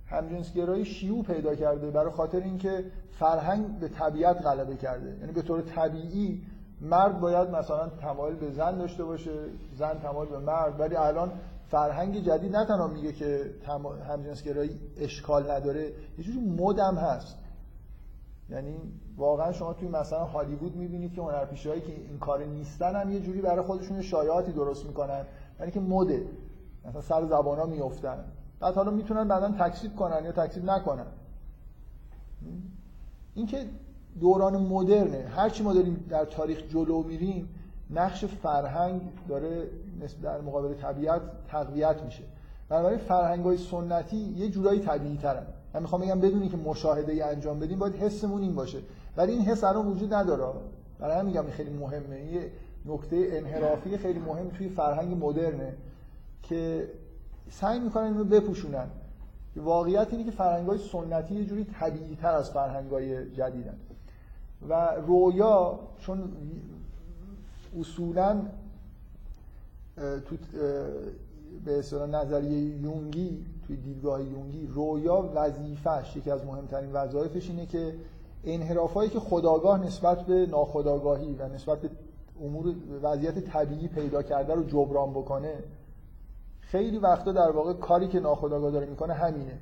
همجنسگرایی 0.07 0.85
شیوع 0.85 1.23
پیدا 1.23 1.55
کرده 1.55 1.91
برای 1.91 2.11
خاطر 2.11 2.39
اینکه 2.39 2.85
فرهنگ 3.11 3.79
به 3.79 3.87
طبیعت 3.87 4.45
غلبه 4.45 4.75
کرده. 4.75 5.17
یعنی 5.19 5.31
به 5.31 5.41
طور 5.41 5.61
طبیعی 5.61 6.41
مرد 6.81 7.19
باید 7.19 7.49
مثلا 7.49 7.89
تمایل 7.89 8.35
به 8.35 8.51
زن 8.51 8.77
داشته 8.77 9.03
باشه 9.03 9.31
زن 9.77 9.99
تمایل 9.99 10.29
به 10.29 10.39
مرد. 10.39 10.79
ولی 10.79 10.95
الان 10.95 11.31
فرهنگ 11.67 12.19
جدید 12.19 12.55
نه 12.55 12.65
تنها 12.65 12.87
میگه 12.87 13.13
که 13.13 13.53
همجنسگرایی 14.09 14.79
اشکال 14.97 15.51
نداره 15.51 15.83
یه 16.17 16.23
جوری 16.23 16.39
مدم 16.39 16.95
هست. 16.95 17.37
یعنی 18.49 18.77
واقعا 19.17 19.51
شما 19.51 19.73
توی 19.73 19.87
مثلا 19.87 20.23
هالیوود 20.23 20.75
می‌بینید 20.75 21.13
که 21.13 21.21
هنرپیشه‌هایی 21.21 21.81
که 21.81 21.91
این 21.91 22.19
کار 22.19 22.43
نیستن 22.43 22.95
هم 22.95 23.11
یه 23.11 23.19
جوری 23.19 23.41
برای 23.41 23.65
خودشون 23.65 24.01
شایعاتی 24.01 24.51
درست 24.51 24.85
می‌کنن. 24.85 25.25
یعنی 25.59 25.71
که 25.71 25.79
مده. 25.79 26.27
مثلا 26.85 27.01
سر 27.01 27.25
زبانا 27.25 27.65
میافتن. 27.65 28.23
بعد 28.59 28.75
حالا 28.75 28.91
می‌تونن 28.91 29.27
بعدا 29.27 29.51
تکسیب 29.51 29.95
کنن 29.95 30.25
یا 30.25 30.31
تکسیب 30.31 30.65
نکنن. 30.65 31.07
اینکه 33.35 33.65
دوران 34.19 34.57
مدرنه. 34.57 35.27
هرچی 35.35 35.63
ما 35.63 35.73
داریم 35.73 36.05
در 36.09 36.25
تاریخ 36.25 36.63
جلو 36.69 37.03
میریم 37.03 37.49
نقش 37.89 38.25
فرهنگ 38.25 39.01
داره 39.27 39.67
در 40.23 40.41
مقابل 40.41 40.73
طبیعت 40.73 41.21
تقویت 41.47 42.03
میشه. 42.05 42.23
بنابراین 42.69 42.99
فرهنگ 42.99 43.45
های 43.45 43.57
سنتی 43.57 44.17
یه 44.17 44.49
جورایی 44.49 44.79
طبیعی 44.79 45.17
ترن 45.17 45.43
من 45.73 45.81
می‌خوام 45.81 46.01
بگم 46.01 46.19
بدونی 46.19 46.49
که 46.49 46.57
مشاهده 46.57 47.11
ای 47.11 47.21
انجام 47.21 47.59
بدیم 47.59 47.79
باید 47.79 47.95
حسمون 47.95 48.41
این 48.41 48.55
باشه. 48.55 48.77
ولی 49.17 49.31
این 49.31 49.41
حس 49.41 49.63
الان 49.63 49.87
وجود 49.87 50.13
نداره. 50.13 50.43
برای 50.99 51.19
همین 51.19 51.37
میگم 51.37 51.51
خیلی 51.51 51.69
مهمه. 51.69 52.25
یه 52.25 52.51
نکته 52.85 53.27
انحرافی 53.31 53.97
خیلی 53.97 54.19
مهم 54.19 54.49
توی 54.49 54.69
فرهنگ 54.69 55.23
مدرنه 55.23 55.73
که 56.43 56.89
سعی 57.49 57.79
می‌کنن 57.79 58.03
اینو 58.03 58.23
بپوشونن. 58.23 58.87
واقعیت 59.55 60.07
اینه 60.11 60.23
که 60.23 60.31
فرهنگ 60.31 60.67
های 60.67 60.77
سنتی 60.77 61.35
یه 61.35 61.45
جوری 61.45 61.67
طبیعی 61.79 62.15
تر 62.15 62.35
از 62.35 62.51
فرهنگ 62.51 62.91
های 62.91 63.31
جدیدن. 63.31 63.77
و 64.69 64.95
رویا 65.07 65.79
چون 65.99 66.31
اصولا 67.79 68.41
تو 69.95 70.37
به 71.65 71.79
اصطلاح 71.79 72.09
نظریه 72.09 72.59
یونگی 72.59 73.45
توی 73.67 73.77
دیدگاه 73.77 74.23
یونگی 74.23 74.67
رویا 74.67 75.29
وظیفش 75.35 76.15
یکی 76.15 76.31
از 76.31 76.45
مهمترین 76.45 76.91
وظایفش 76.91 77.49
اینه 77.49 77.65
که 77.65 77.95
انحرافایی 78.43 79.09
که 79.09 79.19
خداگاه 79.19 79.85
نسبت 79.85 80.21
به 80.21 80.45
ناخداگاهی 80.45 81.35
و 81.35 81.47
نسبت 81.47 81.81
به 81.81 81.89
امور 82.41 82.75
وضعیت 83.01 83.39
طبیعی 83.39 83.87
پیدا 83.87 84.23
کرده 84.23 84.53
رو 84.53 84.63
جبران 84.63 85.11
بکنه 85.11 85.53
خیلی 86.61 86.97
وقتا 86.97 87.31
در 87.31 87.51
واقع 87.51 87.73
کاری 87.73 88.07
که 88.07 88.19
ناخداگاه 88.19 88.71
داره 88.71 88.85
می‌کنه 88.85 89.13
همینه. 89.13 89.59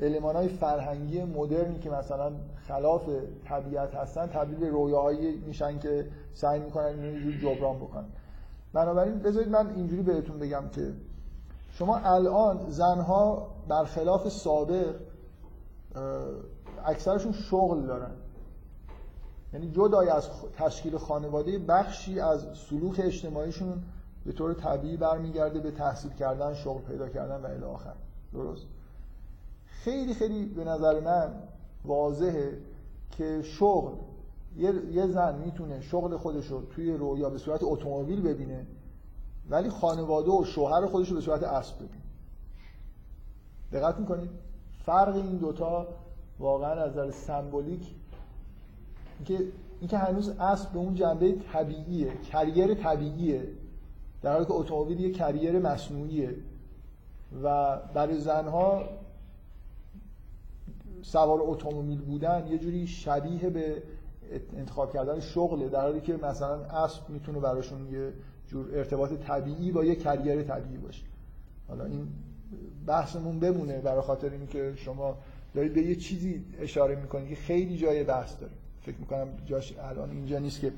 علمان 0.00 0.48
فرهنگی 0.48 1.24
مدرنی 1.24 1.78
که 1.78 1.90
مثلا 1.90 2.32
خلاف 2.68 3.08
طبیعت 3.44 3.94
هستن 3.94 4.26
تبدیل 4.26 4.58
به 4.58 4.68
رویاهایی 4.68 5.36
میشن 5.36 5.78
که 5.78 6.08
سعی 6.34 6.60
می‌کنن 6.60 6.84
اینو 6.84 7.38
جبران 7.38 7.76
بکنن. 7.76 8.06
بنابراین 8.72 9.18
بذارید 9.18 9.48
من 9.48 9.70
اینجوری 9.70 10.02
بهتون 10.02 10.38
بگم 10.38 10.68
که 10.72 10.92
شما 11.70 11.96
الان 11.96 12.70
زنها 12.70 13.48
برخلاف 13.68 14.28
سابق 14.28 14.94
اکثرشون 16.84 17.32
شغل 17.32 17.86
دارن. 17.86 18.10
یعنی 19.52 19.70
جدای 19.70 20.08
از 20.08 20.28
تشکیل 20.58 20.96
خانواده 20.96 21.58
بخشی 21.58 22.20
از 22.20 22.46
سلوک 22.54 23.00
اجتماعیشون 23.04 23.82
به 24.24 24.32
طور 24.32 24.54
طبیعی 24.54 24.96
برمیگرده 24.96 25.60
به 25.60 25.70
تحصیل 25.70 26.12
کردن 26.12 26.54
شغل 26.54 26.80
پیدا 26.80 27.08
کردن 27.08 27.40
و 27.40 27.46
الی 27.46 27.64
آخر. 27.64 27.94
درست؟ 28.32 28.66
خیلی 29.86 30.14
خیلی 30.14 30.44
به 30.44 30.64
نظر 30.64 31.00
من 31.00 31.34
واضحه 31.84 32.58
که 33.10 33.42
شغل 33.42 33.92
یه 34.90 35.06
زن 35.06 35.38
می‌تونه 35.38 35.80
شغل 35.80 36.16
خودش 36.16 36.46
رو 36.46 36.62
توی 36.62 36.92
رویا 36.92 37.30
به 37.30 37.38
صورت 37.38 37.60
اتومبیل 37.62 38.22
ببینه 38.22 38.66
ولی 39.50 39.70
خانواده 39.70 40.30
و 40.30 40.44
شوهر 40.44 40.86
خودش 40.86 41.08
رو 41.08 41.14
به 41.14 41.20
صورت 41.20 41.42
اسب 41.42 41.76
ببینه. 41.76 42.02
دقت 43.72 43.98
می‌کنید؟ 43.98 44.30
فرق 44.86 45.14
این 45.14 45.36
دوتا 45.36 45.86
واقعا 46.38 46.70
از 46.70 46.90
نظر 46.90 47.10
سمبولیک 47.10 47.94
اینکه 49.18 49.44
اینکه 49.80 49.98
هنوز 49.98 50.28
اسب 50.28 50.72
به 50.72 50.78
اون 50.78 50.94
جنبه 50.94 51.32
طبیعیه 51.52 52.12
کریر 52.32 52.74
طبیعیه 52.74 53.48
در 54.22 54.32
حالی 54.32 54.44
که 54.44 54.52
اتومبیل 54.52 55.00
یه 55.00 55.12
کریر 55.12 55.58
مصنوعیه 55.58 56.36
و 57.42 57.76
برای 57.94 58.20
زنها 58.20 58.82
سوار 61.02 61.38
اتومبیل 61.42 62.00
بودن 62.00 62.46
یه 62.50 62.58
جوری 62.58 62.86
شبیه 62.86 63.50
به 63.50 63.82
انتخاب 64.56 64.92
کردن 64.92 65.20
شغله 65.20 65.68
در 65.68 65.80
حالی 65.80 66.00
که 66.00 66.16
مثلا 66.16 66.64
اسب 66.64 67.10
می‌تونه 67.10 67.40
براشون 67.40 67.86
یه 67.92 68.12
جور 68.46 68.66
ارتباط 68.74 69.12
طبیعی 69.12 69.72
با 69.72 69.84
یه 69.84 69.94
کریر 69.94 70.42
طبیعی 70.42 70.76
باشه. 70.76 71.02
حالا 71.68 71.84
این 71.84 72.08
بحثمون 72.86 73.40
بمونه 73.40 73.80
برای 73.80 74.00
خاطر 74.00 74.30
اینکه 74.30 74.72
شما 74.76 75.18
دارید 75.54 75.74
به 75.74 75.82
یه 75.82 75.94
چیزی 75.94 76.44
اشاره 76.60 76.94
می‌کنید 76.94 77.28
که 77.28 77.34
خیلی 77.34 77.76
جای 77.76 78.04
بحث 78.04 78.40
داره 78.40 78.52
فکر 78.82 78.96
می‌کنم 78.98 79.28
جاش 79.46 79.74
الان 79.78 80.10
اینجا 80.10 80.38
نیست 80.38 80.60
که 80.60 80.72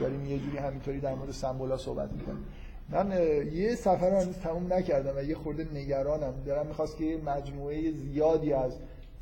داریم 0.00 0.26
یه 0.26 0.38
جوری 0.38 0.56
همینطوری 0.56 1.00
در 1.00 1.14
مورد 1.14 1.30
سمبولا 1.30 1.76
صحبت 1.76 2.12
می‌کنیم. 2.12 2.44
من 2.88 3.12
یه 3.52 3.74
سفر 3.74 4.10
رو 4.10 4.16
هنوز 4.16 4.36
تموم 4.36 4.72
نکردم 4.72 5.12
و 5.16 5.22
یه 5.22 5.34
خورده 5.34 5.68
نگرانم. 5.74 6.34
دارم 6.46 6.66
می‌خواست 6.66 6.96
که 6.96 7.20
مجموعه 7.26 7.92
زیادی 7.92 8.52
از 8.52 8.72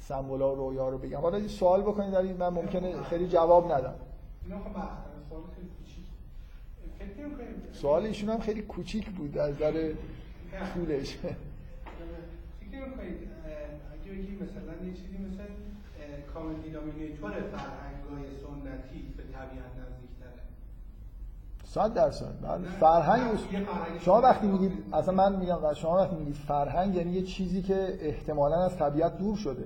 سمبولا 0.08 0.52
و 0.52 0.56
رویا 0.56 0.88
رو 0.88 0.98
بگم. 0.98 1.20
حالا 1.20 1.48
سوال 1.48 1.82
بکنید 1.82 2.10
در 2.12 2.22
من 2.22 2.48
ممکنه 2.48 3.02
خیلی 3.02 3.28
جواب 3.28 3.72
ندم. 3.72 3.94
سوال 7.72 8.06
ایشون 8.06 8.28
هم 8.28 8.40
خیلی 8.40 8.62
کوچیک 8.62 9.10
بود 9.10 9.38
از 9.38 9.54
نظر 9.54 9.92
طولش. 10.74 11.16
فکر 11.16 12.80
کنید 12.80 13.28
اگه 13.92 14.12
بگی 14.12 14.36
مثلا 14.36 14.86
یه 14.86 14.94
چیزی 14.94 15.18
مثل 15.18 15.44
کامل 16.34 16.54
دینامینیتور 16.54 17.30
فرهنگای 17.30 18.30
سنتی 18.40 19.14
به 19.16 19.22
طبیعت 19.22 19.72
نزدیکتره. 19.78 20.42
صد 21.64 21.94
درصد. 21.94 22.64
فرهنگ 22.80 23.38
شما 24.00 24.20
وقتی 24.20 24.46
میگید 24.46 24.72
اصلا 24.92 25.14
من 25.14 25.36
میگم 25.36 25.74
شما 25.74 25.96
وقتی 25.96 26.16
میگید 26.16 26.34
فرهنگ 26.34 26.94
یعنی 26.94 27.12
یه 27.12 27.22
چیزی 27.22 27.62
که 27.62 27.98
احتمالا 28.00 28.64
از 28.64 28.76
طبیعت 28.76 29.18
دور 29.18 29.36
شده. 29.36 29.64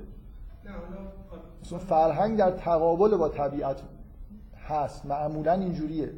نه 1.73 1.79
فرهنگ 1.79 2.39
در 2.39 2.51
تقابل 2.51 3.17
با 3.17 3.29
طبیعت 3.29 3.81
هست 4.69 5.07
معمولا 5.07 5.53
اینجوریه. 5.53 6.11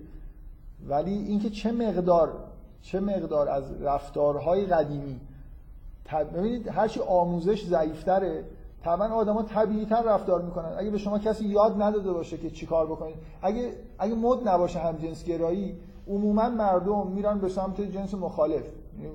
ولی 0.89 1.13
اینکه 1.15 1.51
چه 1.51 1.73
مقدار 1.73 2.33
چه 2.83 3.01
مقدار 3.01 3.49
از 3.49 3.83
رفتارهای 3.83 4.67
قدیمی 4.67 5.21
ببینید 6.35 6.69
هرچی 6.69 7.01
آموزش 7.01 7.65
ضعیفتره 7.65 8.45
طبعا 8.85 9.09
آدما 9.09 9.43
طبیعی‌تر 9.43 10.03
رفتار 10.03 10.43
می‌کنن. 10.43 10.73
اگه 10.79 10.91
به 10.91 10.99
شما 10.99 11.19
کسی 11.19 11.45
یاد 11.45 11.83
نداده 11.83 12.13
باشه 12.13 12.39
که 12.39 12.51
چیکار 12.51 12.87
بکنید 12.87 13.17
اگه 13.43 13.73
اگه 13.99 14.15
مد 14.15 14.49
نباشه 14.49 14.79
هم 14.79 14.97
جنس 14.97 15.25
گرایی 15.25 15.77
عموما 16.09 16.49
مردم 16.49 17.07
میرن 17.07 17.39
به 17.39 17.49
سمت 17.49 17.81
جنس 17.81 18.15
مخالف. 18.15 18.63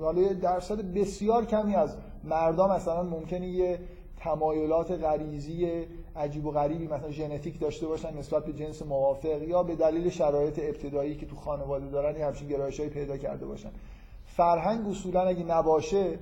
حالا 0.00 0.32
درصد 0.32 0.80
بسیار 0.80 1.44
کمی 1.44 1.74
از 1.74 1.96
مردم 2.24 2.70
مثلا 2.70 3.02
ممکنه 3.02 3.48
یه 3.48 3.78
تمایلات 4.24 4.90
غریزی 4.90 5.86
عجیب 6.16 6.46
و 6.46 6.50
غریبی 6.50 6.86
مثلا 6.86 7.10
ژنتیک 7.10 7.60
داشته 7.60 7.86
باشن 7.86 8.18
نسبت 8.18 8.44
به 8.44 8.52
جنس 8.52 8.82
موافق 8.82 9.42
یا 9.42 9.62
به 9.62 9.76
دلیل 9.76 10.10
شرایط 10.10 10.58
ابتدایی 10.58 11.16
که 11.16 11.26
تو 11.26 11.36
خانواده 11.36 11.86
دارن 11.86 12.16
یه 12.16 12.26
همچین 12.26 12.48
گرایشایی 12.48 12.90
پیدا 12.90 13.16
کرده 13.16 13.46
باشن. 13.46 13.70
فرهنگ 14.24 14.88
اصولا 14.88 15.20
اگه 15.20 15.44
نباشه 15.44 16.18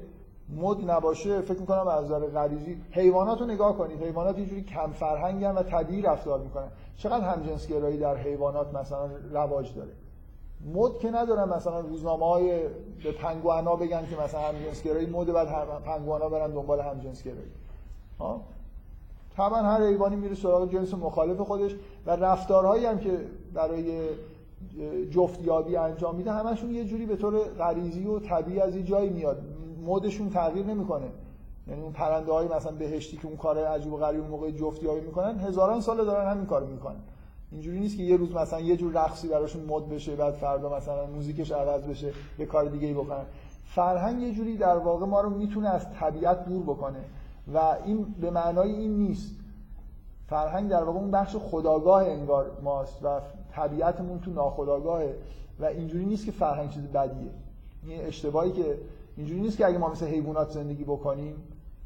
مد 0.56 0.90
نباشه 0.90 1.40
فکر 1.40 1.58
می‌کنم 1.58 1.88
از 1.88 2.04
نظر 2.04 2.20
غریزی 2.26 2.76
حیوانات 2.90 3.40
رو 3.40 3.46
نگاه 3.46 3.78
کنید. 3.78 4.02
حیوانات 4.02 4.38
یه 4.38 4.46
جوری 4.46 4.62
کم 4.62 4.92
فرهنگن 4.92 5.54
و 5.54 5.62
طبیعی 5.62 6.02
رفتار 6.02 6.40
می‌کنن. 6.40 6.68
چقدر 6.96 7.24
همجنسگرایی 7.24 7.98
در 7.98 8.16
حیوانات 8.16 8.74
مثلا 8.74 9.10
رواج 9.32 9.74
داره؟ 9.74 9.92
مد 10.74 10.98
که 10.98 11.10
ندارن 11.10 11.48
مثلا 11.48 11.80
روزنامه 11.80 12.26
های 12.26 12.68
به 13.04 13.12
پنگوانا 13.12 13.76
بگن 13.76 14.06
که 14.06 14.16
مثلا 14.16 14.40
همجنسگرایی 14.40 15.06
مد 15.06 15.32
بعد 15.32 15.48
پنگوانا 15.84 16.28
برن 16.28 16.50
دنبال 16.50 16.80
همجنسگرایی. 16.80 17.48
ها 17.48 17.61
طبعا 19.36 19.62
هر 19.62 19.86
حیوانی 19.86 20.16
میره 20.16 20.35
سراغ 20.35 20.73
جنس 20.73 20.94
مخالف 20.94 21.40
خودش 21.40 21.74
و 22.07 22.11
رفتارهایی 22.11 22.86
هم 22.86 22.99
که 22.99 23.19
برای 23.55 24.09
جفتیابی 25.11 25.77
انجام 25.77 26.15
میده 26.15 26.32
همشون 26.32 26.70
یه 26.70 26.85
جوری 26.85 27.07
به 27.07 27.16
طور 27.16 27.39
غریزی 27.39 28.07
و 28.07 28.19
طبیعی 28.19 28.61
از 28.61 28.77
این 28.77 28.85
جایی 28.85 29.11
میاد. 29.11 29.43
مدشون 29.86 30.31
تغییر 30.31 30.66
نمی‌کنه. 30.66 31.07
یعنی 31.69 31.82
اون 31.82 31.93
پرنده 31.93 32.32
های 32.32 32.49
مثلا 32.49 32.73
بهشتی 32.73 33.16
که 33.16 33.27
اون 33.27 33.36
کار 33.36 33.59
عجیب 33.65 33.93
و 33.93 33.97
غریب 33.97 34.31
موقع 34.31 34.51
جفتیابی 34.51 35.01
می‌کنن 35.01 35.39
هزاران 35.39 35.81
سال 35.81 36.05
دارن 36.05 36.31
همین 36.31 36.47
کارو 36.47 36.66
می‌کنن. 36.66 36.97
اینجوری 37.53 37.81
نیست 37.81 37.97
که 37.97 38.03
یه 38.03 38.16
روز 38.16 38.32
مثلا 38.32 38.61
یه 38.61 38.77
جور 38.77 38.93
رقصی 38.93 39.28
براشون 39.28 39.65
مد 39.65 39.89
بشه 39.89 40.16
بعد 40.16 40.35
فردا 40.35 40.77
مثلا 40.77 41.07
موزیکش 41.07 41.53
عوض 41.53 41.82
بشه 41.82 42.12
یه 42.39 42.47
کار 42.47 42.65
دیگه 42.65 42.86
ای 42.86 42.94
بکنن. 42.94 43.24
فرهنگ 43.65 44.23
یه 44.23 44.32
جوری 44.32 44.57
در 44.57 44.77
واقع 44.77 45.07
ما 45.07 45.20
رو 45.20 45.31
می‌تونه 45.31 45.69
از 45.69 45.86
طبیعت 46.01 46.44
دور 46.44 46.62
بکنه. 46.62 47.05
و 47.55 47.59
این 47.59 48.05
به 48.20 48.31
معنای 48.31 48.73
این 48.73 48.98
نیست. 48.98 49.35
فرهنگ 50.27 50.70
در 50.70 50.85
واقع 50.85 50.98
اون 50.98 51.10
بخش 51.10 51.36
خداگاه 51.36 52.05
انگار 52.05 52.60
ماست 52.62 53.05
و 53.05 53.20
طبیعتمون 53.52 54.20
تو 54.20 54.31
ناخداگاهه 54.31 55.16
و 55.60 55.64
اینجوری 55.64 56.05
نیست 56.05 56.27
که 56.27 56.32
فرهنگ 56.32 56.70
چیز 56.70 56.82
بدیه. 56.82 57.31
این 57.86 58.01
اشتباهی 58.01 58.52
که 58.52 58.78
اینجوری 59.16 59.40
نیست 59.40 59.59
که 59.59 59.66
اگه 59.66 59.78
ما 59.78 59.89
مثل 59.89 60.06
حیوانات 60.06 60.51
زندگی 60.51 60.85
بکنیم 60.85 61.35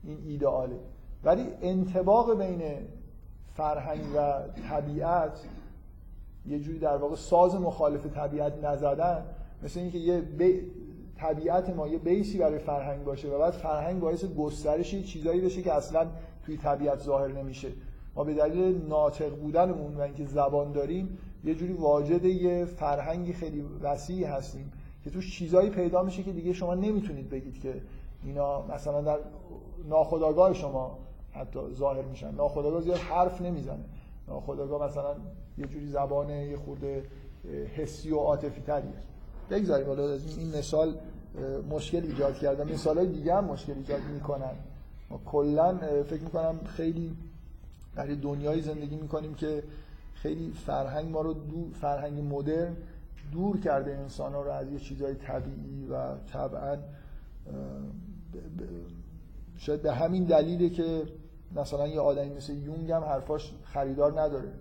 این 0.05 0.19
ایدئاله. 0.27 0.78
ولی 1.24 1.47
انتباق 1.62 2.39
بین 2.39 2.62
فرهنگ 3.55 4.01
و 4.16 4.43
طبیعت 4.70 5.41
یه 6.47 6.61
جوری 6.61 6.78
در 6.78 6.97
واقع 6.97 7.16
ساز 7.16 7.55
مخالف 7.55 8.07
طبیعت 8.07 8.65
نزدن 8.65 9.24
مثل 9.62 9.81
اینکه 9.81 9.99
یه 9.99 10.20
طبیعت 11.18 11.70
ما 11.70 11.88
یه 11.88 11.98
بیسی 11.98 12.38
برای 12.38 12.59
فرهنگ 12.59 13.05
باشه 13.05 13.28
و 13.28 13.38
بعد 13.38 13.52
فرهنگ 13.52 14.01
باعث 14.01 14.24
گسترش 14.24 14.94
چیزایی 14.94 15.40
بشه 15.40 15.62
که 15.62 15.72
اصلا 15.72 16.06
توی 16.43 16.56
طبیعت 16.56 16.98
ظاهر 16.98 17.32
نمیشه. 17.32 17.68
ما 18.14 18.24
به 18.24 18.34
دلیل 18.34 18.86
ناطق 18.88 19.28
بودنمون 19.28 19.97
و 19.97 20.01
اینکه 20.01 20.26
زبان 20.26 20.72
داریم 20.72 21.18
یه 21.44 21.55
جوری 21.55 21.72
واجد 21.72 22.24
یه 22.24 22.64
فرهنگی 22.64 23.32
خیلی 23.32 23.64
وسیعی 23.82 24.24
هستیم 24.24 24.72
که 25.05 25.10
توش 25.10 25.38
چیزایی 25.38 25.70
پیدا 25.70 26.02
میشه 26.02 26.22
که 26.22 26.32
دیگه 26.32 26.52
شما 26.52 26.74
نمی‌تونید 26.74 27.30
بگید 27.30 27.60
که 27.60 27.74
اینا 28.24 28.66
مثلا 28.66 29.02
در 29.02 29.18
ناخودآگاه 29.88 30.52
شما 30.52 30.98
حتی 31.32 31.60
ظاهر 31.74 32.02
میشن. 32.02 32.34
ناخودآگاه 32.34 32.80
زیاد 32.80 32.98
حرف 32.98 33.40
نمی‌زنه. 33.40 33.84
ناخودآگاه 34.28 34.88
مثلا 34.88 35.14
یه 35.59 35.66
جوری 35.66 35.86
زبان 35.86 36.30
یه 36.30 36.56
خورده 36.56 37.02
حسی 37.76 38.10
و 38.10 38.16
عاطفی 38.16 38.60
تریه. 38.60 38.93
بگذاریم. 39.51 39.86
حالا 39.86 40.12
این 40.12 40.59
مثال 40.59 40.94
مشکل 41.70 42.02
ایجاد 42.02 42.39
کردن. 42.39 42.73
مثال 42.73 42.98
های 42.98 43.06
دیگه 43.06 43.35
هم 43.35 43.44
مشکل 43.44 43.73
ایجاد 43.73 44.01
می‌کنن. 44.14 44.55
ما 45.10 45.20
کلا 45.27 45.78
فکر 46.10 46.23
می‌کنم 46.23 46.60
خیلی 46.64 47.16
در 47.97 48.06
دنیای 48.06 48.62
زندگی 48.62 48.97
می‌کنیم 48.97 49.35
که 49.35 49.62
خیلی 50.14 50.52
فرهنگ 50.66 51.10
ما 51.10 51.20
رو 51.20 51.32
دو 51.32 51.68
فرهنگ 51.81 52.35
مدرن 52.35 52.77
دور 53.32 53.60
کرده 53.60 53.90
انسان 53.90 54.32
ها 54.32 54.43
رو 54.43 54.51
از 54.51 54.73
یه 54.73 54.78
چیزهای 54.78 55.14
طبیعی 55.14 55.86
و 55.90 56.14
طبعا 56.32 56.77
شاید 59.56 59.82
به 59.82 59.93
همین 59.93 60.24
دلیله 60.24 60.70
که 60.70 61.02
مثلا 61.56 61.89
یه 61.89 62.01
آدمی 62.01 62.35
مثل 62.35 62.52
یونگ 62.52 62.90
هم 62.90 63.05
حرفاش 63.05 63.52
خریدار 63.64 64.20
نداره. 64.20 64.52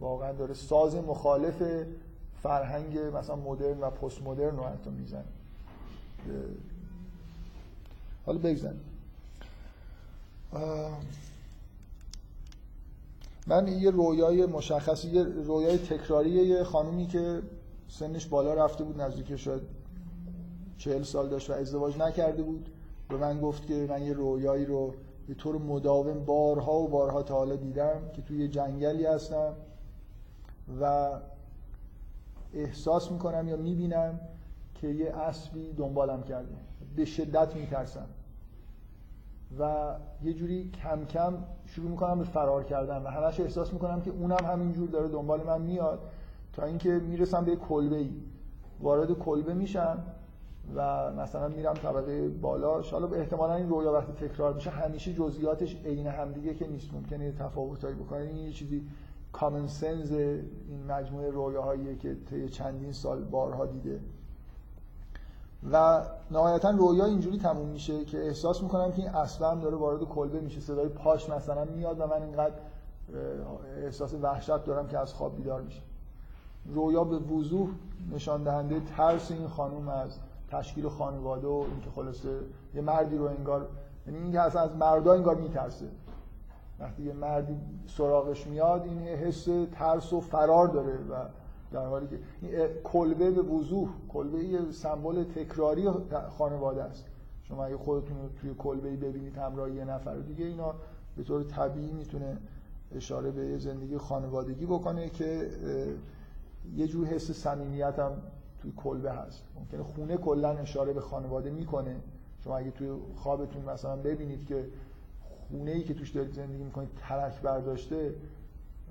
واقعا 0.00 0.32
داره 0.32 0.54
ساز 0.54 0.94
مخالف 0.94 1.62
فرهنگ 2.42 2.98
مثلا 2.98 3.36
مدرن 3.36 3.80
و 3.80 3.90
پست 3.90 4.22
مدرن 4.22 4.56
رو 4.56 4.64
حتی 4.64 4.90
می‌زنه. 4.90 5.24
حالا 8.26 8.38
بگذن 8.38 8.76
من 13.46 13.68
یه 13.68 13.90
رویای 13.90 14.46
مشخصی 14.46 15.08
یه 15.08 15.22
رویای 15.22 15.78
تکراری 15.78 16.30
یه 16.30 16.64
خانومی 16.64 17.06
که 17.06 17.42
سنش 17.88 18.26
بالا 18.26 18.54
رفته 18.54 18.84
بود 18.84 19.00
نزدیک 19.00 19.36
شاید 19.36 19.62
چهل 20.78 21.02
سال 21.02 21.28
داشت 21.28 21.50
و 21.50 21.52
ازدواج 21.52 21.98
نکرده 21.98 22.42
بود 22.42 22.68
به 23.08 23.16
من 23.16 23.40
گفت 23.40 23.66
که 23.66 23.86
من 23.90 24.02
یه 24.02 24.12
رویایی 24.12 24.64
رو 24.64 24.94
به 25.28 25.34
طور 25.34 25.58
مداوم 25.58 26.24
بارها 26.24 26.74
و 26.74 26.88
بارها 26.88 27.22
تا 27.22 27.34
حالا 27.34 27.56
دیدم 27.56 28.00
که 28.16 28.22
توی 28.22 28.38
یه 28.38 28.48
جنگلی 28.48 29.06
هستم 29.06 29.52
و 30.80 31.10
احساس 32.54 33.12
می‌کنم 33.12 33.48
یا 33.48 33.56
می‌بینم 33.56 34.20
که 34.74 34.88
یه 34.88 35.16
اسبی 35.16 35.72
دنبالم 35.72 36.22
کرده. 36.22 36.54
به 36.96 37.04
شدت 37.04 37.56
میترسم. 37.56 38.06
و 39.58 39.94
یه 40.22 40.32
جوری 40.32 40.70
کم 40.70 41.04
کم 41.04 41.34
شروع 41.66 41.90
می‌کنم 41.90 42.18
به 42.18 42.24
فرار 42.24 42.64
کردن 42.64 43.02
و 43.02 43.08
همش 43.08 43.40
احساس 43.40 43.72
می‌کنم 43.72 44.00
که 44.00 44.10
اونم 44.10 44.44
همینجور 44.44 44.88
داره 44.88 45.08
دنبال 45.08 45.42
من 45.42 45.60
میاد 45.60 46.00
تا 46.52 46.64
اینکه 46.64 46.90
می‌رسم 46.90 47.44
به 47.44 47.56
کلبه 47.56 47.96
ای 47.96 48.10
وارد 48.80 49.12
کلبه 49.12 49.54
میشم 49.54 49.98
و 50.76 51.12
مثلا 51.12 51.48
میرم 51.48 51.74
طبقه 51.74 52.28
بالا. 52.28 52.82
حالا 52.82 53.08
احتمالا 53.08 53.54
این 53.54 53.68
رویا 53.68 53.92
وقتی 53.92 54.12
تکرار 54.12 54.54
میشه 54.54 54.70
همیشه 54.70 55.14
جزئیاتش 55.14 55.76
عین 55.84 56.06
همدیگه 56.06 56.54
که 56.54 56.66
نیست. 56.66 56.94
ممکنه 56.94 57.32
تفاوتایی 57.32 57.94
بکنه 57.94 58.20
این 58.20 58.36
یه 58.36 58.52
چیزی 58.52 58.82
کامن 59.32 59.66
سنز 59.66 60.12
این 60.12 60.84
مجموعه 60.88 61.30
رویاهایی 61.30 61.96
که 61.96 62.16
طی 62.30 62.48
چندین 62.48 62.92
سال 62.92 63.24
بارها 63.24 63.66
دیده. 63.66 64.00
و 65.72 66.02
نهایتا 66.30 66.70
رویا 66.70 67.04
اینجوری 67.04 67.38
تموم 67.38 67.68
میشه 67.68 68.04
که 68.04 68.26
احساس 68.26 68.62
می‌کنم 68.62 68.92
که 68.92 69.02
این 69.02 69.10
اصلا 69.10 69.54
داره 69.54 69.76
وارد 69.76 70.04
کلبه 70.04 70.40
میشه 70.40 70.60
صدای 70.60 70.88
پاش 70.88 71.28
مثلا 71.30 71.64
میاد 71.64 72.00
و 72.00 72.06
من 72.06 72.22
اینقدر 72.22 72.54
احساس 73.76 74.14
وحشت 74.14 74.64
دارم 74.64 74.88
که 74.88 74.98
از 74.98 75.14
خواب 75.14 75.36
بیدار 75.36 75.62
میشه 75.62 75.80
رویا 76.66 77.04
به 77.04 77.18
وضوح 77.18 77.68
نشان 78.12 78.42
دهنده 78.42 78.80
ترس 78.80 79.30
این 79.30 79.48
خانم 79.48 79.88
از 79.88 80.18
تشکیل 80.50 80.88
خانواده 80.88 81.46
و 81.46 81.64
اینکه 81.70 81.90
خلاصه 81.94 82.28
یه 82.74 82.80
مردی 82.80 83.16
رو 83.16 83.24
انگار 83.24 83.68
یعنی 84.06 84.18
اینکه 84.18 84.40
اصلا 84.40 84.62
از 84.62 84.76
مردا 84.76 85.12
انگار 85.12 85.34
میترسه. 85.34 85.86
وقتی 86.80 87.02
یه 87.02 87.12
مردی 87.12 87.56
سراغش 87.86 88.46
میاد 88.46 88.84
این 88.84 88.98
حس 88.98 89.48
ترس 89.72 90.12
و 90.12 90.20
فرار 90.20 90.68
داره 90.68 90.96
و 90.96 91.14
در 91.72 91.86
حالی 91.86 92.06
که 92.08 92.18
کلبه 92.84 93.30
به 93.30 93.42
وضوح 93.42 93.88
کلبه 94.08 94.44
یه 94.44 94.70
سمبل 94.70 95.24
تکراری 95.24 95.88
خانواده 96.38 96.82
است. 96.82 97.04
شما 97.42 97.64
اگه 97.64 97.76
خودتون 97.76 98.16
رو 98.16 98.28
توی 98.40 98.54
کلبه 98.58 98.96
ببینید 98.96 99.36
همراه 99.36 99.70
یه 99.70 99.84
نفر 99.84 100.16
دیگه 100.16 100.44
اینا 100.44 100.74
به 101.16 101.22
طور 101.22 101.42
طبیعی 101.42 101.92
می‌تونه 101.92 102.36
اشاره 102.92 103.30
به 103.30 103.58
زندگی 103.58 103.98
خانوادگی 103.98 104.66
بکنه 104.66 105.08
که 105.08 105.50
یه 106.76 106.86
جور 106.86 107.06
حس 107.06 107.30
صمیمیت 107.30 107.98
هم 107.98 108.12
توی 108.62 108.72
کلبه 108.76 109.12
هست. 109.12 109.44
ممکنه 109.58 109.82
خونه 109.82 110.16
کلا 110.16 110.50
اشاره 110.50 110.92
به 110.92 111.00
خانواده 111.00 111.50
می‌کنه. 111.50 111.96
شما 112.44 112.56
اگه 112.56 112.70
توی 112.70 112.90
خوابتون 113.16 113.64
مثلا 113.64 113.96
ببینید 113.96 114.46
که 114.46 114.68
خونه 115.48 115.70
ای 115.70 115.82
که 115.82 115.94
توش 115.94 116.10
دارید 116.10 116.32
زندگی 116.32 116.64
می‌کنید 116.64 116.88
ترک 116.96 117.40
برداشته 117.42 118.14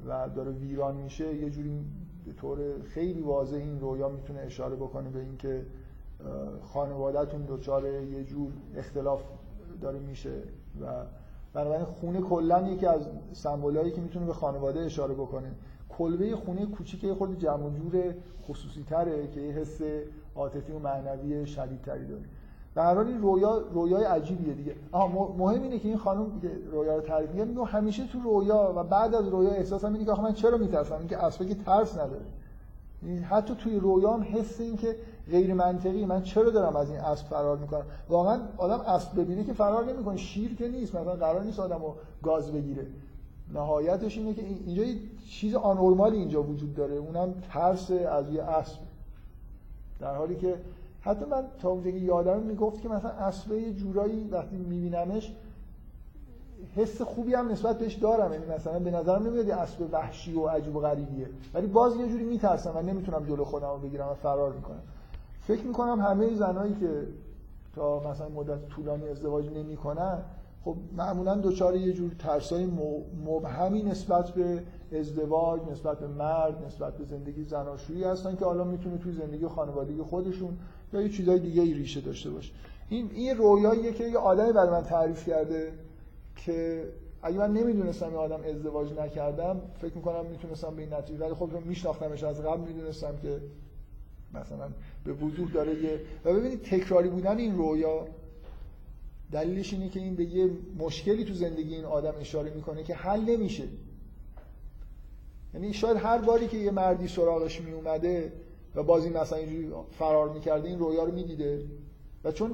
و 0.07 0.29
داره 0.35 0.51
ویران 0.51 0.95
میشه 0.95 1.35
یه 1.35 1.49
جوری 1.49 1.85
به 2.25 2.33
طور 2.33 2.59
خیلی 2.83 3.21
واضح 3.21 3.57
این 3.57 3.79
رویا 3.79 4.09
می‌تونه 4.09 4.39
اشاره 4.39 4.75
بکنه 4.75 5.09
به 5.09 5.19
اینکه 5.19 5.65
خانوادهتون 6.61 7.45
دچار 7.47 7.85
یه 7.85 8.23
جور 8.23 8.51
اختلاف 8.75 9.23
داره 9.81 9.99
میشه 9.99 10.41
و 10.81 10.85
بنابراین 11.53 11.85
خونه 11.85 12.21
کلا 12.21 12.67
یکی 12.67 12.85
از 12.85 13.07
سمبولایی 13.33 13.91
که 13.91 14.01
می‌تونه 14.01 14.25
به 14.25 14.33
خانواده 14.33 14.79
اشاره 14.79 15.13
بکنه. 15.13 15.51
کلبه 15.89 16.35
خونه 16.35 16.65
کوچیک 16.65 17.13
خود 17.13 17.39
جمع 17.39 17.69
جور 17.69 18.13
خصوصی 18.43 18.83
تره 18.83 19.27
که 19.27 19.41
یه 19.41 19.51
حس 19.51 19.81
عاطفی 20.35 20.71
و 20.71 20.79
معنوی 20.79 21.45
شدیدتری 21.47 22.05
داره. 22.05 22.23
هر 22.81 22.95
حال 22.95 23.07
این 23.07 23.21
رویا 23.21 23.57
رویای 23.73 24.03
عجیبیه 24.03 24.53
دیگه. 24.53 24.75
آها 24.91 25.35
مهم 25.37 25.61
اینه 25.61 25.79
که 25.79 25.87
این 25.87 25.97
خانم 25.97 26.39
که 26.41 26.51
رویا 26.71 26.95
رو 26.95 27.01
تعریف 27.01 27.29
می‌کنه. 27.29 27.45
میگه 27.45 27.63
همیشه 27.63 28.07
تو 28.07 28.19
رویا 28.19 28.73
و 28.75 28.83
بعد 28.83 29.15
از 29.15 29.27
رویا 29.27 29.49
احساسم 29.49 29.93
اینه 29.93 30.05
که 30.05 30.11
آخه 30.11 30.21
من 30.21 30.33
چرا 30.33 30.57
میترسم؟ 30.57 30.95
اینکه 30.99 31.25
اصلا 31.25 31.47
که 31.47 31.55
ترس 31.55 31.93
نداره. 31.93 32.25
حتی 33.29 33.55
توی 33.55 33.79
رویام 33.79 34.25
حس 34.33 34.59
این 34.59 34.77
که 34.77 34.95
غیر 35.31 35.53
منطقی 35.53 36.05
من 36.05 36.23
چرا 36.23 36.49
دارم 36.49 36.75
از 36.75 36.89
این 36.89 36.99
اسب 36.99 37.27
فرار 37.27 37.57
می‌کنم؟ 37.57 37.85
واقعا 38.09 38.39
آدم 38.57 38.79
اسب 38.79 39.21
ببینه 39.21 39.43
که 39.43 39.53
فرار 39.53 39.85
نمی‌کنه. 39.85 40.17
شیر 40.17 40.55
که 40.55 40.67
نیست 40.67 40.95
مثلا 40.95 41.15
قرار 41.15 41.43
نیست 41.43 41.59
آدمو 41.59 41.93
گاز 42.23 42.51
بگیره. 42.51 42.87
نهایتش 43.53 44.17
اینه 44.17 44.33
که 44.33 44.41
اینجا 44.65 44.83
یه 44.83 44.95
چیز 45.29 45.55
آنورمالی 45.55 46.17
اینجا 46.17 46.43
وجود 46.43 46.75
داره. 46.75 46.95
اونم 46.95 47.33
ترس 47.53 47.91
از 47.91 48.29
یه 48.29 48.43
اسب. 48.43 48.79
در 49.99 50.15
حالی 50.15 50.35
که 50.35 50.55
حتی 51.07 51.25
من 51.25 51.43
تا 51.61 51.69
اونجا 51.69 51.91
که 51.91 51.97
یادم 51.97 52.39
می‌گفت 52.39 52.81
که 52.81 52.89
مثلا 52.89 53.11
اسب 53.11 53.51
یه 53.51 53.73
جورایی 53.73 54.27
وقتی 54.31 54.57
میبینمش 54.57 55.35
حس 56.75 57.01
خوبی 57.01 57.33
هم 57.33 57.51
نسبت 57.51 57.79
بهش 57.79 57.93
دارم. 57.93 58.33
یعنی 58.33 58.45
مثلا 58.45 58.79
به 58.79 58.91
نظرم 58.91 59.27
نمیاد 59.27 59.49
اسب 59.49 59.81
وحشی 59.91 60.33
و 60.33 60.47
عجیب 60.47 60.75
و 60.75 60.79
غریبیه. 60.79 61.29
ولی 61.53 61.67
باز 61.67 61.95
یه 61.95 62.07
جوری 62.09 62.23
میترسم 62.23 62.73
و 62.75 62.81
نمی‌تونم 62.81 63.25
جلو 63.25 63.43
خودم 63.43 63.69
رو 63.69 63.77
بگیرم 63.77 64.07
و 64.07 64.13
فرار 64.13 64.53
می‌کنم. 64.53 64.81
فکر 65.41 65.63
می‌کنم 65.63 65.99
همه 65.99 66.35
زنایی 66.35 66.73
که 66.73 67.07
تا 67.75 68.09
مثلا 68.11 68.29
مدت 68.29 68.67
طولانی 68.67 69.09
ازدواج 69.09 69.45
نمی‌کنن 69.49 70.21
خب 70.65 70.75
معمولا 70.97 71.35
دچار 71.35 71.75
یه 71.75 71.93
جور 71.93 72.11
ترسای 72.19 72.67
مبهمی 73.25 73.83
نسبت 73.83 74.29
به 74.29 74.63
ازدواج 74.99 75.61
نسبت 75.71 75.99
به 75.99 76.07
مرد 76.07 76.65
نسبت 76.65 76.97
به 76.97 77.05
زندگی 77.05 77.43
زناشویی 77.43 78.03
هستن 78.03 78.35
که 78.35 78.45
حالا 78.45 78.63
می‌تونه 78.63 78.97
توی 78.97 79.13
زندگی 79.13 79.47
خانوادگی 79.47 80.01
خودشون 80.01 80.57
یا 80.93 81.01
یه 81.01 81.09
چیزای 81.09 81.39
دیگه 81.39 81.61
ای 81.61 81.73
ریشه 81.73 82.01
داشته 82.01 82.29
باشه 82.29 82.51
این 82.89 83.09
این 83.13 83.37
رویاییه 83.37 83.93
که 83.93 84.03
یه 84.03 84.17
آدمی 84.17 84.51
برای 84.51 84.69
من 84.69 84.83
تعریف 84.83 85.29
کرده 85.29 85.71
که 86.35 86.83
اگه 87.23 87.37
من 87.37 87.53
نمی‌دونستم 87.53 88.05
این 88.05 88.15
آدم 88.15 88.39
ازدواج 88.43 88.93
نکردم 88.93 89.61
فکر 89.81 89.95
می‌کنم 89.95 90.25
می‌تونستم 90.25 90.75
به 90.75 90.81
این 90.81 90.93
نتیجه 90.93 91.25
ولی 91.25 91.33
خب 91.33 91.49
میشناختمش 91.65 92.23
از 92.23 92.41
قبل 92.41 92.67
می‌دونستم 92.67 93.17
که 93.21 93.41
مثلا 94.33 94.69
به 95.03 95.13
وضوح 95.13 95.51
داره 95.51 95.83
یه 95.83 95.99
و 96.25 96.33
ببینید 96.33 96.63
تکراری 96.63 97.09
بودن 97.09 97.37
این 97.37 97.57
رویا 97.57 98.07
دلیلش 99.31 99.73
اینه 99.73 99.89
که 99.89 99.99
این 99.99 100.15
به 100.15 100.23
یه 100.23 100.49
مشکلی 100.79 101.25
تو 101.25 101.33
زندگی 101.33 101.75
این 101.75 101.85
آدم 101.85 102.13
اشاره 102.19 102.53
می‌کنه 102.53 102.83
که 102.83 102.95
حل 102.95 103.21
نمیشه. 103.21 103.63
یعنی 105.53 105.73
شاید 105.73 105.97
هر 105.97 106.17
باری 106.17 106.47
که 106.47 106.57
یه 106.57 106.71
مردی 106.71 107.07
سراغش 107.07 107.61
میومده 107.61 108.33
و 108.77 108.83
بازی 108.83 109.09
مثلا 109.09 109.37
اینجوری 109.37 109.71
فرار 109.91 110.29
می‌کرده 110.29 110.67
این 110.69 110.79
رویا 110.79 111.03
رو 111.03 111.11
می‌دیده. 111.11 111.65
و 112.23 112.31
چون 112.31 112.51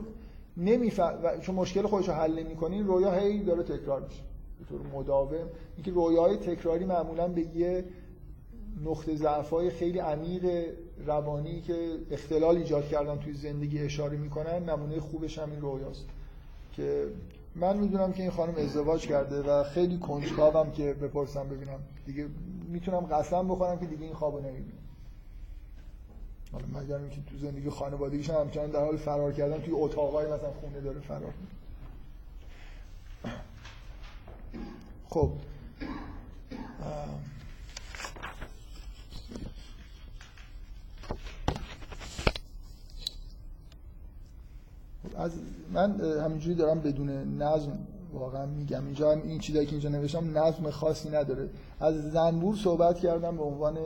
نمیف... 0.57 0.99
و 0.99 1.37
چون 1.41 1.55
مشکل 1.55 1.87
خودش 1.87 2.07
رو 2.07 2.13
حل 2.13 2.39
نمی‌کنه 2.39 2.75
این 2.75 2.87
رویا 2.87 3.11
هی 3.11 3.43
داره 3.43 3.63
تکرار 3.63 4.01
میشه. 4.01 4.21
به 4.59 4.65
طور 4.65 4.81
مداوم. 4.87 5.47
اینکه 5.75 5.91
رویاهای 5.91 6.37
تکراری 6.37 6.85
معمولا 6.85 7.27
به 7.27 7.41
یه 7.41 7.85
نقطه 8.85 9.15
ضعفای 9.15 9.69
خیلی 9.69 9.99
عمیق 9.99 10.65
روانی 11.05 11.61
که 11.61 11.97
اختلال 12.11 12.57
ایجاد 12.57 12.87
کردن 12.87 13.19
توی 13.19 13.33
زندگی 13.33 13.79
اشاره 13.79 14.17
می‌کنن 14.17 14.69
نمونه 14.69 14.99
خوبش 14.99 15.39
هم 15.39 15.51
این 15.51 15.61
رویاست. 15.61 16.05
که 16.73 17.07
من 17.55 17.77
می‌دونم 17.77 18.13
که 18.13 18.21
این 18.21 18.31
خانم 18.31 18.55
ازدواج 18.55 19.07
کرده 19.07 19.41
و 19.41 19.63
خیلی 19.63 19.97
کنجکاوم 19.97 20.71
که 20.71 20.93
بپرسم 20.93 21.49
ببینم. 21.49 21.79
دیگه 22.05 22.27
می‌تونم 22.69 22.99
قسم 22.99 23.47
بخورم 23.47 23.79
که 23.79 23.85
دیگه 23.85 24.03
این 24.03 24.13
خوابو 24.13 24.39
نمی‌بینم. 24.39 24.82
حالا 26.53 26.65
مگر 26.73 26.95
اینکه 26.95 27.21
تو 27.21 27.38
زندگی 27.38 27.69
خانوادگیش 27.69 28.30
هم 28.30 28.35
همچنان 28.35 28.69
در 28.69 28.80
حال 28.80 28.97
فرار 28.97 29.34
کردن 29.34 29.61
توی 29.61 29.73
اتاقای 29.73 30.25
مثلا 30.25 30.51
خونه 30.51 30.81
داره 30.81 30.99
فرار 30.99 31.34
خب. 35.09 35.31
از 45.17 45.31
من 45.73 46.01
همینجوری 46.01 46.55
دارم 46.55 46.80
بدون 46.80 47.09
نظم 47.41 47.88
واقعا 48.14 48.45
میگم. 48.45 48.85
اینجا 48.85 49.11
هم 49.11 49.22
این 49.22 49.40
چیزایی 49.40 49.65
که 49.65 49.72
اینجا 49.72 49.90
نوشتم 49.90 50.38
نظم 50.38 50.69
خاصی 50.69 51.10
نداره. 51.10 51.49
از 51.80 52.11
زنبور 52.11 52.56
صحبت 52.56 52.99
کردم 52.99 53.38
به 53.38 53.44
عنوان 53.44 53.77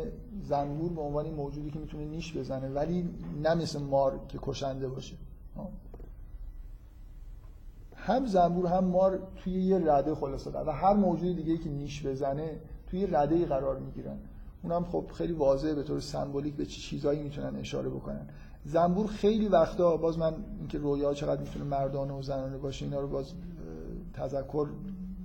زنبور 0.43 0.93
به 0.93 1.01
عنوان 1.01 1.29
موجودی 1.29 1.71
که 1.71 1.79
می‌تونه 1.79 2.05
نیش 2.05 2.37
بزنه 2.37 2.69
ولی 2.69 3.09
نه 3.43 3.55
مثل 3.55 3.79
مار 3.79 4.19
که 4.29 4.39
کشنده 4.41 4.87
باشه. 4.87 5.15
هم 7.95 8.25
زنبور 8.25 8.65
هم 8.65 8.85
مار 8.85 9.19
توی 9.35 9.53
یه 9.53 9.91
رده 9.93 10.15
خلاصه 10.15 10.49
و 10.49 10.71
هر 10.71 10.93
موجودی 10.93 11.33
دیگه 11.33 11.57
که 11.57 11.69
نیش 11.69 12.05
بزنه 12.05 12.59
توی 12.89 13.07
رده 13.07 13.35
ای 13.35 13.45
قرار 13.45 13.79
می‌گیرن. 13.79 14.17
اونم 14.63 14.85
خب 14.85 15.05
خیلی 15.13 15.33
واضحه 15.33 15.73
به 15.73 15.83
طور 15.83 15.99
سمبولیک 15.99 16.53
به 16.53 16.65
چه 16.65 16.81
چیزایی 16.81 17.23
می‌تونن 17.23 17.55
اشاره 17.55 17.89
بکنن. 17.89 18.27
زنبور 18.65 19.07
خیلی 19.07 19.47
وقتا 19.47 19.97
باز 19.97 20.17
من 20.17 20.33
اینکه 20.59 20.77
رویا 20.77 21.13
چقدر 21.13 21.41
می‌تونه 21.41 21.65
مردانه 21.65 22.13
و 22.13 22.21
زنانه 22.21 22.57
باشه 22.57 22.85
اینا 22.85 22.99
رو 22.99 23.07
باز 23.07 23.25
تذکر 24.17 24.67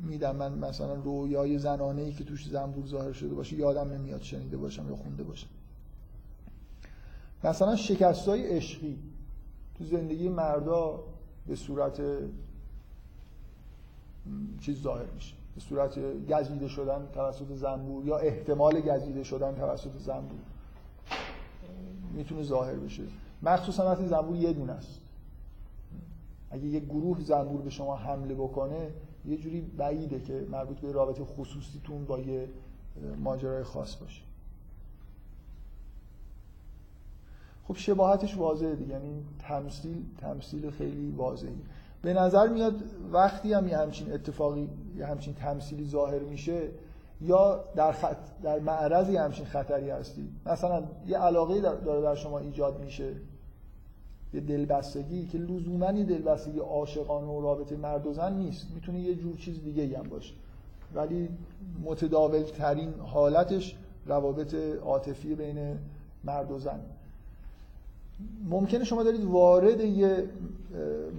میدم. 0.02 0.36
من 0.36 0.58
مثلا 0.58 0.94
رویای 0.94 1.58
زنانه 1.58 2.02
ای 2.02 2.12
که 2.12 2.24
توش 2.24 2.48
زنبور 2.48 2.86
ظاهر 2.86 3.12
شده 3.12 3.34
باشه 3.34 3.56
یادم 3.56 3.92
نمیاد 3.92 4.22
شنیده 4.22 4.56
باشم 4.56 4.88
یا 4.88 4.96
خونده 4.96 5.22
باشم. 5.22 5.48
مثلا 7.44 7.76
شکست 7.76 8.28
های 8.28 8.46
عشقی 8.46 8.98
تو 9.78 9.84
زندگی 9.84 10.28
مردا 10.28 11.04
به 11.46 11.56
صورت 11.56 12.00
چیز 14.60 14.82
ظاهر 14.82 15.06
میشه. 15.14 15.34
به 15.54 15.60
صورت 15.60 15.98
گزیده 16.30 16.68
شدن 16.68 17.08
توسط 17.14 17.52
زنبور 17.54 18.04
یا 18.06 18.18
احتمال 18.18 18.80
گزیده 18.80 19.24
شدن 19.24 19.54
توسط 19.54 19.96
زنبور. 19.98 20.38
می‌تونه 22.14 22.42
ظاهر 22.42 22.74
بشه. 22.74 23.02
مخصوصا 23.42 23.84
وقتی 23.84 24.06
زنبور 24.08 24.36
یه 24.36 24.52
دونه 24.52 24.72
است. 24.72 25.01
اگه 26.52 26.64
یه 26.64 26.80
گروه 26.80 27.20
زنبور 27.20 27.62
به 27.62 27.70
شما 27.70 27.96
حمله 27.96 28.34
بکنه 28.34 28.90
یه 29.24 29.36
جوری 29.36 29.60
بعیده 29.60 30.20
که 30.20 30.46
مربوط 30.50 30.80
به 30.80 30.92
رابطه 30.92 31.24
خصوصیتون 31.24 32.04
با 32.04 32.18
یه 32.18 32.48
ماجرای 33.18 33.62
خاص 33.62 33.96
باشه. 33.96 34.22
خب 37.64 37.76
شباهتش 37.76 38.36
واضحه 38.36 38.74
دیگه 38.74 38.92
یعنی 38.92 39.24
تمثیل 39.38 40.04
تمثیل 40.20 40.70
خیلی 40.70 41.10
واضحی 41.10 41.58
به 42.02 42.12
نظر 42.14 42.48
میاد 42.48 42.74
وقتی 43.12 43.52
هم 43.52 43.68
یه 43.68 43.78
همچین 43.78 44.12
اتفاقی 44.12 44.68
یه 44.96 45.06
همچین 45.06 45.34
تمثیلی 45.34 45.88
ظاهر 45.88 46.18
میشه 46.18 46.68
یا 47.20 47.64
در 47.76 47.92
خط 47.92 48.16
در 48.42 48.58
معرض 48.58 49.08
یه 49.08 49.20
همچین 49.20 49.46
خطری 49.46 49.90
هستی. 49.90 50.28
مثلا 50.46 50.82
یه 51.06 51.18
علاقه 51.18 51.60
داره 51.60 52.02
در 52.02 52.14
شما 52.14 52.38
ایجاد 52.38 52.80
میشه. 52.80 53.14
یه 54.34 54.40
دلبستگی 54.40 55.26
که 55.26 55.38
لزوما 55.38 55.92
یه 55.92 56.04
دلبستگی 56.04 56.58
عاشقانه 56.58 57.26
و 57.26 57.40
رابطه 57.40 57.76
مرد 57.76 58.12
زن 58.12 58.32
نیست. 58.32 58.66
می‌تونه 58.74 59.00
یه 59.00 59.14
جور 59.14 59.36
چیز 59.36 59.64
دیگه 59.64 59.98
هم 59.98 60.08
باشه. 60.08 60.34
ولی 60.94 61.28
متداول 61.84 62.42
ترین 62.42 62.94
حالتش 62.98 63.76
روابط 64.06 64.54
عاطفی 64.84 65.34
بین 65.34 65.78
مرد 66.24 66.50
و 66.50 66.58
زن. 66.58 66.80
ممکنه 68.44 68.84
شما 68.84 69.02
دارید 69.02 69.24
وارد 69.24 69.80
یه 69.80 70.28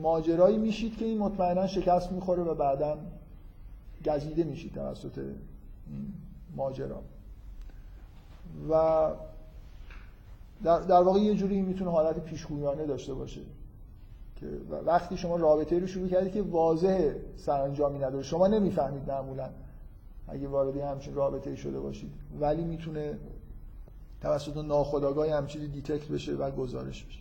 ماجرایی 0.01 0.57
میشید 0.57 0.97
که 0.97 1.05
این 1.05 1.17
مطمئنا 1.17 1.67
شکست 1.67 2.11
می‌خوره 2.11 2.43
و 2.43 2.55
بعدا 2.55 2.97
گزیده 4.05 4.43
میشید 4.43 4.73
توسط 4.73 5.19
ماجرا. 6.55 7.01
و 8.69 9.07
در, 10.63 10.79
در 10.79 11.01
واقع 11.01 11.19
یه 11.19 11.35
جوری 11.35 11.61
می‌تونه 11.61 11.91
حالت 11.91 12.19
پیشگویانه 12.19 12.85
داشته 12.85 13.13
باشه 13.13 13.41
که 14.35 14.47
وقتی 14.85 15.17
شما 15.17 15.35
رابطه 15.35 15.79
رو 15.79 15.87
شروع 15.87 16.07
کردید 16.07 16.33
که 16.33 16.41
واضح 16.41 17.13
سرانجامی 17.35 17.99
نداره. 17.99 18.23
شما 18.23 18.47
نمی‌فهمید 18.47 19.11
معمولا 19.11 19.49
اگه 20.27 20.47
وارد 20.47 20.77
همچین 20.77 21.15
رابطه 21.15 21.55
شده 21.55 21.79
باشید 21.79 22.11
ولی 22.39 22.63
می‌تونه 22.63 23.17
توسط 24.21 24.57
ناخودآگاه 24.57 25.29
همچین 25.29 25.71
detect 25.71 26.07
بشه 26.07 26.35
و 26.35 26.51
گزارش 26.51 27.03
بشه. 27.03 27.19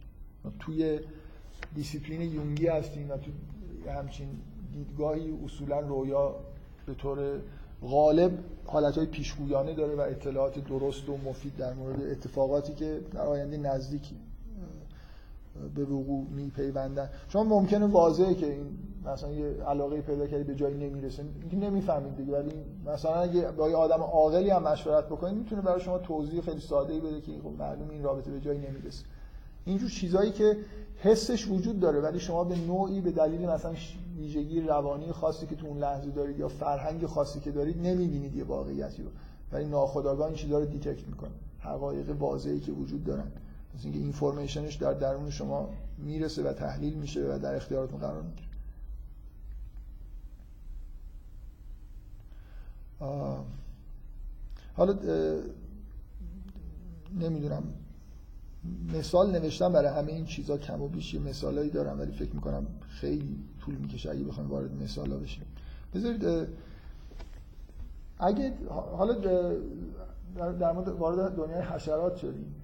توی 0.60 1.00
دیسیپلین 1.74 2.20
یونگی 2.20 2.66
هستیم 2.66 3.10
و 3.10 3.16
تو 3.16 3.30
همچین 3.90 4.28
دیدگاهی 4.72 5.38
اصولا 5.44 5.80
رویا 5.80 6.34
به 6.86 6.94
طور 6.94 7.18
غالب 7.82 8.32
حالتهای 8.66 9.06
پیشگویانه 9.06 9.74
داره 9.74 9.94
و 9.94 10.00
اطلاعات 10.00 10.58
درست 10.68 11.08
و 11.08 11.16
مفید 11.16 11.56
در 11.56 11.74
مورد 11.74 12.02
اتفاقاتی 12.02 12.74
که 12.74 13.00
در 13.12 13.20
آینده 13.20 13.56
نزدیکی 13.56 14.16
به 15.74 15.84
وقوع 15.84 16.26
میپیوندن. 16.30 17.10
شما 17.28 17.44
ممکنه 17.44 17.86
واضحه 17.86 18.34
که 18.34 18.52
این 18.52 18.66
مثلا 19.06 19.30
یه 19.30 19.46
علاقه 19.46 20.00
پیدا 20.00 20.26
کردی 20.26 20.44
به 20.44 20.54
جایی 20.54 20.76
نمی‌رسه. 20.76 21.24
نمی‌فهمید 21.52 22.16
دیگه. 22.16 22.32
ولی 22.32 22.52
مثلا 22.86 23.14
اگه 23.14 23.50
با 23.50 23.70
یه 23.70 23.76
آدم 23.76 24.02
عاقلی 24.02 24.50
هم 24.50 24.62
مشورت 24.62 25.06
بکنید 25.06 25.38
می‌تونه 25.38 25.62
برای 25.62 25.80
شما 25.80 25.98
توضیح 25.98 26.40
خیلی 26.40 26.60
ساده 26.60 26.92
ای 26.92 27.00
بده 27.00 27.20
که 27.20 27.32
خب 27.42 27.50
معلوم 27.58 27.90
این 27.90 28.02
رابطه 28.02 28.30
به 28.30 28.40
جایی 28.40 28.58
نمی‌رسه. 28.58 29.04
اینجور 29.64 29.90
چیزایی 29.90 30.30
که 30.30 30.56
حسش 30.96 31.48
وجود 31.48 31.80
داره 31.80 32.00
ولی 32.00 32.20
شما 32.20 32.44
به 32.44 32.56
نوعی 32.56 33.00
به 33.00 33.10
دلیل 33.10 33.48
مثلا 33.48 33.74
ویژگی 34.22 34.60
روانی 34.60 35.12
خاصی 35.12 35.46
که 35.46 35.56
تو 35.56 35.66
اون 35.66 35.78
لحظه 35.78 36.10
دارید 36.10 36.38
یا 36.38 36.48
فرهنگ 36.48 37.06
خاصی 37.06 37.40
که 37.40 37.50
دارید 37.50 37.78
نمی‌بینید 37.78 38.36
یه 38.36 38.44
واقعیتی 38.44 39.02
رو. 39.02 39.10
ولی 39.52 39.64
ناخودآگاه 39.64 40.26
این 40.26 40.36
چیزا 40.36 40.58
رو 40.58 40.64
detect 40.64 41.08
می‌کنه. 41.08 41.30
حقایق 41.60 42.10
واضحی 42.18 42.60
که 42.60 42.72
وجود 42.72 43.04
دارن. 43.04 43.32
مثل 43.74 43.84
اینکه 43.84 43.98
information 43.98 44.63
ش 44.63 44.74
در 44.74 44.92
درون 44.92 45.30
شما 45.30 45.68
می‌رسه 45.98 46.42
و 46.42 46.52
تحلیل 46.52 46.94
میشه 46.94 47.34
و 47.34 47.38
در 47.38 47.54
اختیارتون 47.54 47.98
قرار 47.98 48.22
می‌گیره. 48.22 48.48
حالا 54.76 54.98
نمی‌دونم. 57.20 57.62
مثال 58.94 59.30
نوشتم 59.30 59.72
برای 59.72 59.90
همه 59.90 60.12
این 60.12 60.24
چیزا 60.24 60.58
کم 60.58 60.82
و 60.82 60.88
بیش 60.88 61.14
مثالایی 61.14 61.70
دارم 61.70 62.00
ولی 62.00 62.12
فکر 62.12 62.34
می‌کنم 62.34 62.66
خیلی 62.88 63.38
طول 63.64 63.74
می‌کشه. 63.74 64.10
اگه 64.10 64.24
بخوایم 64.24 64.50
وارد 64.50 64.82
مثالا 64.82 65.16
بشیم. 65.16 65.44
بذارید 65.94 66.48
اگه 68.18 68.52
حالا 68.96 69.14
در 70.52 70.72
مورد 70.72 70.88
وارد 70.88 71.36
دنیای 71.36 71.60
حشرات 71.60 72.16
شدیم. 72.16 72.54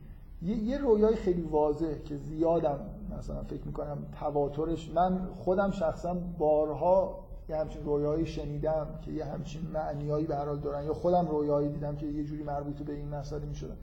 یه, 0.42 0.56
یه 0.56 0.78
رویای 0.78 1.16
خیلی 1.16 1.42
واضح 1.42 1.98
که 2.04 2.16
زیادم 2.16 2.80
مثلا 3.18 3.42
فکر 3.42 3.66
می‌کنم 3.66 3.98
تواترش 4.18 4.90
من 4.90 5.28
خودم 5.34 5.70
شخصا 5.70 6.14
بارها 6.14 7.24
یه 7.48 7.56
همچین 7.56 7.84
رویایی 7.84 8.26
شنیدم 8.26 8.86
که 9.02 9.10
یه 9.12 9.24
همچین 9.24 9.62
معنیایی 9.74 10.26
به 10.26 10.36
حال 10.36 10.58
دارن 10.58 10.84
یا 10.84 10.94
خودم 10.94 11.28
رویایی 11.28 11.68
دیدم 11.68 11.96
که 11.96 12.06
یه 12.06 12.24
جوری 12.24 12.42
مربوط 12.42 12.82
به 12.82 12.92
این 12.92 13.08
مسئله 13.08 13.46
می‌شدن. 13.46 13.76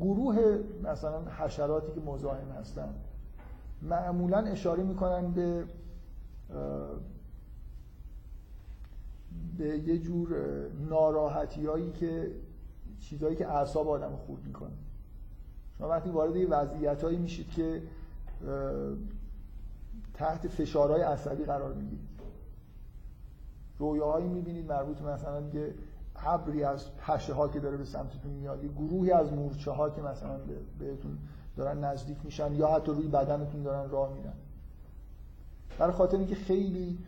گروه 0.00 0.58
مثلا 0.82 1.20
حشراتی 1.38 1.92
که 1.92 2.00
مزاحم 2.00 2.50
هستن 2.60 2.94
معمولا 3.82 4.38
اشاره 4.38 4.82
می‌کنن 4.82 5.30
به 5.30 5.64
به 9.58 9.78
یه 9.78 9.98
جور 9.98 10.28
ناراحتی 10.88 11.66
هایی 11.66 11.92
که 11.92 12.30
چیزهایی 13.00 13.36
که 13.36 13.48
اعصاب 13.48 13.88
آدم 13.88 14.16
خورد 14.16 14.44
می‌کنه. 14.46 14.70
شما 15.78 15.88
وقتی 15.88 16.10
وارد 16.10 16.36
یه 16.36 16.48
وضعیت 16.48 17.04
هایی 17.04 17.18
میشید 17.18 17.50
که 17.50 17.82
تحت 20.14 20.48
فشارهای 20.48 21.00
عصبی 21.00 21.44
قرار 21.44 21.74
می‌گیرید. 21.74 22.08
رویاهایی 23.78 24.28
می‌بینید 24.28 24.72
مربوط 24.72 25.02
مثلا 25.02 25.40
یه 25.40 25.74
ابری 26.16 26.64
از 26.64 26.96
پشه 26.96 27.34
ها 27.34 27.48
که 27.48 27.60
داره 27.60 27.76
به 27.76 27.84
سمتتون 27.84 28.32
میاد 28.32 28.64
یه 28.64 28.70
گروهی 28.70 29.10
از 29.10 29.32
مورچه 29.32 29.70
ها 29.70 29.90
که 29.90 30.02
مثلا 30.02 30.38
بهتون 30.78 31.18
دارن 31.56 31.84
نزدیک 31.84 32.18
میشن 32.24 32.54
یا 32.54 32.68
حتی 32.68 32.92
روی 32.92 33.08
بدنتون 33.08 33.62
دارن 33.62 33.90
راه 33.90 34.14
میرن. 34.14 34.32
برای 35.78 35.92
خاطر 35.92 36.16
اینکه 36.16 36.34
خیلی 36.34 36.98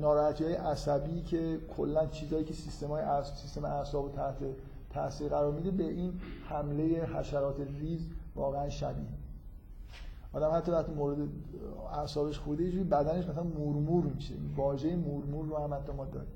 ناراحتی 0.00 0.44
های 0.44 0.54
عصبی 0.54 1.22
که 1.22 1.58
کلا 1.76 2.06
چیزهایی 2.06 2.44
که 2.44 2.54
سیستم 2.54 2.86
های 2.86 3.04
سیستم 3.24 3.64
اعصاب 3.64 4.12
تحت 4.12 4.36
تاثیر 4.90 5.28
قرار 5.28 5.52
میده 5.52 5.70
به 5.70 5.84
این 5.84 6.20
حمله 6.48 6.84
حشرات 6.84 7.56
ریز 7.80 8.08
واقعا 8.34 8.68
شبیه. 8.68 9.06
آدم 10.32 10.50
حتی 10.56 10.72
وقتی 10.72 10.92
مورد 10.92 11.18
اعصابش 11.92 12.38
خورده 12.38 12.64
یه 12.64 12.84
بدنش 12.84 13.26
مثلا 13.26 13.42
مورمور 13.42 14.04
میشه. 14.04 14.34
این 14.34 14.54
واژه 14.56 14.96
مورمور 14.96 15.46
رو 15.46 15.56
هم 15.56 15.74
حتی 15.74 15.92
ما 15.92 16.04
داریم. 16.04 16.30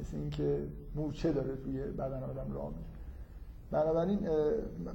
مثل 0.00 0.16
اینکه 0.16 0.66
مورچه 0.94 1.32
داره 1.32 1.56
توی 1.56 1.82
بدن 1.82 2.22
آدم 2.22 2.52
راه 2.52 2.68
میره. 2.68 2.89
بنابراین 3.70 4.18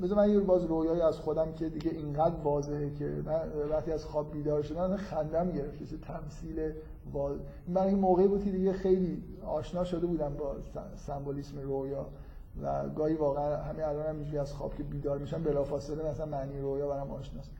بذار 0.01 0.17
من 0.17 0.29
یه 0.29 0.39
باز 0.39 0.65
رویایی 0.65 1.01
از 1.01 1.19
خودم 1.19 1.53
که 1.53 1.69
دیگه 1.69 1.91
اینقدر 1.91 2.35
واضحه 2.35 2.93
که 2.93 3.05
من 3.25 3.69
وقتی 3.69 3.91
از 3.91 4.05
خواب 4.05 4.31
بیدار 4.31 4.61
شدم 4.61 4.97
خندم 4.97 5.51
گرفت 5.51 5.83
چه 5.83 5.97
تمثیل 5.97 6.71
واضح. 7.13 7.41
من 7.67 7.81
این 7.81 7.99
موقعی 7.99 8.27
بود 8.27 8.43
که 8.43 8.51
دیگه 8.51 8.73
خیلی 8.73 9.23
آشنا 9.45 9.83
شده 9.83 10.07
بودم 10.07 10.33
با 10.33 10.55
سمبولیسم 10.95 11.59
رویا 11.61 12.05
و 12.61 12.89
گاهی 12.89 13.15
واقعا 13.15 13.57
همین 13.57 13.83
الان 13.83 14.05
هم 14.05 14.39
از 14.39 14.53
خواب 14.53 14.75
که 14.75 14.83
بیدار 14.83 15.17
میشم 15.17 15.43
بلافاصله 15.43 16.09
مثلا 16.09 16.25
معنی 16.25 16.59
رویا 16.59 16.87
برام 16.87 17.11
آشناست 17.11 17.51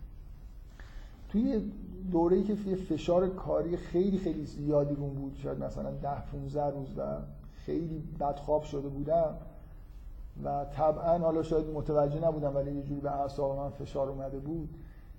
توی 1.30 1.72
دوره‌ای 2.12 2.44
که 2.44 2.56
فشار 2.76 3.30
کاری 3.30 3.78
خیلی 3.78 4.18
خیلی 4.18 4.46
زیادی 4.46 4.96
بود 4.96 5.36
شاید 5.44 5.64
مثلا 5.64 5.92
10 5.92 6.22
15 6.32 6.66
روز 6.66 6.98
و 6.98 7.02
خیلی 7.66 8.04
بدخواب 8.20 8.64
شده 8.64 8.88
بودم 8.88 9.38
و 10.44 10.66
طبعا 10.66 11.18
حالا 11.18 11.44
شاید 11.44 11.70
متوجه 11.70 12.28
نبودم 12.28 12.56
ولی 12.56 12.72
یه 12.72 12.84
جوری 12.84 13.02
به 13.02 13.12
اعصاب 13.12 13.57
من 13.57 13.70
فشار 13.70 14.10
اومده 14.10 14.40
بود. 14.40 14.70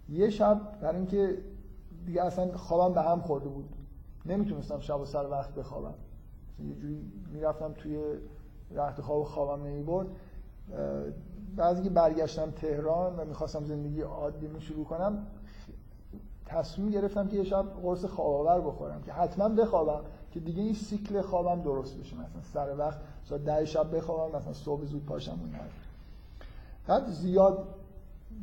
یه 0.09 0.31
شب 0.31 0.61
برای 0.81 0.97
اینکه 0.97 1.39
دیگه 2.07 2.23
اصلا 2.23 2.57
خوابم 2.57 2.95
به 2.95 3.03
هم 3.03 3.21
خورده 3.21 3.49
بود. 3.49 3.69
نمی‌تونستم 4.27 4.81
شب 4.81 5.01
و 5.01 5.05
سر 5.05 5.31
وقت 5.31 5.55
بخوابم. 5.55 5.95
یه 6.69 6.75
جوری 6.75 7.13
می‌رفتم 7.33 7.73
توی 7.73 7.99
رخت 8.71 9.01
خواب 9.01 9.25
خوابم 9.25 9.65
نمی‌برد. 9.67 10.07
بعضی 11.57 11.83
که 11.83 11.91
برگشتم 11.91 12.51
تهران 12.51 13.17
و 13.17 13.25
می‌خواستم 13.25 13.65
زندگی 13.65 14.01
عادی 14.01 14.47
می 14.47 14.61
شروع 14.61 14.85
کنم 14.85 15.27
تصمیم 16.47 16.91
گرفتم 16.91 17.29
که 17.29 17.37
یه 17.37 17.45
شب 17.45 17.65
قرص 17.83 18.05
خواباور 18.05 18.61
بخورم 18.61 19.03
که 19.03 19.13
حتما 19.13 19.49
بخوابم. 19.49 20.01
که 20.37 20.41
دیگه 20.41 20.63
این 20.63 20.75
سیکل 20.75 21.23
خوابم 21.23 21.63
درست 21.63 21.97
بشه 21.97 22.17
مثلا 22.17 22.43
سر 22.53 22.79
وقت 22.79 22.99
ساعت 23.25 23.45
ده 23.45 23.65
شب 23.65 23.97
بخوابم 23.97 24.39
مثلا 24.39 24.53
صبح 24.53 24.85
زود 24.85 25.07
پاشم 25.07 25.31
اون 25.31 25.51
بعد 26.87 27.11
زیاد 27.11 27.69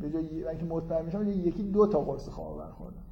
به 0.01 0.09
جای 0.09 0.47
اینکه 0.47 0.65
مطمئن 0.65 1.05
میشم 1.05 1.29
یکی 1.29 1.63
دو 1.63 1.87
تا 1.87 1.99
قرص 1.99 2.29
خواباور 2.29 2.71
خوردم 2.71 3.03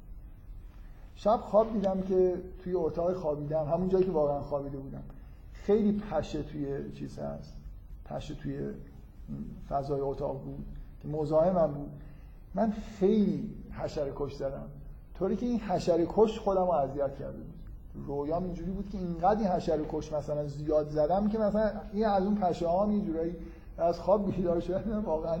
شب 1.16 1.36
خواب 1.36 1.72
دیدم 1.72 2.00
که 2.00 2.42
توی 2.58 2.74
اتاق 2.74 3.14
خوابیدم 3.14 3.64
همون 3.64 3.88
جایی 3.88 4.04
که 4.04 4.10
واقعا 4.10 4.40
خوابیده 4.40 4.78
بودم. 4.78 5.02
خیلی 5.52 5.92
پشه 5.92 6.42
توی 6.42 6.92
چیز 6.92 7.18
هست. 7.18 7.56
پشه 8.04 8.34
توی 8.34 8.70
فضای 9.68 10.00
اتاق 10.00 10.42
بود 10.44 10.66
که 11.02 11.08
مزاحمم 11.08 11.74
بود. 11.74 11.90
من 12.54 12.72
خیلی 12.72 13.50
حشره 13.72 14.12
کش 14.16 14.34
زدم. 14.34 14.68
طوری 15.18 15.36
که 15.36 15.46
این 15.46 15.60
حشره 15.60 16.06
کش 16.08 16.38
خودم 16.38 16.64
رو 16.64 16.70
اذیت 16.70 17.18
کرده 17.18 17.38
رویام 17.94 18.44
اینجوری 18.44 18.70
بود 18.70 18.88
که 18.92 18.98
اینقدر 18.98 19.40
این 19.40 19.48
حشره 19.48 19.84
کش 19.92 20.12
مثلا 20.12 20.46
زیاد 20.46 20.90
زدم 20.90 21.28
که 21.28 21.38
مثلا 21.38 21.70
این 21.92 22.06
از 22.06 22.24
اون 22.24 22.34
پشه 22.34 22.68
ها 22.68 22.92
یه 22.92 23.36
از 23.78 24.00
خواب 24.00 24.36
بیدار 24.36 24.60
شدم. 24.60 25.02
واقعا 25.04 25.38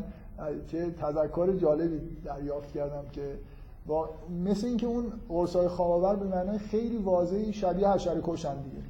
چه 0.66 0.90
تذکر 0.90 1.52
جالبی 1.52 2.00
دریافت 2.24 2.72
کردم 2.72 3.04
که 3.12 3.38
با 3.86 4.10
مثل 4.44 4.66
اینکه 4.66 4.86
اون 4.86 5.12
قرصای 5.28 5.68
خواباور 5.68 6.16
به 6.16 6.36
معنای 6.36 6.58
خیلی 6.58 6.96
واضحی 6.96 7.52
شبیه 7.52 7.88
حشره 7.88 8.20
کشن 8.24 8.62
دیگه. 8.62 8.82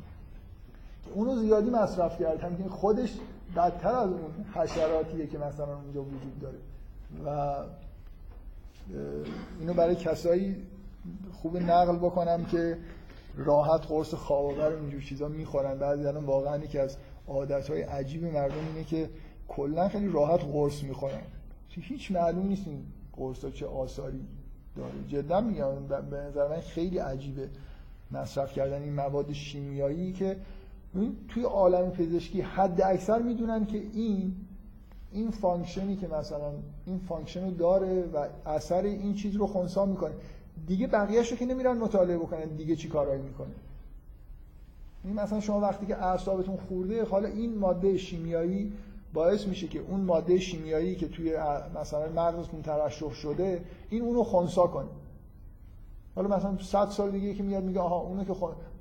اونو 1.14 1.36
زیادی 1.36 1.70
مصرف 1.70 2.22
کردم 2.22 2.56
که 2.56 2.68
خودش 2.68 3.18
بدتر 3.56 3.94
از 3.94 4.10
اون 4.10 4.46
حشراتیه 4.54 5.26
که 5.26 5.38
مثلا 5.38 5.76
اونجا 5.76 6.02
وجود 6.02 6.38
داره. 6.40 6.58
و 7.26 7.54
اینو 9.60 9.74
برای 9.74 9.94
کسایی 9.94 10.56
خوب 11.32 11.56
نقل 11.56 11.96
بکنم 11.96 12.44
که 12.44 12.78
راحت 13.36 13.86
قرص 13.86 14.14
خواباور 14.14 14.72
اینجور 14.72 15.00
چیزا 15.00 15.28
می‌خورن. 15.28 15.78
بعضی 15.78 16.06
الان 16.06 16.24
واقعا 16.24 16.56
یکی 16.56 16.78
از 16.78 16.96
عادتهای 17.28 17.82
عجیب 17.82 18.24
مردم 18.24 18.66
اینه 18.74 18.84
که 18.84 19.10
کلا 19.48 19.88
خیلی 19.88 20.08
راحت 20.08 20.40
قرص 20.44 20.82
می‌خورن. 20.82 21.22
هیچ 21.68 22.12
معلوم 22.12 22.46
نیست 22.46 22.66
این 22.66 22.84
قرص 23.12 23.46
چه 23.46 23.66
آثاری 23.66 24.20
داره. 24.76 24.92
جدا 25.08 25.40
میگم 25.40 25.86
به 26.10 26.16
نظر 26.16 26.48
من 26.48 26.60
خیلی 26.60 26.98
عجیبه 26.98 27.48
مصرف 28.10 28.52
کردن 28.52 28.82
این 28.82 28.92
مواد 28.92 29.32
شیمیایی 29.32 30.12
که 30.12 30.36
توی 31.28 31.42
عالم 31.42 31.90
پزشکی 31.90 32.40
حد 32.40 32.82
اکثر 32.82 33.22
می‌دونن 33.22 33.66
که 33.66 33.78
این 33.78 34.36
این 35.12 35.30
function 35.30 35.89
ی 35.89 35.96
که 35.96 36.08
مثلا 36.08 36.52
این 36.86 36.98
function 36.98 37.50
داره 37.50 38.02
و 38.02 38.26
اثر 38.46 38.82
این 38.82 39.14
چیز 39.14 39.36
رو 39.36 39.46
خونسا 39.46 39.86
می‌کنه. 39.86 40.12
دیگه 40.66 40.86
بقیهش 40.86 41.30
رو 41.30 41.36
که 41.36 41.46
نمیرن 41.46 41.76
مطالعه 41.76 42.18
بکنن 42.18 42.44
دیگه 42.44 42.76
چی 42.76 42.88
کارایی 42.88 43.22
می‌کنه 43.22 43.54
این 45.04 45.14
مثلا 45.14 45.40
شما 45.40 45.60
وقتی 45.60 45.86
که 45.86 46.02
اعصابتون 46.04 46.56
خورده 46.56 47.04
حالا 47.04 47.28
این 47.28 47.58
ماده 47.58 47.98
شیمیایی 47.98 48.72
باعث 49.12 49.46
میشه 49.46 49.68
که 49.68 49.78
اون 49.78 50.00
ماده 50.00 50.38
شیمیایی 50.38 50.94
که 50.94 51.08
توی 51.08 51.36
مثلا 51.80 52.08
مغزتون 52.08 52.62
ترشح 52.62 53.10
شده 53.10 53.64
این 53.90 54.02
اونو 54.02 54.22
خونسا 54.22 54.66
کنه. 54.66 54.88
حالا 56.14 56.36
مثلا 56.36 56.58
100 56.58 56.88
سال 56.88 57.10
دیگه 57.10 57.34
که 57.34 57.42
میاد 57.42 57.64
میگه 57.64 57.80
آها 57.80 57.96
اونو 58.00 58.24
که 58.24 58.34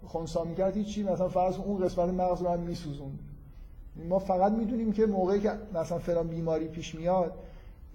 خونسا 0.08 0.44
می‌کرد 0.44 0.84
چی 0.84 1.04
مثلا 1.04 1.30
فرض 1.30 1.58
اون 1.58 1.86
قسمت 1.86 2.10
مغز 2.10 2.42
رو 2.42 2.50
هم 2.50 2.60
میسوزون 2.60 3.20
ما 4.10 4.20
فقط 4.20 4.52
می‌دونیم 4.52 4.92
که 4.92 5.06
موقعی 5.06 5.40
که 5.40 5.52
مثلا 5.74 6.00
فلان 6.00 6.28
بیماری 6.28 6.68
پیش 6.68 6.96
میاد 6.96 7.34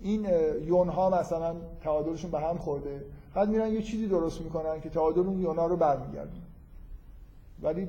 این 0.03 0.27
یون 0.65 0.89
ها 0.89 1.11
مثلا 1.21 1.57
تعادلشون 1.81 2.31
به 2.31 2.41
هم 2.41 2.59
خورده. 2.59 3.05
بعد 3.37 3.49
میرن 3.49 3.73
یه 3.73 3.83
چیزی 3.83 4.07
درست 4.07 4.41
می‌کنن 4.41 4.81
که 4.81 4.89
تعادل 4.89 5.21
اون 5.21 5.41
یون 5.41 5.57
ها 5.57 5.67
رو 5.67 5.77
برمیگردن 5.77 6.43
ولی 7.63 7.89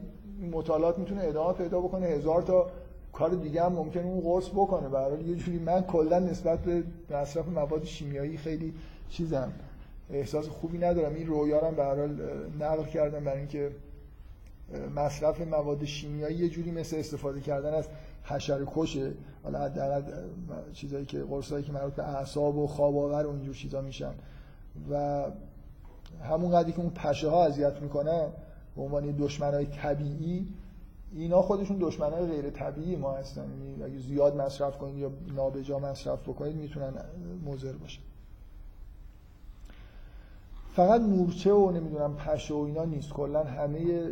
مطالعات 0.52 0.98
می‌تونه 0.98 1.24
ادامه 1.24 1.53
پیدا 1.53 1.82
بکنه. 1.82 2.06
هزار 2.06 2.41
تا 2.41 2.69
کار 3.14 3.30
دیگه 3.30 3.64
هم 3.64 3.74
ممکنه 3.74 4.03
اون 4.03 4.22
قرص 4.22 4.49
بکنه. 4.49 4.90
برای 4.90 5.24
یه 5.24 5.36
جوری 5.36 5.60
من 5.60 5.82
کلا 5.82 6.19
نسبت 6.19 6.60
به 6.60 6.84
مصرف 7.10 7.48
مواد 7.48 7.84
شیمیایی 7.84 8.38
خیلی 8.38 8.74
چیزم 9.10 9.52
احساس 10.10 10.48
خوبی 10.48 10.78
ندارم. 10.78 11.15
این 11.15 11.28
رویا 11.28 11.60
رو 11.60 11.76
به 11.76 11.84
هر 11.84 12.07
نقل 12.60 12.84
کردم 12.84 13.24
برای 13.24 13.40
اینکه 13.40 13.72
مصرف 14.95 15.41
مواد 15.41 15.86
شیمیایی 15.86 16.38
یه 16.38 16.49
جوری 16.49 16.72
مثل 16.72 16.98
استفاده 16.98 17.41
کردن 17.41 17.74
از 17.74 17.88
حشره 18.24 18.65
کشه. 18.76 19.11
حالا 19.44 19.60
حداقل 19.60 20.02
چیزایی 20.74 21.06
که 21.06 21.19
قرصایی 21.19 21.64
که 21.64 21.72
مربوط 21.72 21.94
به 21.94 22.03
اعصاب 22.03 22.57
و 22.57 22.68
خواب 22.68 22.98
آور 22.98 23.26
و 23.26 23.30
اینجور 23.30 23.56
چیزا 23.56 23.82
میشن. 23.82 24.14
و 24.91 25.24
همون 26.24 26.52
قدری 26.52 26.72
که 26.72 26.80
اون 26.80 26.90
پشه 26.90 27.30
ها 27.30 27.45
اذیت 27.45 27.82
می‌کنه 27.82 28.28
به 28.76 28.82
عنوان 28.82 29.16
دشمنای 29.20 29.66
طبیعی 29.66 30.48
اینا 31.14 31.41
خودشون 31.41 31.78
دشمنای 31.80 32.26
غیر 32.26 32.49
طبیعی 32.49 32.95
ما 32.95 33.14
هستن. 33.14 33.41
یعنی 33.41 33.84
اگه 33.84 33.99
زیاد 33.99 34.36
مصرف 34.41 34.78
کنید 34.78 34.98
یا 34.98 35.12
نابجا 35.36 35.80
مصرف 35.80 36.22
بکنید 36.22 36.56
می‌تونن 36.56 36.94
مضر 37.45 37.72
باشه. 37.72 37.99
فقط 40.74 41.02
مورچه 41.02 41.54
و 41.54 41.72
نمی‌دونم 41.72 42.16
پشه 42.16 42.54
و 42.54 42.58
اینا 42.58 42.86
نیست. 42.86 43.10
کلا 43.10 43.44
همه 43.44 44.10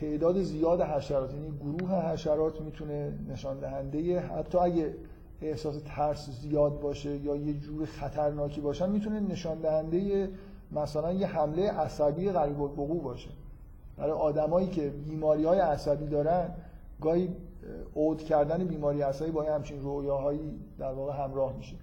تعداد 0.00 0.42
زیاد 0.42 0.80
حشرات 0.80 1.34
یعنی 1.34 1.52
گروه 1.58 1.90
حشرات 1.90 2.60
می‌تونه 2.60 3.12
نشان 3.28 3.58
دهنده 3.58 4.20
حتی 4.20 4.58
اگه 4.58 4.94
احساس 5.42 5.76
ترس 5.86 6.30
زیاد 6.30 6.80
باشه 6.80 7.16
یا 7.16 7.36
یه 7.36 7.54
جور 7.54 7.86
خطرناکی 7.86 8.60
باشن 8.60 8.90
می‌تونه 8.90 9.20
نشان 9.20 9.58
دهنده 9.58 10.30
مثلا 10.72 11.12
یه 11.12 11.26
حمله 11.26 11.70
عصبی 11.70 12.30
غریب 12.30 12.62
الوقوع 12.62 13.02
باشه. 13.02 13.30
برای 13.96 14.12
آدمایی 14.12 14.68
که 14.68 14.88
بیماری 14.88 15.44
های 15.44 15.58
عصبی 15.58 16.06
دارن 16.06 16.50
گاهی 17.00 17.28
عود 17.96 18.24
کردن 18.24 18.64
بیماری 18.64 19.02
عصبی 19.02 19.30
با 19.30 19.42
همچین 19.42 19.82
رویاهایی 19.82 20.40
در 20.78 20.92
واقع 20.92 21.24
همراه 21.24 21.56
میشه. 21.56 21.76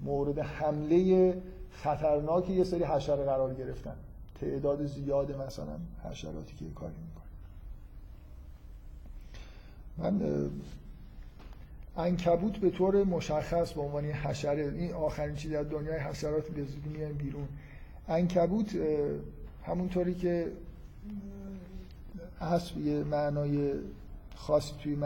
مورد 0.00 0.38
حمله 0.38 1.42
خطرناک 1.70 2.50
یه 2.50 2.64
سری 2.64 2.84
حشره 2.84 3.24
قرار 3.24 3.54
گرفتن. 3.54 3.96
تعداد 4.40 4.86
زیاد 4.86 5.36
مثلا 5.46 5.78
حشراتی 6.04 6.56
که 6.56 6.64
کاری 6.74 6.94
می‌کنه 7.08 7.30
من 9.98 10.50
انکبوت 11.96 12.58
به 12.58 12.70
طور 12.70 13.04
مشخص 13.04 13.72
به 13.72 13.80
عنوان 13.80 14.04
حشره 14.04 14.72
این 14.76 14.92
آخرین 14.92 15.34
چیزی 15.34 15.56
از 15.56 15.70
دنیای 15.70 15.98
حشرات 15.98 16.48
به 16.48 16.64
زودی 16.64 17.12
بیرون. 17.18 17.48
انکبوت 18.08 18.76
همونطوری 19.62 20.14
که 20.14 20.52
اسب 22.40 22.78
یه 22.78 23.04
معنای 23.04 23.72
خاصی 24.34 24.72
توی 24.82 24.96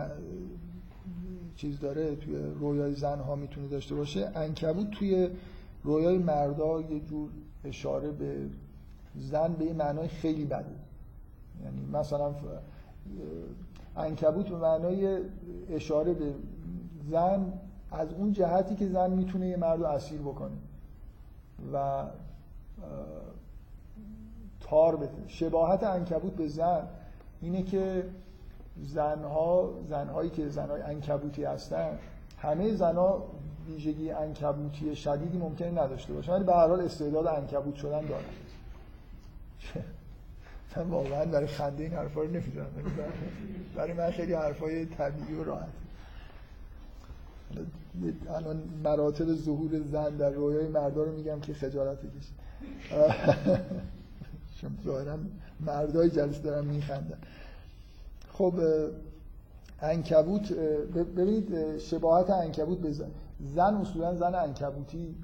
چیز 1.56 1.81
داره 1.81 2.16
توی 2.16 2.36
رویای 2.36 2.94
زنها 2.94 3.36
می‌تونه 3.36 3.69
داشته 3.69 3.94
باشه. 3.94 4.31
انکبوت 4.35 4.90
توی 4.90 5.28
رویای 5.85 6.19
مردا 6.19 6.81
یه 6.81 7.01
جور 7.01 7.28
اشاره 7.65 8.11
به 8.11 8.36
زن 9.16 9.52
به 9.52 9.65
یه 9.65 9.73
معنای 9.73 10.09
خیلی 10.09 10.44
بده. 10.44 10.65
یعنی 11.65 11.86
مثلا 11.93 12.35
انکبوت 13.97 14.48
به 14.48 14.56
معنای 14.56 15.19
اشاره 15.70 16.15
به 16.15 16.35
زن 17.10 17.52
از 17.93 18.12
اون 18.12 18.32
جهتی 18.32 18.74
که 18.74 18.89
زن 18.89 19.10
می‌تونه 19.10 19.48
یه 19.48 19.56
مرد 19.56 19.81
رو 19.81 19.86
اسیر 19.86 20.20
بکنه 20.20 20.56
و 21.72 22.05
تار 24.60 24.97
بده. 24.97 25.28
شباهت 25.28 25.85
انکبوت 25.85 26.32
به 26.32 26.48
زن 26.48 26.89
اینه 27.40 27.62
که 27.62 28.05
زنها 28.82 29.70
زنهایی 29.89 30.31
که 30.31 30.48
زنهای 30.48 30.82
انکبوتی 30.82 31.44
هستن 31.44 31.98
همه 32.39 32.74
زنها 32.74 33.24
ویژگی 33.66 34.10
انکبوتی 34.10 34.97
شدیدی 34.97 35.39
ممکنه 35.39 35.70
نداشته 35.70 36.12
باشن 36.12 36.32
ولی 36.32 36.44
به 36.44 36.52
هر 36.52 36.68
حال 36.68 36.81
استعداد 36.81 37.26
انکبوت 37.26 37.74
شدن 37.74 38.06
دارن. 38.06 38.24
من 40.76 40.82
واقعا 40.82 41.24
برای 41.24 41.47
خنده 41.47 41.82
این 41.82 41.93
حرفا 41.93 42.20
رو 42.20 42.31
نمی‌زنم 42.31 42.66
برای 43.76 43.93
من 43.93 44.10
خیلی 44.10 44.32
حرفای 44.32 44.86
طبیعی 44.86 45.35
و 45.35 45.44
راحت. 45.44 45.68
الان 48.28 48.62
مراتب 48.85 49.35
ظهور 49.35 49.81
زن 49.93 50.16
در 50.16 50.31
رویای 50.31 50.68
مردا 50.68 51.02
رو 51.02 51.12
میگم 51.12 51.40
که 51.40 51.55
خجالت 51.55 51.98
بکشید. 51.98 52.35
ظاهرا 54.85 55.18
مردای 55.60 56.10
جلسه 56.10 56.43
دارن 56.43 56.64
میخندن. 56.64 57.18
خب 58.32 58.55
انکبوت 59.81 60.52
ببینید 61.16 61.78
شباهت 61.78 62.31
انکبوت 62.31 62.78
به 62.78 62.93
زن. 62.93 63.10
اصولا 63.81 64.14
زن 64.14 64.35
انکبوتی 64.35 65.14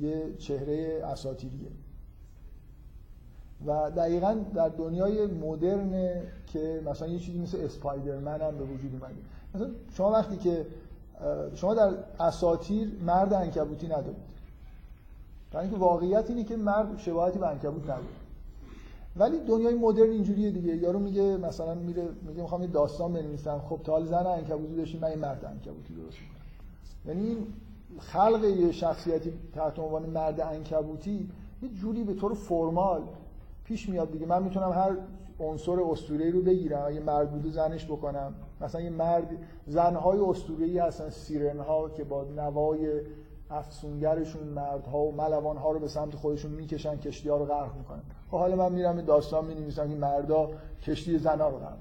یه 0.00 0.34
چهره 0.38 1.02
اساتیریه. 1.04 1.70
و 3.66 3.90
دقیقا 3.90 4.36
در 4.54 4.68
دنیای 4.68 5.26
مدرن 5.26 6.22
که 6.46 6.82
مثلا 6.86 7.08
یه 7.08 7.18
چیزی 7.18 7.38
مثل 7.38 7.58
اسپایدرمن 7.58 8.40
هم 8.40 8.58
به 8.58 8.64
وجود 8.64 8.92
اومده. 8.92 9.14
مثلا 9.54 9.70
شما 9.96 10.12
وقتی 10.12 10.36
که 10.36 10.66
شما 11.54 11.74
در 11.74 11.94
اساتیر 12.20 12.92
مرد 13.06 13.32
انکبوتی 13.32 13.86
ندارید. 13.86 14.30
برای 15.52 15.66
اینکه 15.66 15.80
واقعیت 15.80 16.30
اینه 16.30 16.44
که 16.44 16.56
مرد 16.56 16.98
شباهتی 16.98 17.38
به 17.38 17.48
انکبوت 17.48 17.82
نداره 17.82 18.04
ولی 19.16 19.38
دنیای 19.38 19.74
مدرن 19.74 20.10
اینجوریه 20.10 20.50
دیگه. 20.50 20.76
یارو 20.76 20.98
میگه 20.98 21.36
مثلا 21.36 21.74
میره 21.74 22.08
میگه 22.22 22.42
می‌خوام 22.42 22.62
یه 22.62 22.68
داستان 22.68 23.12
بنویسم. 23.12 23.58
خب 23.68 23.80
تا 23.84 24.04
زن 24.04 24.26
انکبوتی 24.26 24.76
داشتیم 24.76 25.00
من 25.00 25.08
این 25.08 25.18
مرد 25.18 25.44
انکبوتی 25.44 25.94
درست 25.94 26.16
یعنی 27.06 27.26
این 27.28 27.46
خلق 27.98 28.44
یه 28.44 28.72
شخصیتی 28.72 29.32
تحت 29.54 29.78
عنوان 29.78 30.02
مرد 30.02 30.40
انکبوتی 30.40 31.30
یه 31.62 31.68
جوری 31.68 32.04
به 32.04 32.14
طور 32.14 32.34
فرمال 32.34 33.02
پیش 33.64 33.88
میاد 33.88 34.12
دیگه. 34.12 34.26
من 34.26 34.42
می‌تونم 34.42 34.72
هر 34.72 34.96
عنصر 35.40 35.80
اسطوره‌ای 35.80 36.30
رو 36.30 36.42
بگیرم. 36.42 36.84
اگه 36.86 37.00
مرد 37.00 37.30
بوده 37.30 37.50
زنش 37.50 37.86
بکنم. 37.86 38.34
مثلا 38.60 38.80
یه 38.80 38.90
مرد 38.90 39.28
زنهای 39.66 40.18
اسطوره‌ای 40.18 40.78
هستن 40.78 41.10
سیرن 41.10 41.60
ها 41.60 41.88
که 41.88 42.04
با 42.04 42.24
نوای 42.24 43.00
افسونگرشون 43.50 44.42
مردها 44.42 44.98
و 44.98 45.12
ملوان 45.12 45.56
ها 45.56 45.72
رو 45.72 45.78
به 45.78 45.88
سمت 45.88 46.16
خودشون 46.16 46.50
می‌کشن 46.50 46.96
کشتی 46.96 47.28
ها 47.28 47.36
رو 47.36 47.44
غرق 47.44 47.76
می‌کنن. 47.76 48.02
خب 48.30 48.38
حالا 48.38 48.56
من 48.56 48.72
میرم 48.72 49.00
داستان 49.00 49.44
می‌نویسم 49.44 49.88
که 49.88 49.96
مردا 49.96 50.50
کشتی 50.82 51.18
زنها 51.18 51.48
رو 51.48 51.58
غرق 51.58 51.78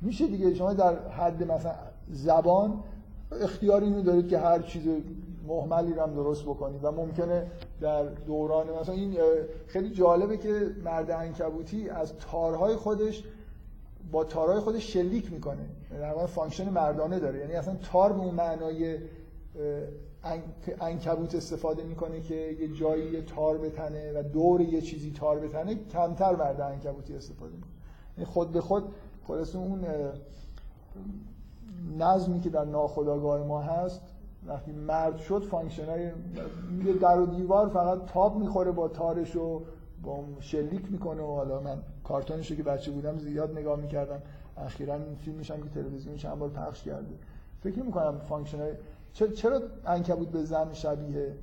میشه 0.00 0.26
دیگه 0.26 0.54
شما 0.54 0.72
در 0.72 1.08
حد 1.08 1.52
مثلا 1.52 1.74
زبان 2.08 2.80
اختیار 3.40 3.82
اینو 3.82 4.02
دارید 4.02 4.28
که 4.28 4.38
هر 4.38 4.62
چیز 4.62 4.82
مهملی 5.46 5.92
رو 5.92 6.02
هم 6.02 6.14
درست 6.14 6.42
بکنید 6.42 6.84
و 6.84 6.92
ممکنه 6.92 7.46
در 7.80 8.04
دوران 8.04 8.66
مثلا 8.80 8.94
این 8.94 9.16
خیلی 9.66 9.90
جالبه 9.90 10.36
که 10.36 10.70
مرد 10.84 11.10
انکبوتی 11.10 11.88
از 11.88 12.12
تارهای 12.18 12.76
خودش 12.76 13.24
با 14.12 14.24
تارهای 14.24 14.60
خودش 14.60 14.92
شلیک 14.92 15.32
می‌کنه. 15.32 15.68
در 15.90 16.12
واقع 16.12 16.26
function 16.26 16.68
مردانه 16.68 17.18
داره. 17.18 17.38
یعنی 17.38 17.52
اصلا 17.52 17.76
تار 17.92 18.12
به 18.12 18.20
اون 18.20 18.34
معنای 18.34 18.98
انکبوت 20.80 21.34
استفاده 21.34 21.82
می‌کنه 21.82 22.20
که 22.20 22.34
یه 22.34 22.68
جایی 22.68 23.22
تار 23.22 23.58
بتنه 23.58 24.12
و 24.12 24.22
دور 24.22 24.60
یه 24.60 24.80
چیزی 24.80 25.10
تار 25.10 25.38
بتنه 25.38 25.74
کمتر 25.92 26.36
مرد 26.36 26.60
انکبوتی 26.60 27.14
استفاده 27.14 27.54
می‌کنه. 27.54 27.70
یعنی 28.18 28.30
خود 28.30 28.52
به 28.52 28.60
خود 28.60 28.84
خلاف 29.26 29.56
اون 29.56 29.84
نظمی 31.98 32.40
که 32.40 32.50
در 32.50 32.64
ناخودآگاه 32.64 33.46
ما 33.46 33.60
هست 33.60 34.00
وقتی 34.46 34.72
مرد 34.72 35.18
شد 35.18 35.42
function 35.42 35.86
های 35.86 36.10
در 37.00 37.20
و 37.20 37.26
دیوار 37.26 37.68
فقط 37.68 38.06
تاب 38.06 38.36
می‌خوره 38.38 38.70
با 38.70 38.88
تارش 38.88 39.36
و 39.36 39.62
با 40.04 40.24
شلیک 40.40 40.92
می‌کنه 40.92 41.22
و 41.22 41.34
حالا 41.34 41.60
من 41.60 41.82
کارتونش 42.04 42.52
که 42.52 42.62
بچه 42.62 42.90
بودم 42.90 43.18
زیاد 43.18 43.58
نگاه 43.58 43.80
می‌کردم. 43.80 44.22
اخیرا 44.56 44.94
این 44.94 45.14
فیلمش 45.14 45.50
هم 45.50 45.62
که 45.62 45.68
تلویزیون 45.68 46.16
چند 46.16 46.38
بار 46.38 46.50
پخش 46.50 46.82
کرده. 46.82 47.14
فکر 47.60 47.82
می‌کنم 47.82 48.18
function 48.18 48.58
های 48.58 48.72
چرا 49.34 49.62
انکبوت 49.86 50.28
به 50.28 50.44
زن 50.44 50.72
شبیه؟ 50.72 51.34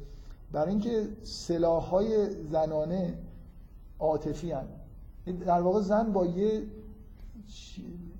برای 0.51 0.69
اینکه 0.69 1.07
سلاح 1.23 1.83
های 1.83 2.29
زنانه 2.43 3.17
عاطفی 3.99 4.51
هن. 4.51 4.67
در 5.45 5.61
واقع 5.61 5.81
زن 5.81 6.11
با 6.11 6.25
یه 6.25 6.63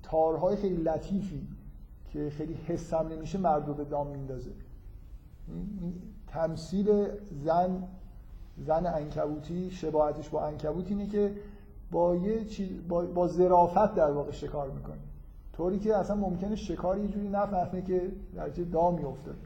تارهای 0.02 0.56
خیلی 0.56 0.82
لطیفی 0.82 1.48
که 2.10 2.30
خیلی 2.30 2.54
حسم 2.54 3.08
نمیشه 3.08 3.38
مرد 3.38 3.68
رو 3.68 3.74
به 3.74 3.84
دام 3.84 4.06
میندازه. 4.06 4.50
تمثیل 6.26 7.08
زن 7.44 7.88
زن 8.58 8.86
انکبوتی 8.86 9.70
شباهتش 9.70 10.28
با 10.28 10.46
انکبوت 10.46 10.88
اینه 10.88 11.06
که 11.06 11.34
با 11.90 12.16
یه 12.16 12.44
چیز 12.44 12.68
با, 12.88 13.06
با 13.06 13.28
ظرافت 13.28 13.94
در 13.94 14.10
واقع 14.10 14.30
شکار 14.30 14.70
می‌کنه. 14.70 14.98
طوری 15.52 15.78
که 15.78 15.96
اصلا 15.96 16.16
ممکنه 16.16 16.56
شکار 16.56 16.98
یه 16.98 17.08
جوری 17.08 17.28
نفهمه 17.28 17.82
که 17.82 18.12
در 18.34 18.50
چه 18.50 18.64
دامی 18.64 19.04
افتاده. 19.04 19.38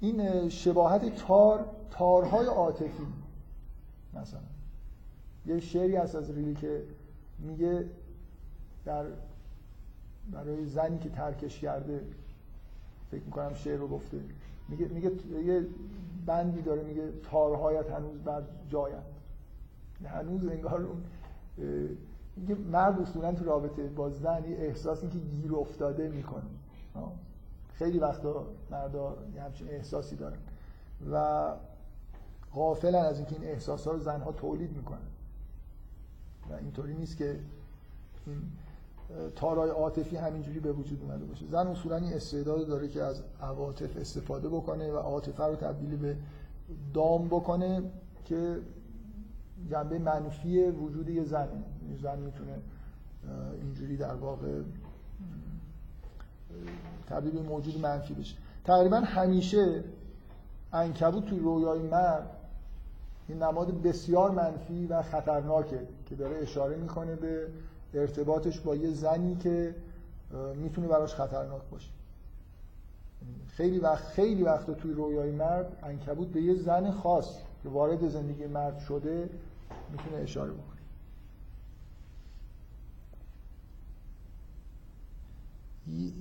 این 0.00 0.48
شباهت 0.48 1.16
تار 1.16 1.64
تارهای 1.90 2.46
عاطفی. 2.46 3.06
مثلا 4.14 4.40
یه 5.46 5.60
شعری 5.60 5.96
هست 5.96 6.14
از 6.14 6.30
ریلی 6.30 6.54
که 6.54 6.82
میگه 7.38 7.84
در 8.84 9.04
برای 10.32 10.66
زنی 10.66 10.98
که 10.98 11.08
ترکش 11.08 11.60
کرده 11.60 12.00
فکر 13.10 13.22
می‌کنم 13.24 13.54
شعر 13.54 13.78
رو 13.78 13.88
گفته 13.88 14.20
میگه 14.68 14.88
میگه 14.88 15.10
یه 15.44 15.66
بندی 16.26 16.62
داره 16.62 16.82
میگه 16.82 17.12
تارهایت 17.22 17.90
هنوز 17.90 18.22
بر 18.22 18.42
جایند 18.68 19.04
هنوز 20.04 20.46
انگار 20.46 20.82
اون 20.82 21.02
میگه 22.36 22.54
مرد 22.54 23.00
اصولا 23.00 23.32
تو 23.32 23.44
رابطه 23.44 23.88
با 23.88 24.10
زن 24.10 24.44
یه 24.50 24.56
احساس 24.56 25.00
که 25.00 25.18
گیر 25.18 25.54
افتاده 25.54 26.08
می‌کنه. 26.08 26.42
خیلی 27.72 27.98
وقتا 27.98 28.46
مردا 28.70 29.16
همچین 29.44 29.68
احساسی 29.68 30.16
دارن. 30.16 30.38
و 31.12 31.46
غافلن 32.54 33.04
از 33.04 33.16
اینکه 33.16 33.32
این 33.32 33.44
احساس 33.44 33.86
ها 33.86 33.92
رو 33.92 33.98
زنها 33.98 34.32
تولید 34.32 34.76
می‌کنن. 34.76 34.98
و 36.50 36.54
اینطوری 36.54 36.94
نیست 36.94 37.16
که 37.16 37.40
این 38.26 38.42
تارای 39.36 39.70
عاطفی 39.70 40.16
همینجوری 40.16 40.60
به 40.60 40.72
وجود 40.72 41.02
اومده 41.02 41.24
باشه. 41.24 41.46
زن 41.46 41.66
اصولا 41.66 41.96
این 41.96 42.12
استعداد 42.12 42.66
داره 42.66 42.88
که 42.88 43.02
از 43.02 43.22
عواطف 43.42 43.96
استفاده 43.96 44.48
بکنه 44.48 44.92
و 44.92 44.96
عاطفه 44.96 45.44
رو 45.44 45.56
تبدیل 45.56 45.96
به 45.96 46.16
دام 46.94 47.28
بکنه 47.28 47.82
که 48.24 48.56
جنبه 49.70 49.98
منفی 49.98 50.64
وجود 50.64 51.08
یه 51.08 51.14
یعنی 51.14 51.26
زن 52.02 52.18
می‌تونه 52.18 52.58
اینجوری 53.62 53.96
در 53.96 54.14
واقع 54.14 54.60
تبدیل 57.08 57.32
به 57.32 57.42
موجود 57.42 57.80
منفی 57.80 58.14
بشه. 58.14 58.36
تقریبا 58.64 58.96
همیشه 58.96 59.84
انکبوت 60.72 61.26
توی 61.26 61.38
رویای 61.38 61.82
مرد 61.82 62.30
این 63.28 63.42
نماد 63.42 63.82
بسیار 63.82 64.30
منفی 64.30 64.86
و 64.86 65.02
خطرناکه 65.02 65.80
که 66.06 66.14
داره 66.14 66.36
اشاره 66.36 66.76
می‌کنه 66.76 67.16
به 67.16 67.46
ارتباطش 67.94 68.60
با 68.60 68.76
یه 68.76 68.90
زنی 68.90 69.36
که 69.36 69.74
می‌تونه 70.54 70.88
براش 70.88 71.14
خطرناک 71.14 71.62
باشه. 71.70 71.90
خیلی 73.48 73.78
وقت 73.78 74.04
خیلی 74.04 74.42
وقت 74.42 74.70
توی 74.70 74.92
رویای 74.92 75.30
مرد 75.30 75.76
انکبوت 75.82 76.28
به 76.28 76.42
یه 76.42 76.54
زن 76.54 76.90
خاص 76.90 77.38
که 77.62 77.68
وارد 77.68 78.08
زندگی 78.08 78.46
مرد 78.46 78.78
شده 78.78 79.30
می‌تونه 79.92 80.16
اشاره 80.16 80.52
بکنه. 80.52 80.80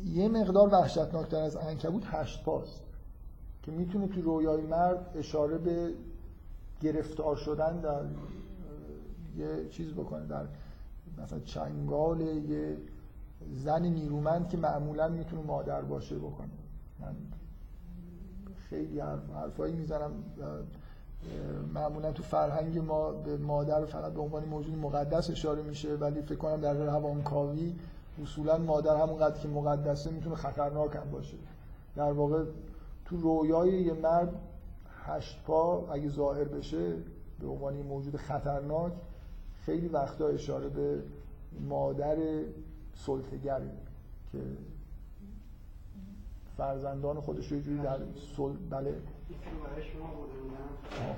یه 0.06 0.28
مقدار 0.28 0.70
وحشتناکتر 0.74 1.38
از 1.38 1.56
انکبوت 1.56 2.04
هشت 2.06 2.44
پاست 2.44 2.82
که 3.64 3.72
می‌تونه 3.72 4.08
تو 4.08 4.22
رویای 4.22 4.62
مرد 4.62 5.12
اشاره 5.16 5.58
به 5.58 5.94
گرفتار 6.82 7.36
شدن 7.36 7.80
در 7.80 8.02
یه 9.38 9.70
چیز 9.70 9.94
بکنه 9.94 10.26
در 10.26 10.46
مثلا 11.24 11.40
چنگال 11.40 12.22
یه 12.22 12.78
زن 13.56 13.86
نیرومند 13.86 14.50
که 14.50 14.58
معمولا 14.58 15.08
می‌تونه 15.08 15.42
مادر 15.44 15.82
باشه 15.82 16.18
بکنه. 16.18 16.50
من 17.00 17.16
خیلی 18.70 19.00
حرفایی 19.36 19.76
می‌زنم 19.76 20.12
معمولا 21.74 22.12
تو 22.12 22.24
فرهنگ 22.24 22.78
ما 22.78 23.12
به 23.12 23.38
مادر 23.38 23.86
فقط 23.86 24.14
به 24.14 24.22
عنوان 24.22 24.46
موجود 24.46 24.78
مقدس 24.78 25.30
اشاره 25.30 25.62
میشه 25.62 25.96
ولی 25.96 26.22
فکر 26.22 26.36
کنم 26.36 26.62
در 26.62 26.74
روانکاوی 26.74 27.76
اصولا 28.24 28.58
مادر 28.58 28.96
همونقدر 28.96 29.40
که 29.40 29.48
مقدسه 29.48 30.12
می‌تونه 30.12 30.36
خطرناک 30.36 30.96
هم 30.96 31.12
باشه. 31.12 31.38
در 31.96 32.12
واقع 32.12 32.44
تو 33.06 33.18
رویای 33.18 33.82
یه 33.82 33.94
مرد 33.94 34.36
هشت 35.06 35.44
پا 35.44 35.88
اگه 35.92 36.10
ظاهر 36.10 36.44
بشه 36.44 36.94
به 37.40 37.48
عنوان 37.48 37.74
موجود 37.74 38.16
خطرناک 38.16 38.94
خیلی 39.66 39.88
وقتا 39.88 40.28
اشاره 40.28 40.70
به 40.70 41.04
مادر 41.70 42.18
سلطگره 42.96 43.72
که 44.32 44.38
فرزندان 46.58 47.20
خودش 47.22 47.52
رو 47.52 47.60
جوری 47.60 47.80
در 47.80 47.98
سل... 48.38 48.54
بله. 48.70 48.94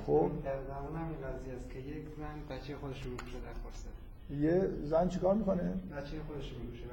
خب. 0.06 0.30
در 0.44 0.64
زمان 0.64 0.96
همین 0.96 1.18
قضیه 1.18 1.54
است 1.54 1.70
که 1.70 1.80
یک 1.80 2.08
زن 2.18 2.56
بچه 2.56 2.76
خودش 2.76 3.06
رو 3.06 3.12
می‌کشه 3.12 3.38
در 3.40 4.36
یه 4.36 4.70
زن 4.84 5.08
چیکار 5.08 5.36
می‌کنه؟ 5.36 5.62
بچه 5.62 6.18
خودش 6.28 6.52
رو 6.52 6.60
می‌کشه 6.60 6.84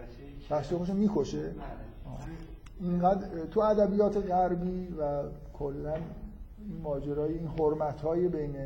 بچه 0.50 0.76
خودش 0.76 0.90
رو 0.90 0.96
می‌کشه؟ 0.96 1.42
بله. 1.48 1.54
اینقدر 2.80 3.46
تو 3.46 3.60
ادبیات 3.60 4.16
غربی 4.16 4.88
و 4.88 5.22
کلا 5.52 5.94
این 5.94 6.80
ماجرای 6.82 7.34
این 7.34 7.46
حرمت 7.46 8.00
های 8.00 8.28
بین 8.28 8.56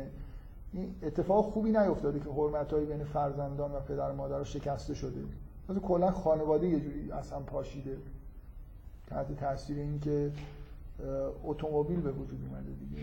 این 0.73 0.95
اتفاق 1.03 1.45
خوبی 1.45 1.71
نیفتاده 1.71 2.19
که 2.19 2.29
حرمت 2.29 2.73
های 2.73 2.85
بین 2.85 3.03
فرزندان 3.03 3.71
و 3.71 3.79
پدر 3.79 4.11
و 4.11 4.15
مادر 4.15 4.43
شکسته 4.43 4.93
شده. 4.93 5.19
مثلا 5.69 5.79
کلا 5.79 6.11
خانواده 6.11 6.67
یه 6.67 6.79
جوری 6.79 7.11
اصلا 7.11 7.39
پاشیده. 7.39 7.97
تحت 9.07 9.39
تاثیر 9.39 9.77
اینکه 9.77 10.31
اتومبیل 11.43 12.01
به 12.01 12.11
وجود 12.11 12.39
اومده 12.49 12.69
دیگه. 12.69 13.01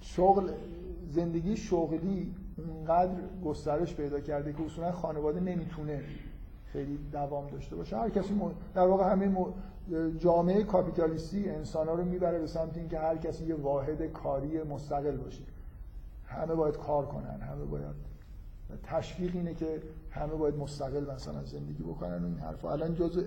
شغل 0.00 0.50
زندگی 1.10 1.56
شغلی 1.56 2.34
اونقدر 2.56 3.12
گسترش 3.44 3.94
پیدا 3.94 4.20
کرده 4.20 4.52
که 4.52 4.62
اصولا 4.64 4.92
خانواده 4.92 5.40
نمی‌تونه 5.40 6.00
خیلی 6.72 6.98
دوام 7.12 7.46
داشته 7.50 7.76
باشه. 7.76 7.96
هر 7.96 8.10
کسی 8.10 8.40
در 8.74 8.86
واقع 8.86 9.12
همه 9.12 9.36
جامعه 10.18 10.62
کاپیتالیستی 10.62 11.48
انسان 11.48 11.88
ها 11.88 11.94
رو 11.94 12.04
می‌بره 12.04 12.38
به 12.38 12.46
سمت 12.46 12.76
اینکه 12.76 12.98
هر 12.98 13.16
کسی 13.16 13.44
یه 13.44 13.54
واحد 13.54 14.02
کاری 14.02 14.62
مستقل 14.62 15.16
باشه. 15.16 15.42
همه 16.32 16.54
باید 16.54 16.76
کار 16.76 17.06
کنن 17.06 17.40
همه 17.40 17.64
باید 17.64 18.12
تشویق 18.82 19.36
اینه 19.36 19.54
که 19.54 19.82
همه 20.10 20.34
باید 20.34 20.56
مستقل 20.56 21.14
مثلا 21.14 21.44
زندگی 21.44 21.82
بکنن 21.82 22.22
و 22.22 22.26
این 22.26 22.38
حرف 22.38 22.64
الان 22.64 22.94
جزء 22.94 23.22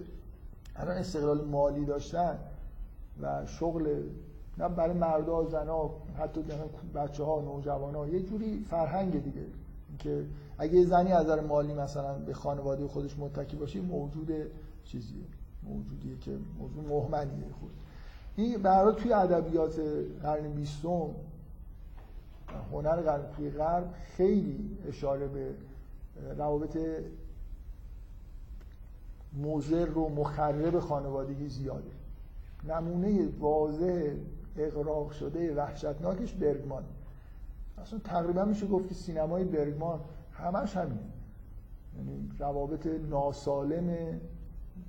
الان 0.76 0.98
استقلال 0.98 1.46
مالی 1.46 1.86
داشتن 1.86 2.38
و 3.22 3.46
شغل 3.46 4.04
نه 4.58 4.70
برای 4.70 4.94
مردا 4.94 5.46
زنا 5.46 5.90
حتی 6.20 6.42
بچه 6.96 7.24
ها 7.24 7.42
نوجوان 7.42 7.96
ها 7.96 8.08
یه 8.08 8.22
جوری 8.22 8.66
فرهنگ 8.70 9.24
دیگه. 9.24 9.46
که 10.00 10.26
اگه 10.58 10.86
زنی 10.86 11.12
از 11.12 11.26
نظر 11.26 11.42
مالی 11.42 11.74
مثلا 11.74 12.14
به 12.14 12.34
خانواده 12.34 12.88
خودش 12.88 13.20
متکی 13.20 13.58
باشه 13.58 13.82
موجود 13.82 14.32
چیزیه. 14.84 15.24
موجودیه 15.64 16.18
که 16.18 16.32
موجود 16.60 16.88
مهمنیه 16.88 17.46
خود. 17.60 17.72
این 18.36 18.62
برای 18.62 18.96
توی 18.96 19.14
ادبیات 19.14 19.80
قرن 20.24 20.52
بیستم 20.52 21.10
هنر 22.72 23.02
قرن 23.02 23.32
توی 23.32 23.50
غرب 23.50 23.94
خیلی 24.18 24.78
اشاره 24.88 25.28
به 25.28 25.54
روابط 26.38 26.78
مضر 29.44 29.98
و 29.98 30.10
مخرب 30.10 30.80
خانوادگی 30.80 31.50
زیاده. 31.50 31.92
نمونه 32.68 33.30
واضح 33.40 34.14
اقراق 34.58 35.12
شده 35.12 35.56
وحشتناکش 35.56 36.34
برگمان. 36.34 36.84
اصلا 37.78 38.00
تقریبا 38.00 38.46
میشه 38.46 38.68
گفت 38.68 38.88
که 38.88 38.94
سینمای 38.96 39.44
برگمان 39.44 40.00
همش 40.32 40.78
همینه 40.78 41.00
یعنی 41.98 42.32
روابط 42.40 42.88
ناسالم 42.88 44.20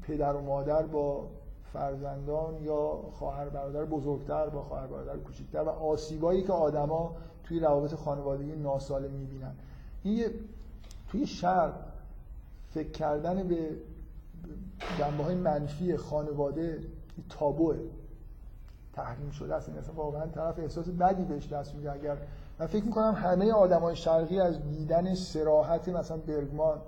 پدر 0.03 0.37
و 0.37 0.41
مادر 0.41 0.83
با 0.83 1.29
فرزندان 1.73 2.63
یا 2.63 3.03
خواهر 3.13 3.49
برادر 3.49 3.85
بزرگتر 3.85 4.49
با 4.49 4.63
خواهر 4.63 4.87
برادر 4.87 5.17
کوچکتر 5.17 5.63
و 5.63 5.69
آسیبایی 5.69 6.43
که 6.43 6.53
آدما 6.53 7.17
توی 7.49 7.61
روابط 7.61 7.95
خانوادگی 7.95 8.57
ناسالم 8.57 9.11
می‌بینن. 9.11 9.53
این 10.03 10.25
توی 11.09 11.27
شرق 11.27 11.73
فکر 12.71 12.91
کردن 12.91 13.49
به 13.49 13.71
جنبه 14.99 15.25
های 15.25 15.35
منفی 15.35 15.97
خانواده 15.97 16.81
تابوه. 17.29 17.77
تحریم 18.93 19.31
شده 19.31 19.55
است. 19.55 19.69
این 19.69 19.79
واقعا 19.97 20.27
طرف 20.27 20.59
احساس 20.59 20.89
بدی 20.89 21.25
بهش 21.25 21.47
دست 21.49 21.75
میده. 21.75 21.93
اگر 21.93 22.17
من 22.59 22.67
فکر 22.67 22.85
می‌کنم 22.85 23.15
همه 23.15 23.53
آدمای 23.53 23.97
شرقی 23.97 24.41
از 24.41 24.69
دیدن 24.69 25.15
سراحت 25.15 25.89
مثلا 25.89 26.17
برگمان 26.17 26.79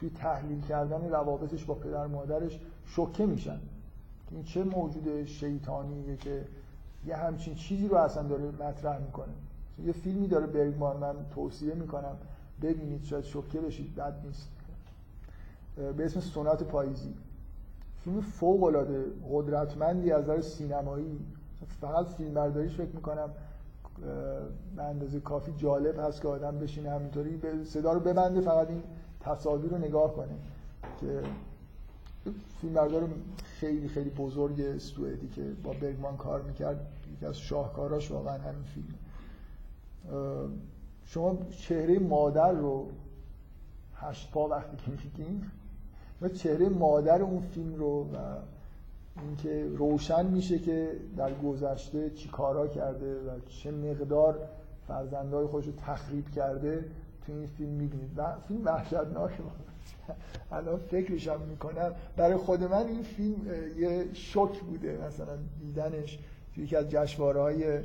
توی 0.00 0.10
تحلیل 0.10 0.60
کردن 0.60 1.08
روابطش 1.10 1.64
با 1.64 1.74
پدر 1.74 2.06
مادرش 2.06 2.60
شوکه 2.86 3.26
میشن. 3.26 3.60
این 4.30 4.44
چه 4.44 4.64
موجود 4.64 5.24
شیطانیه 5.24 6.16
که 6.16 6.44
یه 7.06 7.16
همچین 7.16 7.54
چیزی 7.54 7.88
رو 7.88 7.96
اصلا 7.96 8.22
داره 8.22 8.44
مطرح 8.44 8.98
می‌کنه. 8.98 9.32
یه 9.78 9.92
فیلمی 9.92 10.28
داره 10.28 10.46
برگمان 10.46 10.96
من 10.96 11.14
توصیه 11.34 11.74
می‌کنم. 11.74 12.16
ببینید 12.62 13.04
شاید 13.04 13.24
شوکه 13.24 13.60
بشید 13.60 13.94
بد 13.94 14.26
نیست. 14.26 14.48
به 15.96 16.04
اسم 16.04 16.20
سونات 16.20 16.62
پاییزی. 16.62 17.14
فیلم 18.04 18.20
فوق 18.20 18.64
العاده 18.64 19.04
قدرتمندی 19.30 20.12
از 20.12 20.22
نظر 20.22 20.40
سینمایی. 20.40 21.18
فقط 21.80 22.06
فیلم 22.06 22.34
برداریش 22.34 22.72
فکر 22.72 22.94
می‌کنم 22.94 23.30
به 24.76 24.82
اندازه 24.82 25.20
کافی 25.20 25.52
جالب 25.56 25.98
هست 25.98 26.22
که 26.22 26.28
آدم 26.28 26.58
بشینه 26.58 26.90
همینطوری. 26.90 27.40
صدا 27.64 27.92
رو 27.92 28.00
ببنده 28.00 28.40
فقط 28.40 28.68
این 28.68 28.82
تصاویر 29.20 29.70
رو 29.70 29.78
نگاه 29.78 30.14
کنه 30.14 30.34
که 31.00 31.22
فیلم 32.60 32.74
بردار 32.74 33.08
خیلی 33.44 33.88
خیلی 33.88 34.10
بزرگ 34.10 34.78
سوئدی 34.78 35.28
که 35.28 35.42
با 35.64 35.72
برگمان 35.72 36.16
کار 36.16 36.42
می‌کرد 36.42 36.86
یکی 37.16 37.26
از 37.26 37.38
شاهکاراش 37.38 38.10
واقعا 38.10 38.38
همین 38.38 38.62
فیلم 38.62 38.94
شما 41.04 41.38
چهره 41.50 41.98
مادر 41.98 42.52
رو 42.52 42.88
هشت 43.94 44.30
پا 44.30 44.48
وقتی 44.48 44.76
که 44.76 44.90
میگین 44.90 45.44
و 46.22 46.28
چهره 46.28 46.68
مادر 46.68 47.22
اون 47.22 47.42
فیلم 47.42 47.74
رو 47.74 48.02
و 48.02 48.16
اینکه 49.20 49.66
روشن 49.76 50.26
میشه 50.26 50.58
که 50.58 50.92
در 51.16 51.34
گذشته 51.34 52.10
چی 52.10 52.28
کارا 52.28 52.68
کرده 52.68 53.14
و 53.14 53.30
چه 53.48 53.70
مقدار 53.70 54.38
فرزندهای 54.88 55.46
خودش 55.46 55.66
رو 55.66 55.72
تخریب 55.86 56.30
کرده 56.30 56.84
تو 57.26 57.32
این 57.32 57.46
فیلم 57.46 57.70
می‌بینید. 57.70 58.10
و 58.16 58.36
فیلم 58.48 58.64
وحشتناکه 58.64 59.34
الان 60.52 60.78
فکرشم 60.78 61.40
می‌کنم. 61.40 61.92
برای 62.16 62.36
خود 62.36 62.62
من 62.62 62.86
این 62.86 63.02
فیلم 63.02 63.46
یه 63.78 64.06
شک 64.12 64.60
بوده. 64.70 64.98
مثلا 65.06 65.36
دیدنش 65.60 66.18
توی 66.54 66.64
یکی 66.64 66.76
از 66.76 66.88
جشنواره 66.88 67.40
های 67.40 67.78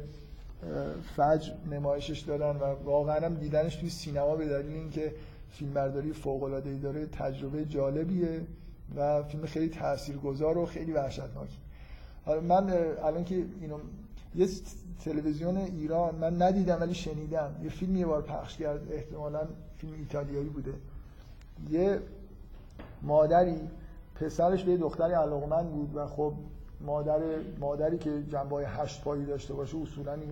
فجر 1.16 1.54
نمایشش 1.72 2.20
دادن 2.20 2.60
و 2.60 2.76
واقعا 2.84 3.26
هم 3.26 3.34
دیدنش 3.34 3.76
توی 3.76 3.90
سینما 3.90 4.36
به 4.36 4.48
دلیل 4.48 4.76
اینکه 4.76 5.14
فیلم 5.50 5.74
برداری 5.74 6.14
فوق 6.14 6.44
العاده 6.44 6.70
ای 6.70 6.78
داره 6.78 7.06
تجربه 7.06 7.66
جالبیه 7.66 8.42
و 8.96 9.24
فیلم 9.24 9.46
خیلی 9.46 9.70
تاثیرگذار 9.70 10.58
و 10.58 10.66
خیلی 10.66 10.92
وحشتناکی 10.92 11.58
حالا 12.26 12.42
من 12.42 12.74
الان 13.04 13.24
که 13.24 13.36
اینو 13.62 13.78
یه 14.36 14.48
تلویزیون 15.06 15.58
ایران 15.58 16.16
من 16.16 16.42
ندیدم 16.42 16.78
ولی 16.82 16.94
شنیدم. 16.94 17.56
یه 17.64 17.70
فیلم 17.70 17.96
یه 17.96 18.06
بار 18.06 18.22
پخش 18.22 18.58
کرد 18.58 18.92
احتمالا 18.92 19.48
فیلم 19.78 19.94
ایتالیایی 19.94 20.50
بوده. 20.50 20.74
یه 21.70 22.00
مادری 23.02 23.70
پسرش 24.16 24.64
به 24.64 24.78
دختری 24.78 25.14
علاقمند 25.14 25.70
بود 25.70 25.96
و 25.96 26.08
خب 26.08 26.34
مادر 26.82 27.20
مادری 27.60 27.98
که 27.98 28.24
جنبه 28.24 28.68
هشت 28.68 29.04
پایی 29.04 29.26
داشته 29.26 29.54
باشه 29.54 29.78
اصولا 29.78 30.14
این 30.14 30.32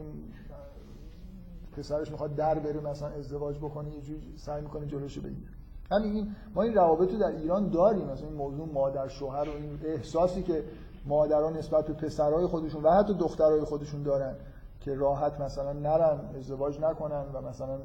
پسرش 1.77 2.11
می‌خواد 2.11 2.35
در 2.35 2.59
بره 2.59 2.79
مثلا 2.79 3.07
ازدواج 3.07 3.57
بکنه 3.57 3.89
یه 3.89 4.01
جوری 4.01 4.37
سعی 4.37 4.61
می‌کنه 4.61 4.85
جلوشو 4.85 5.21
بگیره. 5.21 5.51
همین 5.91 6.13
این 6.13 6.35
ما 6.55 6.61
این 6.61 6.73
روابط 6.73 7.11
رو 7.11 7.19
در 7.19 7.27
ایران 7.27 7.69
داریم 7.69 8.05
مثلا 8.05 8.27
این 8.27 8.37
موضوع 8.37 8.67
مادر 8.73 9.07
شوهر 9.07 9.49
و 9.49 9.51
این 9.51 9.79
احساسی 9.85 10.43
که 10.43 10.63
مادران 11.05 11.57
نسبت 11.57 11.85
به 11.85 11.93
پسرهای 11.93 12.45
خودشون 12.45 12.83
و 12.83 12.89
حتی 12.91 13.13
دخترهای 13.13 13.61
خودشون 13.63 14.03
دارن 14.03 14.35
که 14.79 14.95
راحت 14.95 15.39
مثلا 15.39 15.73
نرن 15.73 16.19
ازدواج 16.37 16.79
نکنن 16.79 17.25
و 17.33 17.41
مثلا 17.41 17.79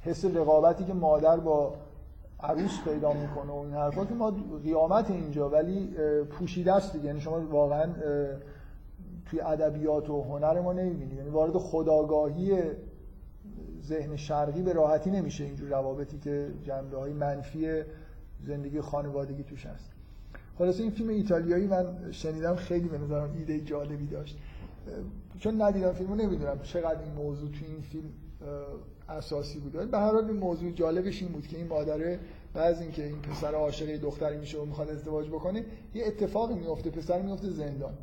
حس 0.00 0.24
رقابتی 0.24 0.84
که 0.84 0.94
مادر 0.94 1.36
با 1.36 1.74
عروس 2.40 2.80
پیدا 2.84 3.12
می‌کنه 3.12 3.52
و 3.52 3.56
این 3.56 3.74
حرفا 3.74 4.04
که 4.04 4.14
ما 4.14 4.30
قیامت 4.64 5.10
اینجا 5.10 5.48
ولی 5.48 5.86
پوشیده 6.30 6.72
است 6.72 6.92
دیگه. 6.92 7.04
یعنی 7.04 7.20
شما 7.20 7.46
واقعا 7.46 7.92
توی 9.26 9.40
ادبیات 9.40 10.10
و 10.10 10.22
هنر 10.22 10.60
ما 10.60 10.72
نمی‌بینید 10.72 11.18
یعنی 11.18 11.30
وارد 11.30 11.56
خداگاهی 11.56 12.58
ذهن 13.82 14.16
شرقی 14.16 14.62
به 14.62 14.72
راحتی 14.72 15.10
نمیشه 15.10 15.44
اینجور 15.44 15.68
روابطی 15.68 16.18
که 16.18 16.48
جنبه 16.62 16.98
های 16.98 17.12
منفی 17.12 17.82
زندگی 18.40 18.80
خانوادگی 18.80 19.42
توش 19.42 19.66
هست. 19.66 19.90
خلاصه 20.58 20.82
این 20.82 20.92
فیلم 20.92 21.08
ایتالیایی 21.08 21.66
من 21.66 22.12
شنیدم 22.12 22.54
خیلی 22.54 22.88
به 22.88 22.98
نظرم 22.98 23.30
ایده 23.38 23.60
جالبی 23.60 24.06
داشت. 24.06 24.38
چون 25.38 25.62
ندیدم 25.62 25.92
فیلمو 25.92 26.14
نمی‌دونم 26.14 26.58
چقدر 26.62 27.00
این 27.00 27.12
موضوع 27.12 27.50
توی 27.50 27.66
این 27.66 27.80
فیلم 27.80 28.08
اساسی 29.08 29.58
بود. 29.58 29.90
به 29.90 29.98
هر 29.98 30.12
حال 30.12 30.24
این 30.24 30.36
موضوع 30.36 30.70
جالبش 30.70 31.22
این 31.22 31.32
بود 31.32 31.46
که 31.46 31.56
این 31.56 31.66
مادره 31.66 32.20
بعد 32.54 32.78
اینکه 32.78 33.06
این 33.06 33.16
پسر 33.16 33.54
عاشق 33.54 33.96
دختری 33.96 34.36
میشه 34.36 34.58
و 34.58 34.64
می‌خواد 34.64 34.90
ازدواج 34.90 35.28
بکنه 35.28 35.64
یه 35.94 36.06
اتفاقی 36.06 36.54
میفته 36.54 36.90
پسر 36.90 37.22
میفته 37.22 37.50
زندان. 37.50 37.94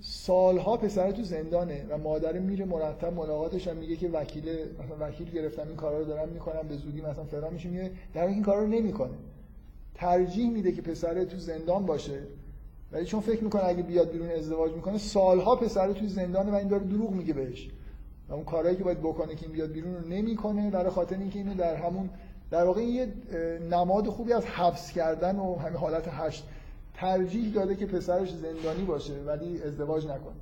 سالها 0.00 0.76
پسر 0.76 1.10
تو 1.10 1.22
زندانه 1.22 1.86
و 1.88 1.98
مادر 1.98 2.38
میره 2.38 2.64
مرتب 2.64 3.12
ملاقاتش 3.12 3.68
هم 3.68 3.76
میگه 3.76 3.96
که 3.96 4.08
وکیل 4.08 4.44
مثلا 4.84 5.08
وکیل 5.08 5.30
گرفتم 5.30 5.66
این 5.68 5.76
کارا 5.76 5.98
رو 5.98 6.04
دارم 6.04 6.28
می‌کنم 6.28 6.68
به 6.68 6.76
زودی 6.76 7.00
مثلا 7.00 7.24
فرار 7.24 7.50
میشه 7.50 7.68
میگه 7.68 7.90
در 8.14 8.26
این 8.26 8.42
کارا 8.42 8.60
رو 8.60 8.66
نمی‌کنه. 8.66 9.14
ترجیح 9.94 10.50
میده 10.50 10.72
که 10.72 10.82
پسر 10.82 11.24
تو 11.24 11.38
زندان 11.38 11.86
باشه. 11.86 12.22
ولی 12.92 13.04
چون 13.04 13.20
فکر 13.20 13.44
می‌کنه 13.44 13.64
اگه 13.64 13.82
بیاد 13.82 14.10
بیرون 14.10 14.30
ازدواج 14.30 14.72
می‌کنه 14.72 14.98
سالها 14.98 15.56
پسر 15.56 15.92
تو 15.92 16.06
زندانه 16.06 16.52
و 16.52 16.54
این 16.54 16.68
داره 16.68 16.84
دروغ 16.84 17.10
میگه 17.10 17.32
بهش. 17.32 17.70
و 18.28 18.32
اون 18.32 18.44
کارهایی 18.44 18.76
که 18.76 18.84
باید 18.84 19.00
بکنه 19.00 19.34
که 19.34 19.46
این 19.46 19.52
بیاد 19.52 19.70
بیرون 19.72 19.94
رو 19.94 20.08
نمی‌کنه 20.08 20.70
برای 20.70 20.90
خاطر 20.90 21.18
اینکه 21.18 21.38
اینو 21.38 21.54
در 21.54 21.76
همون 21.76 22.10
در 22.50 22.64
واقع 22.64 22.82
یه 22.82 23.12
نماد 23.70 24.06
خوبی 24.06 24.32
از 24.32 24.46
حبس 24.46 24.92
کردن 24.92 25.36
و 25.36 25.56
همین 25.56 25.76
حالت 25.76 26.08
هشت 26.08 26.44
ترجیح 26.94 27.54
داده 27.54 27.76
که 27.76 27.86
پسرش 27.86 28.32
زندانی 28.32 28.84
باشه 28.84 29.14
ولی 29.26 29.62
ازدواج 29.62 30.04
نکنه. 30.06 30.34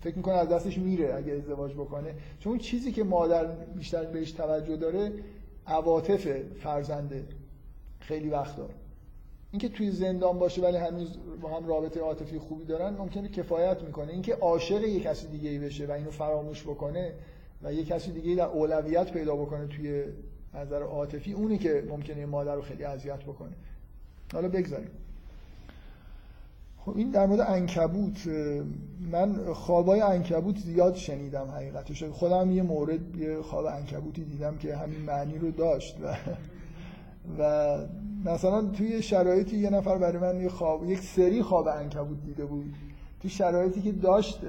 فکر 0.00 0.16
می‌کنه 0.16 0.34
از 0.34 0.48
دستش 0.48 0.78
میره 0.78 1.14
اگه 1.14 1.32
ازدواج 1.32 1.72
بکنه. 1.72 2.14
چون 2.40 2.58
چیزی 2.58 2.92
که 2.92 3.04
مادر 3.04 3.44
بیشتر 3.46 4.04
بهش 4.04 4.32
توجه 4.32 4.76
داره 4.76 5.12
عواطف 5.66 6.28
فرزنده 6.62 7.24
خیلی 8.00 8.28
وقت 8.28 8.56
داره. 8.56 8.74
اینکه 9.56 9.68
توی 9.68 9.90
زندان 9.90 10.38
باشه 10.38 10.62
ولی 10.62 10.76
هنوز 10.76 11.18
با 11.40 11.48
هم 11.48 11.66
رابطه 11.66 12.00
عاطفی 12.00 12.38
خوبی 12.38 12.64
دارن 12.64 12.96
ممکنه 12.96 13.28
کفایت 13.28 13.82
می‌کنه. 13.82 14.12
اینکه 14.12 14.34
عاشق 14.34 14.82
یک 14.82 15.02
کسی 15.02 15.26
دیگه 15.26 15.50
ای 15.50 15.58
بشه 15.58 15.86
و 15.86 15.90
اینو 15.90 16.10
فراموش 16.10 16.62
بکنه 16.62 17.12
و 17.62 17.72
یک 17.72 17.86
کسی 17.86 18.12
دیگه 18.12 18.34
در 18.34 18.44
اولویت 18.44 19.12
پیدا 19.12 19.36
بکنه 19.36 19.66
توی 19.66 20.04
نظر 20.54 20.82
عاطفی 20.82 21.32
اونی 21.32 21.58
که 21.58 21.84
ممکنه 21.88 22.26
مادر 22.26 22.54
رو 22.54 22.62
خیلی 22.62 22.84
اذیت 22.84 23.22
بکنه. 23.22 23.52
حالا 24.32 24.48
بگذاریم. 24.48 24.90
خب 26.78 26.96
این 26.96 27.10
در 27.10 27.26
مورد 27.26 27.40
انکبوت 27.40 28.26
من 29.10 29.52
خوابای 29.52 30.00
انکبوت 30.00 30.58
زیاد 30.58 30.94
شنیدم 30.94 31.50
حقیقتش. 31.56 32.04
خودم 32.04 32.50
یه 32.50 32.62
مورد 32.62 33.16
یه 33.16 33.42
خواب 33.42 33.64
انکبوتی 33.64 34.24
دیدم 34.24 34.58
که 34.58 34.76
همین 34.76 35.00
معنی 35.00 35.38
رو 35.38 35.50
داشت 35.50 35.96
و 36.02 36.16
و 37.38 37.76
مثلا 38.24 38.62
توی 38.62 39.02
شرایطی 39.02 39.56
یه 39.56 39.70
نفر 39.70 39.98
برای 39.98 40.18
من 40.18 40.40
یه 40.40 40.48
خواب 40.48 40.90
یک 40.90 41.00
سری 41.00 41.42
خواب 41.42 41.68
انکبوت 41.68 42.22
دیده 42.24 42.44
بود. 42.44 42.74
توی 43.20 43.30
شرایطی 43.30 43.82
که 43.82 43.92
داشت 43.92 44.40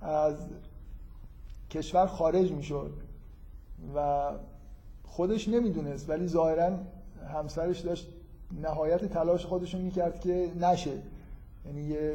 از 0.00 0.34
کشور 1.70 2.06
خارج 2.06 2.52
می‌شد 2.52 2.92
و 3.96 4.30
خودش 5.04 5.48
نمی‌دونست 5.48 6.10
ولی 6.10 6.26
ظاهرا 6.28 6.70
همسرش 7.34 7.80
داشت 7.80 8.08
نهایت 8.62 9.04
تلاش 9.04 9.46
خودش 9.46 9.74
رو 9.74 9.80
می‌کرد 9.80 10.20
که 10.20 10.50
نشه. 10.60 10.98
یعنی 11.66 11.82
یه 11.82 12.14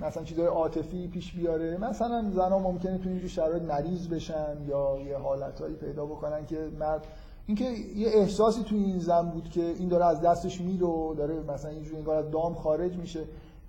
مثلا 0.00 0.24
چیزای 0.24 0.46
عاطفی 0.46 1.08
پیش 1.08 1.32
بیاره. 1.32 1.76
مثلا 1.76 2.30
زنها 2.34 2.58
ممکنه 2.58 2.98
تو 2.98 3.08
اینجور 3.08 3.28
شرایط 3.28 3.62
مریض 3.62 4.08
بشن 4.08 4.56
یا 4.68 4.98
یه 5.06 5.16
حالتهایی 5.16 5.74
پیدا 5.74 6.06
بکنن 6.06 6.46
که 6.46 6.68
مرد 6.78 7.06
اینکه 7.48 7.64
یه 7.96 8.08
احساسی 8.08 8.62
تو 8.62 8.74
این 8.74 8.98
زن 8.98 9.22
بود 9.22 9.48
که 9.48 9.62
این 9.62 9.88
داره 9.88 10.04
از 10.04 10.20
دستش 10.20 10.60
میره 10.60 10.86
و 10.86 11.14
داره 11.14 11.40
مثلا 11.40 11.70
اینجوری 11.70 11.96
انگار 11.96 12.16
از 12.16 12.30
دام 12.30 12.54
خارج 12.54 12.96
میشه. 12.96 13.24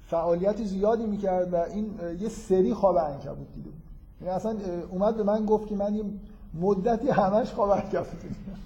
فعالیت 0.07 0.63
زیادی 0.63 1.05
می‌کرد 1.05 1.53
و 1.53 1.55
این 1.55 1.99
یه 2.19 2.29
سری 2.29 2.73
خواب 2.73 2.97
عنکبوت 2.97 3.53
دیده 3.53 3.69
بود 3.69 3.83
یعنی 4.21 4.33
اصلا 4.33 4.57
اومد 4.89 5.17
به 5.17 5.23
من 5.23 5.45
گفت 5.45 5.67
که 5.67 5.75
من 5.75 5.95
یه 5.95 6.03
مدتی 6.53 7.09
همش 7.09 7.51
خواب 7.51 7.71
عنکبوت 7.71 8.21
دیدم 8.21 8.59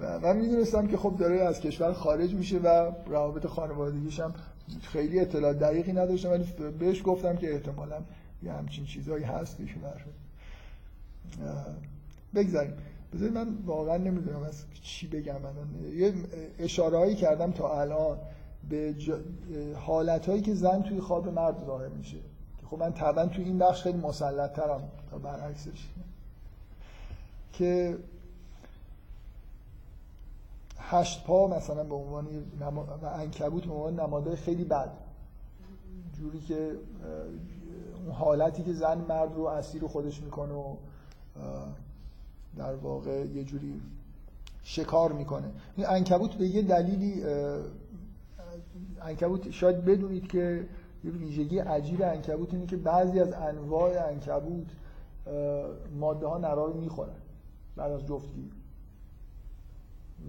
و 0.00 0.20
من 0.20 0.36
می‌دونستم 0.36 0.86
که 0.86 0.96
خب 0.96 1.16
داره 1.18 1.40
از 1.40 1.60
کشور 1.60 1.92
خارج 1.92 2.34
میشه 2.34 2.58
و 2.58 2.92
روابط 3.06 3.46
خانوادگیش 3.46 4.20
هم 4.20 4.34
خیلی 4.82 5.20
اطلاع 5.20 5.52
دقیقی 5.52 5.92
نداشتم 5.92 6.30
ولی 6.30 6.44
بهش 6.78 7.02
گفتم 7.04 7.36
که 7.36 7.52
احتمالا 7.54 7.96
یه 8.42 8.52
همچین 8.52 8.84
چیزهایی 8.84 9.24
هست 9.24 9.56
بگذاریم. 9.58 10.14
بذارید 12.34 12.91
من 13.12 13.58
واقعا 13.66 13.96
نمی‌دونم 13.96 14.42
از 14.42 14.64
چی 14.82 15.06
بگم 15.06 15.36
من 15.42 15.92
یه 15.94 16.14
اشاره 16.58 17.14
کردم 17.14 17.52
تا 17.52 17.80
الان 17.80 18.18
به 18.68 18.94
حالت 19.76 20.28
هایی 20.28 20.42
که 20.42 20.54
زن 20.54 20.82
توی 20.82 21.00
خواب 21.00 21.28
مرد 21.28 21.64
ظاهر 21.66 21.88
میشه. 21.88 22.18
خب 22.70 22.78
من 22.78 22.92
طبعا 22.92 23.26
توی 23.26 23.44
این 23.44 23.58
بخش 23.58 23.82
خیلی 23.82 23.98
مسلط 23.98 24.52
ترم 24.52 24.88
تا 25.10 25.18
برعکسش. 25.18 25.88
که 27.52 27.98
هشت 30.78 31.24
پا 31.24 31.48
مثلا 31.48 31.84
به 31.84 31.94
عنوان 31.94 32.26
و 33.02 33.06
انکبوت 33.06 33.64
به 33.64 33.72
عنوان 33.72 34.00
نماده 34.00 34.36
خیلی 34.36 34.64
بد. 34.64 34.90
جوری 36.18 36.40
که 36.40 36.70
اون 38.04 38.10
حالتی 38.12 38.62
که 38.62 38.72
زن 38.72 38.98
مرد 38.98 39.34
رو 39.34 39.44
اسیر 39.44 39.86
خودش 39.86 40.22
می‌کنه 40.22 40.52
و 40.52 40.76
در 42.56 42.74
واقع 42.74 43.26
یه 43.26 43.44
جوری 43.44 43.80
شکار 44.62 45.12
می‌کنه. 45.12 45.50
این 45.76 45.86
انکبوت 45.86 46.34
به 46.34 46.46
یه 46.46 46.62
دلیلی 46.62 47.22
انکبوت 49.02 49.50
شاید 49.50 49.84
بدونید 49.84 50.28
که 50.28 50.68
یه 51.04 51.10
ویژگی 51.10 51.58
عجیب 51.58 52.02
انکبوت 52.02 52.54
اینه 52.54 52.66
که 52.66 52.76
بعضی 52.76 53.20
از 53.20 53.32
انواع 53.32 54.08
انکبوت 54.08 54.66
ماده 56.00 56.26
ها 56.26 56.38
نرا 56.38 56.64
رو 56.66 56.80
می‌خورن 56.80 57.14
بعد 57.76 57.92
از 57.92 58.06
جفتگیری 58.06 58.52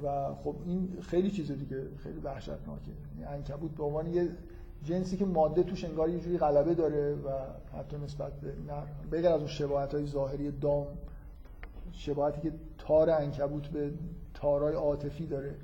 و 0.03 0.35
خب 0.43 0.55
این 0.65 0.97
خیلی 1.01 1.31
چیز 1.31 1.51
دیگه 1.51 1.87
خیلی 1.97 2.19
وحشتناکه. 2.19 2.91
یعنی 3.19 3.33
انکبوت 3.33 3.71
به 3.71 3.83
عنوان 3.83 4.07
یه 4.07 4.29
جنسی 4.83 5.17
که 5.17 5.25
ماده 5.25 5.63
توش 5.63 5.85
انگار 5.85 6.09
یه 6.09 6.19
جوری 6.19 6.37
غلبه 6.37 6.73
داره 6.73 7.15
و 7.15 7.29
حتی 7.77 7.97
نسبت 7.97 8.33
به 8.33 8.53
نر 8.67 8.83
بغیر 9.11 9.27
از 9.27 9.39
اون 9.39 9.47
شباهت 9.47 9.93
های 9.93 10.07
ظاهری 10.07 10.51
دام 10.51 10.87
شباهتی 11.93 12.41
که 12.41 12.51
تار 12.77 13.09
انکبوت 13.09 13.67
به 13.67 13.91
تارای 14.33 14.75
عاطفی 14.75 15.27
داره. 15.27 15.55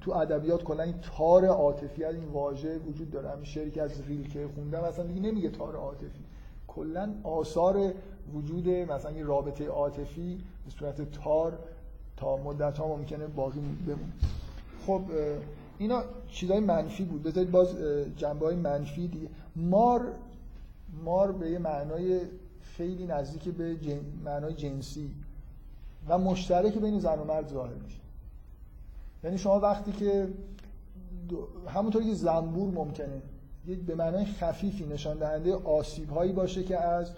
تو 0.00 0.12
ادبیات 0.12 0.64
کلا 0.64 0.82
این 0.82 0.94
تار 1.16 1.44
عاطفی 1.44 2.04
از 2.04 2.14
این 2.14 2.24
واژه 2.24 2.78
وجود 2.78 3.10
داره. 3.10 3.30
همین 3.30 3.44
شعری 3.44 3.70
که 3.70 3.82
از 3.82 4.02
ریلکه 4.06 4.48
خوندم 4.54 4.84
مثلا 4.84 5.04
دیگه 5.04 5.20
نمیگه 5.20 5.50
تار 5.50 5.76
عاطفی. 5.76 6.24
کلا 6.68 7.14
آثار 7.22 7.92
وجود 8.34 8.68
مثلا 8.68 9.10
یه 9.10 9.24
رابطه 9.24 9.68
عاطفی 9.68 10.38
به 10.64 10.70
صورت 10.70 11.10
تار 11.10 11.58
تا 12.16 12.36
مدت 12.36 12.78
ها 12.78 12.96
ممکنه 12.96 13.26
باقی 13.26 13.60
بمونه. 13.60 14.12
خب 14.86 15.02
اینا 15.78 16.02
چیزای 16.28 16.60
منفی 16.60 17.04
بود. 17.04 17.22
بذارید 17.22 17.50
باز 17.50 17.76
جنبه 18.16 18.46
های 18.46 18.56
منفی 18.56 19.08
دیگه 19.08 19.28
مار 19.56 20.12
مار 21.04 21.32
به 21.32 21.50
یه 21.50 21.58
معنای 21.58 22.20
خیلی 22.60 23.06
نزدیک 23.06 23.54
به 23.54 23.76
جن... 23.76 24.00
معنای 24.24 24.54
جنسی. 24.54 25.10
و 26.08 26.18
مشترک 26.18 26.78
بین 26.78 27.00
زن 27.00 27.18
و 27.18 27.24
مرد 27.24 27.48
ظاهر 27.48 27.74
میشه. 27.74 28.00
یعنی 29.24 29.38
شما 29.38 29.60
وقتی 29.60 29.92
که 29.92 30.28
همونطوری 31.68 32.06
که 32.06 32.14
زنبور 32.14 32.74
ممکنه 32.74 33.22
به 33.86 33.94
معنای 33.94 34.24
خفیفی 34.24 34.86
نشان 34.86 35.18
دهنده 35.18 35.54
آسیب 35.54 36.10
هایی 36.10 36.32
باشه 36.32 36.64
که 36.64 36.78
از 36.78 37.10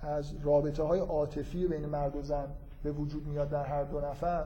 از 0.00 0.32
رابطه 0.42 0.82
های 0.82 1.00
عاطفی 1.00 1.66
بین 1.66 1.86
مرد 1.86 2.16
و 2.16 2.22
زن 2.22 2.46
به 2.82 2.92
وجود 2.92 3.26
میاد 3.26 3.50
در 3.50 3.64
هر 3.64 3.84
دو 3.84 4.00
نفر 4.00 4.44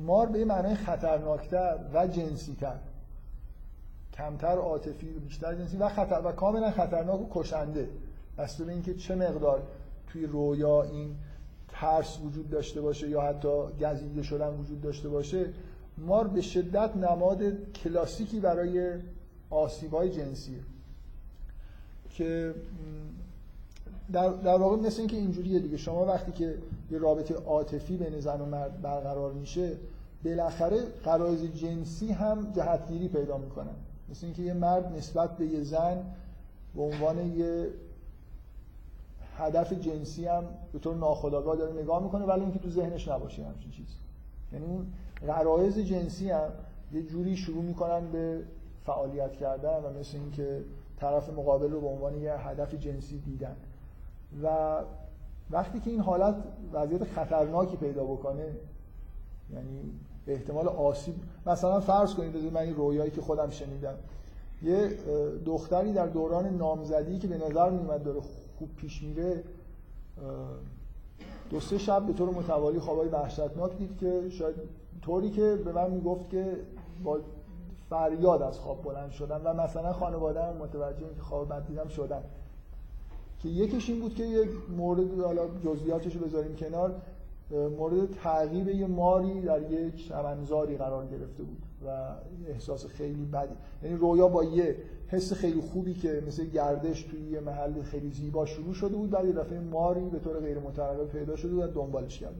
مار 0.00 0.26
به 0.26 0.44
معنای 0.44 0.74
خطرناکتر 0.74 1.78
و 1.94 2.06
جنسیتر. 2.06 2.76
کمتر 4.14 4.56
عاطفی 4.56 5.14
و 5.14 5.20
بیشتر 5.20 5.54
جنسی 5.54 5.76
و 5.76 5.88
خطر 5.88 6.20
و 6.24 6.32
کاملا 6.32 6.70
خطرناک 6.70 7.20
و 7.20 7.26
کشنده. 7.30 7.88
بسته 8.38 8.64
به 8.64 8.72
اینکه 8.72 8.94
چه 8.94 9.14
مقدار 9.14 9.62
توی 10.12 10.26
رویا 10.26 10.82
این 10.82 11.16
ترس 11.68 12.18
وجود 12.24 12.50
داشته 12.50 12.80
باشه 12.80 13.08
یا 13.08 13.20
حتی 13.20 13.48
گزیده 13.80 14.22
شدن 14.22 14.48
وجود 14.48 14.80
داشته 14.80 15.08
باشه 15.08 15.46
مار 15.98 16.28
به 16.28 16.40
شدت 16.40 16.96
نماد 16.96 17.72
کلاسیکی 17.72 18.40
برای 18.40 18.98
آسیبای 19.50 20.10
جنسیه 20.10 20.58
که 22.10 22.54
در, 24.12 24.28
در 24.28 24.58
واقع 24.58 24.76
مثل 24.76 24.98
اینکه 24.98 25.16
اینجوریه 25.16 25.58
دیگه. 25.58 25.76
شما 25.76 26.04
وقتی 26.04 26.32
که 26.32 26.58
یه 26.90 26.98
رابطه 26.98 27.34
عاطفی 27.34 27.96
بین 27.96 28.20
زن 28.20 28.40
و 28.40 28.46
مرد 28.46 28.82
برقرار 28.82 29.32
میشه 29.32 29.72
بالاخره 30.24 30.82
قرائز 31.04 31.42
جنسی 31.44 32.12
هم 32.12 32.52
جهتگیری 32.56 33.08
پیدا 33.08 33.38
می‌کنن. 33.38 33.74
مثل 34.10 34.26
اینکه 34.26 34.42
یه 34.42 34.54
مرد 34.54 34.96
نسبت 34.96 35.36
به 35.36 35.46
یه 35.46 35.62
زن 35.62 36.04
به 36.74 36.82
عنوان 36.82 37.36
یه 37.36 37.68
هدف 39.42 39.72
جنسی 39.72 40.26
هم 40.26 40.44
به 40.72 40.78
طور 40.78 40.94
ناخودآگاه 40.94 41.56
داره 41.56 41.72
نگاه 41.82 42.02
می‌کنه 42.02 42.24
ولی 42.24 42.40
اینکه 42.40 42.58
تو 42.58 42.70
ذهنش 42.70 43.08
نباشه 43.08 43.44
همچین 43.44 43.70
چیز 43.70 43.86
یعنی 44.52 44.64
اون 44.64 44.86
غرایز 45.26 45.78
جنسی 45.78 46.30
هم 46.30 46.50
یه 46.92 47.02
جوری 47.02 47.36
شروع 47.36 47.62
می‌کنن 47.62 48.12
به 48.12 48.42
فعالیت 48.86 49.32
کردن 49.32 49.84
و 49.84 50.00
مثل 50.00 50.16
اینکه 50.16 50.64
طرف 50.96 51.30
مقابل 51.30 51.70
رو 51.70 51.80
به 51.80 51.86
عنوان 51.86 52.14
یه 52.14 52.32
هدف 52.32 52.74
جنسی 52.74 53.18
دیدن. 53.18 53.56
و 54.42 54.78
وقتی 55.50 55.80
که 55.80 55.90
این 55.90 56.00
حالت 56.00 56.34
وضعیت 56.72 57.04
خطرناکی 57.04 57.76
پیدا 57.76 58.04
بکنه 58.04 58.46
یعنی 59.52 59.92
به 60.26 60.32
احتمال 60.32 60.68
آسیب 60.68 61.14
مثلا 61.46 61.80
فرض 61.80 62.14
کنید 62.14 62.52
من 62.52 62.60
این 62.60 62.74
رویایی 62.74 63.10
که 63.10 63.20
خودم 63.20 63.50
شنیدم. 63.50 63.94
یه 64.62 64.90
دختری 65.46 65.92
در 65.92 66.06
دوران 66.06 66.56
نامزدی 66.56 67.18
که 67.18 67.28
به 67.28 67.38
نظر 67.38 67.70
میومد 67.70 68.02
داره 68.02 68.20
خوب 68.62 68.76
پیش 68.76 69.02
میره 69.02 69.44
دو 71.50 71.60
سه 71.60 71.78
شب 71.78 72.06
به 72.06 72.12
طور 72.12 72.30
متوالی 72.30 72.78
خوابای 72.78 73.08
وحشتناک 73.08 73.78
دید 73.78 73.98
که 73.98 74.28
شاید 74.30 74.54
طوری 75.02 75.30
که 75.30 75.56
به 75.64 75.72
من 75.72 75.90
می‌گفت 75.90 76.30
که 76.30 76.56
با 77.04 77.18
فریاد 77.90 78.42
از 78.42 78.58
خواب 78.58 78.82
بلند 78.82 79.10
شدن 79.10 79.40
و 79.44 79.62
مثلا 79.62 79.92
خانواده 79.92 80.42
هم 80.42 80.56
متوجه 80.56 81.14
که 81.14 81.20
خواب 81.20 81.48
بد 81.48 81.66
دیدم 81.66 81.88
شدن. 81.88 82.22
که 83.38 83.48
یکیش 83.48 83.90
این 83.90 84.00
بود 84.00 84.14
که 84.14 84.24
یه 84.24 84.48
مورد 84.76 85.20
حالا 85.20 85.48
جزئیاتش 85.64 86.16
رو 86.16 86.26
بذاریم 86.26 86.56
کنار 86.56 86.94
مورد 87.50 88.14
تعقیب 88.14 88.68
یه 88.68 88.86
ماری 88.86 89.40
در 89.40 89.70
یک 89.72 90.08
چمنزاری 90.08 90.76
قرار 90.76 91.06
گرفته 91.06 91.42
بود. 91.42 91.62
و 91.86 92.14
احساس 92.46 92.86
خیلی 92.86 93.24
بدی. 93.24 93.54
یعنی 93.82 93.96
رویا 93.96 94.28
با 94.28 94.44
یه 94.44 94.76
حس 95.08 95.32
خیلی 95.32 95.60
خوبی 95.60 95.94
که 95.94 96.22
مثل 96.26 96.44
گردش 96.44 97.02
توی 97.02 97.20
یه 97.20 97.40
محل 97.40 97.82
خیلی 97.82 98.10
زیبا 98.10 98.46
شروع 98.46 98.74
شده 98.74 98.96
بود 98.96 99.10
بعد 99.10 99.24
یه 99.24 99.32
دفعه 99.32 99.60
ماری 99.60 100.08
به 100.08 100.18
طور 100.18 100.40
غیر 100.40 100.58
متعقب 100.58 101.08
پیدا 101.08 101.36
شده 101.36 101.54
بود 101.54 101.64
و 101.64 101.66
دنبالش 101.66 102.18
کرد 102.18 102.34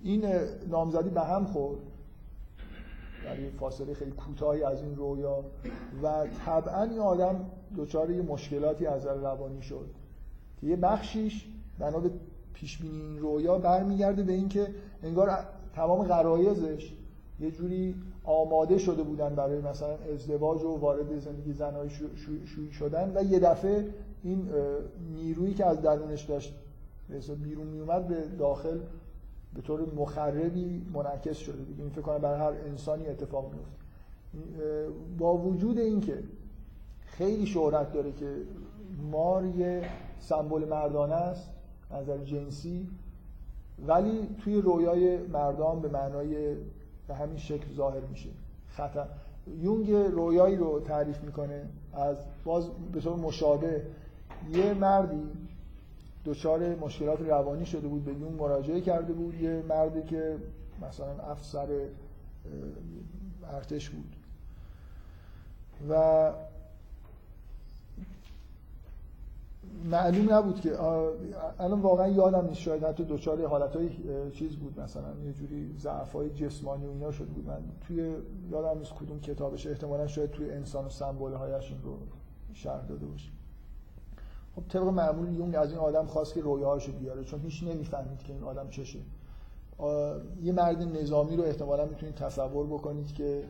این 0.00 0.24
نامزدی 0.68 1.10
به 1.10 1.20
هم 1.20 1.44
خورد. 1.44 1.78
در 3.24 3.36
فاصله 3.60 3.94
خیلی 3.94 4.10
کوتاهی 4.10 4.62
از 4.62 4.82
این 4.82 4.96
رویا. 4.96 5.44
و 6.02 6.26
طبعا 6.46 6.82
این 6.82 6.98
آدم 6.98 7.50
دچار 7.76 8.10
یه 8.10 8.22
مشکلاتی 8.22 8.86
از 8.86 9.00
نظر 9.00 9.14
روانی 9.14 9.62
شد. 9.62 9.86
که 10.60 10.66
یه 10.66 10.76
بخشیش 10.76 11.48
بنا 11.78 12.00
به 12.00 12.10
پیش 12.54 12.78
بینی 12.78 13.02
این 13.02 13.18
رویا 13.18 13.58
برمیگرده 13.58 14.22
به 14.22 14.32
اینکه 14.32 14.68
انگار 15.02 15.38
تمام 15.74 16.06
غرایزش 16.06 16.92
یه 17.40 17.50
جوری 17.50 17.94
آماده 18.24 18.78
شده 18.78 19.02
بودن 19.02 19.34
برای 19.34 19.60
مثلا 19.60 19.96
ازدواج 20.14 20.62
و 20.62 20.76
وارد 20.76 21.18
زندگی 21.18 21.52
زنهای 21.52 21.90
شویی 22.44 22.72
شدن 22.72 23.12
و 23.16 23.22
یه 23.22 23.38
دفعه 23.38 23.86
این 24.22 24.48
نیرویی 25.14 25.54
که 25.54 25.66
از 25.66 25.82
درونش 25.82 26.22
داشت 26.22 26.54
بیرون 27.42 27.66
میومد 27.66 28.08
به 28.08 28.28
داخل 28.38 28.78
به 29.54 29.62
طور 29.62 29.94
مخربی 29.96 30.86
منعکس 30.94 31.36
شده 31.36 31.62
دیگه. 31.62 31.82
این 31.82 31.90
فکر 31.90 32.00
کنم 32.00 32.18
برای 32.18 32.40
هر 32.40 32.66
انسانی 32.66 33.06
اتفاق 33.06 33.52
میفته 33.52 33.78
با 35.18 35.36
وجود 35.36 35.78
اینکه 35.78 36.22
خیلی 37.06 37.46
شهرت 37.46 37.92
داره 37.92 38.12
که 38.12 38.36
مار 39.10 39.44
یه 39.44 39.82
سمبل 40.20 40.64
مردانه 40.64 41.14
است 41.14 41.50
نظر 41.90 42.18
جنسی 42.18 42.88
ولی 43.86 44.28
توی 44.44 44.60
رویای 44.60 45.18
مردان 45.18 45.80
به 45.80 45.88
معنای 45.88 46.56
به 47.08 47.14
همین 47.14 47.38
شکل 47.38 47.74
ظاهر 47.76 48.00
میشه. 48.00 48.28
خطر. 48.68 49.06
یونگ 49.60 49.90
رویایی 49.90 50.56
رو 50.56 50.80
تعریف 50.80 51.20
می‌کنه 51.20 51.62
از 51.94 52.16
باز 52.44 52.68
به 52.92 53.00
طور 53.00 53.16
مشابه. 53.16 53.82
یه 54.52 54.74
مردی 54.74 55.22
دچار 56.24 56.74
مشکلات 56.74 57.20
روانی 57.20 57.66
شده 57.66 57.88
بود 57.88 58.04
به 58.04 58.12
یونگ 58.12 58.40
مراجعه 58.42 58.80
کرده 58.80 59.12
بود. 59.12 59.34
یه 59.34 59.62
مردی 59.68 60.02
که 60.02 60.36
مثلا 60.82 61.30
افسر 61.30 61.68
ارتش 63.52 63.90
بود. 63.90 64.16
و 65.90 66.32
معلوم 69.90 70.32
نبود 70.32 70.60
که 70.60 70.82
الان 71.58 71.80
واقعا 71.80 72.08
یادم 72.08 72.46
نیست 72.46 72.60
شاید 72.60 72.84
حتی 72.84 73.04
دچار 73.04 73.46
حالتهای 73.46 73.90
چیز 74.30 74.56
بود. 74.56 74.80
مثلا 74.80 75.08
یه 75.24 75.32
جوری 75.32 75.74
ضعف‌های 75.78 76.30
جسمانی 76.30 76.86
و 76.86 76.90
اینا 76.90 77.10
شد 77.10 77.26
بود. 77.26 77.46
من 77.46 77.62
توی 77.86 78.14
یادم 78.50 78.78
نیست 78.78 78.94
کدوم 78.94 79.20
کتابش 79.20 79.66
احتمالا 79.66 80.06
شاید 80.06 80.30
توی 80.30 80.50
انسان 80.50 80.84
و 80.84 80.88
سمبل 80.88 81.32
هایش 81.32 81.74
رو 81.84 81.98
شرح 82.52 82.86
داده 82.86 83.06
باشه. 83.06 83.30
خب 84.56 84.62
طبق 84.68 84.82
معمول 84.82 85.32
یونگ 85.32 85.56
از 85.56 85.70
این 85.70 85.78
آدم 85.78 86.06
خواست 86.06 86.34
که 86.34 86.40
رویاهاشو 86.40 86.92
بیاره 86.92 87.24
چون 87.24 87.40
هیچ 87.40 87.62
نمی‌فهمید 87.62 88.22
که 88.22 88.32
این 88.32 88.42
آدم 88.42 88.68
چشه. 88.68 88.98
یه 90.42 90.52
مرد 90.52 90.82
نظامی 90.82 91.36
رو 91.36 91.42
احتمالا 91.42 91.84
می‌تونید 91.84 92.14
تصور 92.14 92.66
بکنید 92.66 93.12
که 93.12 93.44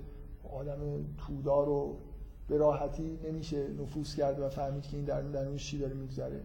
آدم 0.53 0.79
تودار 1.19 1.69
و 1.69 1.97
به 2.49 2.57
راحتی 2.57 3.19
نمیشه 3.25 3.69
نفوذ 3.83 4.15
کرد 4.15 4.41
و 4.41 4.49
فهمید 4.49 4.83
که 4.83 4.97
این 4.97 5.07
درون 5.07 5.31
درونش 5.31 5.67
چی 5.67 5.79
داره 5.79 5.95
میگذره. 5.95 6.41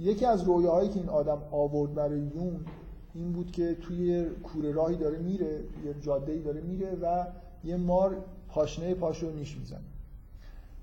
یکی 0.00 0.24
از 0.24 0.42
رویاهایی 0.42 0.88
که 0.88 1.00
این 1.00 1.08
آدم 1.08 1.42
آورد 1.50 1.94
برای 1.94 2.20
یون 2.20 2.64
این 3.14 3.32
بود 3.32 3.52
که 3.52 3.74
توی 3.74 4.24
کوره 4.24 4.72
راهی 4.72 4.96
داره 4.96 5.18
میره 5.18 5.60
یه 5.84 5.94
جاده 6.00 6.38
داره 6.38 6.60
میره 6.60 6.94
و 7.02 7.26
یه 7.64 7.76
مار 7.76 8.16
پاشنه 8.48 8.94
پاشو 8.94 9.30
نیش 9.30 9.56
می‌زنه. 9.56 9.80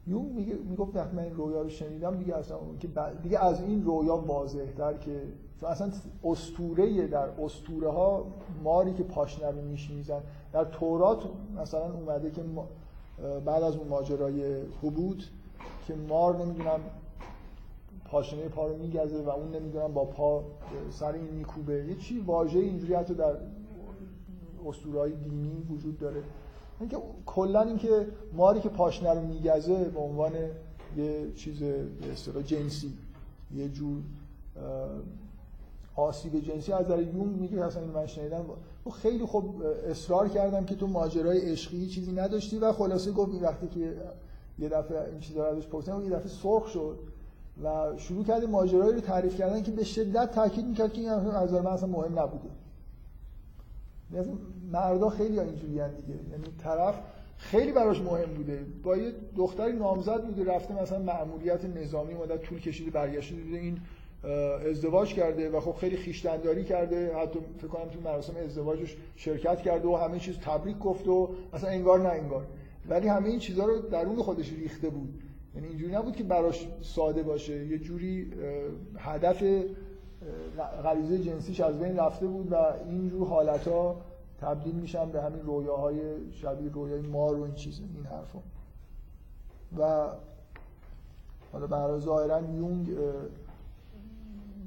یون 0.08 0.26
میگه 0.26 0.54
می‌گفت 0.70 0.96
وقتی 0.96 1.16
من 1.16 1.24
این 1.24 1.36
رویا 1.36 1.62
رو 1.62 1.70
شنیدم 1.70 2.18
دیگه 2.18 2.36
اصلا 2.36 2.58
که 2.80 2.88
دیگه 3.24 3.46
از 3.46 3.62
این 3.62 3.84
رویا 3.84 4.18
واضح‌تر 4.18 4.94
که 4.94 5.22
چون 5.60 5.70
اصلا 5.70 5.92
اسطوره 6.24 7.08
در 7.08 7.28
اسطوره 7.42 7.90
ها 7.90 8.26
ماری 8.64 8.94
که 8.94 9.04
پاشنه 9.04 9.48
رو 9.48 9.62
نیش 9.62 9.90
میزن 9.90 10.22
در 10.54 10.64
تورات 10.64 11.24
مثلا 11.62 11.94
اومده 11.94 12.32
که 12.32 12.42
بعد 13.46 13.64
از 13.64 13.76
اون 13.76 13.88
ماجرای 13.88 14.62
حبود 14.84 15.24
که 15.88 15.96
مار 15.96 16.46
نمی‌دونم 16.46 16.80
پاشنه 18.06 18.48
پا 18.48 18.68
رو 18.68 18.78
میگزه 18.78 19.22
و 19.22 19.30
اون 19.30 19.56
نمی‌دونم 19.56 19.94
با 19.94 20.06
پا 20.06 20.44
سر 20.90 21.12
این 21.12 21.24
میکوبه. 21.24 21.86
یه 21.86 21.96
چی 21.96 22.20
واژه 22.20 22.60
اینجوری 22.60 22.94
حتی 22.94 23.14
در 23.14 23.36
اسطورهای 24.68 25.12
دینی 25.12 25.68
وجود 25.70 26.00
داره. 26.00 26.24
اینکه 26.80 26.98
کلا 27.26 27.62
اینکه 27.62 28.08
ماری 28.34 28.60
که 28.60 28.70
پاشنه 28.70 29.14
رو 29.14 29.22
میگزه 29.22 29.84
به 29.84 30.00
عنوان 30.00 30.32
یه 30.98 31.32
چیز 31.36 31.64
به 32.34 32.44
جنسی 32.44 32.94
یه 33.56 33.70
جور 33.70 33.98
آسیب 36.00 36.40
جنسی. 36.40 36.74
از 36.74 36.86
نظر 36.86 37.02
یونگ 37.02 37.36
میگه 37.40 37.66
اصلا 37.66 37.86
من 37.86 38.06
شنیدم. 38.08 38.46
و 38.86 38.90
خیلی 38.90 39.26
خوب 39.26 39.64
اصرار 39.90 40.30
کردم 40.30 40.66
که 40.66 40.76
تو 40.76 40.88
ماجرای 40.88 41.52
عشقی 41.52 41.88
چیزی 41.88 42.12
نداشتی 42.12 42.58
و 42.58 42.72
خلاصه 42.72 43.12
گفت 43.12 43.44
وقتی 43.44 43.68
که 43.68 43.96
یه 44.60 44.70
دفعه 44.70 45.10
این 45.10 45.20
چیزا 45.20 45.50
رو 45.50 45.58
ازش 45.58 45.68
پرسیدم 45.68 46.04
یه 46.04 46.10
دفعه 46.10 46.28
سرخ 46.28 46.68
شد 46.68 47.00
و 47.64 47.98
شروع 47.98 48.26
کرد 48.26 48.44
ماجرایی 48.44 48.94
رو 48.94 49.00
تعریف 49.00 49.38
کردن 49.38 49.64
که 49.64 49.72
به 49.72 49.84
شدت 49.84 50.32
تاکید 50.32 50.66
می‌کرد 50.66 50.94
که 50.94 51.02
این 51.02 51.10
از 51.10 51.54
من 51.54 51.68
اصلا 51.68 51.90
مهم 51.90 52.20
نبوده. 52.20 52.50
مثلا 54.12 54.34
مردا 54.72 55.10
خیلی 55.10 55.40
اینجوری 55.40 55.74
دیگه. 55.74 56.20
یعنی 56.32 56.44
طرف 56.64 56.96
خیلی 57.38 57.72
براش 57.72 58.02
مهم 58.02 58.34
بوده. 58.34 58.66
با 58.84 58.98
یه 58.98 59.14
دختری 59.38 59.74
نامزد 59.74 60.26
بوده 60.26 60.56
رفته 60.56 60.82
مثلا 60.82 61.00
مأموریت 61.00 61.66
نظامی 61.66 62.14
مدت 62.14 62.42
طول 62.42 62.60
کشیده 62.60 62.92
برگشته 62.92 63.36
دیده 63.36 63.58
این 63.58 63.78
ازدواج 64.70 65.14
کرده 65.14 65.50
و 65.50 65.60
خب 65.60 65.76
خیلی 65.76 65.98
خیشتنداری 65.98 66.64
کرده. 66.64 67.16
حتی 67.16 67.40
فکر 67.58 67.68
کنم 67.68 67.90
تو 67.90 68.00
مراسم 68.00 68.34
ازدواجش 68.36 68.98
شرکت 69.16 69.62
کرده 69.62 69.88
و 69.88 69.96
همه 69.96 70.20
چیز 70.20 70.38
تبریک 70.38 70.80
گفت 70.80 71.08
و 71.08 71.30
اصلا 71.54 71.70
انگار 71.70 72.00
نه 72.00 72.10
انگار. 72.10 72.46
ولی 72.90 73.08
همه 73.08 73.30
این 73.30 73.40
چیزها 73.40 73.66
رو 73.66 73.80
درون 73.80 74.16
خودش 74.16 74.54
ریخته 74.54 74.90
بود. 74.90 75.22
یعنی 75.56 75.68
اینجوری 75.68 75.94
نبود 75.94 76.16
که 76.16 76.24
براش 76.24 76.68
ساده 76.82 77.24
باشه. 77.24 77.66
یه 77.66 77.78
جوری 77.78 78.34
هدف 78.98 79.44
غریزه 80.84 81.20
جنسیش 81.20 81.60
از 81.60 81.80
بین 81.80 81.98
رفته 81.98 82.28
بود 82.28 82.52
و 82.52 82.56
اینجور 82.90 83.28
حالت 83.28 83.68
ها 83.68 84.02
تبدیل 84.42 84.76
میشن 84.76 85.12
به 85.12 85.22
همین 85.22 85.42
رویاهای 85.42 86.00
شبیه 86.32 86.72
رویای 86.72 87.02
مار 87.02 87.38
و 87.38 87.44
این 87.44 87.54
چیز 87.54 87.80
این 87.80 88.06
حرفا. 88.06 88.40
و 89.78 90.10
حالا 91.52 91.68
برای 91.68 92.02
ظاهرا 92.02 92.42
یونگ 92.42 92.90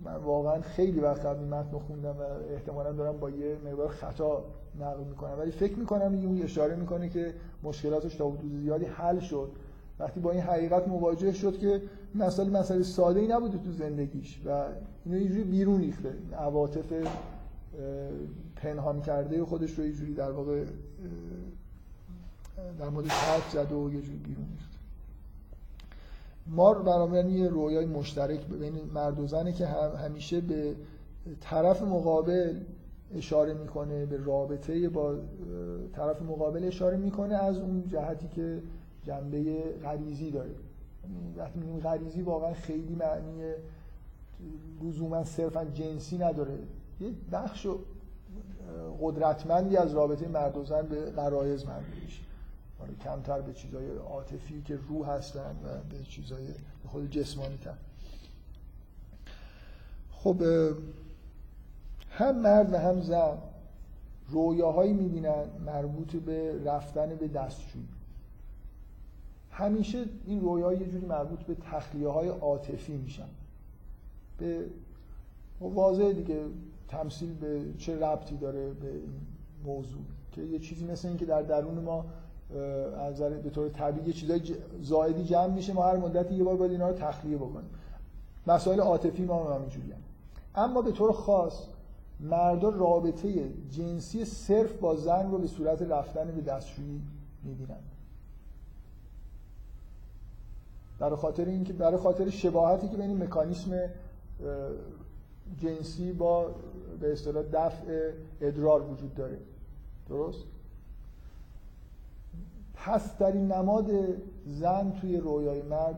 من 0.04 0.14
واقعا 0.14 0.60
خیلی 0.60 1.00
وقت 1.00 1.26
قبل 1.26 1.44
متن 1.44 1.78
خوندم 1.78 2.10
و 2.10 2.52
احتمالا 2.52 2.92
دارم 2.92 3.18
با 3.18 3.30
یه 3.30 3.56
مقدار 3.64 3.88
خطا 3.88 4.44
نقل 4.80 5.04
می‌کنم. 5.04 5.38
ولی 5.38 5.50
فکر 5.50 5.78
می‌کنم 5.78 6.14
یونگ 6.14 6.42
اشاره 6.42 6.76
می‌کنه 6.76 7.08
که 7.08 7.34
مشکلاتش 7.62 8.14
تا 8.14 8.30
حدود 8.30 8.52
زیادی 8.60 8.84
حل 8.84 9.18
شد. 9.18 9.50
وقتی 9.98 10.20
با 10.20 10.30
این 10.30 10.40
حقیقت 10.40 10.88
مواجه 10.88 11.32
شد 11.32 11.58
که 11.58 11.82
مسئله 12.14 12.50
مسئله 12.50 12.82
ساده 12.82 13.20
ای 13.20 13.28
نبوده 13.28 13.58
تو 13.58 13.72
زندگیش 13.72 14.40
و 14.46 14.64
اینو 15.04 15.18
یه 15.18 15.28
جوری 15.28 15.44
بیرون 15.44 15.80
ریخته. 15.80 16.14
عواطف 16.38 16.92
پنهان 18.56 19.00
کرده 19.00 19.44
خودش 19.44 19.78
رو 19.78 19.84
یه 19.86 19.92
جوری 19.92 20.14
در 20.14 20.30
واقع 20.30 20.64
در 22.78 22.88
مورد 22.88 23.06
حرف 23.06 23.50
زد 23.50 23.72
و 23.72 23.92
یه 23.92 24.00
جوری 24.00 24.18
بیرون 24.18 24.46
ریخته 24.52 24.71
مار 26.46 26.82
برای 26.82 27.30
یه 27.30 27.48
رویای 27.48 27.86
مشترک 27.86 28.46
بین 28.46 28.80
مرد 28.94 29.20
و 29.20 29.26
زنه 29.26 29.52
که 29.52 29.66
همیشه 30.04 30.40
به 30.40 30.74
طرف 31.40 31.82
مقابل 31.82 32.60
اشاره 33.14 33.54
می‌کنه 33.54 34.06
به 34.06 34.16
رابطه 34.16 34.88
با 34.88 35.14
طرف 35.92 36.22
مقابل 36.22 36.64
اشاره 36.64 36.96
می‌کنه 36.96 37.34
از 37.34 37.58
اون 37.58 37.84
جهتی 37.88 38.28
که 38.28 38.62
جنبه 39.04 39.62
غریزی 39.82 40.30
داره. 40.30 40.50
یعنی 40.50 41.34
وقتی 41.36 41.58
میگیم 41.58 41.80
غریزی 41.80 42.22
واقعا 42.22 42.54
خیلی 42.54 42.94
معنی 42.94 43.42
لزوما 44.82 45.24
صرفا 45.24 45.64
جنسی 45.64 46.18
نداره. 46.18 46.58
یه 47.00 47.10
بخش 47.32 47.66
قدرتمندی 49.00 49.76
از 49.76 49.94
رابطه 49.94 50.28
مرد 50.28 50.56
و 50.56 50.64
زن 50.64 50.82
به 50.82 51.10
غرایز 51.10 51.66
مربوط 51.66 51.84
حالا 51.86 52.31
کمتر 52.94 53.40
به 53.40 53.52
چیزای 53.52 53.96
عاطفی 53.96 54.62
که 54.62 54.78
روح 54.88 55.08
هستن 55.08 55.56
و 55.64 55.68
به 55.90 56.02
چیزای 56.04 56.46
خود 56.86 57.10
جسمانی 57.10 57.56
تر. 57.56 57.74
خب 60.12 60.42
هم 62.10 62.38
مرد 62.38 62.72
و 62.72 62.78
هم 62.78 63.00
زن 63.00 63.38
رویاهایی 64.28 64.92
می‌بینن 64.92 65.44
مربوط 65.66 66.16
به 66.16 66.64
رفتن 66.64 67.14
به 67.14 67.28
دستشویی. 67.28 67.88
همیشه 69.50 70.04
این 70.26 70.40
رویاها 70.40 70.72
یه 70.72 70.86
جوری 70.86 71.06
مربوط 71.06 71.42
به 71.42 71.54
تخلیه 71.54 72.08
های 72.08 72.28
عاطفی 72.28 72.96
میشن. 72.96 73.28
به 74.38 74.66
واضح 75.60 76.12
دیگه 76.12 76.40
تمثیل 76.88 77.34
به 77.34 77.74
چه 77.78 77.96
ربطی 77.96 78.36
داره 78.36 78.70
به 78.70 78.88
این 78.88 79.20
موضوع؟ 79.64 80.02
که 80.32 80.42
یه 80.42 80.58
چیزی 80.58 80.84
مثل 80.84 81.08
این 81.08 81.16
که 81.16 81.26
در 81.26 81.42
درون 81.42 81.78
ما 81.78 82.04
از 82.98 83.20
به 83.20 83.50
طور 83.50 83.68
طبیعی 83.68 84.12
چیزای 84.12 84.40
زائدی 84.82 85.24
جمع 85.24 85.54
میشه. 85.54 85.72
ما 85.72 85.82
هر 85.84 85.96
مدتی 85.96 86.34
یه 86.34 86.44
بار 86.44 86.56
باید 86.56 86.72
اینا 86.72 86.88
رو 86.88 86.94
تخلیه 86.94 87.36
بکنیم. 87.36 87.70
مسائل 88.46 88.80
عاطفی 88.80 89.24
ما 89.24 89.44
هم 89.44 89.54
همینجوریه 89.54 89.96
اما 90.54 90.82
به 90.82 90.92
طور 90.92 91.12
خاص 91.12 91.66
مردا 92.20 92.68
رابطه 92.68 93.48
جنسی 93.70 94.24
صرف 94.24 94.72
با 94.72 94.96
زن 94.96 95.30
رو 95.30 95.38
به 95.38 95.46
صورت 95.46 95.82
رفتن 95.82 96.26
به 96.26 96.40
دستشویی 96.40 97.02
می‌بینن. 97.44 97.78
برای 100.98 101.16
خاطر 101.16 101.44
اینکه 101.44 101.72
برای 101.72 101.96
خاطر 101.96 102.30
شباهتی 102.30 102.88
که 102.88 102.96
بین 102.96 103.22
مکانیسم 103.22 103.90
جنسی 105.58 106.12
با 106.12 106.50
به 107.00 107.12
اصطلاح 107.12 107.44
دفع 107.52 108.10
ادرار 108.40 108.82
وجود 108.82 109.14
داره. 109.14 109.38
درست؟ 110.08 110.44
پسترین 112.84 113.52
نماد 113.52 113.90
زن 114.46 114.92
توی 115.00 115.16
رویای 115.16 115.62
مرد 115.62 115.96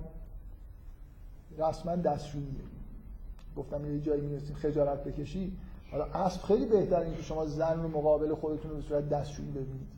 رسما 1.59 1.97
دستشوییه 1.97 2.48
گفتم 3.56 3.86
یه 3.86 4.01
جایی 4.01 4.20
می‌رسیم 4.20 4.56
خجالت 4.56 5.05
بکشی. 5.05 5.52
حالا 5.90 6.05
اسب 6.05 6.43
خیلی 6.43 6.66
بهتر 6.66 7.01
این 7.01 7.15
که 7.15 7.23
شما 7.23 7.47
زن 7.47 7.82
رو 7.82 7.89
مقابل 7.89 8.35
خودتون 8.35 8.70
رو 8.70 8.77
به 8.77 8.82
صورت 8.82 9.09
دستشویی 9.09 9.51
ببینید. 9.51 9.89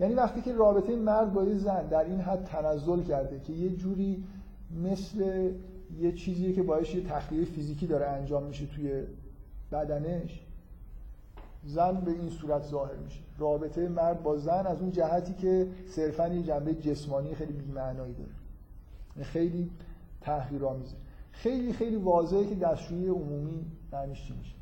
یعنی 0.00 0.14
وقتی 0.14 0.42
که 0.42 0.52
رابطه 0.52 0.96
مرد 0.96 1.32
با 1.32 1.44
یه 1.44 1.58
زن 1.58 1.86
در 1.86 2.04
این 2.04 2.20
حد 2.20 2.44
تنزل 2.44 3.02
کرده 3.02 3.40
که 3.40 3.52
یه 3.52 3.76
جوری 3.76 4.24
مثل 4.84 5.50
یه 5.98 6.12
چیزیه 6.12 6.52
که 6.52 6.62
باعث 6.62 6.94
یه 6.94 7.04
تخلیه 7.04 7.44
فیزیکی 7.44 7.86
داره 7.86 8.06
انجام 8.06 8.42
میشه 8.42 8.66
توی 8.66 9.02
بدنش 9.72 10.43
زن 11.66 12.00
به 12.00 12.10
این 12.10 12.30
صورت 12.30 12.62
ظاهر 12.62 12.96
میشه. 12.96 13.20
رابطه 13.38 13.88
مرد 13.88 14.22
با 14.22 14.36
زن 14.36 14.66
از 14.66 14.80
اون 14.80 14.90
جهتی 14.90 15.34
که 15.34 15.68
صرفا 15.88 16.28
یه 16.28 16.42
جنبه 16.42 16.74
جسمانی 16.74 17.34
خیلی 17.34 17.52
بی‌معنایی 17.52 18.14
داره. 18.14 18.30
یعنی 19.16 19.24
خیلی 19.24 19.70
تحقیرآمیزه. 20.20 20.96
خیلی 21.32 21.72
خیلی 21.72 21.96
واضحه 21.96 22.46
که 22.46 22.54
دستشویی 22.54 23.08
عمومی 23.08 23.66
معنیش 23.92 24.26
چی 24.26 24.34
میشه؟ 24.38 24.54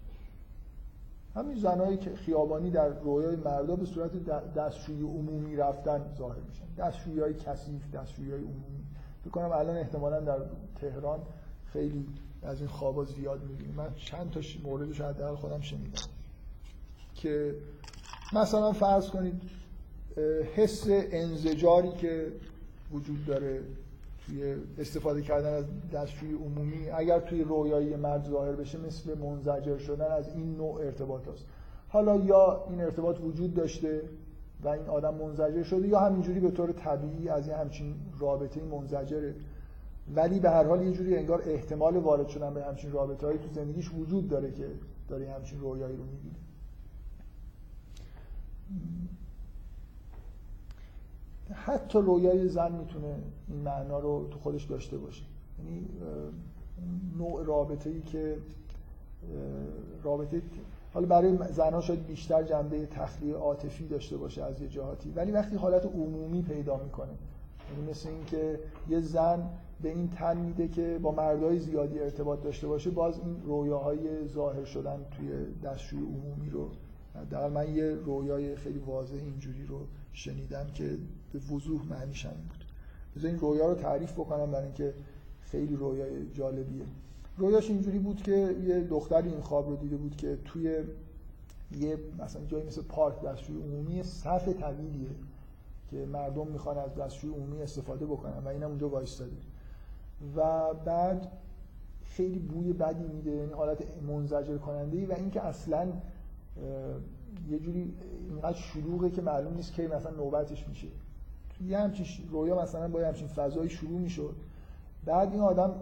همین 1.34 1.58
زنایی 1.58 1.96
که 1.96 2.14
خیابانی 2.14 2.70
در 2.70 2.88
رویای 2.88 3.36
مردا 3.36 3.76
به 3.76 3.84
صورت 3.84 4.10
دستشویی 4.54 5.02
عمومی 5.02 5.56
رفتن 5.56 6.00
ظاهر 6.18 6.40
میشن. 6.48 6.64
دستشویی 6.78 7.20
های 7.20 7.34
کثیف 7.34 7.90
دستشویی 7.94 8.30
های 8.30 8.40
عمومی. 8.40 8.84
فکر 9.20 9.30
کنم 9.30 9.52
الان 9.52 9.76
احتمالا 9.76 10.20
در 10.20 10.38
تهران 10.80 11.20
خیلی 11.64 12.06
از 12.42 12.58
این 12.58 12.68
خوابا 12.68 13.04
زیاد 13.04 13.42
می‌بینیم. 13.42 13.74
من 13.74 13.94
چند 13.94 14.30
تا 14.30 14.40
موردش 14.64 15.00
حداقل 15.00 15.36
خودم 15.36 15.60
شنیدم. 15.60 16.11
که 17.14 17.54
مثلا 18.32 18.72
فرض 18.72 19.10
کنید 19.10 19.42
حس 20.54 20.84
انزجاری 20.88 21.92
که 21.92 22.32
وجود 22.92 23.26
داره 23.26 23.60
توی 24.26 24.56
استفاده 24.78 25.22
کردن 25.22 25.52
از 25.54 25.64
دستشوی 25.92 26.34
عمومی 26.34 26.90
اگر 26.90 27.20
توی 27.20 27.42
رویایی 27.42 27.96
مرد 27.96 28.24
ظاهر 28.24 28.52
بشه 28.52 28.78
مثل 28.78 29.18
منزجر 29.18 29.78
شدن 29.78 30.12
از 30.12 30.28
این 30.28 30.56
نوع 30.56 30.80
ارتباط 30.80 31.28
هست. 31.28 31.44
حالا 31.88 32.16
یا 32.16 32.64
این 32.70 32.80
ارتباط 32.80 33.20
وجود 33.20 33.54
داشته 33.54 34.02
و 34.62 34.68
این 34.68 34.86
آدم 34.86 35.14
منزجر 35.14 35.62
شده 35.62 35.88
یا 35.88 36.00
همینجوری 36.00 36.40
به 36.40 36.50
طور 36.50 36.72
طبیعی 36.72 37.28
از 37.28 37.48
این 37.48 37.56
همچین 37.56 37.94
رابطه 38.18 38.62
منزجره 38.62 39.34
ولی 40.14 40.40
به 40.40 40.50
هر 40.50 40.64
حال 40.64 40.82
یه 40.82 40.92
جوری 40.92 41.16
انگار 41.16 41.42
احتمال 41.46 41.96
وارد 41.96 42.28
شدن 42.28 42.54
به 42.54 42.64
همچین 42.64 42.92
رابطه 42.92 43.38
تو 43.38 43.52
زندگیش 43.54 43.90
وجود 43.94 44.28
داره 44.28 44.52
که 44.52 44.66
داره 45.08 45.30
همچین 45.30 45.60
رویایی 45.60 45.96
رو 45.96 46.04
می‌بینه 46.04 46.34
حتی 51.54 51.98
رویای 51.98 52.48
زن 52.48 52.72
می‌تونه 52.72 53.14
این 53.48 53.58
معنا 53.58 53.98
رو 53.98 54.28
تو 54.30 54.38
خودش 54.38 54.64
داشته 54.64 54.98
باشه. 54.98 55.22
یعنی 55.58 55.88
نوع 57.18 57.44
رابطه 57.44 57.90
ای 57.90 58.00
که 58.00 58.36
رابطه 60.02 60.42
حالا 60.94 61.06
برای 61.06 61.38
زنها 61.52 61.80
شاید 61.80 62.06
بیشتر 62.06 62.42
جنبه 62.42 62.86
تخلیه 62.86 63.34
عاطفی 63.34 63.86
داشته 63.86 64.16
باشه 64.16 64.42
از 64.42 64.60
یه 64.60 64.68
جهاتی 64.68 65.10
ولی 65.10 65.32
وقتی 65.32 65.56
حالت 65.56 65.86
عمومی 65.86 66.42
پیدا 66.42 66.76
می‌کنه 66.76 67.12
یعنی 67.70 67.90
مثل 67.90 68.08
اینکه 68.08 68.58
یه 68.88 69.00
زن 69.00 69.48
به 69.82 69.88
این 69.88 70.10
تن 70.10 70.36
میده 70.36 70.68
که 70.68 70.98
با 71.02 71.12
مردای 71.12 71.58
زیادی 71.58 71.98
ارتباط 71.98 72.42
داشته 72.42 72.66
باشه 72.66 72.90
باز 72.90 73.18
این 73.18 73.42
رویاهای 73.44 74.28
ظاهر 74.28 74.64
شدن 74.64 75.04
توی 75.16 75.28
دستشوی 75.64 75.98
عمومی 75.98 76.50
رو 76.50 76.68
در 77.30 77.48
من 77.48 77.74
یه 77.74 77.94
رویای 77.94 78.56
خیلی 78.56 78.78
واضح 78.78 79.14
اینجوری 79.14 79.66
رو 79.66 79.86
شنیدم 80.12 80.66
که 80.74 80.98
به 81.32 81.38
وضوح 81.38 81.86
معنیش 81.90 82.26
همین 82.26 82.44
بود 82.48 82.64
بذار 83.16 83.30
این 83.30 83.40
رویا 83.40 83.68
رو 83.68 83.74
تعریف 83.74 84.12
بکنم 84.12 84.50
برای 84.50 84.64
اینکه 84.64 84.94
خیلی 85.40 85.76
رویای 85.76 86.30
جالبیه. 86.34 86.84
رویاش 87.38 87.70
اینجوری 87.70 87.98
بود 87.98 88.22
که 88.22 88.56
یه 88.64 88.80
دختری 88.80 89.28
این 89.28 89.40
خواب 89.40 89.68
رو 89.68 89.76
دیده 89.76 89.96
بود 89.96 90.16
که 90.16 90.38
توی 90.44 90.84
یه 91.78 91.98
مثلا 92.18 92.44
جایی 92.44 92.66
مثل 92.66 92.82
پارک 92.82 93.22
دستشوی 93.22 93.56
عمومی 93.56 94.02
صف 94.02 94.48
طویلیه 94.48 95.10
که 95.90 96.06
مردم 96.06 96.46
می‌خوان 96.46 96.78
از 96.78 96.94
دستشوی 96.94 97.30
عمومی 97.30 97.62
استفاده 97.62 98.06
بکنن 98.06 98.38
و 98.44 98.48
اینم 98.48 98.68
اونجا 98.68 98.88
وایستاده. 98.88 99.36
و 100.36 100.74
بعد 100.74 101.32
خیلی 102.04 102.38
بوی 102.38 102.72
بدی 102.72 103.04
میده 103.04 103.30
یعنی 103.30 103.52
حالت 103.52 103.78
منزجر 104.08 104.58
کننده 104.58 105.06
و 105.06 105.12
اینکه 105.12 105.42
اصلا 105.42 105.92
یه 107.50 107.58
جوری 107.58 107.92
اینقدر 108.30 108.56
شلوغه 108.56 109.10
که 109.10 109.22
معلوم 109.22 109.54
نیست 109.54 109.72
که 109.72 109.88
مثلا 109.88 110.10
نوبتش 110.10 110.68
میشه. 110.68 110.88
یه 111.66 111.78
همچین 111.78 112.06
رویا 112.30 112.62
مثلا 112.62 112.88
با 112.88 113.00
همچین 113.00 113.28
فضایی 113.28 113.70
شروع 113.70 113.98
می‌شد. 114.00 114.34
بعد 115.04 115.32
این 115.32 115.40
آدم 115.40 115.74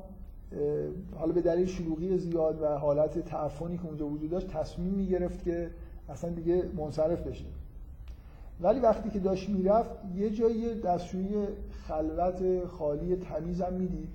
حالا 1.18 1.32
به 1.32 1.40
دلیل 1.40 1.66
شلوغی 1.66 2.18
زیاد 2.18 2.62
و 2.62 2.66
حالت 2.66 3.18
تعفنی 3.18 3.78
که 3.78 3.86
اونجا 3.86 4.06
وجود 4.06 4.30
داشت 4.30 4.48
تصمیم 4.48 4.94
می‌گرفت 4.94 5.44
که 5.44 5.70
اصلا 6.08 6.30
دیگه 6.30 6.64
منصرف 6.76 7.26
بشه. 7.26 7.44
ولی 8.60 8.80
وقتی 8.80 9.10
که 9.10 9.18
داشت 9.18 9.48
می‌رفت 9.48 9.90
یه 10.16 10.30
جایی 10.30 10.80
دستشویی 10.80 11.46
خلوت 11.88 12.66
خالی 12.66 13.16
تمیز 13.16 13.60
هم 13.60 13.72
می‌دید. 13.72 14.08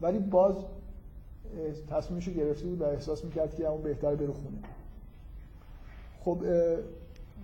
ولی 0.00 0.18
باز 0.18 0.54
تصمیمش 1.90 2.28
رو 2.28 2.34
گرفته 2.34 2.66
بود 2.66 2.80
و 2.80 2.84
احساس 2.84 3.24
می‌کرد 3.24 3.54
که 3.54 3.66
اون 3.66 3.82
بهتر 3.82 4.14
بره 4.14 4.32
خونه. 4.32 4.58
خب 6.28 6.42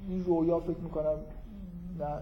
این 0.08 0.24
رویا 0.24 0.60
فکر 0.60 0.78
می‌کنم 0.78 1.16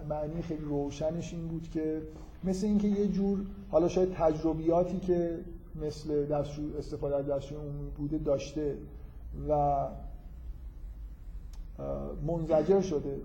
معنی 0.09 0.43
خیلی 0.43 0.65
روشنش 0.65 1.33
این 1.33 1.49
بود 1.49 1.69
که 1.71 2.03
مثل 2.45 2.67
اینکه 2.67 2.89
یه 2.89 3.09
جور 3.09 3.39
حالا 3.71 3.89
شاید 3.89 4.13
تجربیاتی 4.15 4.99
که 4.99 5.39
مثل 5.83 6.27
دستشو 6.27 6.63
استفاده 6.79 7.17
از 7.17 7.27
دستشوی 7.27 7.59
عمومی 7.59 7.91
بوده 7.91 8.19
داشته 8.19 8.77
و 9.49 9.87
منزجر 12.27 12.81
شده. 12.81 13.21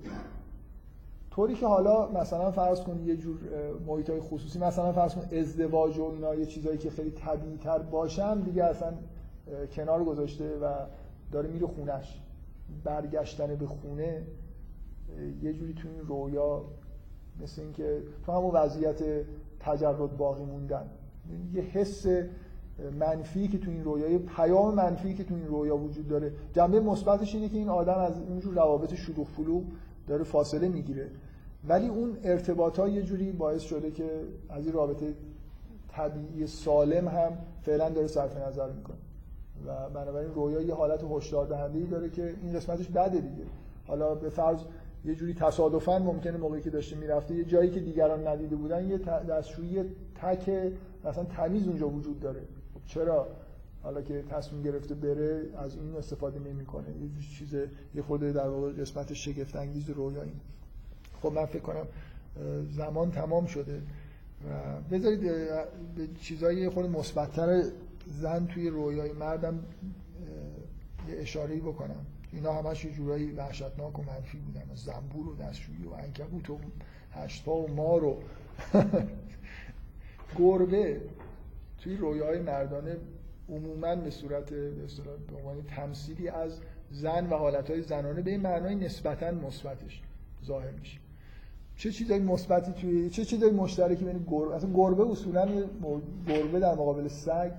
طوری 1.32 1.56
که 1.56 1.68
حالا 1.68 2.08
مثلا 2.12 2.52
فرض 2.52 2.82
کن 2.82 3.00
یه 3.06 3.18
جور 3.18 3.38
محیط 3.88 4.10
های 4.10 4.20
خصوصی 4.20 4.60
مثلا 4.60 4.92
فرض 4.92 5.16
کن 5.16 5.38
ازدواج 5.38 5.98
و 5.98 6.04
اینا 6.04 6.36
یه 6.36 6.46
چیزایی 6.46 6.78
که 6.78 6.90
خیلی 6.90 7.12
طبیعی 7.12 7.58
تر 7.58 7.80
باشن 7.80 8.40
دیگه 8.40 8.64
اصلا 8.64 8.94
کنار 9.76 10.04
گذاشته 10.04 10.58
و 10.62 10.74
داره 11.32 11.50
میره 11.50 11.68
خونش. 11.68 12.22
برگشتن 12.84 13.56
به 13.56 13.66
خونه 13.66 14.24
یه 15.42 15.54
جوری 15.54 15.74
تو 15.74 15.88
این 15.88 16.00
رویا 16.08 16.66
مثل 17.42 17.62
اینکه 17.62 18.04
تو 18.26 18.32
همون 18.32 18.52
وضعیت 18.56 19.26
تجرد 19.60 20.18
باقی 20.18 20.44
موندن. 20.44 20.90
یه 21.54 21.62
حس 21.62 22.06
منفی 23.00 23.48
که 23.48 23.58
تو 23.58 23.72
این 23.72 23.84
رویا 23.84 24.20
پیام 24.20 24.76
منفی 24.76 25.14
که 25.14 25.24
تو 25.24 25.36
این 25.36 25.48
رویا 25.48 25.78
وجود 25.78 26.08
داره. 26.08 26.34
جنبه 26.54 26.80
مثبتش 26.80 27.36
اینه 27.36 27.50
که 27.50 27.58
این 27.58 27.70
آدم 27.70 27.98
از 27.98 28.20
اینجور 28.20 28.54
روابط 28.54 28.94
شلوغ 28.94 29.28
فلو 29.28 29.64
داره 30.08 30.24
فاصله 30.24 30.68
می‌گیره. 30.70 31.10
ولی 31.68 31.88
اون 31.88 32.18
ارتباط 32.24 32.80
ها 32.80 32.88
یه 32.88 33.02
جوری 33.02 33.32
باعث 33.32 33.62
شده 33.62 33.92
که 33.92 34.24
از 34.50 34.66
این 34.66 34.74
رابطه 34.74 35.14
طبیعی 35.88 36.48
سالم 36.48 37.08
هم 37.08 37.38
فعلا 37.62 37.90
داره 37.90 38.08
صرف 38.08 38.38
نظر 38.38 38.72
می‌کنه. 38.72 38.98
و 39.66 39.90
بنابراین 39.90 40.34
رویا 40.34 40.62
یه 40.62 40.74
حالت 40.74 41.04
هشدار 41.12 41.46
دهنده 41.46 41.86
داره 41.86 42.10
که 42.10 42.36
این 42.42 42.54
قسمتش 42.54 42.88
بده 42.88 43.20
دیگه. 43.20 43.44
حالا 43.88 44.16
به 44.16 44.30
فرض 44.30 44.60
یه 45.06 45.16
جوری 45.16 45.34
تصادفا 45.34 46.00
ممکنه 46.00 46.38
موقعی 46.38 46.62
که 46.62 46.70
داشته 46.70 46.96
می‌رفته 46.96 47.36
یه 47.36 47.44
جایی 47.44 47.72
که 47.72 47.80
دیگران 47.80 48.28
ندیده 48.28 48.56
بودن 48.56 48.90
یه 48.90 48.98
دستشویی 48.98 49.84
تک 50.22 50.50
مثلا 51.06 51.24
تمیز 51.24 51.68
اونجا 51.68 51.90
وجود 51.90 52.20
داره. 52.20 52.42
چرا؟ 52.86 53.28
حالا 53.84 54.02
که 54.02 54.24
تصمیم 54.30 54.64
گرفته 54.64 54.96
بره 54.96 55.50
از 55.58 55.76
این 55.76 55.96
استفاده 55.96 56.40
نمی‌کنه. 56.40 56.90
یه 56.90 57.10
چیز 57.38 57.54
یه 57.96 58.02
خود 58.02 58.22
در 58.22 58.48
واقع 58.48 58.72
قسمت 58.72 59.14
شگفت 59.14 59.56
انگیز 59.56 59.90
رویایی 59.90 60.34
خب 61.22 61.32
من 61.32 61.46
فکر 61.46 61.62
کنم 61.62 61.86
زمان 62.72 63.12
تمام 63.12 63.46
شده. 63.46 63.82
و 64.50 64.82
بذارید 64.92 65.22
به 65.96 66.08
چیزایی 66.22 66.70
خود 66.70 66.86
مثبتتر 66.86 67.64
زن 68.08 68.48
توی 68.48 68.70
رویای 68.70 69.12
مردم 69.12 69.60
یه 71.10 71.16
اشاره‌ای 71.18 71.60
بکنم. 71.60 72.06
اینا 72.32 72.54
همش 72.54 72.86
یه 72.86 72.92
جورایی 72.92 73.32
وحشتناک 73.32 74.00
و 74.00 74.04
منفی 74.04 74.38
بودن. 74.38 74.76
زنبور 74.76 75.28
و 75.28 75.36
دستشویی 75.36 75.86
و 75.86 75.94
انکبوت 75.94 76.50
و 76.50 76.58
هشتا 77.12 77.52
و 77.52 77.68
مار 77.72 78.04
و 78.04 78.18
گربه 80.40 81.02
توی 81.78 81.98
رویای 81.98 82.40
مردانه 82.40 82.98
عموما 83.50 83.96
به 83.96 84.10
صورت 84.10 84.50
به 84.50 85.36
عنوان 85.38 85.64
تمثیلی 85.64 86.30
از 86.30 86.60
زن 86.92 87.28
و 87.30 87.36
حالتهای 87.36 87.82
زنانه 87.82 88.22
به 88.22 88.32
این 88.32 88.42
معنای 88.42 88.76
نسبتا 88.76 89.32
مثبتش 89.32 90.02
ظاهر 90.46 90.72
میشه. 90.72 91.00
چه 91.78 91.92
چیزای 91.92 92.20
مثبتی 92.20 92.72
توی 92.72 93.10
چه 93.10 93.26
چیزای 93.26 93.52
مشترکی 93.52 94.06
بین 94.06 94.26
گربه 94.28 94.56
اصلا 94.56 94.70
گربه 94.74 95.12
اصولا 95.12 95.48
گربه 96.28 96.60
در 96.60 96.74
مقابل 96.74 97.08
سگ 97.08 97.52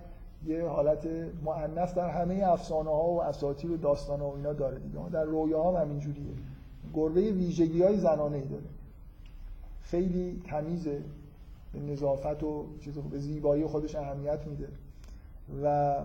یه 0.48 0.68
حالت 0.68 1.06
مؤنث 1.44 1.94
در 1.94 2.10
همه 2.10 2.42
افسانه 2.46 2.90
ها 2.90 3.08
و 3.08 3.22
اساطیر 3.22 3.70
و 3.70 3.76
داستان 3.76 4.20
ها 4.20 4.30
و 4.30 4.36
اینا 4.36 4.52
داره 4.52 4.78
دیگه. 4.78 5.08
در 5.12 5.24
رویا 5.24 5.62
هم 5.62 5.82
همین 5.82 5.98
جوریه 5.98 6.32
گربه 6.94 7.20
ویژگی 7.20 7.82
های 7.82 7.98
زنانه 7.98 8.36
ای 8.36 8.44
داره. 8.44 8.64
خیلی 9.82 10.42
تمیزه 10.46 11.02
به 11.72 11.80
نظافت 11.80 12.42
و 12.42 12.66
چیز 12.80 12.98
به 12.98 13.18
زیبایی 13.18 13.66
خودش 13.66 13.94
اهمیت 13.94 14.46
میده 14.46 14.68
و 15.62 15.96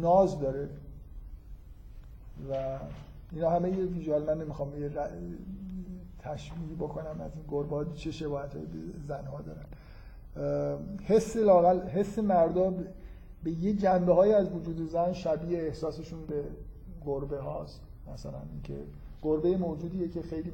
ناز 0.00 0.40
داره. 0.40 0.68
و 2.50 2.78
اینا 3.32 3.50
همه 3.50 3.70
یه 3.70 3.84
ویژوال 3.84 4.24
من 4.24 4.40
نمی‌خوام 4.40 4.82
یه 4.82 4.90
تشبیه 6.18 6.74
بکنم 6.78 7.20
از 7.20 7.30
این 7.34 7.44
گربه 7.48 7.86
چه 7.94 8.10
شباهت 8.10 8.56
های 8.56 8.64
زنها 9.06 9.40
دارن. 9.40 9.66
حس 11.04 11.36
لاغل 11.36 11.80
حس 11.80 12.18
مردا 12.18 12.74
به 13.44 13.50
یه 13.50 13.72
جنبه 13.72 14.14
های 14.14 14.32
از 14.32 14.52
وجود 14.52 14.90
زن 14.90 15.12
شبیه 15.12 15.58
احساسشون 15.58 16.26
به 16.26 16.44
گربه 17.04 17.38
هاست. 17.38 17.80
مثلا 18.12 18.42
اینکه 18.52 18.84
گربه 19.22 19.56
موجودیه 19.56 20.08
که 20.08 20.22
خیلی 20.22 20.52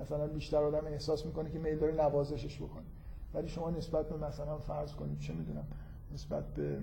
مثلا 0.00 0.26
بیشتر 0.26 0.56
آدم 0.56 0.86
احساس 0.86 1.26
می‌کنه 1.26 1.50
که 1.50 1.58
میل 1.58 1.78
داره 1.78 1.94
نوازشش 1.94 2.56
بکنه. 2.56 2.84
ولی 3.34 3.48
شما 3.48 3.70
نسبت 3.70 4.08
به 4.08 4.26
مثلا 4.26 4.58
فرض 4.58 4.92
کنید 4.92 5.18
چه 5.18 5.32
می‌دونم 5.34 5.64
نسبت 6.14 6.44
به 6.54 6.78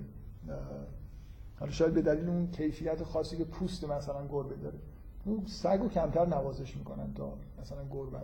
حالا 1.60 1.72
شاید 1.72 1.94
به 1.94 2.02
دلیل 2.02 2.30
اون 2.30 2.52
کیفیت 2.52 3.04
خاصی 3.04 3.38
که 3.38 3.44
پوست 3.44 3.84
مثلا 3.84 4.28
گربه 4.28 4.56
داره. 4.56 4.78
اون 5.26 5.44
سگ 5.46 5.80
رو 5.82 5.90
کمتر 5.90 6.26
نوازش 6.26 6.78
می‌کنن 6.78 7.14
تا 7.14 7.34
مثلا 7.62 7.86
گربه 7.92 8.18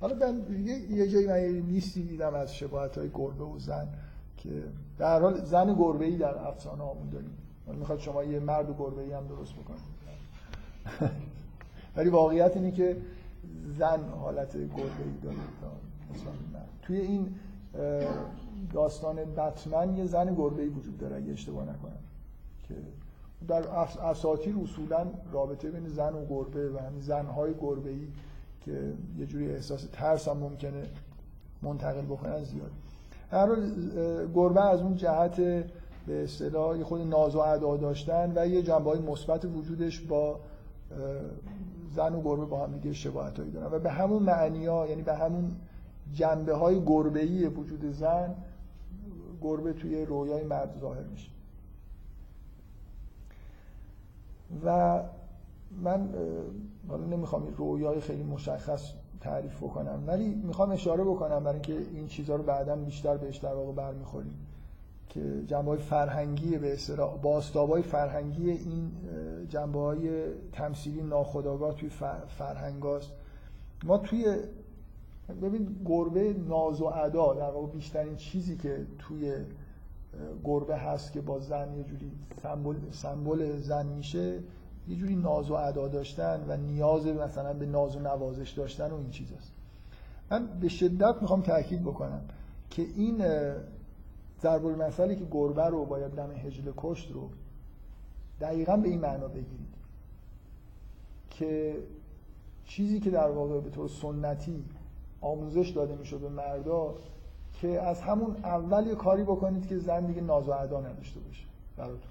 حالا 0.00 0.14
من 0.14 0.64
یه 0.90 1.08
جایی 1.08 1.26
من 1.26 1.66
لیستی 1.68 2.02
دیدم 2.02 2.34
از 2.34 2.54
شباهت 2.54 2.98
های 2.98 3.10
گربه 3.14 3.44
و 3.44 3.58
زن 3.58 3.88
که 4.36 4.64
در 5.00 5.20
حال 5.20 5.44
زن 5.44 5.74
گربه 5.74 6.04
ای 6.04 6.16
در 6.16 6.38
افسانه 6.38 6.82
هامون 6.82 7.08
داریم. 7.08 7.30
می‌خواد 7.78 7.98
شما 7.98 8.24
یه 8.24 8.40
مرد 8.40 8.78
گربه 8.78 9.02
ای 9.02 9.12
هم 9.12 9.26
درست 9.26 9.52
بکنید. 9.52 10.00
ولی 11.96 12.08
واقعیت 12.08 12.56
اینه 12.56 12.70
که 12.70 12.96
زن 13.78 14.08
حالت 14.08 14.56
گربه 14.56 15.04
ای 15.04 15.18
داره 15.22 15.36
توی 16.82 17.00
این 17.00 17.34
داستان 18.72 19.16
بتمن 19.16 19.96
یه 19.96 20.04
زن 20.04 20.34
گربه 20.34 20.62
ای 20.62 20.68
وجود 20.68 20.98
داره 20.98 21.16
اگه 21.16 21.32
اشتباه 21.32 21.62
نکنم. 21.62 21.98
که 22.68 22.74
در 23.48 23.68
اساطیر 24.04 24.56
اصولا 24.62 25.06
رابطه 25.32 25.70
بین 25.70 25.88
زن 25.88 26.14
و 26.14 26.26
گربه 26.26 26.70
و 26.70 26.78
همین 26.78 27.00
زنهای 27.00 27.54
گربه 27.60 27.90
ای 27.90 28.08
که 28.60 28.92
یه 29.18 29.26
جوری 29.26 29.50
احساس 29.50 29.86
ترس 29.92 30.28
هم 30.28 30.36
ممکنه 30.36 30.86
منتقل 31.62 32.02
بکنن 32.02 32.44
زیاد 32.44 32.70
هر 33.30 33.48
گربه 34.34 34.60
از 34.60 34.80
اون 34.80 34.96
جهت 34.96 35.36
به 36.06 36.24
اصطلاح 36.24 36.82
خود 36.82 37.00
ناز 37.00 37.34
و 37.34 37.38
ادا 37.38 37.76
داشتن 37.76 38.32
و 38.36 38.46
یه 38.46 38.62
جنبه 38.62 38.90
های 38.90 38.98
مثبت 38.98 39.44
وجودش 39.44 40.00
با 40.00 40.40
زن 41.94 42.14
و 42.14 42.22
گربه 42.22 42.44
با 42.44 42.66
هم 42.66 42.72
دیگه 42.72 42.92
شباهت 42.92 43.38
هایی 43.38 43.50
دارن. 43.50 43.72
و 43.72 43.78
به 43.78 43.90
همون 43.90 44.22
معنی 44.22 44.66
ها 44.66 44.86
یعنی 44.86 45.02
به 45.02 45.14
همون 45.14 45.56
جنبه 46.12 46.54
های 46.54 46.84
گربه 46.84 47.22
ای 47.22 47.46
وجود 47.46 47.92
زن 47.92 48.34
گربه 49.42 49.72
توی 49.72 50.04
رویای 50.04 50.44
مرد 50.44 50.76
ظاهر 50.80 51.02
میشه. 51.02 51.30
و 54.64 55.00
من 55.82 56.08
حالا 56.88 57.06
نمی‌خوام 57.06 57.46
رویای 57.56 58.00
خیلی 58.00 58.22
مشخص 58.22 58.92
تعریف 59.20 59.56
بکنم 59.56 60.04
ولی 60.06 60.34
می‌خوام 60.34 60.70
اشاره 60.70 61.04
بکنم 61.04 61.44
برای 61.44 61.54
اینکه 61.54 61.76
این 61.94 62.06
چیزها 62.06 62.36
رو 62.36 62.42
بعدا 62.42 62.76
بیشتر 62.76 63.16
بهش 63.16 63.36
در 63.36 63.54
واقع 63.54 63.72
برمیخوریم 63.72 64.46
که 65.08 65.42
جنبه 65.46 65.70
های 65.70 65.78
فرهنگی 65.78 66.58
به 66.58 66.72
اصطلاح 66.72 67.18
باستابای 67.18 67.82
فرهنگی 67.82 68.50
این 68.50 68.92
جنبه 69.48 69.78
های 69.78 70.24
تمثیلی 70.52 71.02
ناخودآگاه 71.02 71.74
توی 71.74 71.88
فرهنگ 72.28 72.82
هاست. 72.82 73.10
ما 73.84 73.98
توی 73.98 74.36
ببین 75.42 75.76
گربه 75.84 76.32
ناز 76.32 76.80
و 76.80 76.84
ادا 76.84 77.34
در 77.34 77.50
واقع 77.50 77.66
بیشترین 77.66 78.16
چیزی 78.16 78.56
که 78.56 78.86
توی 78.98 79.34
گربه 80.44 80.76
هست 80.76 81.12
که 81.12 81.20
با 81.20 81.40
زن 81.40 81.74
یه 81.74 81.84
جوری 81.84 82.12
سمبل 82.42 82.76
سمبل 82.90 83.56
زن 83.58 83.86
میشه 83.86 84.38
یه 84.88 84.96
جوری 84.96 85.16
ناز 85.16 85.50
و 85.50 85.54
ادا 85.54 85.88
داشتن 85.88 86.44
و 86.48 86.56
نیاز 86.56 87.06
مثلا 87.06 87.52
به 87.52 87.66
ناز 87.66 87.96
و 87.96 88.00
نوازش 88.00 88.50
داشتن 88.50 88.90
و 88.90 88.96
این 88.96 89.10
چیز 89.10 89.32
هست 89.32 89.52
من 90.30 90.46
به 90.60 90.68
شدت 90.68 91.16
می‌خوام 91.20 91.42
تاکید 91.42 91.82
بکنم 91.82 92.20
که 92.70 92.82
این 92.82 93.24
ضرب 94.42 94.66
المثلی 94.66 95.16
که 95.16 95.24
گربه 95.30 95.66
رو 95.66 95.84
باید 95.84 96.12
دم 96.12 96.30
هجل 96.30 96.72
کشت 96.76 97.12
رو 97.12 97.30
دقیقا 98.40 98.76
به 98.76 98.88
این 98.88 99.00
معنا 99.00 99.28
بگیرید 99.28 99.74
که 101.30 101.76
چیزی 102.64 103.00
که 103.00 103.10
در 103.10 103.30
واقع 103.30 103.60
به 103.60 103.70
طور 103.70 103.88
سنتی 103.88 104.64
آموزش 105.20 105.68
داده 105.68 105.96
میشه 105.96 106.18
به 106.18 106.28
مردا 106.28 106.94
که 107.52 107.80
از 107.82 108.00
همون 108.00 108.36
اول 108.36 108.86
یه 108.86 108.94
کاری 108.94 109.22
بکنید 109.22 109.66
که 109.66 109.78
زن 109.78 110.06
دیگه 110.06 110.20
ناز 110.20 110.48
و 110.48 110.52
ادا 110.52 110.80
نداشته 110.80 111.20
باشه 111.20 111.44
براتون. 111.76 112.10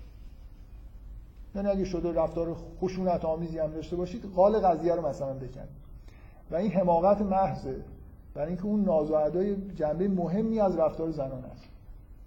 یعنی 1.56 1.68
اگه 1.68 1.86
شده 1.86 2.14
رفتار 2.14 2.56
خشونت 2.82 3.26
آمیزی 3.26 3.60
هم 3.60 3.72
داشته 3.72 3.96
باشید 3.96 4.26
قال 4.36 4.60
قضیه 4.60 4.96
رو 4.96 5.08
مثلا 5.08 5.34
بکنید 5.34 5.80
و 6.52 6.56
این 6.56 6.72
حماقت 6.72 7.22
محضه. 7.22 7.76
برای 8.34 8.48
اینکه 8.48 8.66
اون 8.66 8.84
ناز 8.84 9.12
و 9.12 9.14
ادای 9.14 9.56
جنبه 9.76 10.08
مهمی 10.08 10.60
از 10.60 10.78
رفتار 10.78 11.12
زنان 11.12 11.46
است. 11.46 11.64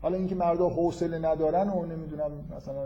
حالا 0.02 0.16
اینکه 0.16 0.34
مردا 0.34 0.68
حوصله 0.68 1.18
ندارن 1.18 1.68
و 1.68 1.84
نمی‌دونم 1.84 2.30
مثلا 2.56 2.84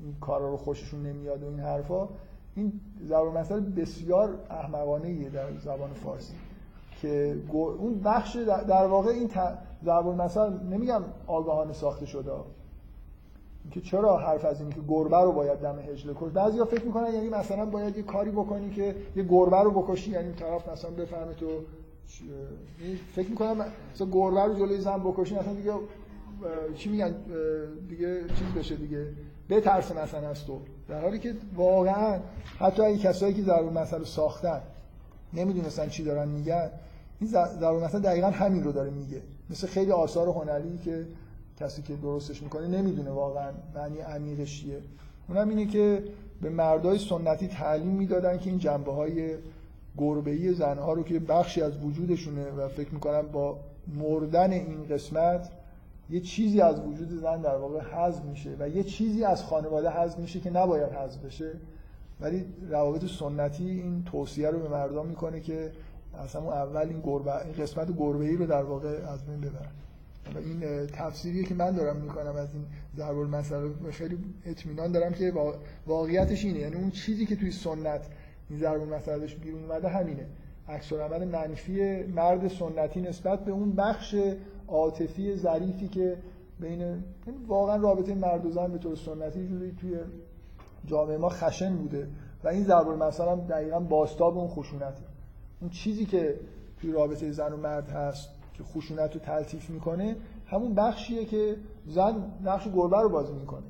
این 0.00 0.16
کارا 0.20 0.50
رو 0.50 0.56
خوششون 0.56 1.02
نمیاد 1.02 1.42
و 1.42 1.46
این 1.46 1.60
حرفا 1.60 2.08
این 2.54 2.80
زبان 3.02 3.36
مثلا 3.36 3.60
بسیار 3.60 4.34
احمقانه 4.50 5.08
ایه 5.08 5.28
در 5.28 5.58
زبان 5.64 5.92
فارسی. 5.92 6.34
که 7.02 7.36
اون 7.52 8.00
بخش 8.04 8.36
در 8.68 8.86
واقع 8.86 9.10
این 9.10 9.30
زبان 9.82 10.16
مثلا 10.16 10.48
نمیگم 10.48 11.02
آگاهانه 11.26 11.72
ساخته 11.72 12.06
شده. 12.06 12.32
که 13.70 13.80
چرا 13.80 14.16
حرف 14.16 14.44
از 14.44 14.60
این 14.60 14.70
که 14.70 14.80
گربه 14.88 15.16
رو 15.16 15.32
باید 15.32 15.58
دم 15.58 15.78
هجله 15.78 16.14
کش؟ 16.14 16.30
بعضیا 16.32 16.64
فکر 16.64 16.84
می‌کنن 16.84 17.14
یعنی 17.14 17.28
مثلا 17.28 17.66
باید 17.66 17.96
یه 17.96 18.02
کاری 18.02 18.30
بکنی 18.30 18.70
که 18.70 18.94
یه 19.16 19.22
گربه 19.22 19.60
رو 19.60 19.70
بکشی 19.70 20.10
یعنی 20.10 20.32
طرف 20.32 20.68
مثلا 20.68 20.90
بفهمه 20.90 21.34
تو 21.34 21.46
فکر 23.14 23.28
می‌کنم 23.28 23.64
مثلا 23.94 24.06
گربه 24.12 24.42
رو 24.42 24.54
جلوی 24.54 24.80
زن 24.80 24.98
بکشی 24.98 25.34
مثلا 25.34 25.52
دیگه 25.52 25.72
چی 26.74 26.90
میگن 26.90 27.14
دیگه 27.88 28.20
چیز 28.20 28.48
بشه 28.56 28.76
دیگه 28.76 29.06
بترسه 29.50 30.02
مثلا 30.02 30.28
از 30.28 30.46
تو. 30.46 30.60
در 30.88 31.00
حالی 31.00 31.18
که 31.18 31.34
واقعا 31.56 32.20
حتی 32.58 32.82
اگه 32.82 32.98
کسایی 32.98 33.34
که 33.34 33.42
ضرور 33.42 33.72
مسئله 33.72 34.04
ساختن 34.04 34.60
نمی‌دونستن 35.32 35.88
چی 35.88 36.04
دارن 36.04 36.28
میگن 36.28 36.70
این 37.20 37.30
ضرور 37.30 37.84
مثلا 37.84 38.00
دقیقا 38.00 38.26
همین 38.26 38.64
رو 38.64 38.72
داره 38.72 38.90
میگه. 38.90 39.22
مثل 39.50 39.66
خیلی 39.66 39.92
آثار 39.92 40.28
هنری 40.28 40.78
که 40.78 41.06
کسی 41.60 41.82
که 41.82 41.96
درستش 41.96 42.42
می‌کنه 42.42 42.66
نمی‌دونه 42.66 43.10
واقعا 43.10 43.52
معنی 43.74 43.98
عمیقش 43.98 44.60
چیه. 44.60 44.78
اونم 45.28 45.48
اینه 45.48 45.66
که 45.66 46.04
به 46.42 46.50
مردای 46.50 46.98
سنتی 46.98 47.48
تعلیم 47.48 47.92
می‌دادن 47.92 48.38
که 48.38 48.50
این 48.50 48.58
جنبه 48.58 48.92
های 48.92 49.34
گربه‌ای 49.98 50.54
زنها 50.54 50.92
رو 50.92 51.02
که 51.02 51.18
بخشی 51.18 51.62
از 51.62 51.72
وجودشونه 51.84 52.50
و 52.50 52.68
فکر 52.68 52.94
می‌کنم 52.94 53.28
با 53.32 53.58
مردن 53.98 54.52
این 54.52 54.86
قسمت 54.90 55.50
یه 56.10 56.20
چیزی 56.20 56.60
از 56.60 56.80
وجود 56.80 57.20
زن 57.20 57.40
در 57.40 57.56
واقع 57.56 57.80
حذف 57.80 58.24
میشه 58.24 58.56
و 58.58 58.68
یه 58.68 58.82
چیزی 58.82 59.24
از 59.24 59.42
خانواده 59.42 59.90
حذف 59.90 60.18
میشه 60.18 60.40
که 60.40 60.50
نباید 60.50 60.92
حذف 60.92 61.24
بشه. 61.24 61.52
ولی 62.20 62.44
روابط 62.70 63.04
سنتی 63.04 63.70
این 63.70 64.04
توصیه 64.04 64.50
رو 64.50 64.58
به 64.58 64.68
مردم 64.68 65.06
می‌کنه 65.06 65.40
که 65.40 65.72
اصلا 66.24 66.52
اول 66.52 66.88
این 66.88 67.00
گربه 67.00 67.44
این 67.44 67.54
قسمت 67.54 67.96
گربه 67.98 68.24
ای 68.24 68.36
رو 68.36 68.46
در 68.46 68.62
واقع 68.62 68.88
از 68.88 69.26
بین 69.26 69.40
ببرن 69.40 69.70
و 70.34 70.38
این 70.38 70.86
تفسیریه 70.86 71.44
که 71.44 71.54
من 71.54 71.70
دارم 71.70 71.96
می‌کنم 71.96 72.36
از 72.36 72.54
این 72.54 72.64
ضرب 72.96 73.18
المثل 73.18 73.70
خیلی 73.90 74.18
اطمینان 74.46 74.92
دارم 74.92 75.12
که 75.12 75.32
واقعیتش 75.86 76.44
اینه. 76.44 76.58
یعنی 76.58 76.74
اون 76.74 76.90
چیزی 76.90 77.26
که 77.26 77.36
توی 77.36 77.50
سنت 77.50 78.06
این 78.50 78.58
ضرب 78.58 78.80
بیرون 79.42 79.64
اومده 79.64 79.88
همینه. 79.88 80.26
عکس 80.68 80.92
عمل 80.92 81.28
منفی 81.28 82.02
مرد 82.02 82.48
سنتی 82.48 83.00
نسبت 83.00 83.44
به 83.44 83.52
اون 83.52 83.72
بخش 83.72 84.14
عاطفی 84.68 85.36
ظریفی 85.36 85.88
که 85.88 86.16
بین 86.60 86.80
یعنی 86.80 87.44
واقعا 87.46 87.76
رابطه 87.76 88.14
مرد 88.14 88.46
و 88.46 88.50
زن 88.50 88.72
به 88.72 88.78
طور 88.78 88.96
سنتی 88.96 89.48
جوری 89.48 89.72
توی 89.80 89.98
جامعه 90.86 91.16
ما 91.16 91.28
خشن 91.28 91.76
بوده 91.76 92.08
و 92.44 92.48
این 92.48 92.64
ضرب 92.64 92.88
المثل 92.88 93.28
هم 93.28 93.40
دقیقا 93.40 93.80
باستاب 93.80 94.38
اون 94.38 94.48
خشونته 94.48 95.02
اون 95.60 95.70
چیزی 95.70 96.06
که 96.06 96.40
توی 96.80 96.92
رابطه 96.92 97.32
زن 97.32 97.52
و 97.52 97.56
مرد 97.56 97.88
هست 97.88 98.28
که 98.56 98.64
خشونت 98.64 99.14
رو 99.14 99.20
تلطیف 99.20 99.70
می‌کنه 99.70 100.16
همون 100.46 100.74
بخشیه 100.74 101.24
که 101.24 101.56
زن 101.86 102.14
نقش 102.44 102.68
گربه 102.68 103.00
رو 103.00 103.08
بازی 103.08 103.32
می‌کنه. 103.32 103.66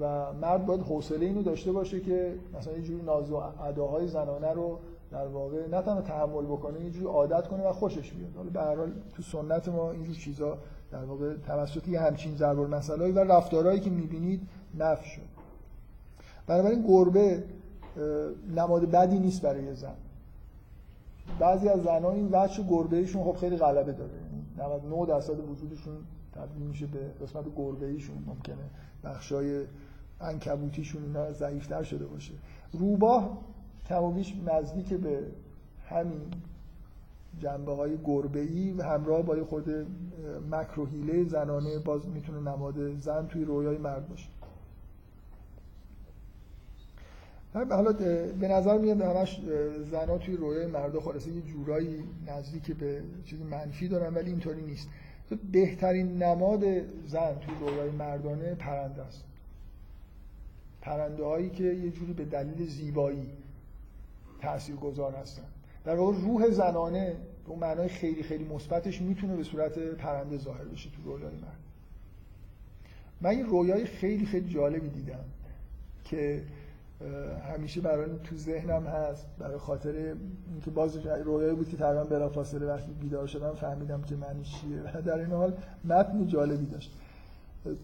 و 0.00 0.32
مرد 0.32 0.66
باید 0.66 0.80
حوصله 0.80 1.26
اینو 1.26 1.42
داشته 1.42 1.72
باشه 1.72 2.00
که 2.00 2.34
مثلا 2.58 2.72
یه 2.72 2.82
جوری 2.82 3.02
ناز 3.02 3.30
و 3.30 3.36
اداهای 3.36 4.08
زنانه 4.08 4.52
رو 4.52 4.78
در 5.10 5.26
واقع 5.26 5.68
نه 5.68 5.82
تنها 5.82 6.02
تحمل 6.02 6.44
بکنه 6.44 6.80
یه 6.80 6.90
جوری 6.90 7.06
عادت 7.06 7.48
کنه 7.48 7.68
و 7.68 7.72
خوشش 7.72 8.12
بیاد. 8.12 8.36
حالا 8.36 8.50
به 8.50 8.60
هر 8.60 8.76
حال 8.76 8.92
تو 9.16 9.22
سنت 9.22 9.68
ما 9.68 9.90
اینجور 9.90 10.14
چیزا 10.14 10.58
در 10.92 11.04
واقع 11.04 11.36
توسط 11.36 11.88
یه 11.88 12.00
همچین 12.00 12.36
ضرب 12.36 12.60
المثلایی 12.60 13.12
و 13.12 13.18
رفتارهایی 13.18 13.80
که 13.80 13.90
می‌بینید 13.90 14.40
نفی 14.78 15.08
شد. 15.08 15.22
بنابراین 16.46 16.82
گربه 16.82 17.44
نماد 18.56 18.90
بدی 18.90 19.18
نیست 19.18 19.42
برای 19.42 19.74
زن. 19.74 19.94
بعضی 21.38 21.68
از 21.68 21.82
زنها 21.82 22.12
این 22.12 22.28
وجه 22.32 22.64
گربه 22.68 23.06
خب 23.06 23.36
خیلی 23.40 23.56
غلبه 23.56 23.92
داره. 23.92 24.10
99 24.58 24.94
یعنی 24.94 25.06
درصد 25.06 25.50
وجودشون 25.50 25.94
تبدیل 26.34 26.62
میشه 26.62 26.86
به 26.86 26.98
قسمت 27.22 27.44
گربه 27.56 27.86
ایشون 27.86 28.24
ممکنه 28.26 28.70
بخشای 29.04 29.64
انکبوتیشون 30.20 31.02
اینا 31.02 31.32
ضعیفتر 31.32 31.82
شده 31.82 32.06
باشه. 32.06 32.34
روباه 32.72 33.38
کم 33.86 34.14
نزدیک 34.46 34.94
به 34.94 35.22
همین 35.88 36.20
جنبه 37.38 37.74
های 37.74 37.98
گربه 38.04 38.40
ای 38.40 38.70
همراه 38.80 39.22
با 39.22 39.44
خود 39.44 39.70
مکروهیله 40.50 41.24
زنانه 41.24 41.78
باز 41.78 42.08
می‌تونه 42.08 42.50
نماد 42.50 42.98
زن 42.98 43.26
توی 43.26 43.44
رویای 43.44 43.78
مرد 43.78 44.08
باشه. 44.08 44.28
حالا 47.54 47.92
به 48.40 48.48
نظر 48.48 48.78
میاد 48.78 49.00
همش 49.00 49.40
زنا 49.90 50.18
توی 50.18 50.36
رویای 50.36 50.66
مردا 50.66 51.00
خلاصه 51.00 51.30
یه 51.30 51.42
جورایی 51.42 52.04
نزدیک 52.26 52.76
به 52.76 53.02
چیز 53.24 53.40
منفی 53.42 53.88
دارن 53.88 54.14
ولی 54.14 54.30
اینطوری 54.30 54.62
نیست. 54.62 54.88
بهترین 55.52 56.22
نماد 56.22 56.64
زن 57.06 57.34
توی 57.34 57.54
رویای 57.60 57.90
مردانه 57.90 58.54
پرنده 58.54 59.02
است. 59.02 59.24
پرنده 60.80 61.24
هایی 61.24 61.50
که 61.50 61.64
یه 61.64 61.90
جوری 61.90 62.12
به 62.12 62.24
دلیل 62.24 62.68
زیبایی 62.68 63.26
تأثیر 64.40 64.76
گذار 64.76 65.14
هستن. 65.14 65.46
در 65.84 65.96
واقع 65.96 66.16
روح 66.16 66.50
زنانه 66.50 67.16
به 67.44 67.50
اون 67.50 67.58
معنای 67.58 67.88
خیلی 67.88 68.22
خیلی 68.22 68.44
مثبتش 68.44 69.02
می‌تونه 69.02 69.36
به 69.36 69.42
صورت 69.42 69.78
پرنده 69.78 70.38
ظاهر 70.38 70.64
بشه 70.64 70.90
تو 70.90 71.02
رویای 71.12 71.34
مرد. 71.34 71.58
من 73.20 73.30
این 73.30 73.46
رویای 73.46 73.86
خیلی 73.86 74.26
خیلی 74.26 74.48
جالبی 74.48 74.88
دیدم 74.88 75.24
که 76.04 76.42
همیشه 77.52 77.80
برای 77.80 78.10
تو 78.24 78.36
ذهنم 78.36 78.86
هست 78.86 79.26
برای 79.38 79.58
خاطر 79.58 80.14
اینکه 80.50 80.70
باز 80.70 80.96
رویایی 80.96 81.54
بود 81.54 81.68
که 81.68 81.76
تقریبا 81.76 82.04
بلافاصله 82.04 82.66
وقتی 82.66 82.92
بیدار 82.92 83.26
شدم 83.26 83.54
فهمیدم 83.54 84.02
که 84.02 84.16
معنی 84.16 84.44
چیه. 84.44 84.80
و 84.94 85.02
در 85.02 85.18
این 85.18 85.30
حال 85.30 85.52
متن 85.84 86.26
جالبی 86.26 86.66
داشت. 86.66 86.92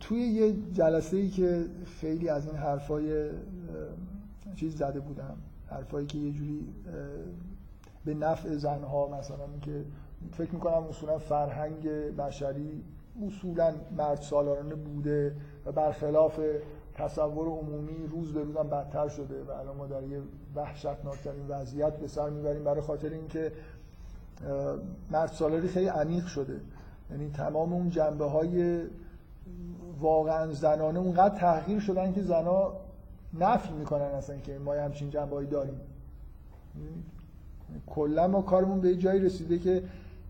توی 0.00 0.18
یه 0.18 0.54
جلسه 0.72 1.16
ای 1.16 1.28
که 1.28 1.64
خیلی 2.00 2.28
از 2.28 2.46
این 2.46 2.56
حرفای 2.56 3.30
چیز 4.54 4.76
زده 4.76 5.00
بودم 5.00 5.36
حرفایی 5.70 6.06
که 6.06 6.18
یه 6.18 6.32
جوری 6.32 6.66
به 8.04 8.14
نفع 8.14 8.56
زنها 8.56 9.08
مثلا 9.18 9.46
که 9.62 9.84
فکر 10.32 10.52
می‌کنم 10.52 10.84
اصولا 10.88 11.18
فرهنگ 11.18 11.88
بشری 12.16 12.84
اصولا 13.26 13.74
مرد 13.96 14.20
سالارانه 14.20 14.74
بوده 14.74 15.36
و 15.66 15.72
برخلاف 15.72 16.40
تصور 16.94 17.48
عمومی 17.48 18.06
روز 18.06 18.32
به 18.32 18.42
روزم 18.42 18.68
بدتر 18.68 19.08
شده 19.08 19.42
و 19.42 19.50
الان 19.50 19.76
ما 19.76 19.86
در 19.86 20.02
یه 20.02 20.20
وحشتناکترین 20.54 21.48
وضعیت 21.48 21.96
به 21.96 22.08
سر 22.08 22.30
می‌بریم 22.30 22.64
برای 22.64 22.80
خاطر 22.80 23.08
اینکه 23.08 23.52
مرد 25.10 25.28
سالاری 25.28 25.68
خیلی 25.68 25.86
عمیق 25.86 26.26
شده. 26.26 26.60
یعنی 27.10 27.30
تمام 27.30 27.72
اون 27.72 27.90
جنبه 27.90 28.24
های 28.24 28.82
واقعا 30.00 30.52
زنانه 30.52 30.98
اونقدر 30.98 31.38
تحقیر 31.38 31.80
شدن 31.80 32.12
که 32.12 32.22
زنا 32.22 32.72
نفی 33.40 33.72
می‌کنن 33.72 34.02
اصلا 34.02 34.36
که 34.36 34.58
ما 34.58 34.74
همچین 34.74 35.10
جنبه 35.10 35.44
داریم. 35.44 35.80
کلا 37.86 38.28
ما 38.28 38.42
کارمون 38.42 38.80
به 38.80 38.96
جایی 38.96 39.20
رسیده 39.20 39.58
که 39.58 39.82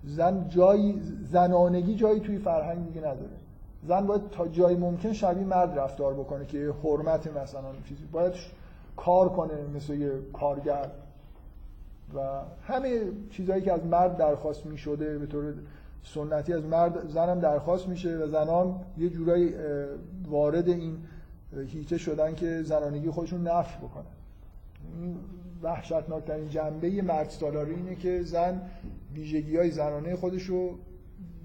زن 0.05 0.49
جایی 0.49 1.03
زنانگی 1.31 1.95
جایی 1.95 2.21
توی 2.21 2.39
فرهنگ 2.39 2.87
دیگه 2.87 3.01
نداره. 3.01 3.40
زن 3.89 4.07
باید 4.07 4.31
تا 4.31 4.49
جایی 4.49 4.77
ممکن 4.77 5.13
شبیه 5.13 5.45
مرد 5.45 5.79
رفتار 5.79 6.15
بکنه 6.15 6.47
که 6.47 6.75
حرمت 6.85 7.27
مثلا 7.37 7.69
چیزی 7.89 8.05
باید 8.13 8.33
کار 8.97 9.29
کنه 9.29 9.67
مثل 9.75 9.95
یه 9.95 10.13
کارگر. 10.33 10.91
و 12.15 12.41
همه 12.63 13.01
چیزهایی 13.31 13.63
که 13.63 13.73
از 13.73 13.85
مرد 13.85 14.17
درخواست 14.17 14.67
می 14.67 14.79
شده 14.79 15.19
به 15.19 15.27
طور 15.27 15.55
سنتی 16.05 16.53
از 16.53 16.65
مرد 16.65 17.09
زنم 17.09 17.41
درخواست 17.41 17.89
میشه 17.89 18.17
و 18.17 18.29
زنان 18.29 18.81
یه 18.99 19.09
جورایی 19.09 19.55
وارد 20.29 20.69
این 20.69 20.99
هیته 21.67 21.99
شدن 21.99 22.35
که 22.35 22.63
زنانگی 22.63 23.11
خودشون 23.11 23.49
نفی 23.49 23.79
بکنن. 23.79 24.05
این 25.01 25.17
وحشتناکترین 25.63 26.49
جنبه 26.49 27.03
مرد 27.03 27.29
سالاری 27.29 27.75
اینه 27.75 27.95
که 27.95 28.23
زن 28.23 28.61
ویژگی 29.15 29.57
های 29.57 29.71
زنانه 29.71 30.17
خودش 30.17 30.43
رو 30.43 30.79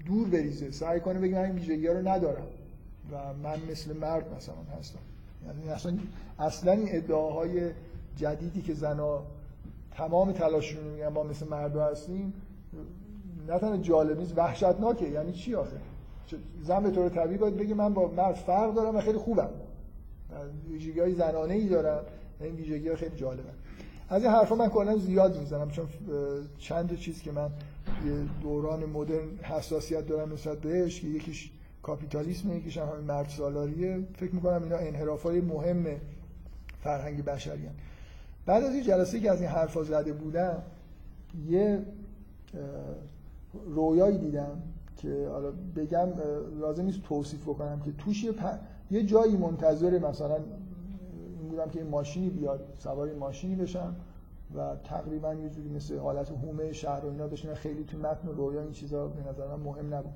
دور 0.06 0.28
بریزه 0.28 0.70
سعی 0.70 1.00
کنه 1.00 1.18
بگه 1.18 1.34
من 1.34 1.44
این 1.44 1.54
ویژگی 1.54 1.88
رو 1.88 2.08
ندارم. 2.08 2.46
و 3.12 3.16
من 3.42 3.58
مثل 3.70 3.96
مرد 3.96 4.34
مثلا 4.36 4.54
هستم. 4.78 4.98
یعنی 5.46 5.68
اصلا 5.68 5.98
اصلا 6.38 6.72
این 6.72 6.88
ادعاهای 6.90 7.70
جدیدی 8.16 8.62
که 8.62 8.74
زنا 8.74 9.22
تمام 9.90 10.32
تلاششون 10.32 10.84
میگن 10.84 11.08
ما 11.08 11.22
مثل 11.22 11.48
مرد 11.48 11.76
هستیم 11.76 12.32
نه 13.48 13.58
تنها 13.58 13.76
جالب 13.76 14.18
نیست 14.18 14.38
وحشتناکه. 14.38 15.08
یعنی 15.08 15.32
چی 15.32 15.54
آخه؟ 15.54 15.76
زن 16.62 16.82
به 16.82 16.90
طور 16.90 17.08
طبیعی 17.08 17.38
باید 17.38 17.56
بگه 17.56 17.74
من 17.74 17.94
با 17.94 18.08
مرد 18.08 18.34
فرق 18.34 18.74
دارم 18.74 18.96
و 18.96 19.00
خیلی 19.00 19.18
خوبم. 19.18 19.50
ویژگی 20.68 21.00
های 21.00 21.14
زنانه 21.14 21.54
ای 21.54 21.68
دارم. 21.68 22.04
این 22.40 22.54
ویژگی 22.54 22.94
خیلی 22.94 23.16
جالبه 23.16 23.42
از 24.08 24.22
این 24.22 24.32
حرفا 24.32 24.54
من 24.54 24.68
کلا 24.68 24.96
زیاد 24.96 25.38
می‌زنم 25.38 25.70
چون 25.70 25.88
چند 26.58 26.98
چیز 26.98 27.22
که 27.22 27.32
من 27.32 27.50
دوران 28.42 28.84
مدرن 28.84 29.36
حساسیت 29.42 30.06
دارم 30.06 30.32
نسبت 30.32 30.58
بهش 30.58 31.00
که 31.00 31.06
یکیش 31.06 31.50
کاپیتالیسم 31.82 32.52
یکیش 32.52 32.78
هم 32.78 33.04
مرد 33.08 33.28
سالاریه. 33.28 33.98
فکر 34.16 34.34
می‌کنم 34.34 34.62
اینا 34.62 34.76
انحرافای 34.76 35.40
مهم 35.40 35.86
فرهنگ 36.80 37.24
بشری 37.24 37.68
بعد 38.46 38.64
از 38.64 38.74
این 38.74 38.82
جلسه 38.82 39.20
که 39.20 39.30
از 39.30 39.40
این 39.40 39.50
حرفا 39.50 39.84
زده 39.84 40.12
بودم 40.12 40.62
یه 41.48 41.82
رویایی 43.66 44.18
دیدم 44.18 44.62
که 44.96 45.28
حالا 45.30 45.52
بگم 45.76 46.08
لازم 46.60 46.84
نیست 46.84 47.02
توصیف 47.02 47.42
بکنم 47.42 47.80
که 47.80 47.92
توش 47.92 48.24
یه, 48.24 48.34
یه 48.90 49.02
جایی 49.02 49.36
منتظر 49.36 49.98
مثلا 49.98 50.36
این 50.36 51.48
بودم 51.48 51.70
که 51.70 51.80
این 51.80 51.88
ماشینی 51.90 52.30
بیاد 52.30 52.76
سوار 52.78 53.14
ماشینی 53.14 53.54
بشم. 53.54 53.96
و 54.54 54.76
تقریبا 54.84 55.34
یه 55.34 55.50
جوری 55.50 55.68
مثل 55.68 55.98
حالت 55.98 56.30
هومه 56.30 56.72
شهر 56.72 57.04
و 57.04 57.10
اینا 57.10 57.26
بشینه 57.26 57.54
خیلی 57.54 57.84
تو 57.84 57.98
متن 57.98 58.28
رویا 58.28 58.62
این 58.62 58.72
چیزا 58.72 59.06
به 59.06 59.28
نظر 59.28 59.46
من 59.46 59.62
مهم 59.62 59.94
نبود. 59.94 60.12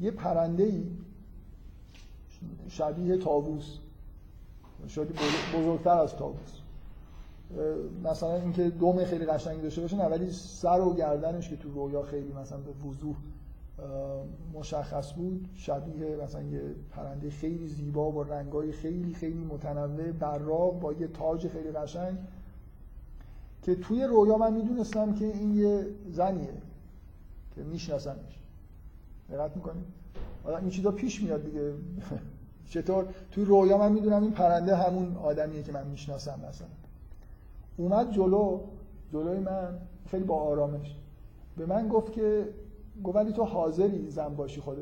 یه 0.00 0.10
پرنده 0.10 0.62
ای 0.62 0.86
شبیه 2.68 3.16
تاووس 3.16 3.78
شاید 4.86 5.08
بزرگتر 5.54 5.98
از 5.98 6.16
تاووس 6.16 6.60
مثلا 8.04 8.34
اینکه 8.34 8.70
دوم 8.70 9.04
خیلی 9.04 9.26
قشنگی 9.26 9.62
داشته 9.62 9.80
باشه 9.80 9.96
ولی 9.96 10.30
سر 10.32 10.80
و 10.80 10.94
گردنش 10.94 11.48
که 11.48 11.56
تو 11.56 11.70
رویا 11.70 12.02
خیلی 12.02 12.32
مثلا 12.32 12.58
به 12.58 12.88
وضوح 12.88 13.16
مشخص 14.54 15.12
بود 15.12 15.48
شبیه 15.54 16.16
مثلا 16.16 16.42
یه 16.42 16.74
پرنده 16.90 17.30
خیلی 17.30 17.68
زیبا 17.68 18.10
با 18.10 18.22
رنگای 18.22 18.72
خیلی 18.72 19.14
خیلی 19.14 19.44
متنوع 19.44 20.12
براق 20.12 20.80
با 20.80 20.92
یه 20.92 21.08
تاج 21.08 21.48
خیلی 21.48 21.70
قشنگ. 21.70 22.18
که 23.62 23.74
توی 23.74 24.04
رویا 24.04 24.36
من 24.38 24.52
می‌دونستم 24.52 25.14
که 25.14 25.24
این 25.24 25.54
یه 25.54 25.86
زنیه 26.10 26.62
که 27.54 27.62
میشناسمش. 27.62 28.38
دقت 29.30 29.56
می‌کنید 29.56 29.84
این 30.60 30.70
چیزا 30.70 30.90
پیش 30.90 31.22
میاد 31.22 31.44
دیگه. 31.44 31.72
چطور؟ 32.70 33.06
توی 33.30 33.44
رویا 33.44 33.78
من 33.78 33.92
می‌دونم 33.92 34.22
این 34.22 34.32
پرنده 34.32 34.76
همون 34.76 35.16
آدمیه 35.16 35.62
که 35.62 35.72
من 35.72 35.86
می‌شناسم 35.86 36.40
مثلا. 36.48 36.68
اومد 37.76 38.10
جلو 38.10 38.60
جلوی 39.12 39.38
من 39.38 39.78
خیلی 40.06 40.24
با 40.24 40.36
آرامش. 40.36 40.96
به 41.56 41.66
من 41.66 41.88
گفت 41.88 42.12
که 42.12 42.48
گفت 43.04 43.16
ولی 43.16 43.32
تو 43.32 43.44
حاضری 43.44 44.10
زن 44.10 44.34
باشی 44.34 44.60
خودت. 44.60 44.78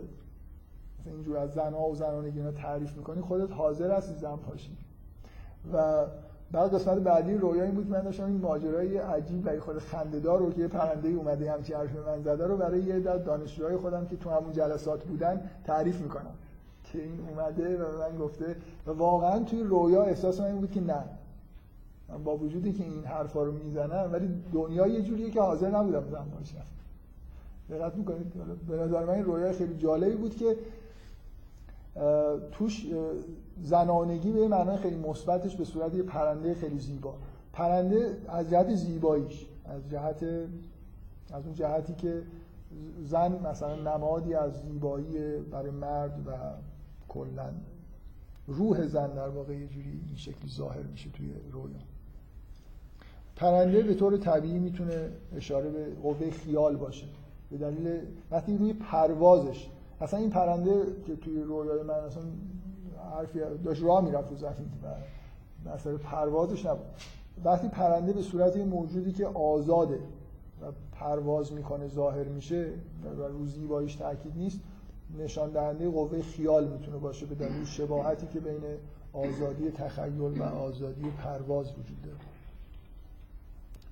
مثلا 1.01 1.13
اینجور 1.13 1.37
از 1.37 1.53
زنها 1.53 1.89
و 1.89 1.95
زنانگی 1.95 2.39
اینا 2.39 2.53
تعریف 2.53 2.97
می‌کنی 2.97 3.21
خودت 3.21 3.53
حاضر 3.53 3.97
هستی 3.97 4.15
زن 4.15 4.37
باشی. 4.37 4.77
و 5.73 6.07
بعد 6.53 6.75
قسمت 6.75 6.99
بعدی 6.99 7.35
رویا 7.35 7.63
این 7.63 7.75
بود 7.75 7.91
من 7.91 8.01
داشتم 8.01 8.25
این 8.25 8.41
ماجرای 8.41 8.99
عجیب 8.99 9.47
و 9.47 9.61
خود 9.61 9.79
خنده‌دار 9.79 10.39
رو 10.39 10.53
که 10.53 10.61
یه 10.61 10.69
پرنده 10.69 11.09
اومده 11.09 11.53
همچی 11.53 11.73
حرف 11.73 11.97
من 11.97 12.23
زده 12.23 12.47
رو 12.47 12.57
برای 12.57 12.83
یه 12.83 13.01
در 13.01 13.17
دانشجوهای 13.17 13.77
خودم 13.77 14.07
که 14.07 14.17
تو 14.17 14.31
همون 14.31 14.53
جلسات 14.53 15.05
بودن 15.05 15.51
تعریف 15.65 16.01
می‌کنم. 16.01 16.35
که 16.85 17.03
این 17.03 17.21
اومده 17.29 17.77
و 17.77 17.99
من 17.99 18.19
گفته 18.19 18.57
و 18.87 18.91
واقعا 18.91 19.39
توی 19.39 19.63
رویا 19.63 20.03
احساس 20.03 20.41
من 20.41 20.47
این 20.47 20.61
بود 20.61 20.71
که 20.71 20.81
نه. 20.81 21.05
من 22.09 22.25
با 22.25 22.37
وجودی 22.37 22.73
که 22.73 22.85
این 22.85 23.05
حرفا 23.05 23.43
رو 23.43 23.53
می‌زنم 23.53 24.11
ولی 24.13 24.29
دنیا 24.53 24.87
یه 24.87 25.03
جوریه 25.03 25.31
که 25.31 25.41
حاضر 25.41 25.71
نبودم 25.71 26.05
زن 26.11 26.25
باشم. 26.39 26.67
دقت 27.71 27.97
می‌کنید؟ 27.97 28.33
به 28.69 28.77
نظر 28.77 29.05
من 29.05 29.15
این 29.15 29.25
رویا 29.25 29.53
خیلی 29.53 29.77
جالبی 29.77 30.17
بود 30.17 30.37
که 30.37 30.57
توش 32.53 32.87
زنانگی 33.63 34.33
به 34.33 34.49
معنای 34.49 34.77
خیلی 34.77 34.97
مثبتش 34.97 35.57
به 35.57 35.65
صورت 35.65 35.95
یه 35.95 36.03
پرنده 36.03 36.55
خیلی 36.55 36.79
زیبا. 36.79 37.15
پرنده 37.53 38.17
از 38.29 38.51
جهت 38.51 38.75
زیباییش 38.75 39.47
از 39.65 39.91
جهت 39.91 40.25
از 41.33 41.45
اون 41.45 41.55
جهتی 41.55 41.95
که 41.95 42.23
زن 43.05 43.47
مثلا 43.47 43.75
نمادی 43.75 44.35
از 44.35 44.63
زیبایی 44.63 45.41
برای 45.51 45.71
مرد 45.71 46.27
و 46.27 46.33
کلا 47.09 47.51
روح 48.47 48.87
زن 48.87 49.15
در 49.15 49.29
واقع 49.29 49.53
یه 49.53 49.67
جوری 49.67 49.91
این 49.91 50.17
شکلی 50.17 50.51
ظاهر 50.51 50.83
میشه 50.83 51.11
توی 51.11 51.31
رویا. 51.53 51.77
پرنده 53.37 53.83
به 53.83 53.95
طور 53.95 54.17
طبیعی 54.17 54.59
می‌تونه 54.59 55.11
اشاره 55.37 55.71
به 55.71 55.95
قوه 56.03 56.31
خیال 56.31 56.77
باشه. 56.77 57.07
به 57.51 57.57
دلیل 57.57 58.01
وقتی 58.31 58.59
روی 58.59 58.73
پروازش 58.73 59.69
اصلا 60.01 60.21
این 60.21 60.31
پرنده 60.31 60.87
که 61.07 61.17
توی 61.17 61.43
رویای 61.43 61.83
من 61.83 61.95
اصلا 61.95 62.23
حرفی 63.07 63.41
داشت 63.65 63.83
راه 63.83 64.05
می‌رفت 64.05 64.31
رو 64.31 64.37
زمین 64.37 64.71
و 64.83 64.95
مثلا 65.75 65.97
پروازش 65.97 66.67
نبود. 66.67 66.87
وقتی 67.45 67.69
پرنده 67.69 68.13
به 68.13 68.23
صورت 68.23 68.57
موجودی 68.57 69.13
که 69.13 69.27
آزاده 69.27 69.99
و 70.63 70.65
پرواز 70.93 71.53
می‌کنه 71.53 71.89
ظاهر 71.89 72.25
میشه 72.25 72.73
و 73.19 73.23
رو 73.23 73.47
زیباییش 73.47 73.95
تاکید 73.97 74.37
نیست 74.37 74.61
نشان 75.19 75.51
دهنده 75.51 75.91
قوه 75.91 76.23
خیال 76.23 76.69
می‌تونه 76.69 76.99
باشه 76.99 77.27
به 77.27 77.35
دلیل 77.35 77.65
شباهتی 77.65 78.27
که 78.27 78.41
بین 78.41 78.63
آزادی 79.13 79.71
تخیل 79.71 80.21
و 80.21 80.43
آزادی 80.43 81.11
پرواز 81.11 81.73
وجود 81.73 82.03
داره. 82.03 82.17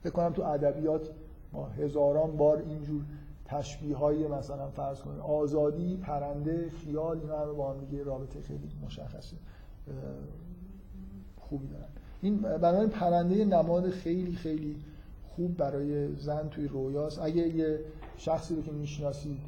فکر 0.03 0.13
کنم 0.13 0.33
تو 0.33 0.43
ادبیات 0.43 1.09
ما 1.53 1.67
هزاران 1.67 2.37
بار 2.37 2.59
اینجور 2.59 3.03
تشبیه 3.45 3.97
های 3.97 4.29
مثلا 4.29 4.69
فرض 4.69 5.01
کنید 5.01 5.21
آزادی 5.21 5.97
پرنده 5.97 6.71
خیال 6.71 7.21
اینا 7.21 7.39
همه 7.39 7.53
با 7.53 7.73
هم 7.73 7.81
دیگه 7.81 8.05
رابطه 8.05 8.41
خیلی 8.41 8.71
مشخصه. 8.87 9.37
خوبی 11.41 11.67
دارن. 11.69 11.85
این 12.23 12.39
بنابراین 12.39 12.89
پرنده 12.89 13.45
نماد 13.45 13.91
خیلی 13.91 14.35
خیلی 14.35 14.77
خوب 15.37 15.57
برای 15.57 16.17
زن 16.17 16.49
توی 16.49 16.69
رویاست. 16.69 17.19
اگه 17.23 17.49
یه 17.49 17.81
شخصی 18.17 18.57
رو 18.57 18.63
که 18.63 18.73
می‌شناسید 18.73 19.39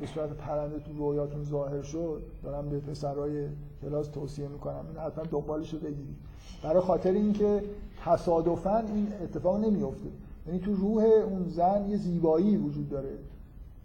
به 0.00 0.06
صورت 0.06 0.30
پرنده 0.30 0.78
تو 0.78 0.92
رویاتون 0.92 1.44
ظاهر 1.44 1.82
شد 1.82 2.22
دارم 2.42 2.68
به 2.68 2.78
پسرای 2.78 3.48
کلاس 3.82 4.08
توصیه 4.08 4.48
می‌کنم 4.48 4.86
این 4.88 4.98
حتما 4.98 5.24
دنبالش 5.24 5.74
رو 5.74 5.78
بگیرید. 5.78 6.16
برای 6.62 6.80
خاطر 6.80 7.10
اینکه 7.10 7.64
تصادفا 8.04 8.78
این 8.78 9.12
اتفاق 9.22 9.56
نمیفته 9.56 10.08
یعنی 10.48 10.60
تو 10.60 10.74
روح 10.74 11.04
اون 11.04 11.48
زن 11.48 11.88
یه 11.88 11.96
زیبایی 11.96 12.56
وجود 12.56 12.88
داره. 12.88 13.18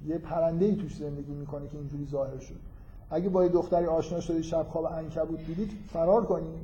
یه 0.06 0.18
پرنده 0.18 0.65
ای 0.65 0.76
توش 0.76 0.95
زندگی 0.95 1.31
می‌کنه 1.31 1.68
که 1.68 1.77
اینجوری 1.77 2.07
ظاهر 2.11 2.40
شد. 2.40 2.60
اگه 3.10 3.30
با 3.30 3.44
یه 3.44 3.49
دختری 3.49 3.85
آشنا 3.85 4.19
شدید 4.19 4.41
شب 4.41 4.68
خواب 4.69 4.88
عنکبوت 4.88 5.45
دیدید 5.45 5.72
فرار 5.94 6.26
کنید 6.26 6.60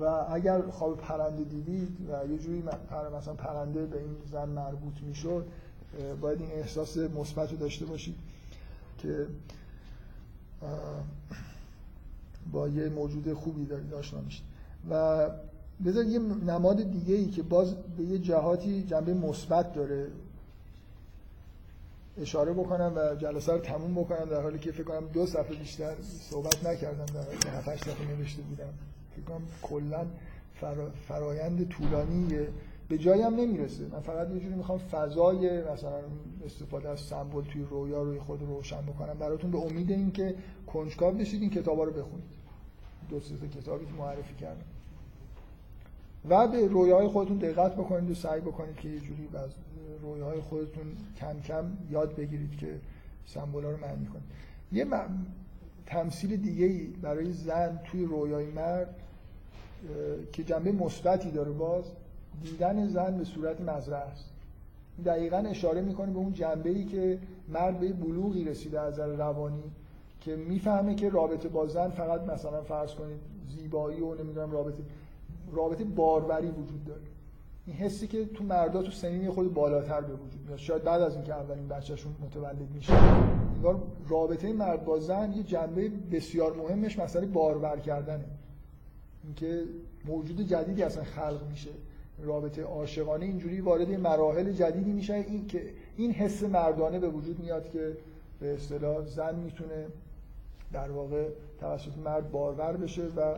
و 0.00 0.04
اگر 0.04 0.62
خواب 0.62 0.96
پرنده 0.96 1.44
دیدید 1.44 1.88
و 2.10 2.30
یه 2.30 2.38
جوری 2.38 2.62
مثلا 3.18 3.34
پرنده 3.34 3.86
به 3.86 3.98
این 3.98 4.16
زن 4.32 4.48
مربوط 4.48 4.94
می‌شد 5.02 5.46
باید 6.20 6.40
این 6.40 6.50
احساس 6.50 6.96
مثبت 6.96 7.50
رو 7.50 7.56
داشته 7.56 7.86
باشید 7.86 8.14
که 8.98 9.26
با 12.52 12.68
یه 12.68 12.88
موجود 12.88 13.32
خوبی 13.32 13.64
دارید 13.64 13.94
آشنا 13.94 14.20
میشید 14.20 14.44
و 14.90 15.26
بذار 15.86 16.04
یه 16.04 16.18
نماد 16.18 16.90
دیگه 16.90 17.14
ای 17.14 17.26
که 17.26 17.42
باز 17.42 17.74
به 17.74 18.04
یه 18.04 18.18
جهاتی 18.18 18.82
جنبه 18.82 19.14
مثبت 19.14 19.72
داره 19.72 20.06
اشاره 22.20 22.52
بکنم 22.52 22.92
و 22.96 23.14
جلسه 23.14 23.52
رو 23.52 23.58
تموم 23.58 23.94
بکنم 23.94 24.24
در 24.24 24.42
حالی 24.42 24.58
که 24.58 24.72
فکر 24.72 24.82
کنم 24.82 25.06
دو 25.06 25.26
صفحه 25.26 25.56
بیشتر 25.56 25.94
صحبت 26.30 26.66
نکردم 26.66 27.06
در 27.06 27.24
حالی 27.24 27.38
که 27.38 27.48
7 27.48 27.76
صفحه 27.76 28.16
نوشته 28.16 28.42
بودم. 28.42 28.72
فکر 29.16 29.24
کنم 29.24 29.42
کلا 29.62 30.06
فرایند 31.08 31.68
طولانیه. 31.68 32.48
به 32.88 32.98
جایم 32.98 33.34
نمی‌رسه. 33.34 33.84
من 33.92 34.00
فقط 34.00 34.30
یه 34.30 34.40
جوری 34.40 34.54
می‌خوام 34.54 34.78
فضای 34.78 35.62
مثلا 35.72 36.00
استفاده 36.46 36.88
از 36.88 37.00
سمبل 37.00 37.42
توی 37.42 37.62
رویا 37.70 38.02
روی 38.02 38.18
خود 38.18 38.42
روشن 38.42 38.82
بکنم. 38.82 39.14
براتون 39.14 39.50
به 39.50 39.58
امید 39.58 39.90
اینکه 39.90 40.34
کنجکاو 40.66 41.14
بشید 41.14 41.40
این 41.40 41.50
کتابا 41.50 41.84
رو 41.84 41.92
بخونید. 41.92 42.34
دو 43.10 43.20
سه 43.20 43.48
کتابی 43.60 43.86
که 43.86 43.92
معرفی 43.92 44.34
کردم. 44.34 44.64
و 46.28 46.48
به 46.48 46.66
رویاهای 46.66 47.08
خودتون 47.08 47.38
دقت 47.38 47.72
بکنید 47.72 48.10
و 48.10 48.14
سعی 48.14 48.40
بکنید 48.40 48.76
که 48.76 48.88
یه 48.88 49.00
جوری 49.00 49.28
از 49.34 49.50
رویاهای 50.02 50.40
خودتون 50.40 50.86
کم 51.16 51.40
کم 51.40 51.64
یاد 51.90 52.16
بگیرید 52.16 52.56
که 52.56 52.80
سمبولا 53.26 53.70
رو 53.70 53.76
معنی 53.76 54.06
کنیم 54.06 54.24
یه 54.72 54.84
م... 54.84 55.26
تمثیل 55.86 56.36
دیگه 56.36 56.66
ای 56.66 56.86
برای 56.86 57.32
زن 57.32 57.80
توی 57.84 58.04
رویای 58.04 58.46
مرد 58.46 58.94
که 60.32 60.44
جنبه 60.44 60.72
مثبتی 60.72 61.30
داره 61.30 61.50
باز 61.50 61.84
دیدن 62.42 62.88
زن 62.88 63.18
به 63.18 63.24
صورت 63.24 63.60
مزرعه 63.60 64.00
است. 64.00 64.30
دقیقا 65.04 65.36
اشاره 65.36 65.80
می‌کنه 65.80 66.12
به 66.12 66.18
اون 66.18 66.32
جنبه 66.32 66.70
ای 66.70 66.84
که 66.84 67.18
مرد 67.48 67.80
به 67.80 67.92
بلوغی 67.92 68.44
رسیده 68.44 68.80
از 68.80 68.92
نظر 68.92 69.06
روانی 69.06 69.62
که 70.20 70.36
می‌فهمه 70.36 70.94
که 70.94 71.10
رابطه 71.10 71.48
با 71.48 71.66
زن 71.66 71.90
فقط 71.90 72.20
مثلا 72.20 72.62
فرض 72.62 72.94
کنید 72.94 73.20
زیبایی 73.48 74.00
و 74.00 74.14
نمی‌دونم 74.14 74.50
رابطه 74.50 74.82
رابطه 75.52 75.84
باروری 75.84 76.50
وجود 76.50 76.84
داره. 76.84 77.00
این 77.66 77.76
حسی 77.76 78.06
که 78.06 78.24
تو 78.24 78.44
مردا 78.44 78.82
تو 78.82 78.90
سنین 78.90 79.30
خود 79.30 79.54
بالاتر 79.54 80.00
به 80.00 80.12
وجود 80.12 80.40
میاد. 80.46 80.58
شاید 80.58 80.84
بعد 80.84 81.02
از 81.02 81.14
اینکه 81.14 81.34
اولین 81.34 81.68
بچهشون 81.68 82.14
متولد 82.22 82.70
میشه 82.74 82.92
انگار 83.56 83.82
رابطه 84.08 84.52
مرد 84.52 84.84
با 84.84 84.98
زن 84.98 85.32
یه 85.32 85.42
جنبه 85.42 85.90
بسیار 86.12 86.56
مهمش 86.56 86.98
مسئله 86.98 87.26
بارور 87.26 87.76
کردنه. 87.76 88.24
اینکه 89.24 89.62
موجود 90.04 90.40
جدیدی 90.40 90.82
اصلا 90.82 91.04
خلق 91.04 91.40
میشه. 91.50 91.70
رابطه 92.22 92.62
عاشقانه 92.62 93.24
اینجوری 93.24 93.60
وارد 93.60 93.90
مراحل 93.90 94.52
جدیدی 94.52 94.92
میشه. 94.92 95.14
این 95.14 95.46
که 95.46 95.62
این 95.96 96.10
حس 96.10 96.42
مردانه 96.42 96.98
به 96.98 97.08
وجود 97.08 97.40
میاد 97.40 97.70
که 97.70 97.96
به 98.40 98.54
اصطلاح 98.54 99.06
زن 99.06 99.34
می‌تونه 99.34 99.86
در 100.72 100.90
واقع 100.90 101.28
توسط 101.60 101.98
مرد 102.04 102.30
بارور 102.30 102.76
بشه 102.76 103.02
و 103.16 103.34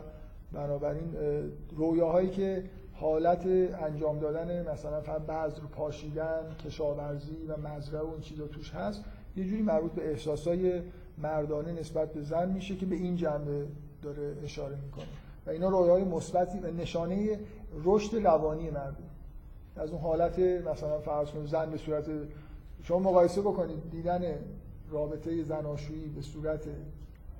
بنابراین 0.51 1.15
اه، 1.15 1.43
رویاهایی 1.77 2.29
که 2.29 2.63
حالت 2.93 3.45
انجام 3.81 4.19
دادن 4.19 4.71
مثلا 4.71 5.01
فقط 5.01 5.21
بذر 5.21 5.61
پاشیدن 5.61 6.55
کشاورزی 6.65 7.37
و 7.47 7.57
مزرعه 7.57 8.03
و 8.03 8.11
این 8.11 8.21
چیزا 8.21 8.47
توش 8.47 8.71
هست 8.71 9.03
یه 9.35 9.45
جوری 9.45 9.61
مربوط 9.61 9.91
به 9.91 10.09
احساسای 10.09 10.81
مردانه 11.17 11.71
نسبت 11.71 12.13
به 12.13 12.21
زن 12.21 12.51
میشه 12.51 12.75
که 12.75 12.85
به 12.85 12.95
این 12.95 13.15
جنبه 13.15 13.67
داره 14.01 14.35
اشاره 14.43 14.75
می‌کنه. 14.85 15.05
و 15.47 15.49
اینا 15.49 15.69
رویاهای 15.69 16.03
مثبتی 16.03 16.59
و 16.59 16.71
نشانه 16.71 17.39
رشد 17.83 18.15
روانی 18.15 18.69
مرد 18.69 18.97
از 19.75 19.91
اون 19.91 20.01
حالت 20.01 20.39
مثلا 20.39 20.99
فرض 20.99 21.29
کنید 21.29 21.47
زن 21.47 21.71
به 21.71 21.77
صورت 21.77 22.05
شما 22.83 22.99
مقایسه 22.99 23.41
بکنید 23.41 23.89
دیدن 23.91 24.21
رابطه 24.89 25.43
زناشویی 25.43 26.07
به 26.07 26.21
صورت 26.21 26.61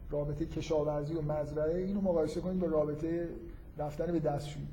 رابطه 0.09 0.45
کشاورزی 0.45 1.13
و 1.13 1.21
مزرعه 1.21 1.84
اینو 1.84 2.01
مقایسه 2.01 2.41
کنید 2.41 2.59
با 2.59 2.67
رابطه 2.67 3.27
رفتن 3.77 4.05
به 4.05 4.19
دستشویی. 4.19 4.67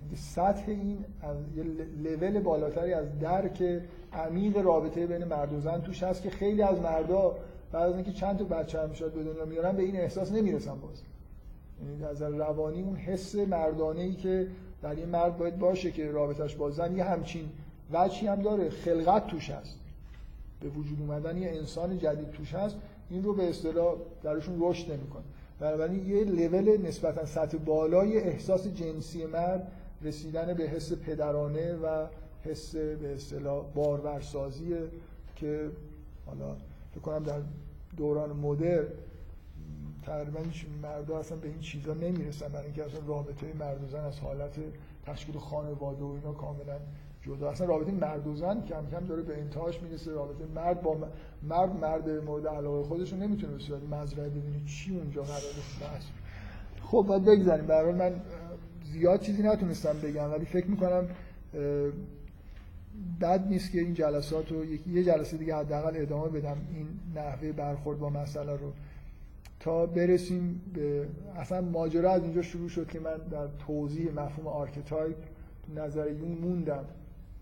اینکه 0.00 0.16
سطح 0.16 0.64
این 0.66 1.04
از 1.22 1.36
یه 1.56 1.62
لول 2.02 2.40
بالاتری 2.40 2.92
از 2.92 3.18
درک 3.18 3.82
عمیق 4.12 4.56
رابطه 4.56 5.06
بین 5.06 5.24
مرد 5.24 5.52
و 5.52 5.60
زن 5.60 5.80
توش 5.80 6.02
هست 6.02 6.22
که 6.22 6.30
خیلی 6.30 6.62
از 6.62 6.80
مردا 6.80 7.36
بعد 7.72 7.88
از 7.88 7.94
اینکه 7.94 8.12
چند 8.12 8.38
تا 8.38 8.44
بچه 8.44 8.82
هم 8.82 8.92
شاید 8.92 9.12
به 9.12 9.24
دنیا 9.24 9.44
میارن 9.44 9.76
به 9.76 9.82
این 9.82 9.96
احساس 9.96 10.32
نمی‌رسن 10.32 10.74
باز. 10.74 11.02
یعنی 11.82 12.04
از 12.04 12.22
روانی 12.22 12.82
اون 12.82 12.96
حس 12.96 13.34
مردانه 13.34 14.00
ای 14.00 14.14
که 14.14 14.46
در 14.82 14.98
یه 14.98 15.06
مرد 15.06 15.36
باید 15.36 15.58
باشه 15.58 15.90
که 15.92 16.10
رابطش 16.10 16.54
با 16.54 16.70
زن 16.70 16.96
یه 16.96 17.04
همچین 17.04 17.48
وجهی 17.92 18.26
هم 18.26 18.42
داره 18.42 18.70
خلقت 18.70 19.26
توش 19.26 19.50
هست. 19.50 19.78
به 20.60 20.68
وجود 20.68 21.00
اومدن 21.00 21.36
یه 21.36 21.48
انسان 21.48 21.98
جدید 21.98 22.30
توش 22.30 22.54
هست. 22.54 22.76
این 23.14 23.24
رو 23.24 23.34
به 23.34 23.48
اصطلاح 23.48 23.94
درشون 24.22 24.56
رشد 24.60 24.92
نمی‌کنه. 24.92 25.22
بنابراین 25.60 26.06
یه 26.06 26.24
لول 26.24 26.86
نسبتا 26.86 27.26
سطح 27.26 27.58
بالای 27.58 28.18
احساس 28.18 28.66
جنسی 28.66 29.26
مرد 29.26 29.72
رسیدن 30.02 30.54
به 30.54 30.64
حس 30.64 30.92
پدرانه 30.92 31.74
و 31.74 32.06
حس 32.42 32.76
به 32.76 33.14
اصطلاح 33.14 33.64
بارورسازی 33.74 34.74
که 35.36 35.70
حالا 36.26 36.56
فکر 36.90 37.00
کنم 37.00 37.22
در 37.22 37.40
دوران 37.96 38.32
مدرن 38.32 38.86
تقریبا 40.02 40.40
مردا 40.82 41.18
اصلا 41.18 41.38
به 41.38 41.48
این 41.48 41.60
چیزا 41.60 41.94
نمی‌رسن. 41.94 42.48
برای 42.48 42.64
اینکه 42.64 42.84
اصلا 42.84 43.00
رابطه 43.06 43.46
مرد 43.58 43.84
و 43.84 43.88
زن 43.88 44.04
از 44.04 44.20
حالت 44.20 44.54
تشکیل 45.06 45.38
خانواده 45.38 46.04
و 46.04 46.06
اینا 46.08 46.32
کاملا 46.32 46.76
جدا. 47.26 47.50
اصلا 47.50 47.66
رابطه 47.66 47.92
مرد 47.92 48.26
و 48.26 48.36
زن 48.36 48.60
کم 48.60 48.86
کم 48.90 49.06
داره 49.06 49.22
به 49.22 49.38
انتهاش 49.38 49.82
می‌رسه. 49.82 50.12
رابطه 50.12 50.44
مرد 50.54 50.82
با 50.82 50.96
مرد 51.42 51.76
مرد 51.76 52.10
مورد 52.10 52.46
علاقه 52.46 52.82
خودش 52.82 53.12
رو 53.12 53.18
نمی‌تونه 53.18 53.52
به 53.52 53.58
صورت 53.58 53.82
مزرعه 53.82 54.28
ببینه 54.28 54.64
چی 54.66 54.96
اونجا 54.96 55.22
قراره 55.22 55.42
بحث. 55.80 56.04
خب 56.82 57.04
باید 57.08 57.24
بگذاریم. 57.24 57.72
حال 57.72 57.94
من 57.94 58.20
زیاد 58.84 59.20
چیزی 59.20 59.42
نتونستم 59.42 59.96
بگم 60.02 60.30
ولی 60.30 60.44
فکر 60.44 60.66
می‌کنم 60.66 61.08
بد 63.20 63.46
نیست 63.48 63.72
که 63.72 63.80
این 63.80 63.94
جلسات 63.94 64.52
رو 64.52 64.64
یه 64.64 65.04
جلسه 65.04 65.36
دیگه 65.36 65.56
حداقل 65.56 65.92
ادامه 65.94 66.28
بدم 66.28 66.56
این 66.74 66.86
نحوه 67.14 67.52
برخورد 67.52 67.98
با 67.98 68.10
مسئله 68.10 68.52
رو. 68.52 68.72
تا 69.60 69.86
برسیم 69.86 70.60
به 70.74 71.08
اصلا 71.36 71.60
ماجرا 71.60 72.12
از 72.12 72.22
اینجا 72.22 72.42
شروع 72.42 72.68
شد 72.68 72.88
که 72.88 73.00
من 73.00 73.16
در 73.30 73.46
توضیح 73.66 74.12
مفهوم 74.12 74.46
archetype 74.46 75.16
نظر 75.76 76.10
یونگ 76.10 76.38
موندم. 76.38 76.84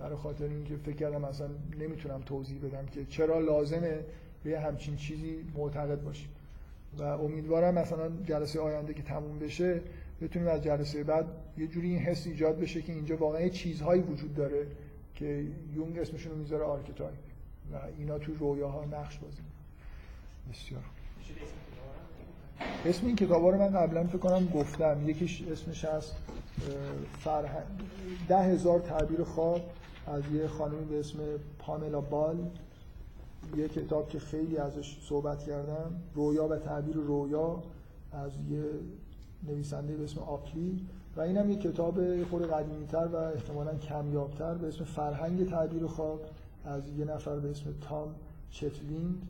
برای 0.03 0.17
خاطر 0.17 0.45
اینکه 0.45 0.77
فکر 0.77 0.97
کردم 0.97 1.25
اصلا 1.25 1.49
نمی‌تونم 1.81 2.21
توضیح 2.27 2.59
بدم 2.59 2.87
که 2.87 3.05
چرا 3.05 3.39
لازمه 3.39 4.01
به 4.45 4.61
همچین 4.61 4.97
چیزی 4.97 5.37
معتقد 5.55 6.03
باشیم. 6.03 6.29
و 6.99 7.03
امیدوارم 7.03 7.75
مثلا 7.75 8.11
جلسه 8.25 8.61
آینده 8.61 8.95
که 8.95 9.03
تموم 9.03 9.39
بشه 9.39 9.81
بتونیم 10.23 10.49
از 10.49 10.63
جلسه 10.63 11.05
بعد 11.05 11.27
یه 11.59 11.67
جوری 11.67 11.89
این 11.89 11.99
حس 11.99 12.27
ایجاد 12.27 12.59
بشه 12.61 12.83
که 12.83 12.93
اینجا 12.93 13.17
واقعا 13.17 13.49
چیزهایی 13.49 14.03
وجود 14.03 14.35
داره 14.35 14.67
که 15.15 15.45
یونگ 15.75 15.99
اسمشون 15.99 16.33
رو 16.33 16.39
می‌ذاره 16.39 16.65
archetype 16.65 17.15
و 17.73 17.77
اینا 17.99 18.19
تو 18.19 18.35
رویاها 18.35 18.85
نقش 18.85 19.19
بازی. 19.19 19.43
بسیار. 20.53 20.83
اسم 22.87 23.07
این 23.07 23.17
کتابا 23.17 23.51
رو 23.51 23.59
من 23.59 23.69
قبلا 23.69 24.05
فکر 24.05 24.19
کنم 24.19 24.47
گفتم. 24.47 25.09
یکیش 25.09 25.43
اسمش 25.43 25.85
اه، 25.85 26.03
فرهنگ. 27.21 27.67
ده 28.29 28.39
هزار 28.39 28.81
تعبیر 28.81 29.25
خواب. 29.25 29.61
از 30.07 30.23
یه 30.35 30.47
خانمی 30.49 30.85
به 30.85 31.01
اسم 31.01 31.19
پاملا 31.59 32.01
بال. 32.01 32.37
یه 33.57 33.69
کتاب 33.69 34.09
که 34.09 34.19
خیلی 34.19 34.57
ازش 34.57 34.99
صحبت 35.09 35.43
کردم. 35.43 35.91
رویا 36.15 36.49
و 36.49 36.57
تعبیر 36.57 36.97
رویا 36.97 37.63
از 38.13 38.33
یه 38.51 38.63
نویسنده 39.49 39.97
به 39.97 40.05
اسم 40.05 40.21
آپلی. 40.21 40.87
و 41.17 41.21
اینم 41.21 41.51
یه 41.51 41.57
کتاب 41.57 42.25
خورده 42.25 42.47
قدیمیتر 42.47 43.07
و 43.07 43.17
احتمالا 43.17 43.75
کمیابتر 43.75 44.55
به 44.55 44.69
اسم 44.69 44.85
فرهنگ 44.85 45.51
تعبیر 45.51 45.87
خواب 45.87 46.21
از 46.65 46.83
یه 46.99 47.05
نفر 47.05 47.39
به 47.39 47.51
اسم 47.51 47.65
تام 47.81 48.15
چتویند 48.51 49.29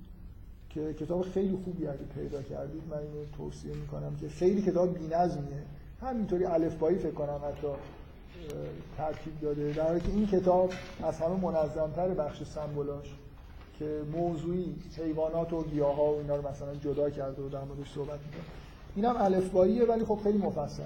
که 0.70 0.94
کتاب 0.94 1.22
خیلی 1.22 1.58
خوبی 1.64 1.86
اگه 1.86 2.04
پیدا 2.14 2.42
کردید 2.42 2.82
من 2.90 2.98
اینو 2.98 3.24
توصیه 3.36 3.74
می‌کنم 3.74 4.16
که 4.16 4.28
خیلی 4.28 4.62
کتاب 4.62 4.98
بی‌نظمیه. 4.98 5.62
همینطوری 6.00 6.44
الفبایی 6.44 6.98
فکر 6.98 7.10
کنم 7.10 7.40
حتی. 7.48 7.68
ترتیب 8.96 9.40
داده. 9.40 9.72
در 9.72 9.86
حالی 9.86 10.00
که 10.00 10.08
این 10.08 10.26
کتاب 10.26 10.72
از 11.02 11.20
همه 11.20 11.40
منظمتر 11.40 12.08
بخش 12.08 12.42
سمبولاش 12.42 13.06
که 13.78 14.02
موضوعی 14.12 14.74
حیوانات 14.96 15.52
و 15.52 15.62
گیاها 15.64 16.04
و 16.04 16.18
اینا 16.18 16.36
رو 16.36 16.48
مثلا 16.48 16.74
جدا 16.74 17.10
کرده 17.10 17.42
و 17.42 17.48
در 17.48 17.64
موردش 17.64 17.92
صحبت 17.94 18.20
می‌کنه. 18.20 18.42
اینم 18.96 19.16
الفباییه 19.18 19.84
ولی 19.84 20.04
خب 20.04 20.18
خیلی 20.22 20.38
مفصل. 20.38 20.82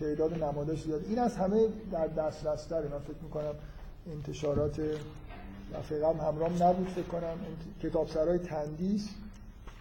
تعداد 0.00 0.44
نمادش 0.44 0.82
زیاد. 0.82 1.04
این 1.08 1.18
از 1.18 1.36
همه 1.36 1.66
در 1.92 2.06
دسترس 2.06 2.66
تره 2.66 2.88
من 2.88 2.98
فکر 2.98 3.22
می‌کنم 3.22 3.54
انتشارات 4.12 4.80
دفعه 5.74 6.00
قبل 6.00 6.20
همراهم 6.20 6.62
نبود 6.62 6.88
فکر 6.88 7.02
کنم. 7.02 7.22
انت- 7.22 7.86
کتابسرای 7.86 8.38
تندیس 8.38 9.08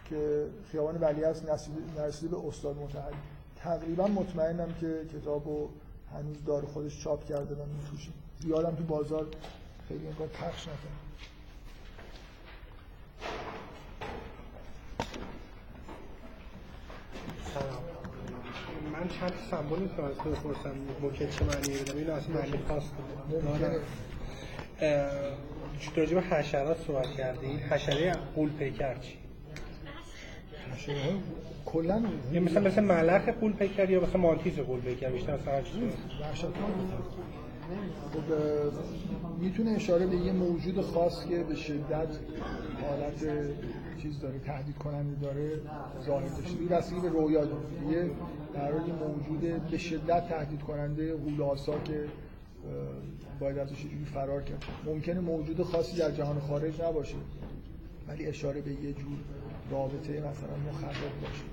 که 0.10 0.46
خیابان 0.72 0.98
ولیعصر 1.02 1.50
نرسیده 1.52 1.78
نرسیده 1.98 2.36
به 2.36 2.48
استاد 2.48 2.78
متحری 2.78 3.16
تقریبا 3.56 4.08
مطمئنم 4.08 4.74
که 4.82 5.02
کتابو 5.14 5.70
هنوز 6.14 6.46
داره 6.46 6.68
خودش 6.68 7.04
چاپ 7.04 7.26
کرده 7.26 7.56
و 7.56 7.66
میفروشه. 7.66 8.10
یادم 8.46 8.76
تو 8.76 8.84
بازار 8.84 9.28
خیلی 9.88 10.08
انگار 10.08 10.28
پخش 10.28 10.62
نکنه 10.62 10.92
سلام. 17.54 17.84
من 18.94 19.08
چند 19.08 19.30
تا 19.30 19.58
سمبل 19.58 19.80
می‌تونم 19.80 20.08
از 20.08 20.18
تو 20.18 20.30
بپرسم. 20.30 20.76
موکل 21.02 21.30
چه 21.30 21.46
معنی 21.46 21.78
بدم 21.78 21.98
این 21.98 22.10
اصلا 22.10 22.36
معنی 22.36 22.64
خاص 22.68 22.84
داره. 23.30 23.44
ممکنه 23.46 23.80
اه، 24.80 25.12
راجع 25.96 26.16
به 26.16 26.22
حشرات 26.22 26.78
صحبت 26.88 27.12
کردی. 27.12 27.48
حشره 27.48 28.12
قول 28.36 28.50
پیکر 28.50 29.00
چی؟ 29.00 29.21
کلا 31.66 32.04
یه 32.34 32.40
مثلا 32.40 32.62
مثل 32.62 32.82
ملخ 32.82 33.30
قول 33.30 33.54
پیکر 33.54 33.90
یا 33.90 34.02
مثل 34.02 34.20
مانتیز 34.20 34.60
قول 34.60 34.80
پیکر 34.80 35.10
بیشتر 35.10 35.38
مثلا 35.38 35.54
هر 35.54 35.64
خب 38.14 38.34
می‌تونه 39.40 39.72
اشاره 39.72 40.06
به 40.06 40.16
یه 40.16 40.32
موجود 40.32 40.82
خاص 40.82 41.26
که 41.26 41.44
به 41.44 41.56
شدت 41.56 42.08
حالت 42.82 43.26
چیز 44.02 44.20
داره 44.20 44.40
تهدید 44.40 44.78
کننده 44.78 45.22
داره 45.22 45.62
ظاهر 46.06 46.26
بشه. 46.26 46.90
این 46.92 47.02
به 47.02 47.10
رویا 47.10 47.46
داره. 47.46 47.62
یه 47.92 48.12
در 48.54 48.72
موجود 49.08 49.70
به 49.72 49.78
شدت 49.78 50.30
تهدید 50.30 50.62
کننده 50.62 51.14
هولاسا 51.14 51.80
که 51.80 52.06
باید 53.40 53.58
ازش 53.58 53.82
جوری 53.82 54.06
فرار 54.06 54.42
کرد. 54.42 54.66
ممکنه 54.86 55.20
موجود 55.20 55.62
خاصی 55.62 55.98
در 55.98 56.12
جهان 56.12 56.40
خارج 56.40 56.82
نباشه 56.82 57.16
ولی 58.08 58.26
اشاره 58.26 58.62
به 58.62 58.72
یه 58.72 58.94
جور 58.94 59.18
رابطه 59.72 60.12
مثلا 60.12 60.58
مخرب 60.70 61.22
باشه. 61.22 61.44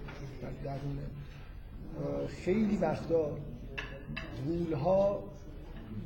در 0.43 0.51
درون. 0.65 0.99
اه، 0.99 2.27
خیلی 2.27 2.77
وقتا 2.77 3.31
غول‌ها 4.47 5.23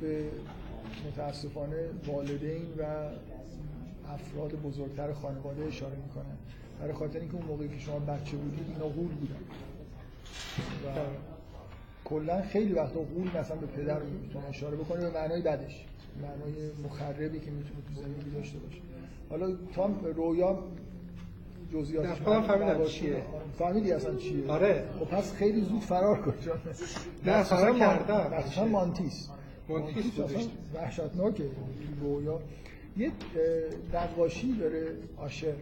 به 0.01 0.29
متاسفانه 1.07 1.89
والدین 2.07 2.65
و 2.77 3.09
افراد 4.09 4.51
بزرگتر 4.51 5.13
خانواده 5.13 5.65
اشاره 5.65 5.95
می‌کنن. 5.95 6.37
برای 6.79 6.93
خاطر 6.93 7.19
اینکه 7.19 7.35
اون 7.35 7.45
موقعی 7.45 7.69
که 7.69 7.79
شما 7.79 7.99
بچه 7.99 8.37
بودید 8.37 8.65
اینا 8.69 8.85
غول 8.85 9.07
بودن. 9.07 9.35
و 10.85 10.99
کلا 12.05 12.41
خیلی 12.41 12.73
وقتا 12.73 12.99
غول 12.99 13.27
مثلا 13.37 13.57
به 13.57 13.67
پدر 13.67 13.99
می‌تونه 14.03 14.45
اشاره 14.45 14.77
بکنه 14.77 15.09
به 15.09 15.19
معنای 15.19 15.41
بدش. 15.41 15.85
معنای 16.21 16.71
مخربی 16.85 17.39
که 17.39 17.51
می‌تونه 17.51 17.81
تو 17.87 18.01
زندگی 18.01 18.29
داشته 18.29 18.59
باشه. 18.59 18.81
حالا 19.29 19.55
تا 19.75 19.85
رویا 20.15 20.59
جزئیاتش 21.73 22.09
نه، 22.09 22.15
خودم 22.15 22.41
فهمیدم. 22.41 22.85
چیه. 22.85 23.23
فهمیدی 23.59 23.91
اصلا 23.91 24.15
چیه 24.15 24.47
آره. 24.47 24.85
خب 24.99 25.05
پس 25.05 25.33
خیلی 25.33 25.61
زود 25.61 25.81
فرار 25.81 26.21
کن 26.21 26.33
نه، 27.25 27.43
فرار 27.43 27.71
مخصوصاً 27.71 27.79
کردم. 27.79 28.37
مخصوصا 28.37 28.65
مانتیس 28.65 29.29
مانتیس 29.69 30.19
اصلا. 30.19 30.41
وحشتناکه 30.75 31.43
رویا 32.01 32.39
یه 32.97 33.11
نقاشی 33.93 34.53
داره 34.53 34.87
آشر 35.17 35.53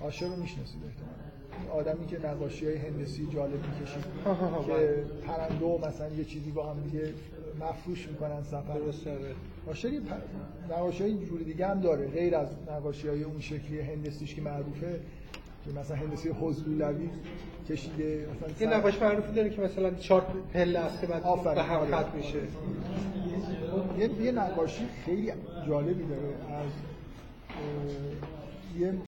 آشر 0.00 0.26
رو 0.26 0.36
می‌شناسید 0.36 0.80
احتمالاً 0.86 1.80
آدمی 1.80 2.06
که 2.06 2.18
نقاشی 2.26 2.66
های 2.66 2.76
هندسی 2.76 3.26
جالب 3.32 3.52
می‌کشید 3.52 4.02
که 4.66 4.72
بله. 4.72 5.04
پرنده 5.26 5.64
و 5.64 5.86
مثلا 5.88 6.08
یه 6.08 6.24
چیزی 6.24 6.50
با 6.50 6.66
هم 6.70 6.80
دیگه 6.80 7.12
مفروش 7.60 8.08
می‌کنن 8.08 8.42
سفر 8.42 8.72
آره. 8.72 9.34
آشر 9.70 9.88
یه 9.92 10.00
پ- 10.00 10.72
نقاشی 10.72 11.02
های 11.02 11.24
جور 11.26 11.40
دیگه 11.40 11.66
هم 11.66 11.80
داره 11.80 12.06
غیر 12.08 12.36
از 12.36 12.48
نقاشی 12.70 13.08
های 13.08 13.22
اون 13.22 13.40
شکلی 13.40 13.80
هندسیش 13.80 14.34
که 14.34 14.42
معروفه 14.42 15.00
که 15.72 15.80
مثلا 15.80 15.96
هندسی 15.96 16.28
حزلولوی 16.40 17.08
کشیده 17.68 18.26
مثلا 18.36 18.48
سر- 18.70 18.76
نقاش 18.76 19.02
معروفی 19.02 19.32
داره 19.32 19.50
که 19.50 19.60
مثلا 19.62 19.90
چهار 19.90 20.26
پله 20.54 20.78
است 20.78 21.00
که 21.00 21.06
بعد 21.06 21.22
به 21.22 21.62
هم. 21.62 21.86
ختم 21.86 22.16
میشه 22.16 22.38
یه, 23.98 24.22
یه 24.24 24.32
نقاشی 24.32 24.86
خیلی 25.06 25.32
جالبی 25.68 26.04
داره 26.04 26.28
از 26.62 26.70
یه 28.80 28.92